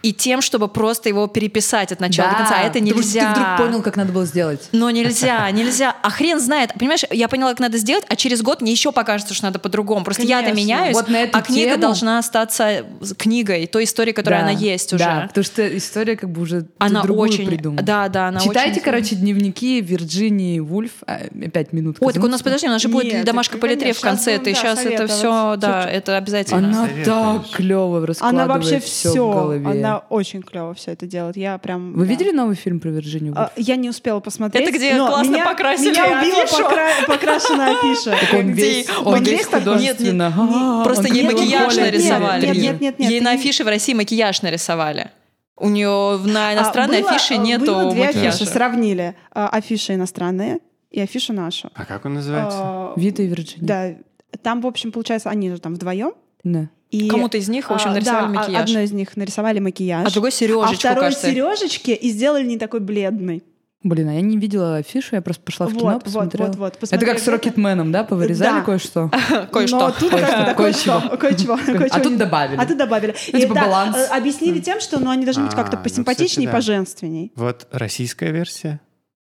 и 0.04 0.14
тем, 0.14 0.42
чтобы 0.44 0.68
просто 0.68 1.10
его 1.10 1.26
переписать 1.26 1.92
от 1.92 2.00
начала 2.00 2.11
до 2.18 2.36
конца. 2.36 2.56
А 2.58 2.62
это 2.64 2.80
потому 2.80 2.88
что 2.90 2.96
нельзя. 2.96 3.34
ты 3.34 3.40
вдруг 3.42 3.58
понял, 3.58 3.82
как 3.84 3.96
надо 3.98 4.12
было 4.14 4.26
сделать. 4.26 4.70
Но 4.72 4.90
нельзя, 4.90 5.50
нельзя. 5.52 5.96
А 6.02 6.10
хрен 6.10 6.40
знает. 6.40 6.74
Понимаешь, 6.78 7.04
я 7.10 7.28
поняла, 7.28 7.52
как 7.52 7.60
надо 7.60 7.78
сделать, 7.78 8.06
а 8.08 8.16
через 8.16 8.42
год 8.42 8.62
мне 8.62 8.72
еще 8.72 8.92
покажется, 8.92 9.34
что 9.34 9.46
надо 9.46 9.60
по-другому. 9.60 10.04
Просто 10.04 10.24
я-то 10.24 10.52
меняюсь, 10.54 10.94
Вот 10.96 11.08
на 11.10 11.24
эту 11.24 11.38
а 11.38 11.42
книга 11.42 11.72
тему- 11.72 11.82
должна 11.82 12.20
остаться 12.20 12.86
книгой, 13.18 13.68
той 13.68 13.84
историей, 13.86 14.14
которая 14.14 14.42
Да, 14.42 14.50
она 14.50 14.58
есть 14.58 14.94
уже. 14.94 15.04
Да, 15.04 15.26
потому 15.28 15.44
что 15.44 15.78
история 15.78 16.16
как 16.16 16.30
бы 16.30 16.42
уже 16.42 16.62
ты 16.62 16.68
Она 16.80 17.02
другую 17.04 17.30
очень... 17.30 17.46
придумал. 17.48 17.84
Да, 17.84 18.08
да, 18.10 18.28
она 18.28 18.40
Читайте, 18.40 18.72
очень... 18.74 18.82
короче, 18.82 19.16
дневники 19.16 19.82
Вирджинии 19.82 20.60
Вульф. 20.60 20.92
А, 21.08 21.20
Пять 21.54 21.74
минут. 21.74 21.98
Ой, 22.00 22.14
так 22.14 22.24
у 22.24 22.28
нас, 22.28 22.42
подожди, 22.42 22.68
у 22.68 22.70
нас 22.70 22.82
же 22.82 22.88
будет 22.88 23.12
Нет, 23.14 23.26
домашка 23.26 23.58
по 23.58 23.66
литре 23.66 23.94
в 23.94 24.00
конце. 24.02 24.38
да, 24.38 24.46
сейчас 24.54 24.86
это 24.86 25.08
все, 25.08 25.56
да, 25.58 25.86
это 25.90 26.18
обязательно. 26.18 26.58
Она 26.68 26.88
так 27.04 27.50
клево 27.52 28.06
раскладывает 28.06 28.46
Она 28.46 28.54
вообще 28.54 28.80
все 28.80 29.10
все. 29.12 29.28
в 29.30 29.34
голове. 29.34 29.68
Она 29.68 30.00
очень 30.10 30.42
клево 30.42 30.74
все 30.74 30.92
это 30.92 31.06
делает. 31.06 31.38
Я 31.38 31.58
прям. 31.58 31.94
Вы 32.02 32.06
да. 32.08 32.12
видели 32.12 32.32
новый 32.32 32.56
фильм 32.56 32.80
про 32.80 32.90
Вирджинию 32.90 33.34
Вульф? 33.34 33.48
А, 33.48 33.52
Я 33.56 33.76
не 33.76 33.90
успела 33.90 34.20
посмотреть. 34.20 34.68
Это 34.68 34.78
где 34.78 34.96
но 34.96 35.08
классно 35.08 35.32
меня, 35.32 35.46
покрасили 35.46 35.90
Меня 35.92 36.06
убила 36.20 36.42
афишу. 36.44 36.64
покра- 36.64 37.06
покрашенная 37.08 37.78
афиша. 37.78 38.16
он 38.34 38.52
где- 38.54 38.62
весь, 38.62 38.90
он 39.06 39.14
он 39.14 39.24
весь 39.24 39.46
художественно. 39.46 39.80
Нет, 39.82 40.00
нет, 40.00 40.34
А, 40.38 40.84
Просто 40.84 41.08
он 41.08 41.14
ей 41.16 41.24
макияж 41.24 41.76
нарисовали. 41.76 42.42
Триллер. 42.42 42.62
Нет, 42.64 42.82
нет, 42.82 43.00
нет, 43.00 43.10
Ей 43.12 43.22
на 43.22 43.32
афише 43.32 43.64
в 43.64 43.68
России 43.68 43.94
макияж 43.94 44.42
нарисовали. 44.42 45.12
У 45.58 45.70
нее 45.70 46.18
на 46.26 46.50
А, 46.50 46.54
иностранной 46.54 47.02
было- 47.02 47.12
афише 47.12 47.36
а, 47.36 47.38
нету 47.38 47.66
было 47.66 47.92
две 47.92 48.06
макияжа. 48.08 48.30
афиши, 48.30 48.46
сравнили. 48.46 49.16
А, 49.32 49.48
Афиша 49.50 49.94
иностранная 49.94 50.60
и 50.90 51.00
афиша 51.00 51.34
наша. 51.34 51.70
А 51.76 51.86
как 51.86 52.06
он 52.06 52.16
называется? 52.16 52.58
А, 52.60 52.94
Вита 52.98 53.22
и 53.22 53.28
Вирджиния. 53.28 53.68
Да. 53.68 54.38
Там, 54.42 54.62
в 54.62 54.68
общем, 54.68 54.92
получается, 54.92 55.30
они 55.30 55.50
же 55.52 55.60
там 55.60 55.76
вдвоем. 55.76 56.14
Да. 56.44 56.70
И, 56.90 57.08
Кому-то 57.08 57.38
из 57.38 57.48
них, 57.48 57.70
в 57.70 57.74
общем, 57.74 57.92
а, 57.92 57.94
нарисовали 57.94 58.34
да, 58.34 58.40
а- 58.40 58.44
макияж. 58.44 58.70
Одной 58.70 58.84
из 58.84 58.92
них 58.92 59.16
нарисовали 59.16 59.60
макияж. 59.60 60.08
А 60.08 60.12
другой 60.12 60.32
сережечку, 60.32 60.74
а 60.74 60.76
второй 60.76 61.04
кажется. 61.06 61.28
сережечки 61.28 61.92
и 61.92 62.10
сделали 62.10 62.46
не 62.46 62.58
такой 62.58 62.82
бледный. 62.82 63.44
Блин, 63.84 64.10
а 64.10 64.14
я 64.14 64.22
не 64.22 64.38
видела 64.38 64.76
афишу, 64.76 65.16
я 65.16 65.24
просто 65.24 65.42
пошла 65.42 65.66
в 65.66 65.72
кино, 65.72 65.86
Вот, 65.86 65.94
вот, 65.94 66.04
посмотрела. 66.04 66.48
вот, 66.48 66.58
вот. 66.58 66.68
Это 66.74 66.80
Посмотрели 66.82 67.12
как 67.14 67.20
с 67.20 67.28
Рокетменом, 67.28 67.92
да? 67.92 68.04
Повырезали 68.04 68.60
Да. 68.60 68.62
кое-что? 68.62 69.10
Кое-что. 69.52 69.80
Но 69.80 69.92
тут 69.92 70.12
кое-что, 70.12 71.18
кое-чего, 71.20 71.58
А 71.90 72.00
тут 72.00 72.18
добавили. 72.18 72.60
А 72.60 72.66
тут 72.68 72.78
добавили. 72.78 73.16
Ну, 73.34 73.40
И 73.40 73.42
типа 73.42 73.56
баланс. 73.56 73.98
Объяснили 74.12 74.60
тем, 74.60 74.80
что 74.82 75.00
ну, 75.00 75.10
они 75.10 75.26
должны 75.26 75.46
быть 75.46 75.56
как-то 75.56 75.78
А, 75.78 75.80
ну, 75.80 75.84
посимпатичнее 75.84 76.48
и 76.48 76.52
поженственней. 76.52 77.32
Вот 77.36 77.68
российская 77.72 78.32
версия. 78.32 78.82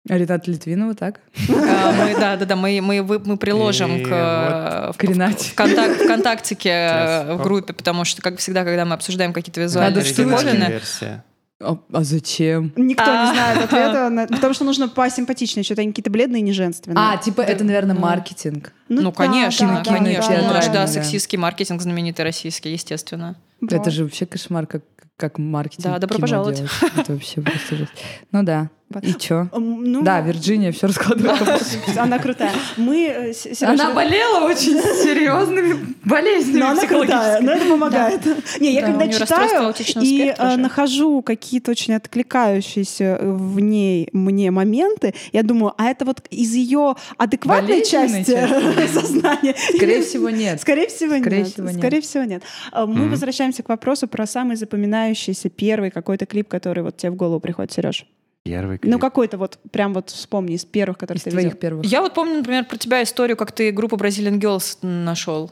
А 0.10 0.18
Рената 0.18 0.49
Литвинова, 0.51 0.95
так? 0.95 1.20
А, 1.49 1.91
Мы, 1.91 2.16
да, 2.20 2.38
да, 2.38 2.45
да, 2.45 2.55
мы, 2.55 2.80
мы, 2.82 3.01
мы 3.03 3.38
приложим 3.38 3.95
И 3.97 4.03
к, 4.03 4.08
э, 4.10 4.91
в- 4.93 4.97
К 4.97 5.03
Ренате. 5.03 5.49
в, 5.51 5.55
контак- 5.55 5.95
ВКонтактике 6.05 7.34
в 7.36 7.39
группе, 7.43 7.74
потому 7.74 8.05
что, 8.05 8.22
как 8.22 8.38
всегда, 8.38 8.64
когда 8.64 8.86
мы 8.86 8.93
обсуждаем 8.93 9.34
какие-то 9.34 9.62
визуальные 9.62 10.03
штуковины, 10.03 10.66
версия. 10.70 11.24
А, 11.60 11.76
а 11.91 12.03
зачем? 12.03 12.72
Никто 12.76 13.03
А. 13.08 13.26
не 13.26 13.34
знает 13.34 13.64
ответа, 13.64 14.10
на- 14.10 14.28
потому 14.36 14.53
что 14.53 14.64
нужно 14.64 14.88
посимпатичнее, 14.89 15.64
что-то 15.64 15.82
они 15.82 15.91
какие-то 15.91 16.12
бледные 16.12 16.41
и 16.41 16.43
не 16.43 16.53
женственные. 16.53 16.97
А, 16.99 17.18
типа, 17.18 17.41
это, 17.41 17.64
наверное, 17.64 17.95
маркетинг. 17.95 18.74
ну, 18.89 19.10
да, 19.10 19.12
конечно, 19.12 19.68
да, 19.68 19.82
да, 19.84 19.97
конечно. 19.97 20.36
да, 20.36 20.41
Ну, 20.43 20.53
да. 20.53 20.62
да, 20.62 20.72
да. 20.72 20.88
сексистский 20.88 21.38
маркетинг 21.39 21.82
знаменитый 21.82 22.24
российский, 22.26 22.72
естественно. 22.72 23.38
Вот. 23.60 23.74
Это 23.74 23.89
же 23.89 24.03
вообще 24.03 24.28
кошмар, 24.28 24.68
как, 24.68 24.84
как 25.18 25.39
маркетинг 25.39 25.86
Да, 25.93 25.97
добро 25.97 26.20
пожаловать. 26.20 26.58
делать. 26.58 26.72
Это 26.95 27.14
вообще 27.14 27.41
просто 27.41 27.76
жесть. 27.76 27.91
Ну 28.32 28.43
да. 28.43 28.70
И 29.02 29.14
чё? 29.16 29.50
Ну, 29.54 30.02
Да, 30.02 30.22
Вирджиния 30.22 30.72
все 30.72 30.88
раскладывает. 30.88 31.42
она 31.98 32.20
крутая. 32.20 32.54
Мы, 32.78 33.08
э, 33.08 33.34
Сережа, 33.34 33.72
Она 33.72 33.94
болела 33.94 34.46
очень 34.46 34.80
серьезными 35.04 35.96
болезнями 36.06 36.60
но 36.60 36.70
она 36.70 36.86
крутая, 36.86 37.42
но 37.42 37.52
это 37.52 37.66
помогает. 37.66 38.22
Не, 38.62 38.74
я 38.74 38.82
Да, 38.82 38.88
когда 38.88 39.08
читаю 39.10 39.74
и 40.02 40.34
э, 40.38 40.56
нахожу 40.56 41.22
какие-то 41.22 41.72
очень 41.72 41.96
откликающиеся 41.96 43.20
в 43.22 43.60
ней 43.60 44.08
мне 44.14 44.52
моменты, 44.52 45.14
я 45.34 45.44
думаю, 45.44 45.74
а 45.78 45.88
это 45.88 46.06
вот 46.06 46.26
из 46.30 46.54
ее 46.54 46.96
адекватной 47.18 47.84
части 47.84 48.38
сознания? 48.88 49.54
Скорее 49.76 50.02
всего, 50.02 50.30
нет. 50.30 50.62
Скорее 50.62 50.88
всего, 50.88 51.18
Скорее 51.20 51.40
нет. 51.40 51.48
всего, 51.50 51.68
нет. 51.68 51.78
Скорее 51.78 52.02
всего, 52.02 52.24
нет. 52.24 52.44
Мы 52.74 53.10
возвращаемся 53.10 53.64
к 53.64 53.70
вопросу 53.70 54.08
про 54.08 54.26
самый 54.26 54.56
запоминающийся 54.56 55.50
первый 55.50 55.92
какой-то 55.92 56.26
клип, 56.26 56.48
который 56.48 56.84
вот 56.84 56.96
тебе 56.96 57.12
в 57.12 57.16
голову 57.16 57.42
приходит, 57.42 57.74
Сереж. 57.74 58.06
Первый 58.48 58.78
клип. 58.78 58.91
Ну, 58.91 59.00
какой-то 59.00 59.38
вот, 59.38 59.60
прям 59.72 59.93
вот 59.93 60.10
вспомни 60.10 60.56
из 60.56 60.66
первых, 60.66 60.98
которые 60.98 61.20
Из 61.20 61.24
ты 61.24 61.32
твоих 61.32 61.45
видел. 61.48 61.58
первых. 61.60 61.86
Я 61.86 62.02
вот 62.02 62.14
помню, 62.14 62.36
например, 62.38 62.66
про 62.66 62.78
тебя 62.78 63.04
историю, 63.04 63.38
как 63.38 63.52
ты 63.52 63.72
группу 63.72 63.95
Brazilian 63.98 64.39
Girls 64.39 64.78
нашел. 64.82 65.52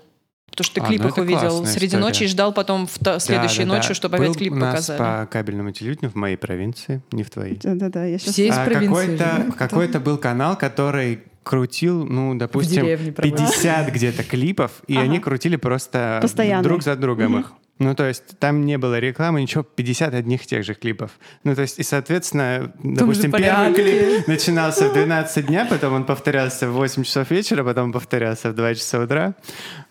Потому 0.51 0.65
что 0.65 0.75
ты 0.75 0.81
А, 0.81 0.85
клип 0.87 1.01
ну 1.01 1.07
их 1.09 1.17
увидел 1.17 1.65
среди 1.65 1.87
история. 1.87 2.03
ночи 2.03 2.23
и 2.23 2.27
ждал 2.27 2.53
потом 2.53 2.87
в 2.87 2.97
та- 2.99 3.19
следующей 3.19 3.63
Да, 3.63 3.69
да, 3.71 3.75
ночью, 3.75 3.89
да. 3.89 3.93
чтобы 3.95 4.17
Был 4.17 4.25
опять 4.25 4.37
клип 4.37 4.53
у 4.53 4.55
нас 4.55 4.71
показали. 4.87 4.97
по 4.97 5.27
кабельному 5.29 5.71
телевидению 5.71 6.11
в 6.11 6.15
моей 6.15 6.37
провинции, 6.37 7.01
не 7.11 7.23
в 7.23 7.29
твоей. 7.29 7.59
Да-да-да, 7.61 8.05
я 8.05 8.17
сейчас... 8.17 8.33
Все 8.33 8.47
из 8.47 8.57
А 8.57 8.63
провинции. 8.63 9.17
какой-то, 9.17 9.51
какой-то 9.57 9.99
был 9.99 10.17
канал, 10.17 10.57
который 10.57 11.23
крутил, 11.43 12.05
ну, 12.05 12.35
допустим, 12.35 12.83
деревне 12.85 13.11
проводил. 13.11 13.37
50 13.47 13.91
где-то 13.91 14.23
клипов, 14.23 14.71
и 14.87 14.95
Ага. 14.95 15.03
они 15.03 15.19
крутили 15.19 15.57
просто 15.57 16.19
Постоянно. 16.21 16.63
друг 16.63 16.83
за 16.83 16.95
другом 16.95 17.31
Мгм. 17.33 17.39
их. 17.41 17.51
Ну, 17.77 17.93
то 17.93 18.07
есть 18.07 18.39
там 18.39 18.65
не 18.65 18.77
было 18.77 18.99
рекламы, 18.99 19.41
ничего, 19.41 19.63
50 19.63 20.13
одних 20.13 20.45
тех 20.47 20.63
же 20.63 20.75
клипов. 20.75 21.11
Ну, 21.43 21.55
то 21.55 21.61
есть, 21.61 21.77
и, 21.77 21.83
соответственно, 21.83 22.71
допустим, 22.81 23.33
первый 23.33 23.73
клип 23.73 24.27
начинался 24.27 24.87
в 24.87 24.93
12 24.93 25.47
дня, 25.47 25.67
потом 25.69 25.93
он 25.93 26.05
повторялся 26.05 26.69
в 26.69 26.73
8 26.73 27.03
часов 27.03 27.29
вечера, 27.31 27.65
потом 27.65 27.91
повторялся 27.91 28.51
в 28.51 28.55
2 28.55 28.75
часа 28.75 29.01
утра. 29.01 29.35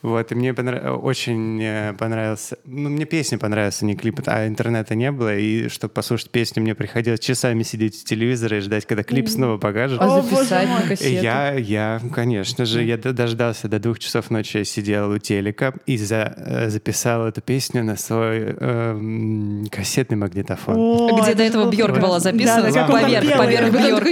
Вот, 0.00 0.32
и 0.32 0.34
мне 0.34 0.54
понрав... 0.54 1.04
очень 1.04 1.62
э, 1.62 1.92
понравился... 1.98 2.56
Ну, 2.64 2.88
мне 2.88 3.04
песня 3.04 3.36
понравилась, 3.36 3.82
не 3.82 3.96
клип, 3.96 4.20
а 4.26 4.46
интернета 4.46 4.94
не 4.94 5.10
было, 5.12 5.36
и 5.36 5.68
чтобы 5.68 5.92
послушать 5.92 6.30
песню, 6.30 6.62
мне 6.62 6.74
приходилось 6.74 7.20
часами 7.20 7.62
сидеть 7.64 8.02
у 8.02 8.06
телевизора 8.06 8.58
и 8.58 8.60
ждать, 8.60 8.86
когда 8.86 9.02
клип 9.02 9.28
снова 9.28 9.58
покажут. 9.58 10.00
А 10.00 10.22
записать 10.22 10.68
на 10.68 10.88
кассету? 10.88 11.22
Я, 11.22 11.52
я, 11.52 12.00
конечно 12.14 12.64
же, 12.64 12.82
я 12.82 12.96
дождался 12.96 13.68
до 13.68 13.78
двух 13.78 13.98
часов 13.98 14.30
ночи, 14.30 14.58
я 14.58 14.64
сидел 14.64 15.10
у 15.10 15.18
телека 15.18 15.74
и 15.84 15.98
за- 15.98 16.34
э, 16.36 16.70
записал 16.70 17.26
эту 17.26 17.42
песню 17.42 17.73
на 17.82 17.96
свой 17.96 18.54
эм, 18.58 19.66
кассетный 19.70 20.16
магнитофон. 20.16 20.74
О, 20.76 21.18
Где 21.20 21.30
это 21.32 21.38
до 21.38 21.42
этого 21.44 21.70
Бьорк 21.70 21.98
была 22.00 22.20
записана, 22.20 22.70
Да, 22.70 22.86
да, 22.86 22.92
поверх, 22.92 23.36
поверх 23.36 23.70
Бьорк. 23.72 24.06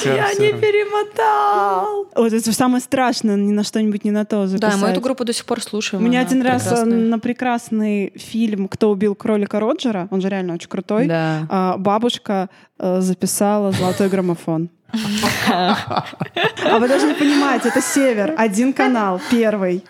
всё, 0.00 0.14
Я 0.14 0.26
всё. 0.28 0.42
не 0.42 0.52
перемотал. 0.60 2.06
Вот 2.16 2.32
это 2.32 2.52
самое 2.52 2.80
страшное, 2.82 3.36
ни 3.36 3.52
на 3.52 3.62
что-нибудь 3.64 4.04
не 4.04 4.10
на 4.10 4.24
то 4.24 4.42
Да, 4.42 4.46
записать. 4.46 4.76
мы 4.80 4.88
эту 4.88 5.00
группу 5.00 5.24
до 5.24 5.32
сих 5.32 5.44
пор 5.44 5.62
слушаем. 5.62 6.02
У 6.04 6.06
меня 6.06 6.20
один 6.20 6.42
раз 6.42 6.62
э, 6.62 6.68
прекрасная. 6.70 6.98
на 6.98 7.18
прекрасный 7.18 8.12
фильм 8.16 8.68
«Кто 8.68 8.90
убил 8.90 9.14
кролика 9.14 9.60
Роджера», 9.60 10.08
он 10.10 10.20
же 10.20 10.28
реально 10.28 10.54
очень 10.54 10.68
крутой, 10.68 11.06
Да. 11.06 11.46
а, 11.48 11.76
бабушка 11.78 12.48
э, 12.78 13.00
записала 13.00 13.72
«Золотой 13.72 14.08
граммофон». 14.08 14.70
А 15.48 16.78
вы 16.78 16.88
должны 16.88 17.14
понимать, 17.14 17.64
это 17.66 17.80
север, 17.80 18.34
один 18.36 18.72
канал, 18.72 19.20
первый. 19.30 19.84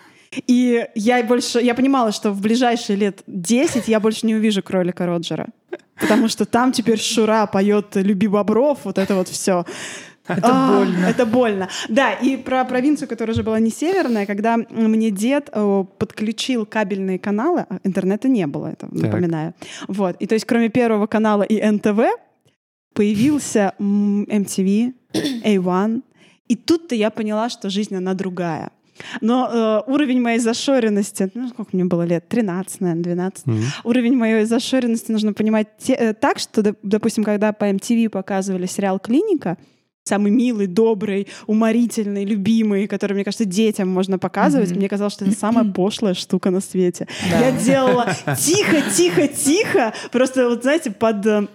И 0.47 0.87
я 0.95 1.23
больше, 1.23 1.59
я 1.59 1.75
понимала, 1.75 2.11
что 2.11 2.31
в 2.31 2.41
ближайшие 2.41 2.95
лет 2.95 3.21
10 3.27 3.87
я 3.87 3.99
больше 3.99 4.25
не 4.25 4.35
увижу 4.35 4.63
кролика 4.63 5.05
Роджера. 5.05 5.47
Потому 5.99 6.27
что 6.27 6.45
там 6.45 6.71
теперь 6.71 6.99
Шура 6.99 7.45
поет 7.45 7.95
«Люби 7.95 8.27
бобров», 8.27 8.79
вот 8.83 8.97
это 8.97 9.15
вот 9.15 9.27
все. 9.27 9.65
Это 10.27 10.53
больно. 10.71 11.05
Это 11.05 11.25
больно. 11.25 11.69
Да, 11.89 12.13
и 12.13 12.37
про 12.37 12.63
провинцию, 12.65 13.07
которая 13.07 13.33
уже 13.33 13.43
была 13.43 13.59
не 13.59 13.69
северная, 13.69 14.25
когда 14.25 14.57
мне 14.57 15.11
дед 15.11 15.49
э, 15.51 15.83
подключил 15.97 16.65
кабельные 16.65 17.19
каналы, 17.19 17.65
а 17.69 17.79
интернета 17.83 18.29
не 18.29 18.47
было, 18.47 18.67
это 18.67 18.87
напоминаю. 18.91 19.53
Вот. 19.87 20.15
И 20.19 20.27
то 20.27 20.35
есть 20.35 20.45
кроме 20.45 20.69
первого 20.69 21.07
канала 21.07 21.43
и 21.43 21.61
НТВ 21.61 21.99
появился 22.93 23.73
MTV, 23.79 24.93
A1, 25.13 26.01
и 26.47 26.55
тут-то 26.55 26.95
я 26.95 27.09
поняла, 27.09 27.49
что 27.49 27.69
жизнь, 27.69 27.95
она 27.95 28.13
другая. 28.13 28.71
Но 29.21 29.83
э, 29.87 29.91
уровень 29.91 30.21
моей 30.21 30.39
зашоренности, 30.39 31.29
ну, 31.33 31.47
сколько 31.49 31.69
мне 31.73 31.85
было 31.85 32.03
лет? 32.03 32.27
13, 32.29 32.81
наверное, 32.81 33.03
12. 33.03 33.45
Мгм. 33.47 33.63
Уровень 33.83 34.15
моей 34.17 34.45
зашоренности 34.45 35.11
нужно 35.11 35.33
понимать 35.33 35.67
те- 35.77 35.93
э, 35.93 36.13
так, 36.13 36.39
что, 36.39 36.61
доп- 36.61 36.77
допустим, 36.83 37.23
когда 37.23 37.51
по 37.53 37.65
MTV 37.69 38.09
показывали 38.09 38.65
сериал 38.65 38.99
«Клиника», 38.99 39.57
самый 40.03 40.31
милый, 40.31 40.65
добрый, 40.67 41.27
уморительный, 41.45 42.25
любимый, 42.25 42.87
который, 42.87 43.13
мне 43.13 43.23
кажется, 43.23 43.45
детям 43.45 43.87
можно 43.87 44.17
показывать. 44.17 44.69
Мгм. 44.71 44.79
Мне 44.79 44.89
казалось, 44.89 45.13
что 45.13 45.25
это 45.25 45.35
самая 45.37 45.63
пошлая 45.73 46.15
штука 46.15 46.49
на 46.49 46.59
свете. 46.59 47.07
Да. 47.29 47.39
Я 47.39 47.51
делала 47.51 48.07
тихо, 48.39 48.77
тихо, 48.95 49.27
тихо, 49.27 49.93
просто 50.11 50.49
вот 50.49 50.63
знаете, 50.63 50.89
под 50.91 51.25
э, 51.27 51.47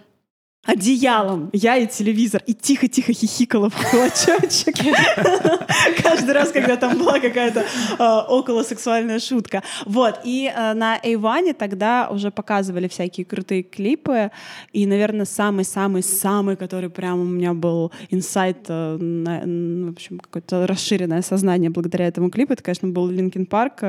одеялом 0.67 1.51
я 1.53 1.77
и 1.77 1.87
телевизор, 1.87 2.43
и 2.47 2.55
тихо-тихо 2.55 3.13
хихикала 3.13 3.71
в 3.71 3.91
кулачочек. 3.91 4.75
Каждый 6.03 6.33
раз, 6.33 6.51
когда 6.51 6.77
там 6.77 6.99
была 6.99 7.19
какая-то 7.21 7.61
э, 7.99 8.05
околосексуальная 8.29 9.19
шутка. 9.19 9.63
Вот, 9.85 10.21
и 10.25 10.53
э, 10.55 10.75
на 10.75 10.99
Эйване 11.03 11.55
тогда 11.55 12.09
уже 12.11 12.31
показывали 12.31 12.89
всякие 12.89 13.25
крутые 13.25 13.63
клипы, 13.63 14.31
и, 14.73 14.87
наверное, 14.87 15.27
самый-самый-самый, 15.27 16.57
который 16.57 16.91
прям 16.91 17.21
у 17.21 17.25
меня 17.25 17.55
был 17.55 17.93
инсайт, 18.11 18.67
э, 18.69 18.97
в 18.97 19.91
общем, 19.91 20.19
какое-то 20.19 20.67
расширенное 20.67 21.23
сознание 21.23 21.71
благодаря 21.71 22.07
этому 22.07 22.31
клипу, 22.31 22.53
это, 22.53 22.63
конечно, 22.63 22.89
был 22.89 23.09
Linkin 23.09 23.47
Park. 23.47 23.83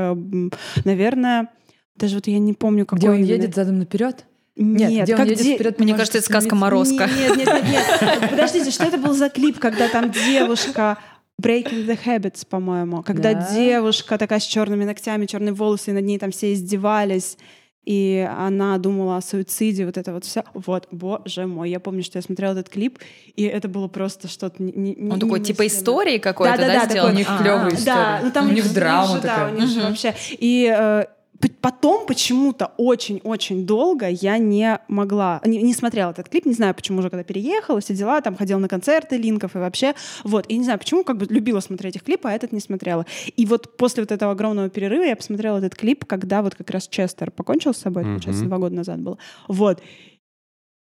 Наверное, 0.86 1.50
даже 1.96 2.16
вот 2.16 2.28
я 2.28 2.40
не 2.40 2.54
помню, 2.54 2.86
какой 2.86 3.00
Где 3.00 3.10
он 3.10 3.16
именно. 3.16 3.28
едет 3.28 3.56
задом 3.56 3.80
наперед? 3.80 4.26
Нет, 4.58 5.04
где 5.04 5.14
он 5.14 5.18
как 5.20 5.30
едет 5.30 5.44
де- 5.44 5.56
вперед, 5.56 5.80
Мне 5.80 5.94
кажется, 5.96 6.18
это 6.18 6.26
сказка 6.28 6.56
Морозко. 6.56 7.08
Нет, 7.08 7.38
нет, 7.38 7.48
нет, 7.48 7.64
нет. 7.70 8.20
Подождите, 8.32 8.72
что 8.72 8.86
это 8.86 8.98
был 8.98 9.14
за 9.14 9.30
клип, 9.30 9.60
когда 9.60 9.88
там 9.88 10.12
девушка 10.12 10.98
Breaking 11.42 11.86
the 11.88 11.98
Habits, 12.04 12.46
по-моему, 12.50 13.04
когда 13.04 13.34
Да. 13.36 13.54
девушка 13.54 14.18
такая 14.18 14.40
с 14.40 14.44
черными 14.46 14.84
ногтями, 14.86 15.28
черные 15.28 15.54
волосы, 15.54 15.92
и 15.92 15.94
над 15.94 16.04
ней 16.06 16.18
там 16.18 16.32
все 16.32 16.54
издевались. 16.54 17.38
И 17.86 18.28
она 18.38 18.78
думала 18.80 19.16
о 19.16 19.22
суициде, 19.22 19.86
вот 19.86 19.98
это 19.98 20.12
вот 20.12 20.26
все. 20.26 20.44
Вот, 20.54 20.90
боже 20.92 21.46
мой, 21.48 21.70
я 21.70 21.80
помню, 21.80 22.04
что 22.04 22.18
я 22.18 22.22
смотрела 22.22 22.52
этот 22.52 22.68
клип, 22.68 23.00
и 23.38 23.44
это 23.44 23.70
было 23.70 23.88
просто 23.88 24.28
что-то 24.28 24.62
не, 24.62 24.74
не- 24.94 25.10
Он 25.10 25.18
такой, 25.20 25.40
типа 25.40 25.66
истории 25.68 26.18
какой-то, 26.18 26.58
Да-да-да, 26.58 26.74
да, 26.74 26.80
такой, 26.82 26.92
сделан? 26.92 27.12
У 27.14 27.18
них 27.18 27.28
клёвая 27.40 27.66
а. 27.66 27.70
история. 27.70 27.86
Да, 27.86 28.20
ну 28.24 28.32
там 28.32 28.50
У 28.50 28.52
них 28.52 28.74
драма 28.74 29.08
же, 29.16 29.22
да, 29.22 29.30
такая. 29.36 29.54
у 29.54 29.60
них 29.62 29.70
Мгм. 29.70 29.82
вообще. 29.88 30.16
И 30.32 30.76
э, 30.78 31.06
потом 31.62 32.06
почему-то 32.08 32.72
очень-очень 32.78 33.66
долго 33.66 34.08
я 34.08 34.38
не 34.38 34.80
могла, 34.88 35.42
не, 35.46 35.62
не 35.62 35.74
смотрела 35.74 36.12
этот 36.12 36.30
клип, 36.30 36.46
не 36.46 36.54
знаю, 36.54 36.74
почему 36.74 37.00
уже 37.00 37.10
когда 37.10 37.24
переехала, 37.24 37.80
все 37.80 37.94
дела, 37.94 38.22
там 38.22 38.36
ходила 38.36 38.60
на 38.60 38.68
концерты 38.68 39.18
Линков 39.18 39.56
и 39.56 39.60
вообще, 39.60 39.94
вот, 40.24 40.46
и 40.48 40.58
не 40.58 40.64
знаю, 40.64 40.80
почему, 40.80 41.04
как 41.04 41.18
бы 41.18 41.26
любила 41.26 41.60
смотреть 41.60 41.96
их 41.98 42.04
клипы, 42.04 42.30
а 42.30 42.32
этот 42.32 42.52
не 42.52 42.60
смотрела. 42.60 43.06
И 43.36 43.46
вот 43.46 43.78
после 43.78 44.04
вот 44.04 44.12
этого 44.12 44.32
огромного 44.32 44.70
перерыва 44.70 45.04
я 45.04 45.16
посмотрела 45.16 45.58
этот 45.58 45.76
клип, 45.76 46.06
когда 46.06 46.42
вот 46.42 46.56
как 46.56 46.70
раз 46.70 46.88
Честер 46.88 47.32
покончил 47.32 47.74
с 47.74 47.78
собой, 47.78 48.04
это, 48.04 48.12
получается, 48.12 48.46
два 48.46 48.58
года 48.58 48.76
назад 48.76 49.02
было. 49.02 49.18
Вот. 49.48 49.82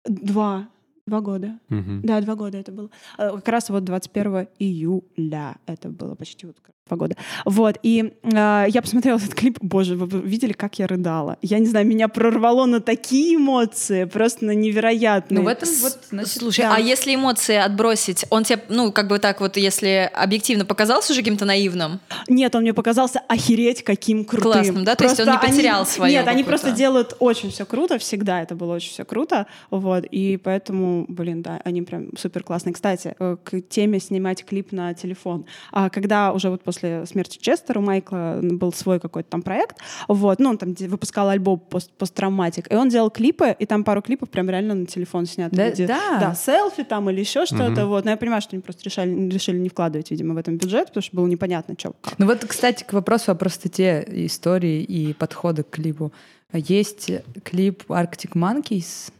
Два. 0.04 0.68
Два 1.06 1.20
года. 1.20 1.58
Мгм. 1.68 2.02
Да, 2.02 2.20
два 2.20 2.34
года 2.34 2.58
это 2.58 2.72
было. 2.72 2.90
Э, 3.18 3.30
Как 3.36 3.48
раз 3.48 3.70
вот 3.70 3.84
21 3.84 4.48
июля 4.58 5.56
это 5.66 5.88
было 5.88 6.14
почти 6.16 6.46
вот 6.46 6.58
как 6.60 6.75
два 6.86 6.96
года. 6.96 7.16
Вот, 7.44 7.78
и 7.82 8.12
э, 8.22 8.64
я 8.68 8.80
посмотрела 8.80 9.18
этот 9.18 9.34
клип, 9.34 9.58
боже, 9.60 9.96
вы 9.96 10.20
видели, 10.20 10.52
как 10.52 10.78
я 10.78 10.86
рыдала. 10.86 11.36
Я 11.42 11.58
не 11.58 11.66
знаю, 11.66 11.86
меня 11.86 12.08
прорвало 12.08 12.64
на 12.66 12.80
такие 12.80 13.36
эмоции, 13.36 14.04
просто 14.04 14.44
на 14.44 14.52
невероятные. 14.52 15.40
Ну, 15.40 15.44
в 15.44 15.48
этом 15.48 15.68
вот, 15.82 15.98
значит, 16.10 16.38
Слушай, 16.38 16.60
да. 16.62 16.76
а 16.76 16.80
если 16.80 17.14
эмоции 17.14 17.56
отбросить, 17.56 18.24
он 18.30 18.44
тебе, 18.44 18.62
ну, 18.68 18.92
как 18.92 19.08
бы 19.08 19.18
так 19.18 19.40
вот, 19.40 19.56
если 19.56 20.10
объективно 20.14 20.64
показался 20.64 21.12
уже 21.12 21.22
каким-то 21.22 21.44
наивным? 21.44 22.00
Нет, 22.28 22.54
он 22.54 22.62
мне 22.62 22.72
показался 22.72 23.20
охереть 23.28 23.82
каким 23.82 24.24
крутым. 24.24 24.52
Классным, 24.52 24.84
да? 24.84 24.94
То 24.94 25.04
есть 25.04 25.18
он 25.18 25.26
не 25.26 25.32
они- 25.36 25.48
потерял 25.48 25.86
своё 25.86 26.12
Нет, 26.12 26.28
они 26.28 26.44
просто 26.44 26.70
делают 26.70 27.16
очень 27.18 27.50
все 27.50 27.66
круто, 27.66 27.98
всегда 27.98 28.42
это 28.42 28.54
было 28.54 28.74
очень 28.74 28.90
все 28.92 29.04
круто, 29.04 29.46
вот, 29.70 30.04
и 30.04 30.36
поэтому, 30.36 31.04
блин, 31.08 31.42
да, 31.42 31.60
они 31.64 31.82
прям 31.82 32.16
супер 32.16 32.44
классные. 32.44 32.74
Кстати, 32.74 33.14
э, 33.18 33.36
к 33.42 33.60
теме 33.62 33.98
снимать 33.98 34.44
клип 34.44 34.70
на 34.72 34.94
телефон. 34.94 35.46
А 35.72 35.90
когда 35.90 36.32
уже 36.32 36.48
вот 36.50 36.62
после 36.62 36.75
смерти 36.76 37.38
Честера 37.40 37.78
у 37.78 37.82
Майкла 37.82 38.38
был 38.42 38.72
свой 38.72 39.00
какой-то 39.00 39.28
там 39.30 39.42
проект, 39.42 39.76
вот, 40.08 40.38
ну, 40.38 40.50
он 40.50 40.58
там 40.58 40.74
выпускал 40.78 41.28
альбом 41.28 41.58
пост 41.58 41.90
посттравматик, 41.92 42.70
и 42.72 42.76
он 42.76 42.88
делал 42.88 43.10
клипы, 43.10 43.54
и 43.58 43.66
там 43.66 43.84
пару 43.84 44.02
клипов 44.02 44.30
прям 44.30 44.48
реально 44.50 44.74
на 44.74 44.86
телефон 44.86 45.26
сняты. 45.26 45.56
Да, 45.56 45.70
где- 45.70 45.86
да. 45.86 46.18
да, 46.20 46.34
селфи 46.34 46.84
там 46.84 47.08
или 47.10 47.20
еще 47.20 47.46
что-то, 47.46 47.70
Мгм. 47.82 47.86
вот. 47.88 48.04
Но 48.04 48.10
я 48.12 48.16
понимаю, 48.16 48.42
что 48.42 48.54
они 48.56 48.62
просто 48.62 48.82
решили, 48.84 49.28
решили 49.30 49.58
не 49.58 49.68
вкладывать, 49.68 50.10
видимо, 50.10 50.34
в 50.34 50.36
этом 50.38 50.56
бюджет, 50.56 50.88
потому 50.88 51.02
что 51.02 51.16
было 51.16 51.26
непонятно, 51.26 51.74
что, 51.78 51.94
как. 52.00 52.18
Ну 52.18 52.26
вот, 52.26 52.44
кстати, 52.44 52.84
к 52.84 52.92
вопросу 52.92 53.32
о 53.32 53.34
простоте 53.34 54.04
истории 54.10 54.82
и 54.82 55.12
подхода 55.12 55.62
к 55.62 55.70
клипу. 55.70 56.12
Есть 56.52 57.10
клип 57.44 57.84
Arctic 57.88 58.32
Monkeys. 58.34 59.10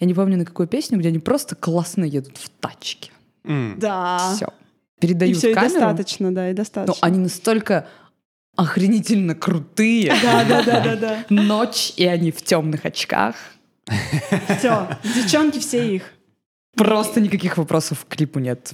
Я 0.00 0.06
не 0.06 0.14
помню, 0.14 0.36
на 0.36 0.44
какую 0.44 0.66
песню, 0.66 0.98
где 0.98 1.08
они 1.08 1.20
просто 1.20 1.54
классно 1.54 2.04
едут 2.04 2.36
в 2.36 2.48
тачке. 2.60 3.10
М. 3.44 3.76
Да. 3.78 4.32
Все. 4.34 4.48
И 5.00 5.06
Передают 5.06 5.36
все, 5.36 5.50
и 5.50 5.54
камеру. 5.54 5.72
достаточно, 5.72 6.34
да, 6.34 6.48
и 6.48 6.52
Но 6.52 6.56
достаточно. 6.56 7.06
они 7.06 7.18
настолько 7.18 7.86
охренительно 8.56 9.34
крутые. 9.34 10.12
Да, 10.22 10.44
да, 10.44 10.62
да, 10.62 10.80
да, 10.80 10.96
да. 10.96 11.24
Ночь, 11.28 11.92
и 11.96 12.06
они 12.06 12.30
в 12.30 12.42
темных 12.42 12.84
очках. 12.84 13.34
Все, 14.58 14.88
девчонки 15.14 15.58
все 15.58 15.96
их. 15.96 16.04
Просто 16.76 17.20
никаких 17.20 17.58
вопросов 17.58 18.04
к 18.06 18.14
клипу 18.14 18.38
нет. 18.38 18.72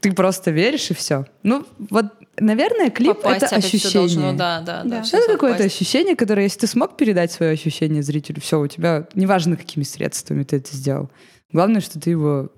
Ты 0.00 0.12
просто 0.12 0.50
веришь 0.50 0.90
и 0.90 0.94
все. 0.94 1.26
Ну, 1.42 1.66
вот, 1.90 2.06
наверное, 2.38 2.90
клип 2.90 3.16
Попасть 3.20 3.42
это 3.44 3.56
ощущение. 3.56 3.92
должно, 3.92 4.32
да, 4.32 4.60
да, 4.60 4.82
Да. 4.84 5.02
да. 5.02 5.18
Это 5.18 5.32
какое-то 5.32 5.62
ощущение, 5.64 6.16
которое, 6.16 6.44
если 6.44 6.60
ты 6.60 6.66
смог 6.66 6.96
передать 6.96 7.30
свое 7.32 7.52
ощущение 7.52 8.02
зрителю, 8.02 8.40
все, 8.40 8.58
у 8.58 8.66
тебя, 8.66 9.06
неважно, 9.14 9.56
какими 9.56 9.84
средствами 9.84 10.42
ты 10.42 10.56
это 10.56 10.74
сделал. 10.74 11.10
Главное, 11.52 11.80
что 11.82 12.00
ты 12.00 12.10
его 12.10 12.48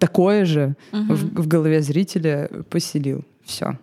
такое 0.00 0.44
же 0.44 0.74
Мгм. 0.92 1.14
в, 1.14 1.42
в 1.42 1.46
голове 1.46 1.80
зрителя 1.82 2.48
поселил. 2.70 3.24
Все. 3.44 3.78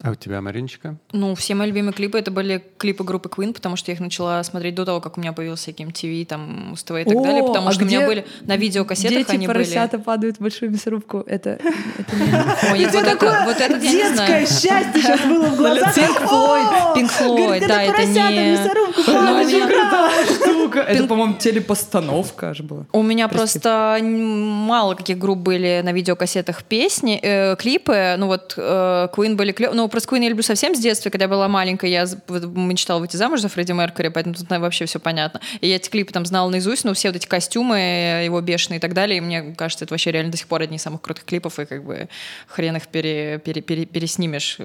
А 0.00 0.12
у 0.12 0.14
тебя, 0.14 0.40
Мариночка? 0.40 0.96
Ну, 1.10 1.34
все 1.34 1.56
мои 1.56 1.66
любимые 1.66 1.92
клипы 1.92 2.20
это 2.20 2.30
были 2.30 2.62
клипы 2.78 3.02
группы 3.02 3.28
Queen, 3.28 3.52
потому 3.52 3.74
что 3.74 3.90
я 3.90 3.96
их 3.96 4.00
начала 4.00 4.40
смотреть 4.44 4.76
до 4.76 4.84
того, 4.84 5.00
как 5.00 5.18
у 5.18 5.20
меня 5.20 5.32
появился 5.32 5.72
MTV, 5.72 6.24
там, 6.24 6.72
УСТВ 6.72 6.92
и 6.92 7.04
так 7.04 7.16
О, 7.16 7.22
далее, 7.24 7.42
потому 7.42 7.66
а 7.66 7.72
что 7.72 7.82
у 7.82 7.86
меня 7.88 7.98
где 7.98 8.06
были 8.06 8.26
на 8.42 8.56
видеокассетах 8.56 9.18
Дети 9.18 9.30
они 9.32 9.48
были. 9.48 9.56
поросята 9.56 9.98
падают 9.98 10.36
в 10.36 10.40
большую 10.40 10.70
мясорубку. 10.70 11.24
Это, 11.26 11.58
это 11.98 12.12
Ой, 12.72 12.84
вот 12.86 12.94
это, 12.94 13.42
вот 13.44 13.60
этот 13.60 13.82
я 13.82 13.90
не 13.92 13.98
Детское 13.98 14.46
счастье 14.46 15.02
сейчас 15.02 15.20
было 15.22 15.46
в 15.46 15.56
глазах. 15.56 15.96
О, 16.30 16.94
Pink 16.96 17.10
Floyd, 17.10 17.36
говорит, 17.36 17.68
да, 17.68 17.82
это 17.82 18.04
не- 18.04 18.52
мясорубку 18.52 19.02
Ну, 19.04 20.24
штука. 20.24 20.78
Это, 20.78 21.08
по-моему, 21.08 21.34
телепостановка 21.34 22.50
аж 22.50 22.60
была. 22.60 22.86
У 22.92 23.02
меня 23.02 23.26
просто 23.26 23.98
мало 24.02 24.94
каких 24.94 25.18
групп 25.18 25.38
были 25.38 25.80
на 25.82 25.92
видеокассетах 25.92 26.62
песни, 26.62 27.18
э, 27.20 27.56
клипы. 27.56 28.14
Ну 28.16 28.28
вот 28.28 28.54
э, 28.56 29.08
Queen 29.12 29.34
были 29.34 29.50
клё... 29.50 29.72
Ну 29.88 29.90
просто 29.90 30.14
Queen 30.14 30.22
я 30.22 30.28
люблю 30.28 30.42
совсем 30.42 30.74
с 30.74 30.78
детства, 30.78 31.08
когда 31.08 31.24
я 31.24 31.28
была 31.30 31.48
маленькая, 31.48 31.90
я 31.90 32.04
мечтала 32.28 32.98
выйти 33.00 33.16
замуж 33.16 33.40
за 33.40 33.48
Фредди 33.48 33.72
Меркьюри, 33.72 34.08
поэтому 34.10 34.34
тут 34.34 34.50
вообще 34.50 34.84
все 34.84 34.98
понятно. 35.00 35.40
И 35.62 35.66
я 35.68 35.76
эти 35.76 35.88
клипы 35.88 36.12
там 36.12 36.26
знала 36.26 36.50
наизусть, 36.50 36.84
ну 36.84 36.92
все 36.92 37.08
вот 37.08 37.16
эти 37.16 37.26
костюмы 37.26 37.78
э, 37.78 38.24
его 38.26 38.38
бешеные 38.42 38.76
и 38.76 38.80
так 38.80 38.92
далее, 38.92 39.16
и 39.16 39.20
мне 39.22 39.54
кажется, 39.56 39.86
это 39.86 39.94
вообще 39.94 40.12
реально 40.12 40.30
до 40.30 40.36
сих 40.36 40.46
пор 40.46 40.60
одни 40.60 40.76
из 40.76 40.82
самых 40.82 41.00
крутых 41.00 41.24
клипов, 41.24 41.58
и 41.58 41.64
как 41.64 41.84
бы 41.84 42.10
хрен 42.48 42.76
их 42.76 42.86
пере, 42.88 43.38
пере- 43.38 43.62
пере- 43.62 43.86
переснимешь. 43.86 44.58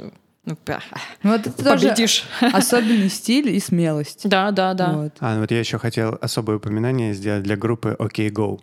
Ну, 0.45 0.57
пя. 0.57 0.81
Ну, 1.23 1.31
вот 1.31 1.47
это 1.47 1.63
тоже 1.63 1.87
победишь. 1.87 2.25
особенный 2.41 3.09
стиль 3.09 3.47
и 3.47 3.61
смелость. 3.61 4.27
Да, 4.27 4.51
да, 4.51 4.73
да. 4.73 4.91
Вот. 4.91 5.13
А, 5.21 5.35
ну 5.35 5.39
вот 5.39 5.51
я 5.51 5.59
еще 5.59 5.79
хотел 5.79 6.17
особое 6.19 6.57
упоминание 6.57 7.13
сделать 7.13 7.43
для 7.43 7.55
группы 7.55 7.95
OK 7.97 8.27
Go. 8.27 8.59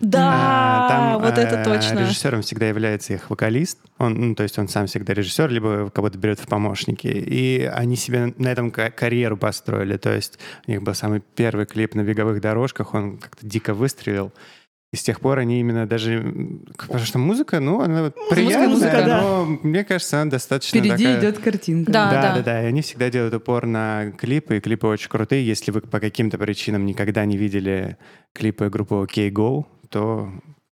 Да, 0.00 0.30
А, 0.32 0.88
там, 0.88 1.22
вот 1.22 1.36
это 1.36 1.56
э, 1.56 1.64
точно. 1.64 2.00
Режиссером 2.00 2.40
всегда 2.40 2.68
является 2.68 3.12
их 3.12 3.28
вокалист. 3.28 3.78
Он, 3.98 4.14
ну, 4.14 4.34
то 4.34 4.42
есть 4.42 4.58
он 4.58 4.68
сам 4.68 4.86
всегда 4.86 5.12
режиссер, 5.12 5.50
либо 5.50 5.90
кого-то 5.90 6.16
берет 6.16 6.40
в 6.40 6.46
помощники. 6.46 7.06
И 7.06 7.70
они 7.70 7.96
себе 7.96 8.32
на 8.38 8.48
этом 8.48 8.70
ка- 8.70 8.90
карьеру 8.90 9.36
построили. 9.36 9.98
То 9.98 10.14
есть 10.14 10.38
у 10.66 10.70
них 10.70 10.82
был 10.82 10.94
самый 10.94 11.22
первый 11.34 11.66
клип 11.66 11.94
на 11.94 12.02
беговых 12.02 12.40
дорожках, 12.40 12.94
он 12.94 13.18
как-то 13.18 13.46
дико 13.46 13.74
выстрелил. 13.74 14.32
И 14.92 14.96
с 14.96 15.04
тех 15.04 15.20
пор 15.20 15.38
они 15.38 15.60
именно 15.60 15.86
даже... 15.86 16.34
Потому 16.76 17.04
что 17.04 17.18
музыка, 17.18 17.60
ну, 17.60 17.80
она 17.80 18.04
вот 18.04 18.16
приятная, 18.28 18.68
музыка, 18.68 19.02
да. 19.06 19.20
но 19.20 19.46
мне 19.62 19.84
кажется, 19.84 20.20
она 20.20 20.32
достаточно 20.32 20.80
Впереди 20.80 21.04
такая... 21.04 21.20
идет 21.20 21.38
картинка. 21.38 21.92
Да. 21.92 22.10
Да, 22.10 22.34
да, 22.36 22.42
да. 22.42 22.62
И 22.62 22.66
они 22.66 22.82
всегда 22.82 23.08
делают 23.08 23.32
упор 23.34 23.66
на 23.66 24.10
клипы, 24.18 24.56
и 24.56 24.60
клипы 24.60 24.88
очень 24.88 25.08
крутые. 25.08 25.46
Если 25.46 25.70
вы 25.70 25.82
по 25.82 26.00
каким-то 26.00 26.38
причинам 26.38 26.86
никогда 26.86 27.24
не 27.24 27.36
видели 27.36 27.98
клипы 28.32 28.68
группы 28.68 28.96
OK 28.96 29.30
Go, 29.30 29.66
то 29.90 30.30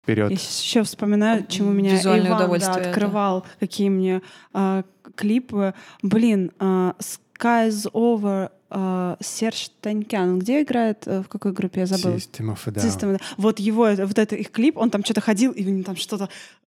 вперед. 0.02 0.30
Я 0.30 0.36
еще 0.36 0.82
вспоминаю, 0.82 1.46
чему 1.46 1.72
меня 1.72 1.92
Визуальное 1.92 2.30
Иван 2.30 2.58
да, 2.58 2.74
открывал, 2.74 3.44
какие 3.58 3.88
мне 3.88 4.22
а, 4.52 4.84
клипы. 5.14 5.74
Блин, 6.02 6.52
а, 6.58 6.94
Skies 6.98 7.90
Over, 7.92 8.50
а, 8.70 9.16
Серж 9.20 9.70
Танькян. 9.80 10.38
Где 10.38 10.62
играет? 10.62 11.02
э, 11.06 11.22
В 11.22 11.28
какой 11.28 11.52
группе? 11.52 11.80
Я 11.80 11.86
забыла. 11.86 12.14
System 12.16 12.54
of 12.54 12.58
a 12.66 12.70
Down. 12.70 12.84
System, 12.84 13.12
да. 13.12 13.18
Вот 13.36 13.58
его, 13.58 13.90
вот 13.90 14.18
это 14.18 14.36
их 14.36 14.50
клип, 14.50 14.78
он 14.78 14.90
там 14.90 15.04
что-то 15.04 15.20
ходил, 15.20 15.52
и 15.52 15.66
у 15.66 15.70
него 15.70 15.84
там 15.84 15.96
что-то 15.96 16.28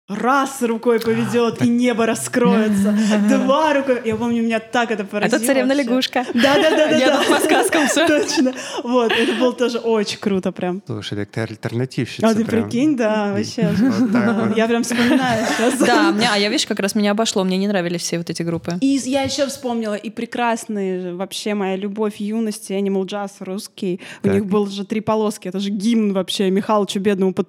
раз 0.08 0.62
рукой 0.62 1.00
поведет, 1.00 1.62
и 1.62 1.68
небо 1.68 2.06
раскроется. 2.06 2.96
Два 3.30 3.74
рукой. 3.74 4.02
Я 4.06 4.16
помню, 4.16 4.42
меня 4.42 4.60
так 4.60 4.92
это 4.92 5.04
поразило. 5.04 5.38
Это 5.38 5.46
царевна 5.46 5.74
лягушка. 5.74 6.26
Да, 6.34 6.56
да, 6.56 6.70
да, 6.72 6.88
да. 6.92 6.98
Я 6.98 7.18
по 7.18 7.40
сказкам 7.44 7.88
всё. 7.88 8.08
Точно. 8.08 8.54
Вот, 8.84 9.12
это 9.12 9.34
было 9.34 9.54
тоже 9.54 9.80
очень 9.80 10.20
круто 10.20 10.52
прям. 10.52 10.82
Слушай, 10.86 11.18
так 11.18 11.30
ты 11.30 11.42
альтернативщица. 11.42 12.28
А 12.28 12.34
ты 12.34 12.46
прикинь, 12.46 12.96
да, 12.96 13.34
вообще. 13.34 13.70
Я 14.56 14.68
прям 14.68 14.84
вспоминаю 14.84 15.46
сейчас. 15.46 15.80
Да, 15.80 16.12
мне, 16.12 16.30
а 16.32 16.38
я, 16.38 16.50
видишь, 16.50 16.66
как 16.66 16.80
раз 16.80 16.96
меня 16.96 17.12
обошло, 17.12 17.44
мне 17.44 17.58
не 17.58 17.68
нравились 17.68 18.02
все 18.02 18.18
вот 18.18 18.30
эти 18.30 18.44
группы. 18.44 18.78
И 18.82 19.00
я 19.06 19.24
еще 19.24 19.46
вспомнила 19.48 19.96
и 19.96 20.10
прекрасные 20.10 21.16
вообще 21.16 21.54
моя 21.54 21.76
любовь 21.76 22.18
юности, 22.18 22.74
Animal 22.74 23.06
Jazz 23.06 23.32
русский. 23.40 24.00
У 24.24 24.30
них 24.30 24.46
был 24.46 24.68
же 24.68 24.86
три 24.86 25.02
полоски, 25.02 25.50
это 25.50 25.60
же 25.60 25.70
гимн 25.70 26.14
вообще 26.14 26.50
Михалычу 26.50 27.00
бедному 27.00 27.34
под 27.34 27.48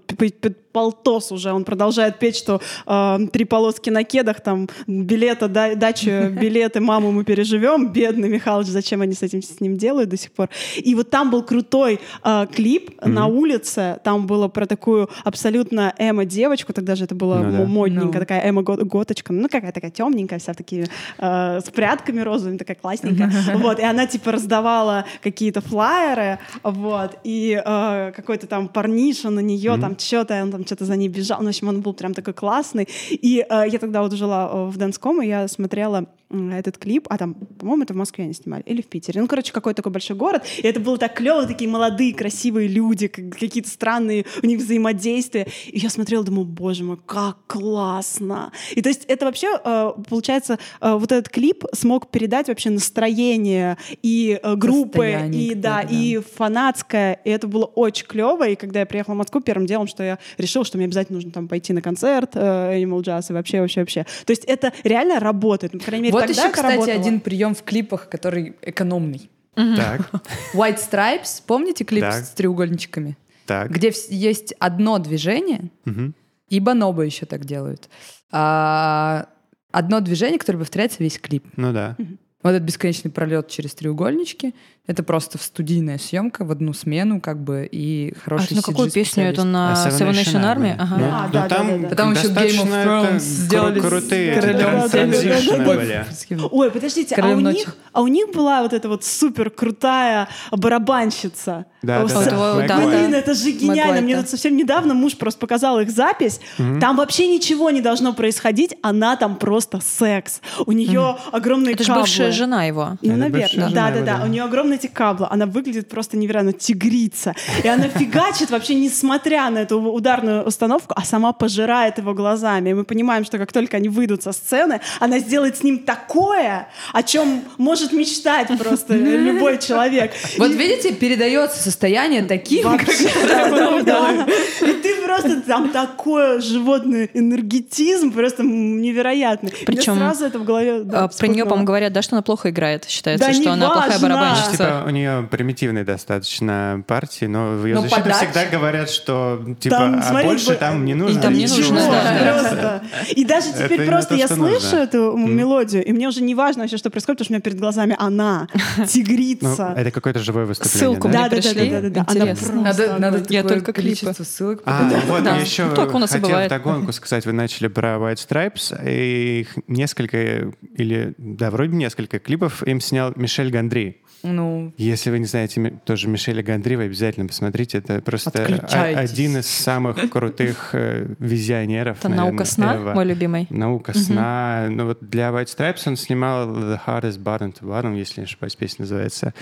полтос 0.79 1.33
уже. 1.33 1.53
Он 1.53 1.65
продолжает 1.65 2.21
петь, 2.21 2.37
что 2.37 2.61
э, 2.87 3.19
три 3.33 3.45
полоски 3.45 3.91
на 3.91 4.05
кедах, 4.05 4.41
там 4.41 4.69
билета, 4.87 5.49
да, 5.49 5.75
дачу, 5.75 6.11
билеты, 6.31 6.81
маму 6.81 7.11
мы 7.11 7.25
переживем. 7.25 7.89
Бедный 7.93 8.29
Михалыч, 8.29 8.69
зачем 8.69 9.01
они 9.01 9.13
с 9.15 9.23
этим 9.23 9.43
с 9.43 9.61
ним 9.61 9.77
делают 9.77 10.09
до 10.11 10.17
сих 10.17 10.31
пор? 10.31 10.49
И 10.77 10.95
вот 10.95 11.11
там 11.11 11.31
был 11.33 11.43
крутой 11.43 11.99
э, 12.25 12.47
клип 12.55 12.91
на 13.05 13.27
улице, 13.27 13.99
там 14.05 14.27
было 14.29 14.47
про 14.49 14.67
такую 14.67 15.09
абсолютно 15.25 15.93
эмо-девочку, 15.99 16.73
тогда 16.73 16.95
же 16.95 17.05
это 17.05 17.15
было 17.17 17.39
Ну 17.39 17.59
да. 17.59 17.65
модненько, 17.67 18.19
Ну. 18.19 18.21
такая 18.21 18.49
эмо-готочка, 18.49 19.33
ну 19.33 19.49
какая 19.49 19.73
такая 19.73 19.91
темненькая, 19.91 20.39
вся 20.39 20.55
такие 20.55 20.87
э, 21.19 21.61
с 21.61 21.71
прядками 21.71 22.21
розовыми, 22.21 22.57
такая 22.57 22.77
классненькая. 22.77 23.33
Вот, 23.59 23.81
и 23.81 23.83
она 23.83 24.07
типа 24.07 24.31
раздавала 24.33 25.05
какие-то 25.23 25.61
флаеры, 25.61 26.39
вот, 26.63 27.17
и 27.25 27.61
э, 27.65 28.13
какой-то 28.15 28.47
там 28.47 28.69
парниша 28.69 29.31
на 29.31 29.41
нее, 29.41 29.77
там 29.81 29.99
что-то, 29.99 30.41
он 30.43 30.53
там 30.53 30.65
что-то 30.69 30.85
за 30.85 30.97
ней 30.97 31.09
бежал, 31.09 31.39
ну, 31.40 31.47
в 31.47 31.49
общем, 31.49 31.69
он 31.69 31.81
был 31.81 31.95
прям 31.95 32.15
такой 32.15 32.35
классный. 32.35 32.86
И 33.11 33.45
э, 33.49 33.65
я 33.69 33.78
тогда 33.78 34.03
вот 34.03 34.12
жила 34.12 34.51
э, 34.53 34.66
в 34.69 34.77
Донском, 34.77 35.23
и 35.23 35.27
я 35.27 35.49
смотрела 35.49 36.07
этот 36.31 36.77
клип, 36.77 37.07
а 37.09 37.16
там, 37.16 37.35
по-моему, 37.35 37.85
это 37.85 37.95
в 37.95 37.97
Москве 37.97 38.24
они 38.24 38.35
снимали, 38.35 38.62
или 38.66 38.82
в 38.82 38.86
Питере. 38.86 39.20
Ну, 39.23 39.27
короче, 39.27 39.51
какой-то 39.51 39.78
такой 39.78 39.93
большой 39.93 40.15
город, 40.15 40.43
и 40.59 40.66
это 40.66 40.78
было 40.78 40.99
так 40.99 41.15
клево, 41.15 41.47
такие 41.47 41.70
молодые, 41.70 42.12
красивые 42.12 42.69
люди, 42.69 43.07
как- 43.09 43.31
какие-то 43.39 43.70
странные 43.70 44.27
у 44.43 44.47
них 44.47 44.59
взаимодействия. 44.59 45.47
И 45.66 45.78
я 45.78 45.89
смотрела, 45.89 46.23
думаю, 46.24 46.45
боже 46.45 46.85
мой, 46.85 46.99
как 47.07 47.39
классно. 47.47 48.53
И 48.74 48.82
то 48.82 48.90
есть 48.90 49.05
это 49.07 49.24
вообще, 49.24 49.59
э, 49.65 49.93
получается, 50.09 50.59
э, 50.82 50.93
вот 50.93 51.11
этот 51.12 51.31
клип 51.31 51.65
смог 51.73 52.11
передать 52.11 52.49
вообще 52.49 52.69
настроение 52.70 53.78
и 54.03 54.39
группы, 54.57 54.99
Состояние 54.99 55.45
и 55.45 55.55
да, 55.55 55.82
какое-то, 55.82 55.95
и 55.95 56.19
фанатское, 56.36 57.20
и 57.24 57.31
это 57.31 57.47
было 57.47 57.65
очень 57.65 58.07
клево. 58.07 58.47
И 58.49 58.55
когда 58.55 58.81
я 58.81 58.86
приехала 58.86 59.15
в 59.15 59.19
Москву, 59.19 59.40
первым 59.40 59.66
делом, 59.66 59.86
что 59.86 60.03
я 60.03 60.19
решила, 60.36 60.48
что 60.65 60.77
мне 60.79 60.87
обязательно 60.87 61.16
нужно 61.16 61.31
там 61.31 61.47
пойти 61.49 61.73
на 61.73 61.83
концерт 61.83 62.31
э, 62.35 62.39
Animal 62.83 63.01
Jazz 63.03 63.27
и 63.31 63.33
вообще, 63.33 63.61
вообще, 63.61 63.81
вообще. 63.81 64.05
То 64.25 64.31
есть 64.33 64.45
это 64.45 64.73
реально 64.85 65.20
работает. 65.20 65.73
Ну, 65.75 65.79
по 65.81 65.87
крайней 65.87 66.05
мере, 66.05 66.12
Вот 66.15 66.27
тогда 66.27 66.43
еще, 66.43 66.53
кстати, 66.53 66.73
работало. 66.77 66.97
один 67.01 67.20
прием 67.20 67.55
в 67.55 67.62
клипах, 67.62 68.09
который 68.09 68.57
экономный. 68.62 69.31
Так, 69.55 70.11
White 70.55 70.79
Stripes, 70.79 71.43
помните 71.47 71.85
клип 71.85 72.03
Так. 72.03 72.25
с 72.25 72.29
треугольничками? 72.31 73.16
так. 73.47 73.70
Где 73.70 73.93
есть 74.11 74.55
одно 74.59 74.99
движение, 74.99 75.70
Мгм. 75.85 76.15
и 76.49 76.61
Бонобо 76.61 77.03
еще 77.03 77.25
так 77.27 77.45
делают. 77.47 77.89
А, 78.31 79.27
одно 79.73 80.01
движение, 80.01 80.39
которое 80.39 80.59
повторяется 80.59 80.99
весь 81.03 81.19
клип. 81.19 81.45
Ну 81.57 81.73
да. 81.73 81.97
Вот 82.43 82.51
этот 82.51 82.62
бесконечный 82.62 83.11
пролет 83.11 83.49
через 83.49 83.75
треугольнички. 83.75 84.55
Это 84.89 85.02
просто 85.02 85.36
в 85.36 85.43
студийная 85.43 85.98
съемка 85.98 86.47
в 86.47 86.51
одну 86.51 86.73
смену, 86.73 87.20
как 87.20 87.44
бы, 87.44 87.69
и 87.70 88.15
А 88.16 88.20
хороший 88.24 88.47
это 88.47 88.55
на 88.56 88.62
какую 88.62 88.90
песню? 88.90 89.24
Это 89.24 89.44
на 89.44 89.73
А 89.73 89.89
Seven 89.90 90.12
Nation 90.12 90.43
Army? 90.43 90.74
Ага. 90.78 90.97
Ну, 90.97 91.05
А, 91.12 91.27
ну, 91.27 91.32
да, 91.32 91.43
да, 91.43 91.48
там 91.48 91.66
да, 91.69 91.77
да. 91.77 91.89
Потом 91.89 92.12
еще 92.12 92.28
Game 92.28 92.65
of 92.65 92.86
Thrones 92.86 93.19
сделали 93.19 93.81
с 93.81 93.82
крутые 93.82 94.40
транзишны 94.40 95.59
Ой, 95.59 95.77
были. 95.77 96.06
Ой, 96.51 96.70
подождите, 96.70 97.16
а 97.16 97.28
у, 97.28 97.40
них, 97.40 97.77
а 97.93 98.01
у 98.01 98.06
них 98.06 98.32
была 98.32 98.62
вот 98.62 98.73
эта 98.73 98.89
вот 98.89 99.05
супер 99.05 99.51
крутая 99.51 100.28
барабанщица. 100.51 101.66
Да, 101.82 102.02
да, 102.02 102.09
с- 102.09 102.24
да. 102.24 102.66
Да. 102.66 102.77
Блин, 102.78 103.15
это 103.15 103.35
же 103.35 103.51
гениально. 103.51 104.01
Мне 104.01 104.16
тут 104.16 104.31
совсем 104.31 104.56
недавно 104.56 104.94
муж 104.94 105.19
просто 105.19 105.39
показал 105.39 105.81
их 105.81 105.90
запись. 105.90 106.40
Там 106.81 106.97
вообще 106.97 107.28
ничего 107.28 107.70
не 107.70 107.82
должно 107.82 108.15
происходить. 108.15 108.74
Она 108.82 109.16
там 109.16 109.36
просто 109.36 109.81
секс. 109.81 110.40
У 110.65 110.73
нее 110.73 111.19
огромные 111.31 111.74
Это 111.74 111.85
же 111.85 111.93
бывшая 111.94 112.32
жена 112.32 112.65
его. 112.65 112.97
Ну, 113.02 113.16
наверное. 113.16 113.70
Да, 113.70 113.90
да, 113.90 114.01
да. 114.01 114.24
У 114.24 114.28
нее 114.28 114.44
огромные 114.44 114.78
эти 114.79 114.87
каблы. 114.87 115.27
Она 115.31 115.47
выглядит 115.47 115.89
просто 115.89 116.17
невероятно 116.17 116.53
тигрица. 116.53 117.35
И 117.65 117.69
она 117.69 117.89
фигачит 117.89 118.51
вообще 118.51 118.75
несмотря 118.75 119.51
на 119.51 119.59
эту 119.59 119.81
ударную 119.81 120.45
установку, 120.45 120.95
а 120.97 121.05
сама 121.05 121.33
пожирает 121.33 121.99
его 121.99 122.15
глазами. 122.15 122.71
И 122.71 122.75
мы 122.75 122.85
понимаем, 122.85 123.25
что 123.25 123.39
как 123.39 123.53
только 123.53 123.77
они 123.77 123.89
выйдут 123.89 124.23
со 124.23 124.33
сцены, 124.33 124.81
она 125.01 125.19
сделает 125.19 125.57
с 125.57 125.63
ним 125.63 125.79
такое, 125.79 126.69
о 126.93 127.03
чем 127.03 127.43
может 127.59 127.93
мечтать 127.93 128.49
просто 128.59 128.95
любой 128.95 129.59
человек. 129.59 130.13
Вот 130.39 130.51
И- 130.51 130.55
видите, 130.55 130.93
передается 130.95 131.63
состояние 131.63 132.23
таким, 132.23 132.65
Вообще, 132.65 133.09
как 133.09 133.29
да, 133.29 133.49
да, 133.49 133.83
да. 133.83 134.27
И 134.69 134.73
ты 134.83 134.95
просто 135.05 135.41
там 135.43 135.71
такой 135.71 136.41
животный 136.41 137.11
энергетизм 137.15 138.13
просто 138.13 138.43
невероятный. 138.43 139.53
Причем, 139.67 139.97
сразу 139.97 140.25
это 140.27 140.39
в 140.39 140.45
голове 140.45 140.81
да, 140.85 141.05
А, 141.05 141.09
Про 141.09 141.27
нее, 141.27 141.45
по-моему, 141.45 141.67
говорят, 141.67 141.93
да, 141.93 142.03
что 142.03 142.17
она 142.17 142.23
плохо 142.23 142.51
играет. 142.51 142.85
Считается, 142.89 143.27
Да 143.27 143.33
что 143.33 143.53
она 143.53 143.71
плохая 143.71 143.99
неважно. 143.99 144.09
барабанщица. 144.09 144.68
У 144.86 144.90
нее 144.90 145.28
примитивные 145.31 145.85
достаточно 145.85 146.82
партии, 146.86 147.24
но 147.27 147.57
в 147.57 147.66
ее 147.66 147.74
Но 147.77 147.82
защиту 147.82 148.01
подача. 148.03 148.19
всегда 148.19 148.45
говорят, 148.47 148.90
что 148.90 149.45
типа, 149.61 149.77
Там, 149.77 149.99
а 149.99 150.03
смотри, 150.03 150.28
больше 150.28 150.51
б- 150.51 150.55
там 150.57 150.85
не 150.85 150.95
нужно. 150.95 151.20
там 151.20 151.32
не 151.35 151.43
ничего. 151.45 151.57
нужно, 151.74 151.81
да. 151.90 152.32
просто. 152.32 152.82
И 153.16 153.24
даже 153.24 153.49
Это 153.51 153.65
теперь 153.65 153.78
именно 153.78 153.90
просто 153.93 154.09
то, 154.11 154.15
я 154.16 154.28
слышу 154.28 154.53
нужно. 154.65 154.77
эту 154.77 155.16
мелодию, 155.16 155.85
и 155.85 155.93
мне 155.93 156.09
уже 156.09 156.23
не 156.23 156.35
важно 156.35 156.62
вообще, 156.62 156.77
что 156.77 156.90
происходит, 156.90 157.19
потому 157.19 157.24
что 157.27 157.32
у 157.32 157.35
меня 157.35 157.43
перед 157.43 157.59
глазами 157.61 157.97
она, 157.99 158.49
Ну, 158.77 158.85
тигрица. 158.86 159.74
это 159.77 159.90
какое-то 159.90 160.20
живое 160.20 160.45
выступление. 160.47 160.78
Ссылку 160.81 161.09
да? 161.09 161.09
мне 161.09 161.19
Да, 161.19 161.23
да, 161.24 161.36
да, 161.36 161.43
пришли. 161.43 161.70
да, 161.70 161.81
да, 161.81 161.89
да. 161.90 162.05
Она 162.09 162.20
Интересно. 162.31 162.62
просто 162.62 162.86
Надо, 162.89 162.99
надо. 162.99 163.24
Я 163.32 163.43
только 163.43 163.73
клипы. 163.73 163.97
количество 164.01 164.24
ссылок. 164.24 164.62
А, 164.65 164.90
Вот 165.07 165.24
Да. 165.24 165.36
еще 165.36 165.65
Ну, 165.66 165.82
у 165.82 165.99
нас 165.99 166.11
и 166.11 166.15
хотел 166.15 166.28
бывает. 166.28 166.51
вдогонку 166.51 166.93
сказать, 166.93 167.27
вы 167.27 167.32
начали 167.32 167.69
про 167.69 167.97
White 167.97 168.28
Stripes, 168.28 168.89
и 168.89 169.40
их 169.40 169.57
несколько, 169.66 170.53
или, 170.77 171.15
да, 171.19 171.51
вроде 171.51 171.74
несколько 171.77 172.19
клипов 172.19 172.62
им 172.62 172.81
снял 172.81 173.12
Мишель 173.16 173.51
Гандри. 173.51 174.03
Ну, 174.23 174.73
Если 174.77 175.11
вы 175.11 175.19
не 175.19 175.27
знаете 175.27 175.81
тоже 175.85 176.09
Мишеля 176.09 176.43
Гандри, 176.43 176.74
вы 176.77 176.85
обязательно 176.85 177.27
посмотрите. 177.27 177.78
Это 177.78 178.01
просто 178.01 178.45
один 178.45 179.39
из 179.39 179.47
самых 179.47 180.11
крутых 180.11 180.70
э, 180.73 181.15
визионеров. 181.19 181.99
Это 181.99 182.09
наверное, 182.09 182.31
наука 182.31 182.45
сна, 182.45 182.74
ever. 182.77 182.95
мой 182.95 183.05
любимый. 183.05 183.47
Наука 183.51 183.97
сна. 183.97 184.66
Ну 184.70 184.86
вот 184.86 184.99
для 185.01 185.28
White 185.28 185.47
Stripes 185.57 185.82
он 185.86 185.97
снимал 185.97 186.49
The 186.49 186.81
Hardest 186.86 187.23
Button 187.23 187.55
to 187.59 187.62
Bottom, 187.62 187.97
если 187.97 188.20
не 188.20 188.24
ошибаюсь, 188.24 188.57
песня 188.57 188.82
называется. 188.82 189.35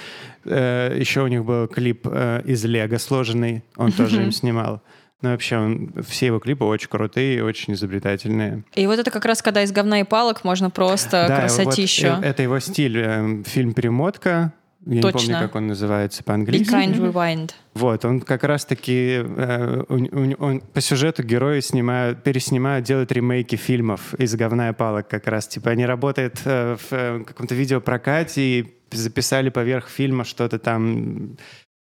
Э, 0.45 0.97
еще 0.99 1.23
у 1.23 1.27
них 1.27 1.45
был 1.45 1.67
клип 1.69 2.07
э, 2.11 2.43
из 2.45 2.65
Лего 2.65 2.99
сложенный, 2.99 3.65
он 3.77 3.93
тоже 3.93 4.23
им 4.23 4.33
снимал. 4.33 4.83
Ну 5.23 5.31
вообще, 5.31 5.57
он, 5.57 5.95
все 6.07 6.27
его 6.27 6.39
клипы 6.39 6.65
очень 6.65 6.89
крутые, 6.89 7.43
очень 7.43 7.73
изобретательные. 7.73 8.65
И 8.75 8.87
вот 8.87 8.99
это 8.99 9.11
как 9.11 9.25
раз, 9.25 9.41
когда 9.41 9.63
из 9.63 9.73
говна 9.73 10.01
и 10.01 10.05
палок 10.05 10.45
можно 10.45 10.69
просто 10.69 11.25
Да, 11.27 11.41
красотищу. 11.41 12.17
вот, 12.17 12.25
это 12.25 12.43
его 12.43 12.59
стиль. 12.61 12.99
э, 12.99 13.43
Фильм 13.47 13.73
«Перемотка». 13.73 14.53
Я 14.89 14.95
не 14.95 15.01
Точно. 15.03 15.19
помню, 15.19 15.39
как 15.41 15.55
он 15.57 15.67
называется 15.67 16.23
Be 16.23 16.27
по-английски. 16.27 16.73
kind, 16.73 16.97
rewind. 16.97 17.51
Вот, 17.75 18.05
он 18.05 18.21
как 18.21 18.45
раз-таки 18.45 19.21
э, 19.25 19.83
у- 19.89 19.95
у- 19.95 20.35
он 20.45 20.61
по 20.61 20.81
сюжету 20.81 21.25
герои 21.25 21.59
снимают, 21.61 22.23
переснимают, 22.23 22.85
делают 22.87 23.11
ремейки 23.11 23.57
фильмов 23.57 24.15
из 24.15 24.35
говна 24.37 24.69
и 24.69 24.73
палок 24.73 25.09
как 25.09 25.27
раз. 25.27 25.49
Типа 25.49 25.71
они 25.71 25.85
работают 25.87 26.41
э, 26.45 26.77
в 26.77 26.93
э, 26.93 27.25
каком-то 27.27 27.55
видеопрокате 27.57 28.43
и 28.43 28.75
записали 28.93 29.49
поверх 29.49 29.89
фильма 29.89 30.23
что-то 30.25 30.61
там. 30.61 31.37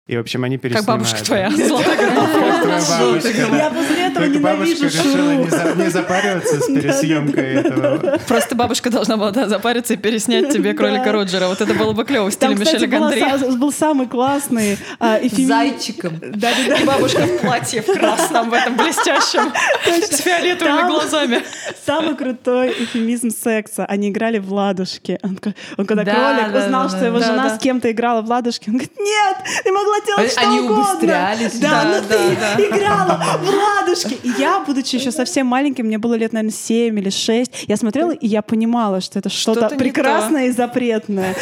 И, 0.07 0.17
в 0.17 0.21
общем, 0.21 0.45
они 0.45 0.57
Как 0.57 0.63
переснимают. 0.63 0.87
бабушка 0.87 1.25
твоя. 1.25 1.51
Как 1.51 2.63
твоя 2.63 2.83
бабушка, 2.89 3.47
да. 3.51 3.57
Я 3.57 3.71
после 3.71 4.04
этого 4.19 4.27
Только 4.27 4.39
бабушка 4.41 4.85
решила 4.87 5.33
не, 5.35 5.51
за- 5.51 5.75
не 5.77 5.91
запариваться 5.91 6.61
с 6.61 6.67
пересъемкой 6.75 7.55
этого. 7.55 8.19
Просто 8.27 8.55
бабушка 8.55 8.91
должна 8.91 9.17
была 9.17 9.31
да, 9.31 9.49
запариться 9.49 9.95
и 9.95 9.97
переснять 9.97 10.51
тебе 10.53 10.73
кролика. 10.75 11.13
Роджера. 11.13 11.47
Вот 11.49 11.61
это 11.61 11.75
было 11.75 11.93
бы 11.93 12.05
клево 12.05 12.31
в 12.31 12.33
стиле 12.33 12.55
Мишеля 12.55 12.87
Гандри. 12.87 13.57
был 13.57 13.73
самый 13.73 14.07
классный 14.09 14.79
а, 14.99 15.19
эфемизм. 15.21 15.49
зайчиком. 15.49 16.19
Да-да-да. 16.21 16.77
И 16.77 16.85
бабушка 16.85 17.21
в 17.23 17.39
платье 17.41 17.83
в 17.83 17.87
красном, 17.87 18.51
в 18.51 18.55
этом 18.55 18.77
блестящем, 18.77 19.53
с 19.87 20.17
фиолетовыми 20.21 20.89
глазами. 20.89 21.43
Самый 21.87 22.17
крутой 22.17 22.71
эфемизм 22.85 23.31
секса. 23.31 23.85
Они 23.85 24.09
играли 24.11 24.39
в 24.39 24.53
ладушки. 24.53 25.19
Он, 25.23 25.37
ко- 25.37 25.55
он 25.77 25.87
когда 25.87 26.05
Да, 26.05 26.13
кролик 26.15 26.65
узнал, 26.65 26.89
что 26.89 27.05
его 27.05 27.19
жена 27.21 27.57
с 27.57 27.59
кем-то 27.61 27.91
играла 27.93 28.23
в 28.23 28.29
ладушки, 28.29 28.69
он 28.69 28.75
говорит, 28.77 28.99
нет, 28.99 29.37
ты 29.63 29.73
могла 29.73 30.01
делать 30.07 30.33
что 30.33 30.41
Они 30.41 30.61
угодно. 30.61 30.83
убыстрялись. 30.91 31.53
Да, 31.61 31.71
Да, 31.71 31.85
но 31.85 32.09
да, 32.09 32.57
ты 32.57 32.63
играла 32.67 33.25
в 33.41 33.49
ладушки. 33.49 34.04
И 34.11 34.31
я, 34.39 34.61
будучи 34.61 34.97
еще 34.97 35.11
совсем 35.11 35.47
маленьким, 35.47 35.87
мне 35.87 35.99
было 35.99 36.15
лет, 36.15 36.33
наверное, 36.33 36.55
7 36.55 36.99
или 36.99 37.11
6, 37.11 37.65
я 37.69 37.77
смотрела, 37.77 38.13
и 38.13 38.27
я 38.27 38.43
понимала, 38.43 39.01
что 39.01 39.19
это 39.19 39.29
что-то 39.29 39.61
Что-то 39.61 39.75
не 39.75 39.79
прекрасное 39.79 40.47
и 40.47 40.51
запретное. 40.51 41.35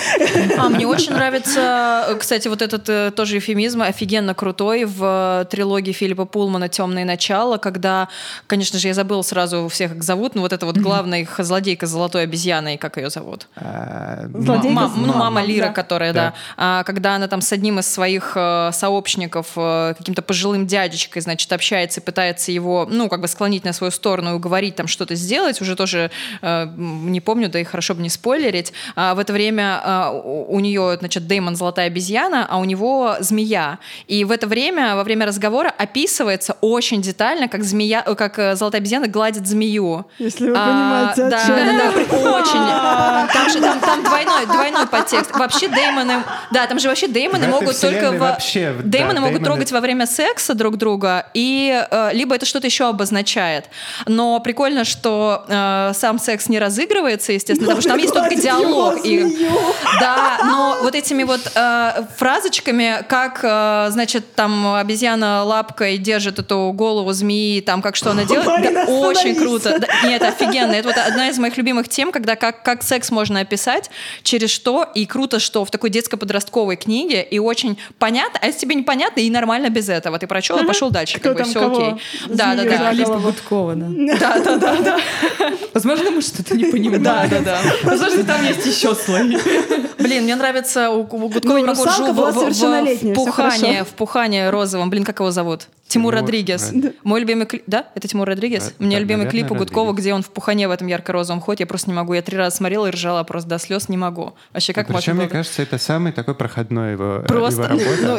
А 0.59 0.69
мне 0.69 0.87
очень 0.87 1.13
нравится, 1.13 2.07
э, 2.09 2.15
кстати, 2.17 2.49
вот 2.49 2.63
этот 2.63 2.89
э, 2.89 3.11
тоже 3.15 3.39
эфемизм 3.39 3.83
офигенно 3.83 4.35
крутой 4.35 4.85
в 4.85 5.43
э, 5.43 5.45
трилогии 5.51 5.93
Филиппа 5.93 6.25
Пулмана 6.25 6.69
«Темные 6.69 7.05
начала», 7.05 7.59
когда, 7.59 8.09
конечно 8.47 8.79
же, 8.79 8.89
я 8.89 8.95
забыла 8.95 9.23
сразу 9.23 9.69
всех, 9.69 9.93
как 9.93 10.03
зовут, 10.03 10.35
но 10.35 10.43
вот 10.43 10.53
эта 10.53 10.67
вот 10.67 10.77
главная 10.77 11.21
их 11.21 11.37
злодейка 11.39 11.87
с 11.87 11.91
золотой 11.91 12.25
обезьяной, 12.25 12.77
как 12.77 12.97
ее 12.97 13.11
зовут? 13.11 13.49
А, 13.57 14.27
Злодейка 14.33 14.91
ну, 14.97 15.13
мама 15.13 15.43
Лира, 15.43 15.69
которая, 15.69 16.13
да. 16.13 16.35
А, 16.57 16.85
когда 16.85 17.17
она 17.17 17.29
там 17.29 17.41
с 17.41 17.53
одним 17.53 17.79
из 17.79 17.87
своих 17.87 18.33
сообщников, 18.33 19.53
каким-то 19.55 20.23
пожилым 20.23 20.67
дядечкой, 20.67 21.23
значит, 21.23 21.53
общается 21.53 22.01
и 22.01 22.05
пытается 22.05 22.52
его, 22.53 22.87
ну, 22.91 23.09
как 23.09 23.21
бы 23.21 23.29
склонить 23.29 23.65
на 23.65 23.73
свою 23.73 23.91
сторону 23.91 24.31
и 24.31 24.35
уговорить 24.35 24.77
там 24.77 24.87
что-то 24.89 25.15
сделать, 25.15 25.61
уже 25.61 25.77
тоже 25.77 26.11
э, 26.43 26.67
не 26.77 27.21
помню, 27.21 27.49
да 27.49 27.59
и 27.61 27.65
хорошо 27.65 27.95
бы 27.95 28.03
не 28.03 28.09
спойлерить. 28.09 28.73
А 28.97 29.15
в 29.15 29.19
это 29.19 29.33
время 29.33 29.81
а, 29.83 30.11
у, 30.13 30.59
нее, 30.61 30.97
значит, 30.99 31.27
Дэймон 31.27 31.57
золотая 31.57 31.87
обезьяна, 31.87 32.47
а 32.49 32.59
у 32.59 32.65
него 32.65 33.17
змея. 33.21 33.79
И 34.07 34.25
в 34.25 34.31
это 34.31 34.47
время, 34.47 34.97
во 34.97 35.05
время 35.05 35.27
разговора 35.27 35.73
описывается 35.77 36.57
очень 36.61 37.03
детально, 37.03 37.49
как 37.49 37.65
змея, 37.65 38.03
э, 38.07 38.15
как 38.15 38.39
э, 38.39 38.55
золотая 38.57 38.81
обезьяна 38.81 39.09
гладит 39.09 39.47
змею. 39.47 40.07
Если 40.19 40.49
вы 40.51 40.57
А, 40.57 41.13
понимаете, 41.15 41.25
о 41.25 41.31
да, 41.31 41.47
чем 41.47 41.57
да, 41.57 41.93
да, 41.93 42.33
очень. 42.37 43.33
Там 43.33 43.51
же 43.51 43.61
там, 43.61 43.81
там 43.81 44.05
двойной, 44.05 44.47
двойной 44.47 44.87
подтекст. 44.87 45.31
Вообще 45.37 45.69
деймоны, 45.69 46.23
да, 46.51 46.67
там 46.67 46.79
же 46.79 46.89
вообще 46.89 47.09
деймоны 47.09 47.47
В 47.47 47.49
этой 47.49 47.51
могут 47.61 47.81
только 47.81 48.13
во- 48.13 48.19
вообще, 48.19 48.75
да, 48.79 48.83
деймоны 48.99 49.21
могут 49.21 49.41
деймоны- 49.41 49.45
трогать 49.45 49.73
во 49.73 49.81
время 49.81 50.07
секса 50.07 50.55
друг 50.55 50.77
друга 50.77 51.27
и 51.35 51.85
э, 51.91 52.11
либо 52.13 52.35
это 52.43 52.49
что-то 52.49 52.67
еще 52.67 52.89
обозначает. 52.89 53.67
Но 54.07 54.41
прикольно, 54.41 54.85
что 54.85 55.45
э, 55.47 55.93
сам 55.95 56.19
секс 56.19 56.49
не 56.49 56.59
разыгрывается, 56.59 57.33
естественно, 57.33 57.69
потому 57.69 57.81
что 57.81 57.91
там 57.91 57.99
есть 57.99 58.13
только 58.13 58.35
диалог. 58.35 58.99
И, 59.05 59.49
да, 60.01 60.41
но 60.45 60.79
вот 60.83 60.95
этими 60.95 61.23
вот 61.23 61.41
э, 61.55 62.05
фразочками, 62.17 63.05
как, 63.09 63.41
э, 63.43 63.89
значит, 63.91 64.35
там 64.35 64.75
обезьяна 64.75 65.45
лапкой 65.45 65.99
держит 65.99 66.41
эту 66.41 66.73
голову 66.75 67.13
змеи, 67.13 67.61
там, 67.61 67.81
как 67.81 67.95
что 67.95 68.11
она 68.11 68.25
делает, 68.25 68.49
Марина, 68.49 68.87
да, 68.87 68.93
очень 68.93 69.37
круто. 69.37 69.79
Да, 69.79 70.09
нет, 70.09 70.23
офигенно. 70.23 70.73
Это 70.73 70.89
вот 70.89 70.97
одна 70.97 71.29
из 71.29 71.39
моих 71.39 71.57
любимых 71.57 71.89
тем, 71.89 72.11
когда 72.11 72.35
как, 72.35 72.65
как 72.65 72.83
секс 72.83 73.11
можно 73.11 73.41
описать, 73.41 73.91
через 74.25 74.51
что, 74.51 74.85
и 74.95 75.07
круто, 75.07 75.39
что 75.39 75.65
в 75.65 75.71
такой 75.71 75.91
детско-подростковой 75.91 76.77
книге, 76.77 77.23
и 77.23 77.39
очень 77.39 77.79
понятно, 77.99 78.41
а 78.43 78.47
если 78.47 78.61
тебе 78.61 78.75
непонятно, 78.75 79.21
и 79.21 79.31
нормально 79.31 79.71
без 79.71 79.89
этого. 79.89 80.19
Ты 80.19 80.27
прочел 80.27 80.59
и 80.59 80.67
пошел 80.67 80.91
дальше, 80.91 81.21
Кто 81.21 81.35
как 81.35 81.39
бы 81.39 81.45
все 81.45 81.61
кого? 81.61 81.77
окей. 81.77 82.03
Да, 82.37 82.55
да, 82.55 82.65
да. 82.65 83.05
голову. 83.05 83.21
Гудкова, 83.21 83.75
да. 83.75 83.87
Да, 84.19 84.39
да, 84.45 84.57
да, 84.57 84.77
да. 84.83 84.99
Возможно, 85.75 86.11
мы 86.11 86.23
что-то 86.23 86.57
не 86.57 86.65
понимаем. 86.65 87.03
Да, 87.03 87.27
да, 87.31 87.41
да. 87.41 87.61
Возможно, 87.85 88.25
там 88.25 88.45
есть 88.45 88.67
еще 88.67 88.95
слои. 88.95 89.37
Блин, 89.99 90.25
мне 90.25 90.35
нравится 90.37 90.91
у, 90.91 91.01
у 91.03 91.05
Гудкова 91.05 91.41
Ну, 91.53 91.59
не 91.59 91.65
могу 91.65 91.83
в, 91.83 92.15
была 92.15 92.31
в- 92.33 92.35
в- 92.35 93.25
в 93.27 93.31
хорошо. 93.31 93.85
в 93.85 93.89
пухание 93.95 94.51
розовом. 94.51 94.91
Блин, 94.91 95.05
как 95.05 95.21
его 95.21 95.31
зовут? 95.31 95.69
Тимур 95.87 96.13
Тимур 96.15 96.23
Родригес. 96.23 96.73
Род- 96.73 96.95
Мой 97.05 97.21
любимый 97.21 97.45
клип. 97.47 97.65
Да, 97.67 97.85
это 97.95 98.09
Тимур 98.09 98.27
Родригес. 98.27 98.65
Да, 98.65 98.71
У 98.79 98.85
меня 98.85 98.97
да, 98.97 99.01
любимый 99.01 99.25
наверное, 99.25 99.31
клип 99.43 99.53
у 99.53 99.55
Гудкова, 99.55 99.89
Родригес. 99.89 100.03
где 100.05 100.15
он 100.15 100.23
в 100.23 100.31
пухане 100.31 100.67
в 100.67 100.71
этом 100.71 100.87
ярко-розовом 100.87 101.41
ходит. 101.43 101.61
Я 101.61 101.67
просто 101.67 101.91
не 101.91 101.95
могу. 101.97 102.15
Я 102.15 102.23
три 102.23 102.37
раза 102.39 102.57
смотрела 102.57 102.87
и 102.87 102.91
ржала 102.91 103.23
просто 103.25 103.51
до 103.51 103.59
слез 103.59 103.89
не 103.91 103.99
могу. 103.99 104.33
Вообще, 104.55 104.73
как 104.73 104.87
Причем, 104.87 104.95
можно 104.97 105.15
мне 105.15 105.25
было? 105.25 105.33
кажется, 105.33 105.63
это 105.63 105.77
самый 105.79 106.13
такой 106.13 106.35
проходной 106.35 106.93
его, 106.93 107.17
э, 107.23 107.27
Просто, 107.29 107.63
его 107.63 107.73
работа. 107.73 107.97
ну, 108.03 108.17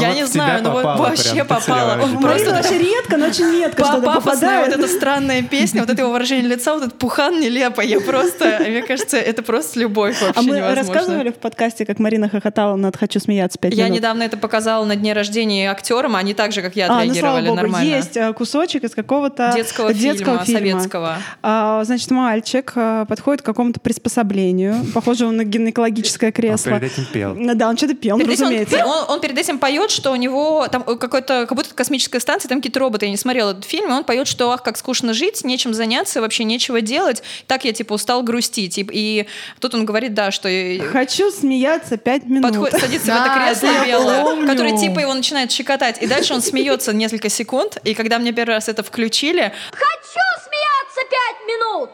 я, 0.00 0.08
вот 0.08 0.16
не 0.16 0.26
знаю, 0.26 0.62
ну 0.64 0.70
вообще 0.82 1.44
попало. 1.44 1.98
просто 2.20 2.50
вообще 2.50 2.78
редко, 2.78 3.16
но 3.16 3.26
очень 3.26 3.46
редко 3.60 3.84
что-то 3.84 4.02
пафосная 4.02 4.60
вот 4.60 4.64
попадает. 4.70 4.78
эта 4.78 4.88
странная 4.88 5.42
песня, 5.42 5.80
вот 5.80 5.90
это 5.90 6.02
его 6.02 6.12
выражение 6.12 6.48
лица, 6.48 6.74
вот 6.74 6.82
этот 6.84 6.98
пухан 6.98 7.40
нелепо. 7.40 7.80
Я 7.80 8.00
просто, 8.00 8.58
мне 8.68 8.82
кажется, 8.82 9.16
это 9.16 9.42
просто 9.42 9.80
любовь 9.80 10.20
вообще 10.20 10.38
А 10.38 10.42
мы 10.42 10.56
невозможно. 10.56 10.74
рассказывали 10.94 11.30
в 11.30 11.34
подкасте, 11.36 11.84
как 11.86 11.98
Марина 11.98 12.28
хохотала 12.28 12.76
над 12.76 12.96
«Хочу 12.96 13.20
смеяться» 13.20 13.58
пять 13.58 13.74
Я 13.74 13.84
минут. 13.86 13.98
недавно 13.98 14.22
это 14.22 14.36
показала 14.36 14.84
на 14.84 14.96
дне 14.96 15.12
рождения 15.12 15.70
актерам, 15.70 16.16
они 16.16 16.34
так 16.34 16.52
же, 16.52 16.62
как 16.62 16.76
я, 16.76 16.86
А, 16.86 16.88
ну 16.88 16.94
слава 16.94 17.02
отреагировали 17.38 17.46
богу, 17.48 17.56
нормально. 17.56 17.88
есть 17.96 18.16
э, 18.16 18.32
кусочек 18.32 18.84
из 18.84 18.90
какого-то 18.94 19.52
Детского, 19.54 19.92
фильма, 19.94 20.44
советского. 20.44 21.16
А, 21.42 21.82
значит, 21.84 22.10
мальчик 22.10 22.72
а, 22.76 23.04
подходит 23.06 23.42
к 23.42 23.44
какому-то 23.44 23.80
приспособлению, 23.80 24.76
похожему 24.94 25.32
на 25.32 25.44
гинекологическое 25.44 26.28
Он 26.30 26.32
кресло. 26.32 26.70
перед 26.78 26.92
этим 26.92 27.04
пел. 27.12 27.36
Да, 27.54 27.68
он 27.68 27.76
что-то 27.76 27.94
пел, 27.94 28.16
Перед 28.18 28.28
он, 28.28 28.32
разумеется. 28.46 28.76
пе- 28.76 28.84
он- 28.84 29.04
он 29.08 29.20
перед 29.20 29.38
этим 29.38 29.58
поет, 29.58 29.90
что 29.90 30.12
у 30.12 30.16
него 30.16 30.66
там 30.68 30.84
э, 30.86 30.96
какой-то, 30.96 31.46
как 31.46 31.56
будто 31.56 31.74
космическая 31.74 32.20
станция, 32.20 32.48
там 32.48 32.58
какие-то 32.58 32.80
роботы. 32.80 33.06
Я 33.06 33.10
не 33.10 33.16
смотрела 33.16 33.43
этот 33.50 33.64
фильм, 33.64 33.90
и 33.90 33.92
он 33.92 34.04
поет, 34.04 34.26
что 34.26 34.50
ах, 34.50 34.62
как 34.62 34.76
скучно 34.76 35.12
жить, 35.14 35.44
нечем 35.44 35.74
заняться, 35.74 36.20
вообще 36.20 36.44
нечего 36.44 36.80
делать. 36.80 37.22
Так 37.46 37.64
я 37.64 37.72
типа 37.72 37.94
устал 37.94 38.22
грустить. 38.22 38.78
И, 38.78 38.86
и 38.90 39.26
тут 39.60 39.74
он 39.74 39.84
говорит, 39.84 40.14
да, 40.14 40.30
что 40.30 40.48
э, 40.48 40.78
Хочу 40.78 41.30
смеяться 41.30 41.96
пять 41.96 42.24
минут. 42.24 42.50
подходит, 42.50 42.80
садится 42.80 43.06
в 43.06 43.08
Да, 43.08 43.26
это 43.26 43.44
кресло 43.46 43.66
это 43.66 43.88
я 43.88 43.98
белое, 43.98 44.46
которое 44.46 44.76
типа 44.76 45.00
его 45.00 45.14
начинает 45.14 45.50
щекотать. 45.50 46.02
И 46.02 46.06
дальше 46.06 46.34
он 46.34 46.42
смеется 46.42 46.92
несколько 46.92 47.28
секунд. 47.28 47.78
И 47.84 47.94
когда 47.94 48.18
мне 48.18 48.32
первый 48.32 48.54
раз 48.54 48.68
это 48.68 48.82
включили, 48.82 49.52
Хочу 49.72 50.24
смеяться 50.44 51.00
пять 51.10 51.46
минут! 51.46 51.90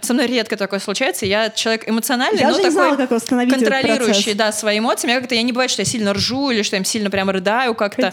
Со 0.00 0.12
мной 0.12 0.26
редко 0.26 0.56
такое 0.56 0.78
случается. 0.78 1.26
Я 1.26 1.50
человек 1.50 1.88
эмоциональный, 1.88 2.40
Я 2.40 2.48
но 2.48 2.54
же 2.54 2.58
не 2.58 2.64
такой 2.70 2.72
знала, 2.72 2.96
как 2.96 3.50
контролирующий, 3.50 4.34
да, 4.34 4.52
свои 4.52 4.78
эмоции. 4.78 5.06
Меня 5.06 5.20
как-то 5.20 5.34
я 5.34 5.42
не 5.42 5.52
бывает, 5.52 5.70
что 5.70 5.82
я 5.82 5.86
сильно 5.86 6.12
ржу 6.12 6.50
или 6.50 6.62
что 6.62 6.76
я 6.76 6.84
сильно 6.84 7.10
прямо 7.10 7.32
рыдаю 7.32 7.74
как-то. 7.74 8.12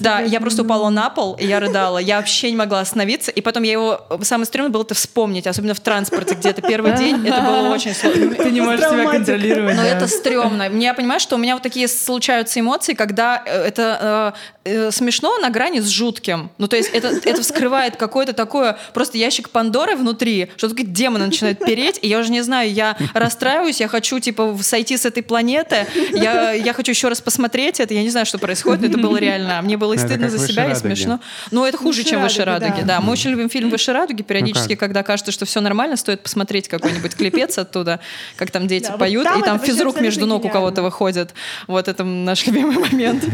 Да, 0.00 0.20
я 0.20 0.40
просто 0.40 0.62
минут. 0.62 0.76
упала 0.76 0.90
на 0.90 1.10
пол, 1.10 1.34
и 1.34 1.46
я 1.46 1.60
рыдала. 1.60 1.98
Я 1.98 2.18
вообще 2.18 2.50
не 2.50 2.56
могла 2.56 2.80
остановиться. 2.80 3.30
И 3.30 3.40
потом 3.40 3.62
я 3.62 3.72
его... 3.72 4.06
Самое 4.22 4.46
стрёмное 4.46 4.70
было 4.70 4.82
это 4.82 4.94
вспомнить, 4.94 5.46
особенно 5.46 5.74
в 5.74 5.80
транспорте 5.80 6.34
где-то 6.34 6.62
первый 6.62 6.96
день. 6.96 7.26
Это 7.26 7.40
было 7.40 7.70
очень 7.70 7.94
сложно. 7.94 8.34
Ты 8.34 8.50
не 8.50 8.60
можешь 8.60 8.86
себя 8.86 9.10
контролировать. 9.10 9.76
Но 9.76 9.82
это 9.82 10.06
стрёмно. 10.06 10.68
Мне, 10.68 10.86
я 10.86 10.94
понимаю, 10.94 11.20
что 11.20 11.36
у 11.36 11.38
меня 11.38 11.54
вот 11.54 11.62
такие 11.62 11.88
случаются 11.88 12.60
эмоции, 12.60 12.94
когда 12.94 13.42
э, 13.44 13.62
это 13.64 14.34
э, 14.64 14.90
смешно 14.90 15.38
на 15.38 15.50
грани 15.50 15.80
с 15.80 15.88
жутким. 15.88 16.50
Ну, 16.58 16.68
то 16.68 16.76
есть 16.76 16.90
это, 16.92 17.08
это 17.08 17.42
вскрывает 17.42 17.96
какой-то 17.96 18.34
такой 18.34 18.74
просто 18.92 19.18
ящик 19.18 19.50
Пандоры 19.50 19.96
внутри, 19.96 20.50
что 20.56 20.68
такие 20.68 20.86
демоны 20.86 21.23
начинают 21.26 21.58
переть, 21.58 21.98
и 22.02 22.08
я 22.08 22.18
уже 22.18 22.30
не 22.30 22.42
знаю, 22.42 22.72
я 22.72 22.96
расстраиваюсь, 23.12 23.80
я 23.80 23.88
хочу, 23.88 24.18
типа, 24.18 24.56
сойти 24.62 24.96
с 24.96 25.04
этой 25.04 25.22
планеты, 25.22 25.86
я, 26.12 26.52
я 26.52 26.72
хочу 26.72 26.92
еще 26.92 27.08
раз 27.08 27.20
посмотреть 27.20 27.80
это, 27.80 27.94
я 27.94 28.02
не 28.02 28.10
знаю, 28.10 28.26
что 28.26 28.38
происходит, 28.38 28.82
но 28.82 28.88
это 28.88 28.98
было 28.98 29.16
реально. 29.16 29.60
Мне 29.62 29.76
было 29.76 29.94
и 29.94 29.98
Ну, 29.98 30.06
стыдно 30.06 30.30
за 30.30 30.38
«Выше 30.38 30.52
себя, 30.52 30.64
и 30.64 30.68
радуги». 30.68 30.80
смешно. 30.82 31.20
Но 31.50 31.66
это 31.66 31.76
хуже, 31.76 31.98
«Выше 31.98 32.10
чем 32.10 32.22
«Выше 32.22 32.44
радуги», 32.44 32.68
радуги», 32.68 32.86
да. 32.86 32.98
да. 32.98 33.00
Мы 33.00 33.12
очень 33.12 33.30
любим 33.30 33.48
фильм 33.50 33.70
«Выше 33.70 33.92
радуги», 33.92 34.22
периодически, 34.22 34.74
как? 34.74 34.80
когда 34.80 35.02
кажется, 35.02 35.32
что 35.32 35.44
все 35.44 35.60
нормально, 35.60 35.96
стоит 35.96 36.22
посмотреть 36.22 36.68
какой-нибудь 36.68 37.14
клипец 37.14 37.58
оттуда, 37.58 38.00
как 38.36 38.50
там 38.50 38.66
дети 38.66 38.84
Да, 38.84 38.90
вот 38.92 39.00
поют, 39.00 39.24
там 39.24 39.40
и 39.40 39.44
там 39.44 39.58
физрук 39.58 40.00
между 40.00 40.26
ног 40.26 40.44
у 40.44 40.48
кого-то 40.48 40.82
выходит. 40.82 41.34
Вот 41.66 41.88
это 41.88 42.04
наш 42.04 42.46
любимый 42.46 42.78
момент. 42.78 43.24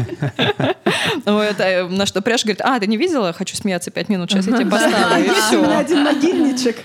Вот, 1.25 1.55
э, 1.59 1.87
На 1.87 2.05
что 2.05 2.21
Пряш 2.21 2.43
говорит, 2.43 2.61
а, 2.61 2.79
ты 2.79 2.87
не 2.87 2.97
видела? 2.97 3.33
Хочу 3.33 3.55
смеяться 3.55 3.91
пять 3.91 4.09
минут, 4.09 4.31
сейчас 4.31 4.47
я 4.47 4.57
тебе 4.57 4.69
поставлю, 4.69 5.19
и 5.19 5.23
меня 5.23 5.33
все. 5.33 5.77
один 5.77 6.03
могильничек. 6.03 6.77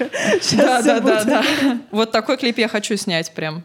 Да, 0.52 0.82
да, 0.86 1.00
да, 1.00 1.24
да. 1.24 1.44
Вот 1.90 2.12
такой 2.12 2.36
клип 2.36 2.58
я 2.58 2.68
хочу 2.68 2.96
снять 2.96 3.32
прям. 3.34 3.64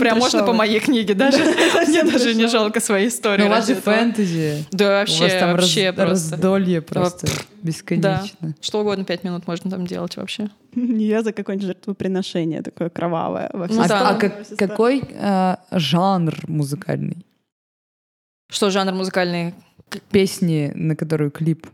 Прям 0.00 0.18
можно 0.18 0.44
по 0.44 0.52
моей 0.52 0.80
книге 0.80 1.14
даже. 1.14 1.38
Мне 1.88 2.02
даже 2.02 2.34
не 2.34 2.46
жалко 2.48 2.80
своей 2.80 3.08
истории. 3.08 3.42
Ну, 3.42 3.48
у 3.48 3.50
вас 3.50 3.66
же 3.66 3.74
фэнтези. 3.74 4.66
Да, 4.72 4.84
У 4.84 4.88
вообще, 4.88 5.22
вас 5.22 5.32
там 5.34 5.52
вообще 5.52 5.92
просто. 5.92 6.30
раздолье 6.32 6.82
просто 6.82 7.28
бесконечно. 7.62 8.54
что 8.60 8.80
угодно 8.80 9.04
пять 9.04 9.24
минут 9.24 9.46
можно 9.46 9.70
там 9.70 9.86
делать 9.86 10.16
вообще. 10.16 10.48
Я 10.74 11.22
за 11.22 11.32
какое-нибудь 11.32 11.66
жертвоприношение 11.66 12.62
такое 12.62 12.88
кровавое. 12.90 13.50
во 13.52 13.68
Ну 13.68 13.82
А, 13.88 14.18
какой 14.58 15.02
э, 15.08 15.56
жанр 15.70 16.34
музыкальный? 16.48 17.24
Что 18.50 18.70
жанр 18.70 18.92
музыкальный? 18.92 19.54
Песни, 20.10 20.72
на 20.74 20.96
которую 20.96 21.30
клип? 21.30 21.66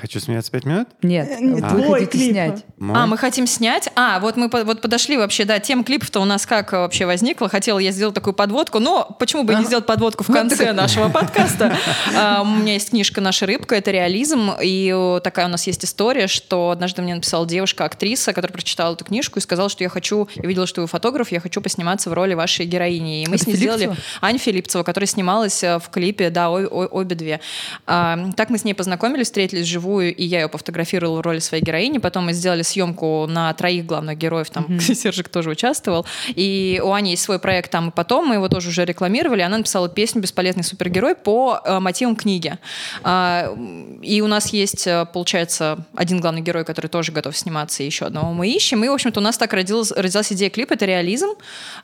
Хочу 0.00 0.18
смеяться 0.20 0.50
пять 0.50 0.64
минут? 0.64 0.88
Нет, 1.02 1.28
Э, 1.30 1.40
не 1.40 1.60
вот 1.60 1.72
вы 1.72 1.82
хотите 1.94 2.06
клип. 2.10 2.30
снять. 2.32 2.64
Мой? 2.78 2.96
А, 2.98 3.06
мы 3.06 3.18
хотим 3.18 3.46
снять. 3.46 3.88
А, 3.96 4.18
вот 4.20 4.36
мы 4.36 4.48
по- 4.48 4.64
вот 4.64 4.80
подошли 4.80 5.16
вообще, 5.18 5.44
да, 5.44 5.58
тем 5.58 5.84
клипов-то 5.84 6.20
у 6.20 6.24
нас 6.24 6.46
как 6.46 6.72
вообще 6.72 7.04
возникло. 7.06 7.48
Хотела 7.48 7.78
я 7.78 7.90
сделать 7.92 8.14
такую 8.14 8.32
подводку, 8.34 8.78
но 8.78 9.04
почему 9.18 9.44
бы 9.44 9.52
и 9.52 9.56
не 9.56 9.64
сделать 9.64 9.86
подводку 9.86 10.24
в 10.24 10.28
конце 10.32 10.72
нашего 10.72 11.08
подкаста? 11.10 11.76
А, 12.16 12.42
У 12.42 12.46
меня 12.46 12.74
есть 12.74 12.90
книжка 12.90 13.20
«Наша 13.20 13.46
рыбка», 13.46 13.74
это 13.74 13.90
реализм, 13.90 14.52
и 14.62 14.92
о, 14.94 15.20
такая 15.20 15.46
у 15.46 15.48
нас 15.50 15.66
есть 15.66 15.84
история, 15.84 16.26
что 16.28 16.70
однажды 16.70 17.02
мне 17.02 17.14
написала 17.14 17.46
девушка-актриса, 17.46 18.32
которая 18.32 18.52
прочитала 18.54 18.94
эту 18.94 19.04
книжку 19.04 19.38
и 19.38 19.42
сказала, 19.42 19.68
что 19.68 19.84
я 19.84 19.90
хочу, 19.90 20.28
я 20.36 20.48
видела, 20.48 20.66
что 20.66 20.80
вы 20.80 20.86
фотограф, 20.86 21.30
я 21.32 21.40
хочу 21.40 21.60
посниматься 21.60 22.08
в 22.10 22.12
роли 22.14 22.34
вашей 22.34 22.64
героини. 22.66 23.22
И 23.24 23.28
мы 23.28 23.34
Это 23.34 23.44
с 23.44 23.46
ней 23.46 23.56
сделали... 23.56 23.94
Аня 24.22 24.38
Филипцева, 24.38 24.82
которая 24.82 25.06
снималась 25.08 25.62
э, 25.62 25.78
в 25.78 25.90
клипе, 25.90 26.30
да, 26.30 26.48
о- 26.50 26.66
о- 26.66 26.86
обе 26.86 27.14
две. 27.16 27.40
А, 27.86 28.18
так 28.36 28.50
мы 28.50 28.58
с 28.58 28.64
ней 28.64 28.74
познакомились, 28.74 29.26
встретились 29.26 29.66
вживую, 29.90 30.14
и 30.14 30.24
я 30.24 30.40
ее 30.42 30.48
пофотографировала 30.48 31.18
в 31.18 31.20
роли 31.20 31.40
своей 31.40 31.62
героини. 31.62 31.98
Потом 31.98 32.26
мы 32.26 32.32
сделали 32.32 32.62
съемку 32.62 33.26
на 33.28 33.52
троих 33.54 33.86
главных 33.86 34.18
героев, 34.18 34.50
там 34.50 34.80
Сержик 34.80 35.28
тоже 35.28 35.50
участвовал. 35.50 36.06
И 36.28 36.80
у 36.84 36.92
Ани 36.92 37.10
есть 37.10 37.22
свой 37.22 37.38
проект 37.38 37.70
там 37.70 37.88
и 37.88 37.92
потом, 37.92 38.28
мы 38.28 38.36
его 38.36 38.48
тоже 38.48 38.68
уже 38.68 38.84
рекламировали. 38.84 39.42
Она 39.42 39.58
написала 39.58 39.88
песню 39.88 40.22
«Бесполезный 40.22 40.64
супергерой» 40.64 41.14
по 41.14 41.60
э, 41.64 41.80
мотивам 41.80 42.16
книги. 42.16 42.58
А, 43.02 43.54
и 44.02 44.20
у 44.20 44.26
нас 44.26 44.52
есть, 44.52 44.86
э, 44.86 45.06
получается, 45.12 45.78
один 45.94 46.20
главный 46.20 46.42
герой, 46.42 46.64
который 46.64 46.86
тоже 46.86 47.12
готов 47.12 47.36
сниматься, 47.36 47.82
и 47.82 47.86
еще 47.86 48.06
одного 48.06 48.32
мы 48.32 48.48
ищем. 48.48 48.84
И, 48.84 48.88
в 48.88 48.92
общем-то, 48.92 49.20
у 49.20 49.22
нас 49.22 49.38
так 49.38 49.52
родилась, 49.52 49.92
родилась 49.92 50.32
идея 50.32 50.50
клипа, 50.50 50.74
это 50.74 50.86
реализм. 50.86 51.28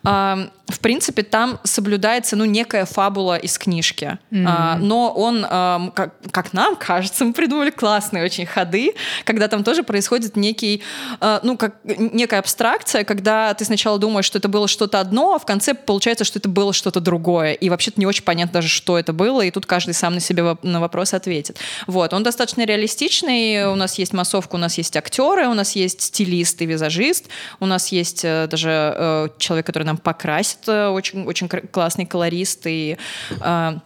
А, 0.04 0.48
в 0.68 0.78
принципе, 0.80 1.22
там 1.22 1.58
соблюдается, 1.64 2.36
ну, 2.36 2.44
некая 2.44 2.84
фабула 2.84 3.36
из 3.36 3.58
книжки. 3.58 4.18
А, 4.46 4.76
но 4.76 5.12
он, 5.12 5.46
ам, 5.48 5.90
как, 5.94 6.14
как 6.30 6.52
нам 6.52 6.76
кажется, 6.76 7.24
мы 7.24 7.32
придумали 7.32 7.70
классные 7.96 8.24
очень 8.24 8.44
ходы, 8.44 8.92
когда 9.24 9.48
там 9.48 9.64
тоже 9.64 9.82
происходит 9.82 10.36
некий, 10.36 10.82
а, 11.20 11.40
ну, 11.42 11.56
как 11.56 11.76
некая 11.84 12.40
абстракция, 12.40 13.04
когда 13.04 13.54
ты 13.54 13.64
сначала 13.64 13.98
думаешь, 13.98 14.26
что 14.26 14.36
это 14.36 14.48
было 14.48 14.68
что-то 14.68 15.00
одно, 15.00 15.34
а 15.34 15.38
в 15.38 15.46
конце 15.46 15.72
получается, 15.72 16.24
что 16.24 16.38
это 16.38 16.50
было 16.50 16.74
что-то 16.74 17.00
другое. 17.00 17.54
И 17.54 17.70
вообще-то 17.70 17.98
не 17.98 18.06
очень 18.06 18.22
понятно 18.22 18.52
даже, 18.52 18.68
что 18.68 18.98
это 18.98 19.14
было, 19.14 19.40
и 19.40 19.50
тут 19.50 19.64
каждый 19.64 19.94
сам 19.94 20.14
на 20.14 20.20
себе 20.20 20.58
на 20.62 20.80
вопрос 20.80 21.14
ответит. 21.14 21.56
Вот, 21.86 22.12
он 22.12 22.22
достаточно 22.22 22.66
реалистичный, 22.66 23.66
у 23.66 23.76
нас 23.76 23.98
есть 23.98 24.12
массовка, 24.12 24.56
у 24.56 24.58
нас 24.58 24.76
есть 24.76 24.94
актеры, 24.94 25.48
у 25.48 25.54
нас 25.54 25.74
есть 25.74 26.02
стилист 26.02 26.60
и 26.60 26.66
визажист, 26.66 27.24
у 27.60 27.66
нас 27.66 27.92
есть 27.92 28.24
э, 28.24 28.46
даже 28.46 28.68
э, 28.70 29.28
человек, 29.38 29.64
который 29.64 29.84
нам 29.84 29.96
покрасит, 29.96 30.68
э, 30.68 30.88
очень, 30.88 31.24
очень 31.24 31.48
классный 31.48 32.04
колорист 32.04 32.66
и 32.66 32.98
э, 33.40 33.78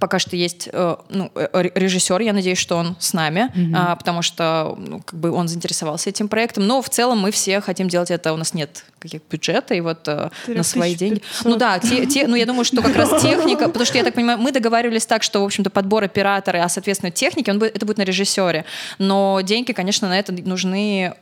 Пока 0.00 0.18
что 0.18 0.34
есть 0.34 0.68
э, 0.72 0.96
ну, 1.10 1.30
э, 1.36 1.48
ре- 1.52 1.70
режиссер, 1.74 2.20
я 2.20 2.32
надеюсь, 2.32 2.58
что 2.58 2.76
он 2.76 2.96
с 2.98 3.12
нами, 3.12 3.52
а, 3.74 3.94
потому 3.94 4.20
что 4.20 4.74
ну, 4.76 5.00
как 5.00 5.18
бы 5.20 5.30
он 5.30 5.46
заинтересовался 5.46 6.10
этим 6.10 6.26
проектом. 6.26 6.66
Но 6.66 6.82
в 6.82 6.88
целом 6.88 7.20
мы 7.20 7.30
все 7.30 7.60
хотим 7.60 7.86
делать 7.88 8.10
это. 8.10 8.32
У 8.32 8.36
нас 8.36 8.52
нет 8.52 8.84
каких 8.98 9.20
бюджета 9.30 9.74
и 9.74 9.80
вот 9.80 10.08
э, 10.08 10.30
на 10.48 10.62
свои 10.64 10.96
деньги. 10.96 11.20
4500. 11.20 11.44
Ну 11.52 11.56
да, 11.56 11.78
те, 11.78 12.04
те- 12.06 12.26
ну 12.26 12.34
я 12.34 12.46
думаю, 12.46 12.64
что 12.64 12.82
как 12.82 12.96
раз 12.96 13.10
техника, 13.22 13.66
потому 13.68 13.84
что 13.84 13.96
я 13.96 14.02
так 14.02 14.14
понимаю, 14.14 14.38
мы 14.38 14.50
договаривались 14.50 15.06
так, 15.06 15.22
что 15.22 15.42
в 15.42 15.44
общем-то 15.44 15.70
подбор 15.70 16.02
оператора, 16.02 16.64
а 16.64 16.68
соответственно 16.68 17.12
техники, 17.12 17.48
он 17.50 17.60
будет, 17.60 17.76
это 17.76 17.86
будет 17.86 17.98
на 17.98 18.02
режиссере. 18.02 18.64
Но 18.98 19.40
деньги, 19.42 19.70
конечно, 19.72 20.08
на 20.08 20.18
это 20.18 20.32
нужны 20.32 21.14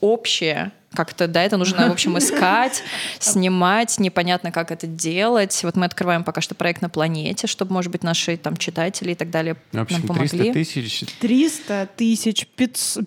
общие. 0.00 0.70
Как-то, 0.94 1.26
да, 1.26 1.42
это 1.42 1.56
нужно, 1.56 1.88
в 1.88 1.92
общем, 1.92 2.18
искать, 2.18 2.82
снимать, 3.18 3.98
непонятно, 3.98 4.52
как 4.52 4.70
это 4.70 4.86
делать. 4.86 5.58
Вот 5.64 5.74
мы 5.76 5.86
открываем 5.86 6.22
пока 6.24 6.40
что 6.40 6.54
проект 6.54 6.82
на 6.82 6.88
планете, 6.90 7.46
чтобы, 7.46 7.72
может 7.72 7.90
быть, 7.90 8.02
наши 8.02 8.36
там 8.36 8.56
читатели 8.56 9.12
и 9.12 9.14
так 9.14 9.30
далее 9.30 9.56
В 9.72 9.78
общем, 9.80 10.04
нам 10.06 10.16
300 10.18 10.36
помогли. 10.36 10.52
тысяч. 10.52 11.04
300 11.20 11.88
тысяч 11.96 12.46
500, 12.46 13.06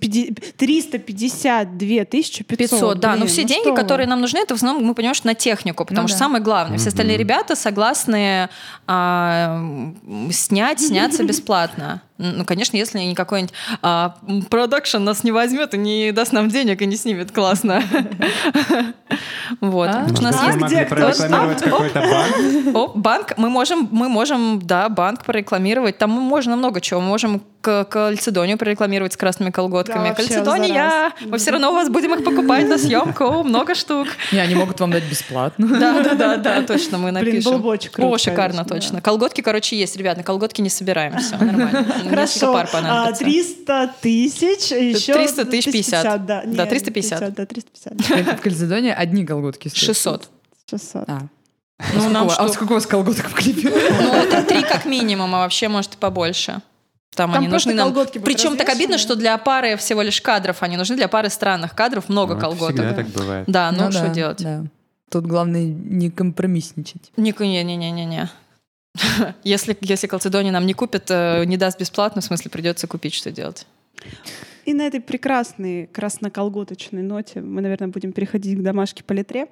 352 0.57 2.05
тысячи 2.05 2.43
500. 2.43 2.69
500, 2.79 2.99
да, 2.99 3.11
но 3.11 3.17
Блин, 3.17 3.27
все 3.27 3.41
ну 3.41 3.47
деньги, 3.47 3.63
что 3.63 3.71
вы. 3.71 3.77
которые 3.77 4.07
нам 4.07 4.21
нужны, 4.21 4.39
это 4.39 4.53
в 4.55 4.57
основном, 4.57 4.83
мы 4.85 4.93
понимаем, 4.95 5.15
что 5.15 5.27
на 5.27 5.35
технику, 5.35 5.85
потому 5.85 6.03
Ну 6.03 6.07
что 6.07 6.17
да. 6.17 6.25
самое 6.25 6.43
главное, 6.43 6.77
все 6.77 6.89
остальные 6.89 7.17
ребята 7.17 7.55
согласны 7.55 8.49
а, 8.87 9.61
снять, 10.31 10.79
сняться 10.81 11.23
бесплатно. 11.27 12.01
Ну, 12.17 12.45
конечно, 12.45 12.77
если 12.77 12.99
не 12.99 13.13
какой-нибудь 13.13 13.53
а, 13.81 14.15
продакшн 14.49 14.99
нас 14.99 15.23
не 15.25 15.31
возьмет 15.33 15.73
и 15.73 15.77
не 15.77 16.11
даст 16.11 16.31
нам 16.31 16.47
денег 16.49 16.81
и 16.81 16.85
не 16.85 16.95
снимет 16.95 17.31
классно. 17.31 17.74
Вот. 19.61 19.89
А? 19.89 20.07
У 20.07 20.22
нас 20.22 20.38
А 20.41 20.47
есть 20.47 20.65
где 20.65 20.85
прорекламировать 20.85 21.61
какой-то 21.61 22.02
банк. 22.02 22.76
О, 22.76 22.91
банк, 22.95 23.34
мы 23.38 23.49
можем, 23.49 23.88
мы 23.91 24.10
можем, 24.10 24.60
да, 24.61 24.89
банк 24.89 25.23
прорекламировать. 25.23 25.97
Там 25.97 26.10
можно 26.10 26.56
много 26.56 26.81
чего. 26.81 26.99
Мы 26.99 27.07
можем 27.07 27.41
к 27.61 27.85
кальцидонию 27.85 28.57
прорекламировать 28.60 29.14
с 29.14 29.18
красными 29.18 29.49
колготками. 29.49 30.10
Да, 30.10 30.14
Кальцидония, 30.14 31.14
мы 31.26 31.39
все 31.39 31.49
равно 31.52 31.72
у 31.72 31.73
вас 31.73 31.89
будем 31.89 32.14
их 32.14 32.23
покупать 32.23 32.68
на 32.68 32.77
съемку. 32.77 33.43
Много 33.43 33.73
штук. 33.73 34.07
Не, 34.31 34.39
они 34.39 34.53
могут 34.56 34.80
вам 34.80 34.91
дать 34.91 35.03
бесплатно. 35.03 35.68
Да, 35.68 36.03
да, 36.03 36.14
да, 36.14 36.38
да, 36.38 36.61
точно, 36.61 36.97
мы 36.97 37.11
напишем. 37.11 37.65
О, 37.97 38.18
шикарно, 38.18 38.65
точно. 38.65 39.02
Колготки, 39.02 39.41
короче, 39.41 39.77
есть, 39.77 39.97
ребят, 39.97 40.18
на 40.18 40.23
колготки 40.23 40.61
не 40.61 40.69
собираем, 40.69 41.18
все 41.18 41.38
нормально. 41.38 41.85
Хорошо, 42.10 42.53
пар 42.53 42.68
а, 42.72 42.76
понадобится. 42.76 43.23
300 43.23 43.93
тысяч, 44.02 44.72
еще 44.72 45.14
300 45.14 45.45
тысяч 45.45 45.72
50. 45.72 46.26
да. 46.26 46.41
Да, 46.45 46.64
Нет, 46.64 46.69
350. 46.69 47.64
Да, 47.85 47.91
350. 47.91 48.39
В 48.39 48.41
Кальцедоне 48.41 48.93
одни 48.93 49.25
колготки 49.25 49.67
стоят. 49.67 49.85
600. 49.85 50.29
600. 50.69 51.03
А. 51.09 51.27
Ну, 51.93 52.09
нам 52.09 52.27
а 52.27 52.31
что? 52.31 52.47
сколько 52.49 52.71
у 52.71 52.75
вас 52.75 52.85
колготок 52.85 53.27
в 53.27 53.33
клипе? 53.33 53.69
Ну, 53.69 54.13
это 54.13 54.43
три 54.43 54.61
как 54.61 54.85
минимум, 54.85 55.35
а 55.35 55.39
вообще, 55.39 55.67
может, 55.67 55.95
и 55.95 55.97
побольше. 55.97 56.61
Там, 57.15 57.31
Там 57.31 57.39
они 57.43 57.47
нужны 57.47 57.73
нам. 57.73 57.93
Причем 58.23 58.57
так 58.57 58.69
обидно, 58.69 58.97
что 58.97 59.15
для 59.15 59.37
пары 59.37 59.77
всего 59.77 60.01
лишь 60.01 60.21
кадров 60.21 60.61
они 60.63 60.77
нужны, 60.77 60.95
для 60.95 61.07
пары 61.07 61.29
странных 61.29 61.73
кадров 61.73 62.09
много 62.09 62.35
Ну, 62.35 62.41
колготок. 62.41 62.75
Всегда 62.75 62.93
так 62.93 63.07
бывает. 63.07 63.45
Да, 63.47 63.71
ну, 63.71 63.91
что 63.91 64.01
да, 64.01 64.09
делать? 64.09 64.37
да. 64.43 64.63
Тут 65.09 65.25
главное 65.25 65.63
не 65.65 66.09
компромиссничать. 66.09 67.11
Не-не-не-не-не. 67.15 68.29
Если, 69.43 69.77
если 69.81 70.07
Калцедония 70.07 70.53
нам 70.53 70.65
не 70.65 70.73
купит, 70.73 71.05
э, 71.09 71.43
не 71.45 71.57
даст 71.57 71.77
бесплатно, 71.77 72.21
в 72.21 72.25
смысле 72.25 72.49
придется 72.49 72.87
купить, 72.87 73.13
что 73.13 73.29
делать? 73.29 73.67
И 74.65 74.73
на 74.73 74.81
этой 74.88 74.99
прекрасной 74.99 75.88
красноколготочной 75.88 77.03
ноте 77.03 77.41
мы, 77.41 77.61
наверное, 77.61 77.89
будем 77.89 78.11
переходить 78.13 78.57
к 78.57 78.61
домашке 78.61 79.03
по 79.03 79.13
литре. 79.13 79.47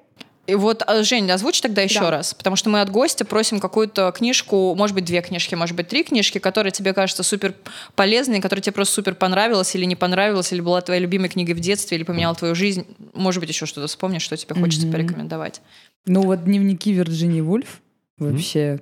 И 0.46 0.54
вот, 0.56 0.82
а, 0.86 1.02
Жень, 1.02 1.30
озвучь 1.30 1.62
тогда 1.62 1.80
еще 1.80 2.00
Да. 2.00 2.10
раз, 2.10 2.34
потому 2.34 2.54
что 2.56 2.68
мы 2.68 2.82
от 2.82 2.90
гостя 2.90 3.24
просим 3.24 3.60
какую-то 3.60 4.12
книжку, 4.12 4.74
может 4.74 4.94
быть, 4.94 5.06
две 5.06 5.22
книжки, 5.22 5.54
может 5.54 5.74
быть, 5.74 5.88
три 5.88 6.04
книжки, 6.04 6.36
которые 6.38 6.70
тебе 6.70 6.92
кажутся 6.92 7.22
супер 7.22 7.54
полезные, 7.94 8.42
которые 8.42 8.62
тебе 8.62 8.74
просто 8.74 8.94
супер 8.94 9.14
понравилась 9.14 9.74
или 9.74 9.86
не 9.86 9.96
понравилась, 9.96 10.52
или 10.52 10.60
была 10.60 10.82
твоей 10.82 11.00
любимой 11.00 11.30
книгой 11.30 11.54
в 11.54 11.60
детстве, 11.60 11.96
или 11.96 12.04
поменяла 12.04 12.34
твою 12.34 12.54
жизнь. 12.54 12.84
Может 13.14 13.40
быть, 13.40 13.48
еще 13.48 13.64
что-то 13.64 13.86
вспомнишь, 13.86 14.20
что 14.20 14.36
тебе 14.36 14.54
хочется 14.54 14.86
Мгм. 14.86 14.92
порекомендовать. 14.92 15.62
Ну 16.04 16.20
вот 16.22 16.44
дневники 16.44 16.92
Вирджинии 16.92 17.40
Вульф 17.40 17.80
вообще 18.18 18.80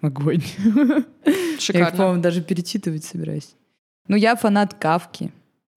огонь. 0.00 0.42
Я 1.26 1.32
их, 1.32 1.60
Шикарно. 1.60 1.90
по-моему, 1.98 2.22
даже 2.22 2.40
перечитывать 2.40 3.04
собираюсь. 3.04 3.50
Ну, 4.08 4.16
я 4.16 4.36
фанат 4.36 4.74
Кавки. 4.74 5.32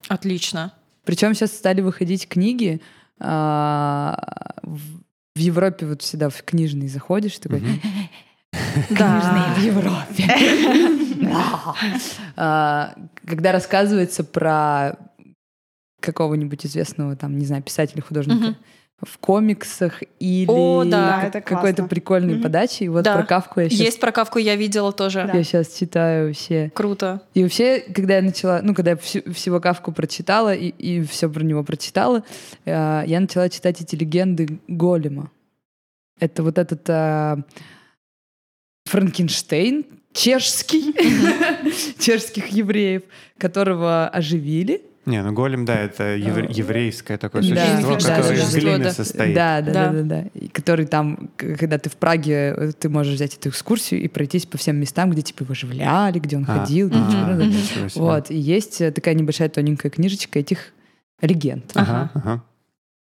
Отлично. 0.08 0.72
Причем 1.04 1.34
сейчас 1.34 1.52
стали 1.52 1.80
выходить 1.80 2.28
книги. 2.28 2.80
а, 3.20 4.54
в 5.34 5.38
Европе 5.38 5.86
вот 5.86 6.02
всегда 6.02 6.28
в 6.28 6.42
книжный 6.42 6.88
заходишь, 6.88 7.38
такой... 7.38 7.62
Да. 8.90 9.54
в 9.56 9.62
Европе. 9.62 10.24
А, 12.36 12.94
Когда 13.26 13.52
рассказывается 13.52 14.22
про 14.24 14.96
какого-нибудь 16.00 16.64
известного, 16.64 17.16
там, 17.16 17.36
не 17.36 17.44
знаю, 17.44 17.62
писателя, 17.62 18.02
художника. 18.02 18.56
В 19.00 19.18
комиксах 19.18 20.02
или 20.18 20.46
О, 20.50 20.82
да. 20.84 21.30
Да, 21.32 21.40
какой-то 21.40 21.84
прикольной 21.84 22.34
Мгм. 22.34 22.42
подачи. 22.42 22.82
И 22.82 22.88
вот 22.88 23.04
Да. 23.04 23.14
про 23.16 23.24
Кавку 23.24 23.60
я 23.60 23.68
сейчас, 23.68 23.80
Есть 23.80 24.00
про 24.00 24.10
Кавку, 24.10 24.38
я 24.40 24.56
видела 24.56 24.90
тоже. 24.92 25.30
я 25.32 25.44
сейчас 25.44 25.72
читаю 25.74 26.34
все. 26.34 26.72
Круто. 26.74 27.22
И 27.32 27.44
вообще, 27.44 27.78
когда 27.94 28.16
я 28.16 28.22
начала, 28.22 28.60
ну, 28.62 28.74
когда 28.74 28.90
я 28.92 28.96
всю- 28.96 29.32
всего 29.32 29.60
Кавку 29.60 29.92
прочитала 29.92 30.52
и, 30.52 30.68
и 30.68 31.00
все 31.04 31.30
про 31.30 31.44
него 31.44 31.62
прочитала, 31.62 32.24
э, 32.64 33.04
я 33.06 33.20
начала 33.20 33.48
читать 33.48 33.80
эти 33.80 33.94
легенды 33.94 34.58
Голема. 34.66 35.30
Это 36.18 36.42
вот 36.42 36.58
этот 36.58 36.82
э, 36.88 37.36
Франкенштейн, 38.86 39.84
чешский, 40.12 40.92
чешских 42.00 42.48
евреев, 42.48 43.02
которого 43.38 44.08
оживили. 44.08 44.82
Не, 45.08 45.22
ну 45.22 45.32
голем, 45.32 45.64
да, 45.64 45.74
это 45.74 46.14
евре- 46.16 46.48
еврейское 46.50 47.16
такое 47.18 47.42
Да, 47.42 47.48
существо, 47.48 47.96
да, 47.96 48.16
которое 48.16 48.34
из 48.36 48.40
существо, 48.44 48.60
глины 48.60 48.84
да. 48.84 48.92
состоит. 48.92 49.34
Да, 49.34 49.60
да, 49.62 49.72
Да. 49.72 49.86
да, 49.88 49.92
да, 49.92 50.02
да. 50.02 50.24
И 50.34 50.48
который 50.48 50.86
там, 50.86 51.30
когда 51.36 51.78
ты 51.78 51.88
в 51.90 51.96
Праге, 51.96 52.72
ты 52.78 52.88
можешь 52.88 53.14
взять 53.14 53.34
эту 53.34 53.48
экскурсию 53.48 54.02
и 54.02 54.08
пройтись 54.08 54.46
по 54.46 54.58
всем 54.58 54.76
местам, 54.76 55.10
где 55.10 55.22
типа 55.22 55.42
его 55.44 55.52
оживляли, 55.52 56.18
где 56.18 56.36
он 56.36 56.44
А, 56.46 56.60
ходил. 56.60 56.88
где 56.88 56.98
а, 56.98 57.34
да. 57.36 57.44
ничего 57.44 57.88
себе. 57.88 58.02
Вот, 58.02 58.30
и 58.30 58.36
есть 58.36 58.80
э, 58.80 58.92
такая 58.92 59.14
небольшая 59.14 59.48
тоненькая 59.48 59.90
книжечка 59.90 60.38
этих 60.38 60.72
легенд. 61.22 61.64
Ага, 61.74 62.10
ага. 62.14 62.44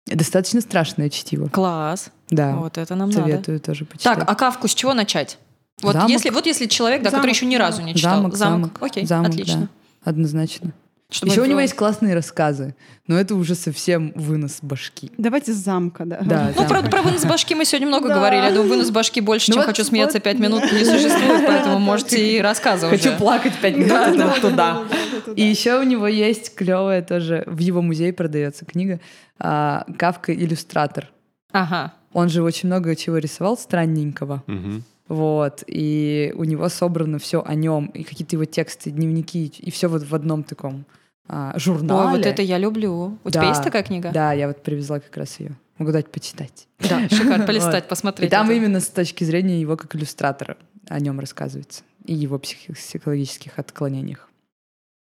Достаточно 0.07 0.61
страшное 0.61 1.09
чтиво. 1.09 1.49
Класс. 1.49 2.11
Да, 2.29 2.55
Вот 2.55 2.77
это 2.77 2.95
нам 2.95 3.09
надо. 3.09 3.21
советую 3.21 3.59
тоже 3.59 3.83
почитать. 3.85 4.19
Так, 4.19 4.29
а 4.29 4.35
Кавку 4.35 4.67
с 4.67 4.73
чего 4.73 4.93
начать? 4.93 5.37
Вот 5.81 5.93
Замок. 5.93 6.09
если, 6.09 6.29
вот 6.29 6.45
если 6.45 6.65
человек, 6.65 7.01
да, 7.03 7.09
который 7.09 7.21
Замок, 7.23 7.35
еще 7.35 7.45
ни 7.45 7.55
разу 7.55 7.81
не 7.83 7.93
читал. 7.93 8.15
Замок, 8.15 8.35
замок, 8.35 8.77
Окей, 8.81 9.05
замок, 9.05 9.29
отлично. 9.31 9.61
да. 10.03 10.09
Однозначно. 10.09 10.71
Чтобы 11.09 11.31
Еще 11.31 11.41
у 11.41 11.45
него 11.45 11.61
есть 11.61 11.73
классные 11.73 12.13
рассказы, 12.15 12.75
но 13.07 13.17
это 13.17 13.35
уже 13.35 13.55
совсем 13.55 14.11
вынос 14.15 14.57
башки. 14.61 15.09
Давайте 15.17 15.53
с 15.53 15.55
замка, 15.55 16.03
да. 16.03 16.19
Да, 16.21 16.51
Ну, 16.53 16.63
про, 16.67 16.79
замок. 16.79 16.91
про 16.91 17.01
вынос 17.01 17.23
башки 17.23 17.55
мы 17.55 17.63
сегодня 17.63 17.87
много 17.87 18.09
Да. 18.09 18.15
говорили. 18.15 18.41
Я 18.43 18.51
думаю, 18.51 18.69
вынос 18.71 18.91
башки 18.91 19.21
больше, 19.21 19.49
Ну 19.49 19.53
чем 19.53 19.61
вот- 19.61 19.67
хочу 19.69 19.85
смеяться 19.85 20.17
вот, 20.17 20.23
пять 20.23 20.37
минут, 20.37 20.63
не 20.63 20.83
существует, 20.85 21.45
поэтому 21.47 21.79
можете 21.79 22.17
и 22.37 22.41
рассказывать. 22.41 23.01
Хочу 23.01 23.15
плакать 23.17 23.53
пять 23.61 23.75
минут, 23.77 23.89
Да, 23.89 24.13
да, 24.13 24.33
туда. 24.41 24.49
да, 24.49 24.73
да, 24.83 24.83
да, 25.13 25.21
туда. 25.21 25.41
И 25.41 25.45
еще 25.45 25.79
у 25.79 25.83
него 25.83 26.07
есть 26.07 26.53
клевая 26.55 27.01
тоже, 27.01 27.43
в 27.47 27.59
его 27.59 27.81
музее 27.81 28.11
продается 28.11 28.65
книга 28.65 28.99
а, 29.39 29.85
«Кавка 29.97 30.33
иллюстратор». 30.33 31.07
Ага. 31.53 31.93
Он 32.11 32.27
же 32.27 32.43
очень 32.43 32.67
много 32.67 32.93
чего 32.97 33.17
рисовал 33.17 33.57
странненького. 33.57 34.43
Мгм. 34.47 34.83
Вот, 35.07 35.63
и 35.67 36.33
у 36.35 36.43
него 36.43 36.67
собрано 36.69 37.17
все 37.19 37.41
о 37.43 37.55
нем, 37.55 37.85
и 37.87 38.03
какие-то 38.03 38.35
его 38.35 38.45
тексты, 38.45 38.91
дневники, 38.91 39.45
и 39.57 39.71
все 39.71 39.87
вот 39.87 40.03
в 40.03 40.13
одном 40.13 40.43
таком 40.43 40.85
а, 41.29 41.57
журнале. 41.57 42.07
Ой, 42.11 42.17
вот 42.17 42.25
это 42.25 42.41
я 42.41 42.57
люблю. 42.57 43.17
У 43.23 43.29
тебя 43.29 43.41
Да. 43.43 43.49
есть 43.49 43.63
такая 43.63 43.83
книга? 43.83 44.11
Да, 44.11 44.33
я 44.33 44.47
вот 44.47 44.61
привезла 44.63 44.99
как 44.99 45.15
раз 45.17 45.39
ее. 45.39 45.55
Могу 45.77 45.91
дать 45.91 46.09
почитать. 46.09 46.67
Да, 46.79 47.07
шикарно. 47.09 47.37
Вот. 47.37 47.45
Полистать, 47.47 47.87
посмотреть. 47.87 48.27
И 48.27 48.31
там 48.31 48.47
это. 48.47 48.55
именно 48.55 48.79
с 48.79 48.87
точки 48.87 49.23
зрения 49.23 49.61
его 49.61 49.77
как 49.77 49.95
иллюстратора 49.95 50.57
о 50.87 50.99
нем 50.99 51.19
рассказывается. 51.19 51.83
И 52.05 52.13
его 52.13 52.37
психи- 52.39 52.73
психологических 52.73 53.59
отклонениях. 53.59 54.29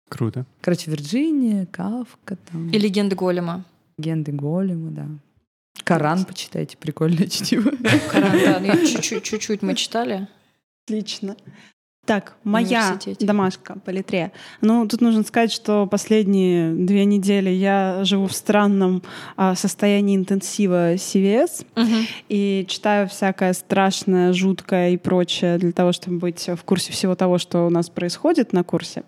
Круто. 0.09 0.45
Короче, 0.61 0.91
Вирджиния, 0.91 1.67
Кавка, 1.67 2.37
там, 2.51 2.69
И 2.71 2.79
легенды 2.79 3.15
Голема. 3.17 3.65
легенды 3.97 4.33
Голема, 4.33 4.91
да. 4.91 5.07
Коран 5.85 6.25
почитайте, 6.25 6.77
прикольное 6.77 7.27
чтиво. 7.27 7.71
Коран, 8.11 8.39
да, 8.45 8.61
ну, 8.61 8.87
чуть-чуть, 9.01 9.63
мы 9.63 9.75
читали. 9.75 10.29
Отлично. 10.87 11.37
Так, 12.07 12.35
моя 12.43 12.99
домашка 13.21 13.79
по 13.85 13.91
литре. 13.91 14.33
Ну, 14.63 14.89
тут 14.89 15.01
нужно 15.01 15.23
сказать, 15.23 15.53
что 15.53 15.87
последние 15.87 16.73
две 16.73 17.05
недели 17.05 17.51
я 17.51 18.01
живу 18.03 18.27
в 18.27 18.33
странном 18.33 19.03
а, 19.37 19.55
состоянии 19.55 20.17
интенсива 20.17 20.95
CVS 20.95 21.65
Мгм. 21.77 22.07
и 22.29 22.67
читаю 22.69 23.09
всякое 23.09 23.53
страшное, 23.53 24.33
жуткое 24.33 24.91
и 24.91 24.97
прочее 24.97 25.59
для 25.59 25.71
того, 25.71 25.93
чтобы 25.93 26.19
быть 26.19 26.49
в 26.49 26.65
курсе 26.65 26.91
всего 26.91 27.15
того, 27.15 27.39
что 27.39 27.67
у 27.67 27.71
нас 27.71 27.91
происходит 27.91 28.53
на 28.53 28.65
курсе. 28.65 29.05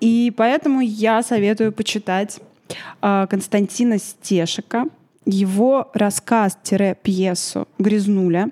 И 0.00 0.32
поэтому 0.36 0.80
я 0.80 1.22
советую 1.22 1.70
почитать 1.70 2.40
а, 3.00 3.28
Константина 3.28 3.98
Стешика, 3.98 4.86
его 5.24 5.90
рассказ-пьесу 5.94 7.68
«Грязнуля», 7.78 8.48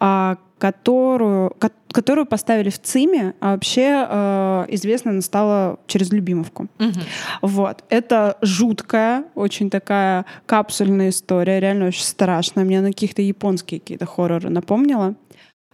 а, 0.00 0.36
которую, 0.58 1.50
ко- 1.58 1.70
которую 1.92 2.26
поставили 2.26 2.70
в 2.70 2.80
ЦИМе, 2.80 3.34
а 3.40 3.52
вообще 3.52 4.06
э, 4.08 4.64
известно 4.70 5.10
она 5.10 5.20
стала 5.20 5.78
через 5.86 6.10
Любимовку. 6.10 6.68
Мгм. 6.78 7.00
Вот. 7.42 7.84
Это 7.90 8.38
жуткая, 8.40 9.24
очень 9.34 9.68
такая 9.68 10.24
капсульная 10.46 11.10
история, 11.10 11.60
реально 11.60 11.86
очень 11.88 12.04
страшная. 12.04 12.64
Мне 12.64 12.80
на 12.80 12.88
каких-то 12.88 13.20
японские 13.20 13.80
какие-то 13.80 14.06
хорроры 14.06 14.48
напомнила. 14.48 15.14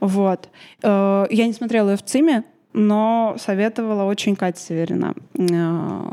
Вот. 0.00 0.48
Э, 0.82 1.26
Я 1.30 1.46
не 1.46 1.52
смотрела 1.52 1.90
ее 1.90 1.96
в 1.96 2.02
ЦИМе, 2.04 2.44
но 2.72 3.36
советовала 3.38 4.04
очень 4.04 4.34
Катя 4.34 4.60
Северина 4.60 5.14
э, 5.38 6.12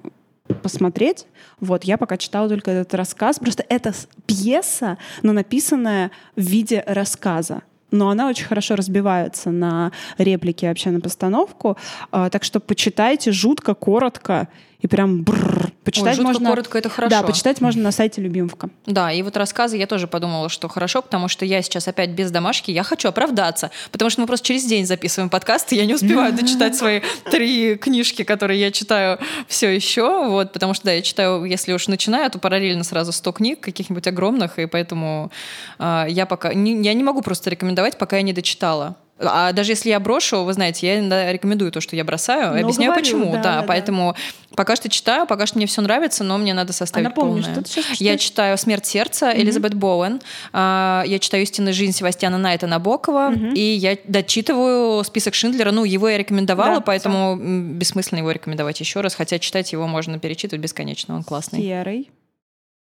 посмотреть. 0.62 1.26
Вот, 1.60 1.84
я 1.84 1.98
пока 1.98 2.18
читала 2.18 2.50
только 2.50 2.72
этот 2.72 2.94
рассказ. 2.94 3.40
Просто 3.40 3.66
это 3.70 3.94
пьеса, 4.26 4.98
но 5.24 5.34
написанная 5.34 6.12
в 6.36 6.42
виде 6.42 6.84
рассказа. 6.88 7.64
Но 7.92 8.10
она 8.10 8.28
очень 8.28 8.46
хорошо 8.46 8.76
разбивается 8.76 9.50
на 9.50 9.92
реплики 10.18 10.66
вообще 10.66 10.92
на 10.92 11.00
постановку. 11.00 11.78
А, 12.12 12.30
так 12.30 12.44
что 12.44 12.60
почитайте 12.60 13.32
жутко, 13.32 13.74
коротко 13.76 14.50
и 14.80 14.88
прям 14.88 15.24
бррр. 15.24 15.72
Почитать 15.84 16.20
Ой, 16.20 16.26
можно... 16.26 16.50
коротко, 16.50 16.78
это 16.78 16.90
хорошо. 16.90 17.10
Да, 17.10 17.24
почитать 17.24 17.62
можно 17.62 17.82
на 17.82 17.92
сайте 17.92 18.22
Любимовка. 18.22 18.70
Да, 18.86 19.10
и 19.10 19.22
вот 19.22 19.38
рассказы 19.38 19.78
я 19.78 19.88
тоже 19.88 20.06
подумала, 20.06 20.50
что 20.50 20.68
хорошо, 20.68 21.02
потому 21.02 21.30
что 21.30 21.46
я 21.46 21.62
сейчас 21.62 21.88
опять 21.88 22.10
без 22.10 22.30
домашки, 22.30 22.72
я 22.72 22.84
хочу 22.84 23.08
оправдаться, 23.08 23.72
потому 23.92 24.10
что 24.10 24.20
мы 24.20 24.28
просто 24.28 24.48
через 24.48 24.66
день 24.66 24.86
записываем 24.86 25.30
подкаст, 25.30 25.72
и 25.72 25.78
я 25.78 25.86
не 25.86 25.94
успеваю 25.94 26.34
дочитать 26.34 26.76
свои 26.76 27.00
три 27.32 27.76
книжки, 27.76 28.24
которые 28.24 28.60
я 28.60 28.72
читаю 28.72 29.18
все 29.48 29.74
еще, 29.74 30.28
вот, 30.28 30.52
потому 30.52 30.74
что, 30.74 30.86
да, 30.88 30.92
я 30.92 31.02
читаю, 31.02 31.46
если 31.46 31.72
уж 31.72 31.88
начинаю, 31.88 32.30
то 32.30 32.38
параллельно 32.38 32.84
сразу 32.84 33.14
100 33.14 33.32
книг, 33.32 33.62
каких-нибудь 33.62 34.08
огромных, 34.08 34.60
и 34.60 34.66
поэтому 34.66 35.32
а, 35.80 36.06
я 36.10 36.26
пока, 36.26 36.54
не- 36.54 36.84
я 36.84 36.94
не 36.94 37.04
могу 37.04 37.22
просто 37.22 37.50
рекомендовать, 37.50 37.98
пока 37.98 38.18
я 38.18 38.24
не 38.24 38.34
дочитала. 38.34 38.98
А 39.20 39.52
даже 39.52 39.72
если 39.72 39.90
я 39.90 40.00
брошу, 40.00 40.44
вы 40.44 40.54
знаете, 40.54 40.86
я 40.88 41.00
иногда 41.00 41.32
рекомендую 41.32 41.72
то, 41.72 41.82
что 41.82 41.96
я 41.96 42.04
бросаю, 42.04 42.54
Ну, 42.54 42.62
объясняю 42.62 42.92
говорю, 42.92 43.04
почему, 43.04 43.32
да, 43.34 43.42
да, 43.42 43.62
да, 43.62 43.64
поэтому 43.64 44.16
пока 44.56 44.76
что 44.76 44.90
читаю, 44.90 45.26
пока 45.26 45.48
что 45.48 45.58
мне 45.58 45.66
все 45.66 45.82
нравится, 45.82 46.24
но 46.24 46.38
мне 46.38 46.54
надо 46.54 46.70
А 46.72 46.74
составить 46.74 47.08
напомню, 47.10 47.42
полное. 47.44 47.54
что 47.54 47.64
ты 47.64 47.70
сейчас 47.70 47.86
Я 47.90 47.96
читаешь? 48.18 48.22
читаю 48.22 48.58
«Смерть 48.58 48.86
сердца» 48.86 49.32
Элизабет 49.36 49.74
Боуэн. 49.74 50.22
А, 50.54 51.04
Я 51.08 51.18
читаю 51.20 51.42
«Истинная 51.44 51.74
жизнь» 51.74 51.94
Севастьяна 51.94 52.38
Найта 52.38 52.68
Набокова. 52.68 53.34
И 53.56 53.60
я 53.60 53.98
дочитываю 54.08 55.04
список 55.04 55.34
Шиндлера. 55.34 55.72
Ну, 55.72 55.84
его 55.84 56.08
я 56.10 56.18
рекомендовала, 56.18 56.76
Да, 56.76 56.82
поэтому 56.82 57.34
м, 57.34 57.74
бессмысленно 57.80 58.20
его 58.20 58.32
рекомендовать 58.32 58.80
еще 58.80 59.02
раз. 59.02 59.16
Хотя 59.16 59.40
читать 59.40 59.72
его 59.72 59.88
можно 59.88 60.20
перечитывать 60.20 60.62
бесконечно, 60.62 61.16
он 61.16 61.24
классный. 61.24 61.60
Серый. 61.62 62.10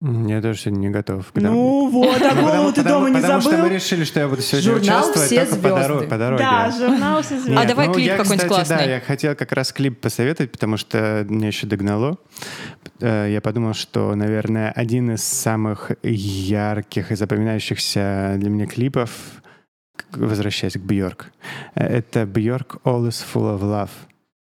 Я 0.04 0.42
тоже 0.42 0.58
сегодня 0.58 0.80
не 0.80 0.90
готов. 0.90 1.30
к 1.30 1.36
Ну 1.36 1.88
вот, 1.88 2.18
Ну, 2.20 2.28
такого 2.28 2.72
ты 2.72 2.82
дома 2.82 3.08
не 3.10 3.20
потому 3.20 3.40
что 3.40 3.50
забыл. 3.52 3.66
мы 3.66 3.72
решили, 3.74 4.02
что 4.02 4.18
я 4.18 4.26
буду 4.26 4.42
сегодня 4.42 4.70
Журнал 4.72 4.98
участвовать 5.10 5.28
«Все 5.28 5.46
только 5.46 5.62
по, 5.62 5.68
доро- 5.68 5.86
звезды». 5.86 6.06
по 6.08 6.18
дороге. 6.18 6.42
Да, 6.42 6.70
журнал 6.72 7.22
«Все 7.22 7.34
звезды». 7.38 7.54
А 7.54 7.64
давай 7.66 7.92
клип 7.92 8.06
я, 8.06 8.16
какой-нибудь 8.16 8.48
кстати, 8.50 8.68
Да, 8.68 8.74
классный. 8.76 8.92
я 8.94 9.00
хотел 9.00 9.36
как 9.36 9.52
раз 9.52 9.72
клип 9.72 10.00
посоветовать, 10.00 10.50
потому 10.50 10.76
что 10.76 11.24
меня 11.28 11.46
еще 11.46 11.68
догнало. 11.68 12.18
Э, 13.00 13.28
Я 13.30 13.40
подумал, 13.40 13.74
что, 13.74 14.12
наверное, 14.16 14.72
один 14.72 15.12
из 15.12 15.22
самых 15.22 15.92
ярких 16.02 17.12
и 17.12 17.14
запоминающихся 17.14 18.34
для 18.38 18.50
меня 18.50 18.66
клипов, 18.66 19.10
возвращаясь 20.10 20.74
к 20.74 20.80
Бьорк, 20.80 21.30
э, 21.76 21.86
это 21.86 22.26
Бьорк 22.26 22.78
All 22.84 23.06
is 23.06 23.24
Full 23.32 23.56
of 23.56 23.60
Love, 23.60 23.90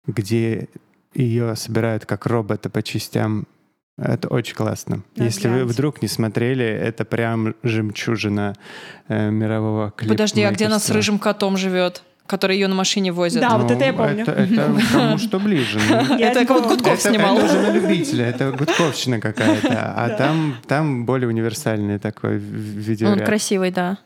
где 0.07 0.69
ее 1.13 1.55
собирают 1.55 2.07
как 2.07 2.25
робота 2.25 2.71
по 2.71 2.81
частям. 2.81 3.45
Это 3.97 4.27
очень 4.29 4.55
классно. 4.55 5.03
Надо 5.15 5.23
Если 5.25 5.47
вы 5.47 5.55
глянуть. 5.57 5.73
вдруг 5.73 6.01
не 6.01 6.07
смотрели, 6.07 6.65
это 6.65 7.05
прям 7.05 7.53
жемчужина 7.61 8.55
э, 9.07 9.29
мирового 9.29 9.91
клипа. 9.91 10.13
Подожди, 10.13 10.41
а 10.43 10.51
где 10.51 10.65
она 10.65 10.79
с 10.79 10.89
рыжим 10.89 11.19
котом 11.19 11.55
живет, 11.57 12.01
который 12.25 12.55
ее 12.55 12.67
на 12.67 12.73
машине 12.75 13.11
возит? 13.11 13.41
Да, 13.41 13.57
вот 13.57 13.69
это 13.69 13.83
я 13.85 13.93
помню. 13.93 14.21
Это, 14.23 14.31
это 14.31 14.73
кому 14.91 15.17
что 15.19 15.39
ближе. 15.39 15.79
ну. 15.87 16.17
Это. 16.17 16.45
Гудков 16.45 16.87
это, 16.87 17.09
снимал. 17.09 17.37
это 17.37 17.45
уже 17.45 17.61
на 17.61 17.71
любителя, 17.71 18.25
это 18.25 18.51
гудковщина 18.51 19.19
какая-то. 19.19 19.93
А 19.95 20.09
там, 20.17 20.55
там 20.67 21.05
более 21.05 21.27
универсальный 21.27 21.99
такой 21.99 22.37
в- 22.39 22.43
Он 22.43 22.81
видеоряд. 22.81 23.25
красивый, 23.25 23.71
да. 23.71 23.97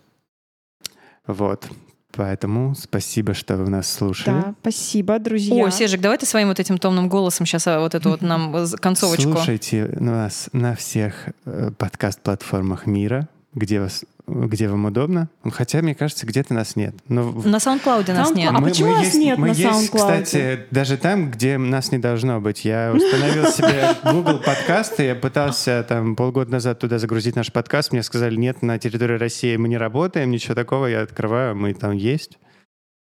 Вот. 1.28 1.68
Поэтому 2.16 2.76
спасибо, 2.76 3.34
что 3.34 3.58
вы 3.58 3.70
нас 3.70 3.92
слушали. 3.92 4.42
Да, 4.42 4.56
спасибо, 4.62 5.20
друзья. 5.20 5.66
О, 5.66 5.70
Сержик, 5.70 6.00
давай 6.00 6.18
ты 6.18 6.26
своим 6.26 6.48
вот 6.48 6.60
этим 6.60 6.78
томным 6.78 7.10
голосом 7.10 7.46
сейчас 7.46 7.66
вот 7.66 7.94
эту 7.94 8.10
вот 8.12 8.22
нам 8.24 8.54
концовочку. 8.80 9.34
Слушайте 9.34 9.94
нас 10.00 10.50
на 10.54 10.76
всех 10.76 11.30
э, 11.46 11.72
подкаст-платформах 11.78 12.86
мира. 12.86 13.28
Где, 13.56 13.80
вас, 13.80 14.04
где 14.28 14.68
вам 14.68 14.86
удобно. 14.86 15.30
Хотя, 15.52 15.82
мне 15.82 15.96
кажется, 15.96 16.26
где-то 16.28 16.54
нас 16.54 16.76
нет. 16.76 16.94
Но 17.08 17.32
На 17.32 17.56
SoundCloud 17.58 18.12
нас 18.14 18.32
SoundCloud. 18.32 18.36
нет. 18.36 18.52
А 18.54 18.62
почему 18.62 18.92
нас 18.92 19.06
есть, 19.06 19.16
нет 19.18 19.38
мы 19.38 19.48
на 19.48 19.52
есть, 19.54 19.64
SoundCloud? 19.64 19.96
кстати, 19.98 20.60
даже 20.72 20.98
там, 20.98 21.32
где 21.32 21.58
нас 21.58 21.92
не 21.92 21.98
должно 21.98 22.40
быть. 22.42 22.66
Я 22.66 22.92
установил 22.94 23.48
себе 23.48 23.90
Google 24.04 24.40
подкасты, 24.40 25.04
я 25.04 25.16
пытался 25.16 25.86
там 25.88 26.16
полгода 26.16 26.52
назад 26.52 26.80
туда 26.80 27.00
загрузить 27.00 27.36
наш 27.36 27.52
подкаст, 27.52 27.92
мне 27.92 28.04
сказали, 28.04 28.36
нет, 28.36 28.62
на 28.62 28.78
территории 28.78 29.18
России 29.18 29.56
мы 29.56 29.68
не 29.70 29.78
работаем, 29.78 30.30
ничего 30.32 30.54
такого, 30.54 30.86
я 30.88 31.02
открываю, 31.02 31.56
мы 31.56 31.74
там 31.74 31.94
есть. 31.94 32.38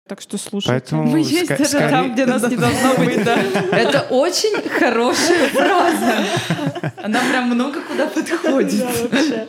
Так 0.07 0.21
что 0.21 0.37
слушайте. 0.37 0.69
Поэтому 0.69 1.03
Мы 1.09 1.17
есть 1.21 1.47
даже 1.47 1.65
скорее- 1.65 1.89
там, 1.89 2.13
где 2.13 2.27
нас 2.27 2.47
не 2.47 2.57
должно 2.57 2.93
быть, 2.97 3.23
да. 3.23 3.37
Это 3.71 4.01
очень 4.11 4.61
хорошая 4.69 5.47
фраза. 5.49 6.93
Она 7.03 7.19
прям 7.31 7.49
много 7.49 7.81
куда 7.81 8.05
подходит. 8.05 8.79
Да, 8.81 8.91
вообще. 9.01 9.47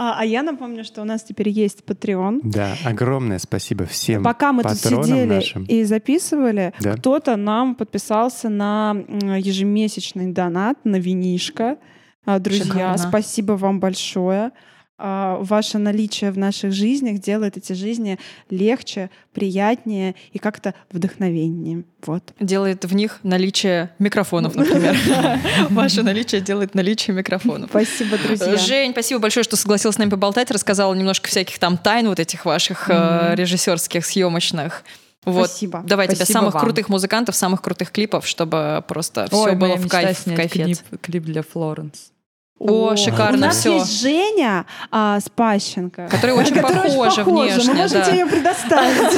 А, 0.00 0.14
а 0.20 0.24
я 0.24 0.44
напомню, 0.44 0.84
что 0.84 1.02
у 1.02 1.04
нас 1.04 1.24
теперь 1.24 1.48
есть 1.48 1.82
Patreon. 1.84 2.38
Да, 2.44 2.76
огромное 2.84 3.40
спасибо 3.40 3.84
всем 3.84 4.22
Пока 4.22 4.52
мы 4.52 4.62
тут 4.62 4.76
сидели 4.76 5.24
нашим. 5.24 5.64
и 5.64 5.82
записывали, 5.82 6.72
Да. 6.80 6.94
кто-то 6.94 7.34
нам 7.36 7.74
подписался 7.74 8.48
на 8.48 8.94
ежемесячный 9.38 10.32
донат 10.32 10.78
на 10.84 10.96
винишко. 10.96 11.78
А, 12.24 12.38
Друзья, 12.38 12.64
Шикарно. 12.64 12.98
спасибо 12.98 13.52
вам 13.54 13.80
большое. 13.80 14.52
А, 15.00 15.38
Ваше 15.40 15.78
наличие 15.78 16.32
в 16.32 16.38
наших 16.38 16.72
жизнях 16.72 17.20
делает 17.20 17.56
эти 17.56 17.72
жизни 17.72 18.18
легче, 18.50 19.10
приятнее 19.32 20.16
и 20.32 20.38
как-то 20.38 20.74
вдохновеннее. 20.90 21.84
Вот. 22.04 22.34
Делает 22.40 22.84
в 22.84 22.94
них 22.94 23.20
наличие 23.22 23.90
микрофонов, 24.00 24.56
например. 24.56 24.96
Ваше 25.70 26.02
наличие 26.02 26.40
делает 26.40 26.74
наличие 26.74 27.14
микрофонов. 27.14 27.70
Спасибо, 27.70 28.18
друзья. 28.18 28.56
Жень, 28.56 28.90
спасибо 28.90 29.20
большое, 29.20 29.44
что 29.44 29.54
согласилась 29.54 29.94
с 29.94 29.98
нами 29.98 30.10
поболтать, 30.10 30.50
рассказала 30.50 30.92
немножко 30.94 31.28
всяких 31.28 31.60
там 31.60 31.78
тайн 31.78 32.08
вот 32.08 32.18
этих 32.18 32.44
ваших 32.44 32.90
э, 32.90 33.34
режиссерских, 33.36 34.04
съемочных. 34.04 34.82
Вот. 35.24 35.48
Спасибо. 35.48 35.82
Давай 35.86 36.06
тебе 36.06 36.16
Спасибо 36.16 36.38
самых 36.38 36.54
вам. 36.54 36.64
крутых 36.64 36.88
музыкантов, 36.88 37.36
самых 37.36 37.62
крутых 37.62 37.92
клипов, 37.92 38.26
чтобы 38.26 38.84
просто 38.88 39.26
все 39.28 39.36
Ой, 39.36 39.54
было 39.54 39.76
моя 39.76 39.76
в 39.76 39.88
кайф, 39.88 40.26
в 40.26 40.34
кайфет. 40.34 40.50
клип, 40.50 40.78
клип 41.00 41.24
для 41.24 41.42
Флоренс. 41.42 42.12
О, 42.58 42.96
шикарно 42.96 43.36
У 43.36 43.40
нас 43.40 43.58
всё. 43.58 43.74
есть 43.74 44.00
Женя 44.00 44.66
а, 44.90 45.20
Спащенко. 45.20 46.08
Которая 46.10 46.36
очень 46.36 46.54
Которая 46.54 46.82
похожа 46.84 47.24
Мы 47.24 47.42
внешне, 47.44 47.72
можем 47.74 47.98
да. 48.00 48.04
тебе 48.04 48.18
ее 48.18 48.26
предоставить. 48.26 49.12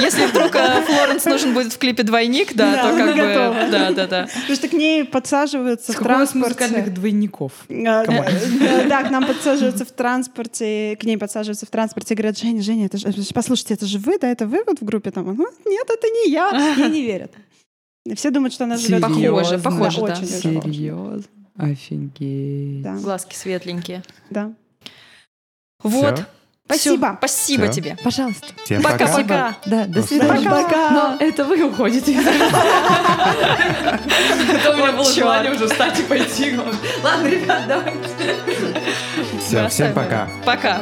Если 0.02 0.26
вдруг 0.26 0.54
э, 0.54 0.82
Флоренс 0.82 1.24
нужен 1.24 1.54
будет 1.54 1.72
в 1.72 1.78
клипе 1.78 2.02
двойник, 2.02 2.54
да, 2.54 2.72
Да, 2.72 2.90
то 2.90 2.96
как 2.96 3.16
бы... 3.16 3.70
Да, 3.70 3.90
да, 3.92 4.06
да. 4.06 4.28
Потому 4.32 4.54
что 4.54 4.68
к 4.68 4.72
ней 4.74 5.04
подсаживаются 5.04 5.92
в 5.92 5.96
транспорте. 5.96 6.64
музыкальных 6.64 6.94
двойников? 6.94 7.52
А, 7.70 8.04
Да, 8.88 9.04
к 9.04 9.10
нам 9.10 9.26
подсаживаются 9.26 9.84
в 9.86 9.90
транспорте, 9.92 10.96
к 11.00 11.04
ней 11.04 11.16
подсаживаются 11.16 11.64
в 11.64 11.70
транспорте 11.70 12.12
и 12.14 12.16
говорят, 12.16 12.38
Женя, 12.38 12.62
Женя, 12.62 12.86
это 12.86 12.98
же, 12.98 13.06
послушайте, 13.34 13.74
это 13.74 13.86
же 13.86 13.98
вы, 13.98 14.18
да, 14.18 14.30
это 14.30 14.46
вы 14.46 14.62
вот 14.66 14.80
в 14.80 14.84
группе 14.84 15.10
там? 15.10 15.34
«Ну, 15.34 15.46
Нет, 15.64 15.86
это 15.88 16.06
не 16.08 16.30
я. 16.30 16.50
Ей 16.76 16.88
не 16.90 17.02
верят. 17.02 17.32
Все 18.16 18.30
думают, 18.30 18.52
что 18.52 18.64
она 18.64 18.76
живет 18.76 19.00
Похоже, 19.00 19.58
похоже, 19.58 20.00
да. 20.00 20.12
очень. 20.12 20.26
Серьезно? 20.26 21.24
Офигеть. 21.62 22.82
Да, 22.82 22.94
Глазки 22.96 23.34
светленькие. 23.34 24.02
да. 24.30 24.52
Вот. 25.82 26.14
Всё? 26.18 26.26
Спасибо. 26.66 27.06
Всё, 27.08 27.16
Спасибо 27.18 27.64
Всё. 27.64 27.72
тебе. 27.72 27.96
Пожалуйста. 28.04 28.46
Всем 28.64 28.82
пока. 28.82 28.98
Пока-пока. 28.98 29.56
Да, 29.66 29.86
до 29.86 30.02
свидания. 30.02 30.48
Пока. 30.48 30.90
Но 30.90 31.16
это 31.18 31.44
вы 31.44 31.62
уходите. 31.64 32.12
Это 34.52 34.70
у 34.72 34.76
меня 34.76 34.92
было 34.92 35.04
желание 35.12 35.52
уже 35.52 35.66
встать 35.66 35.98
и 35.98 36.02
пойти. 36.04 36.56
Ладно, 37.02 37.26
ребят, 37.26 37.62
давайте. 37.66 38.08
Всё, 39.44 39.68
всем 39.68 39.92
пока. 39.94 40.28
Пока. 40.44 40.80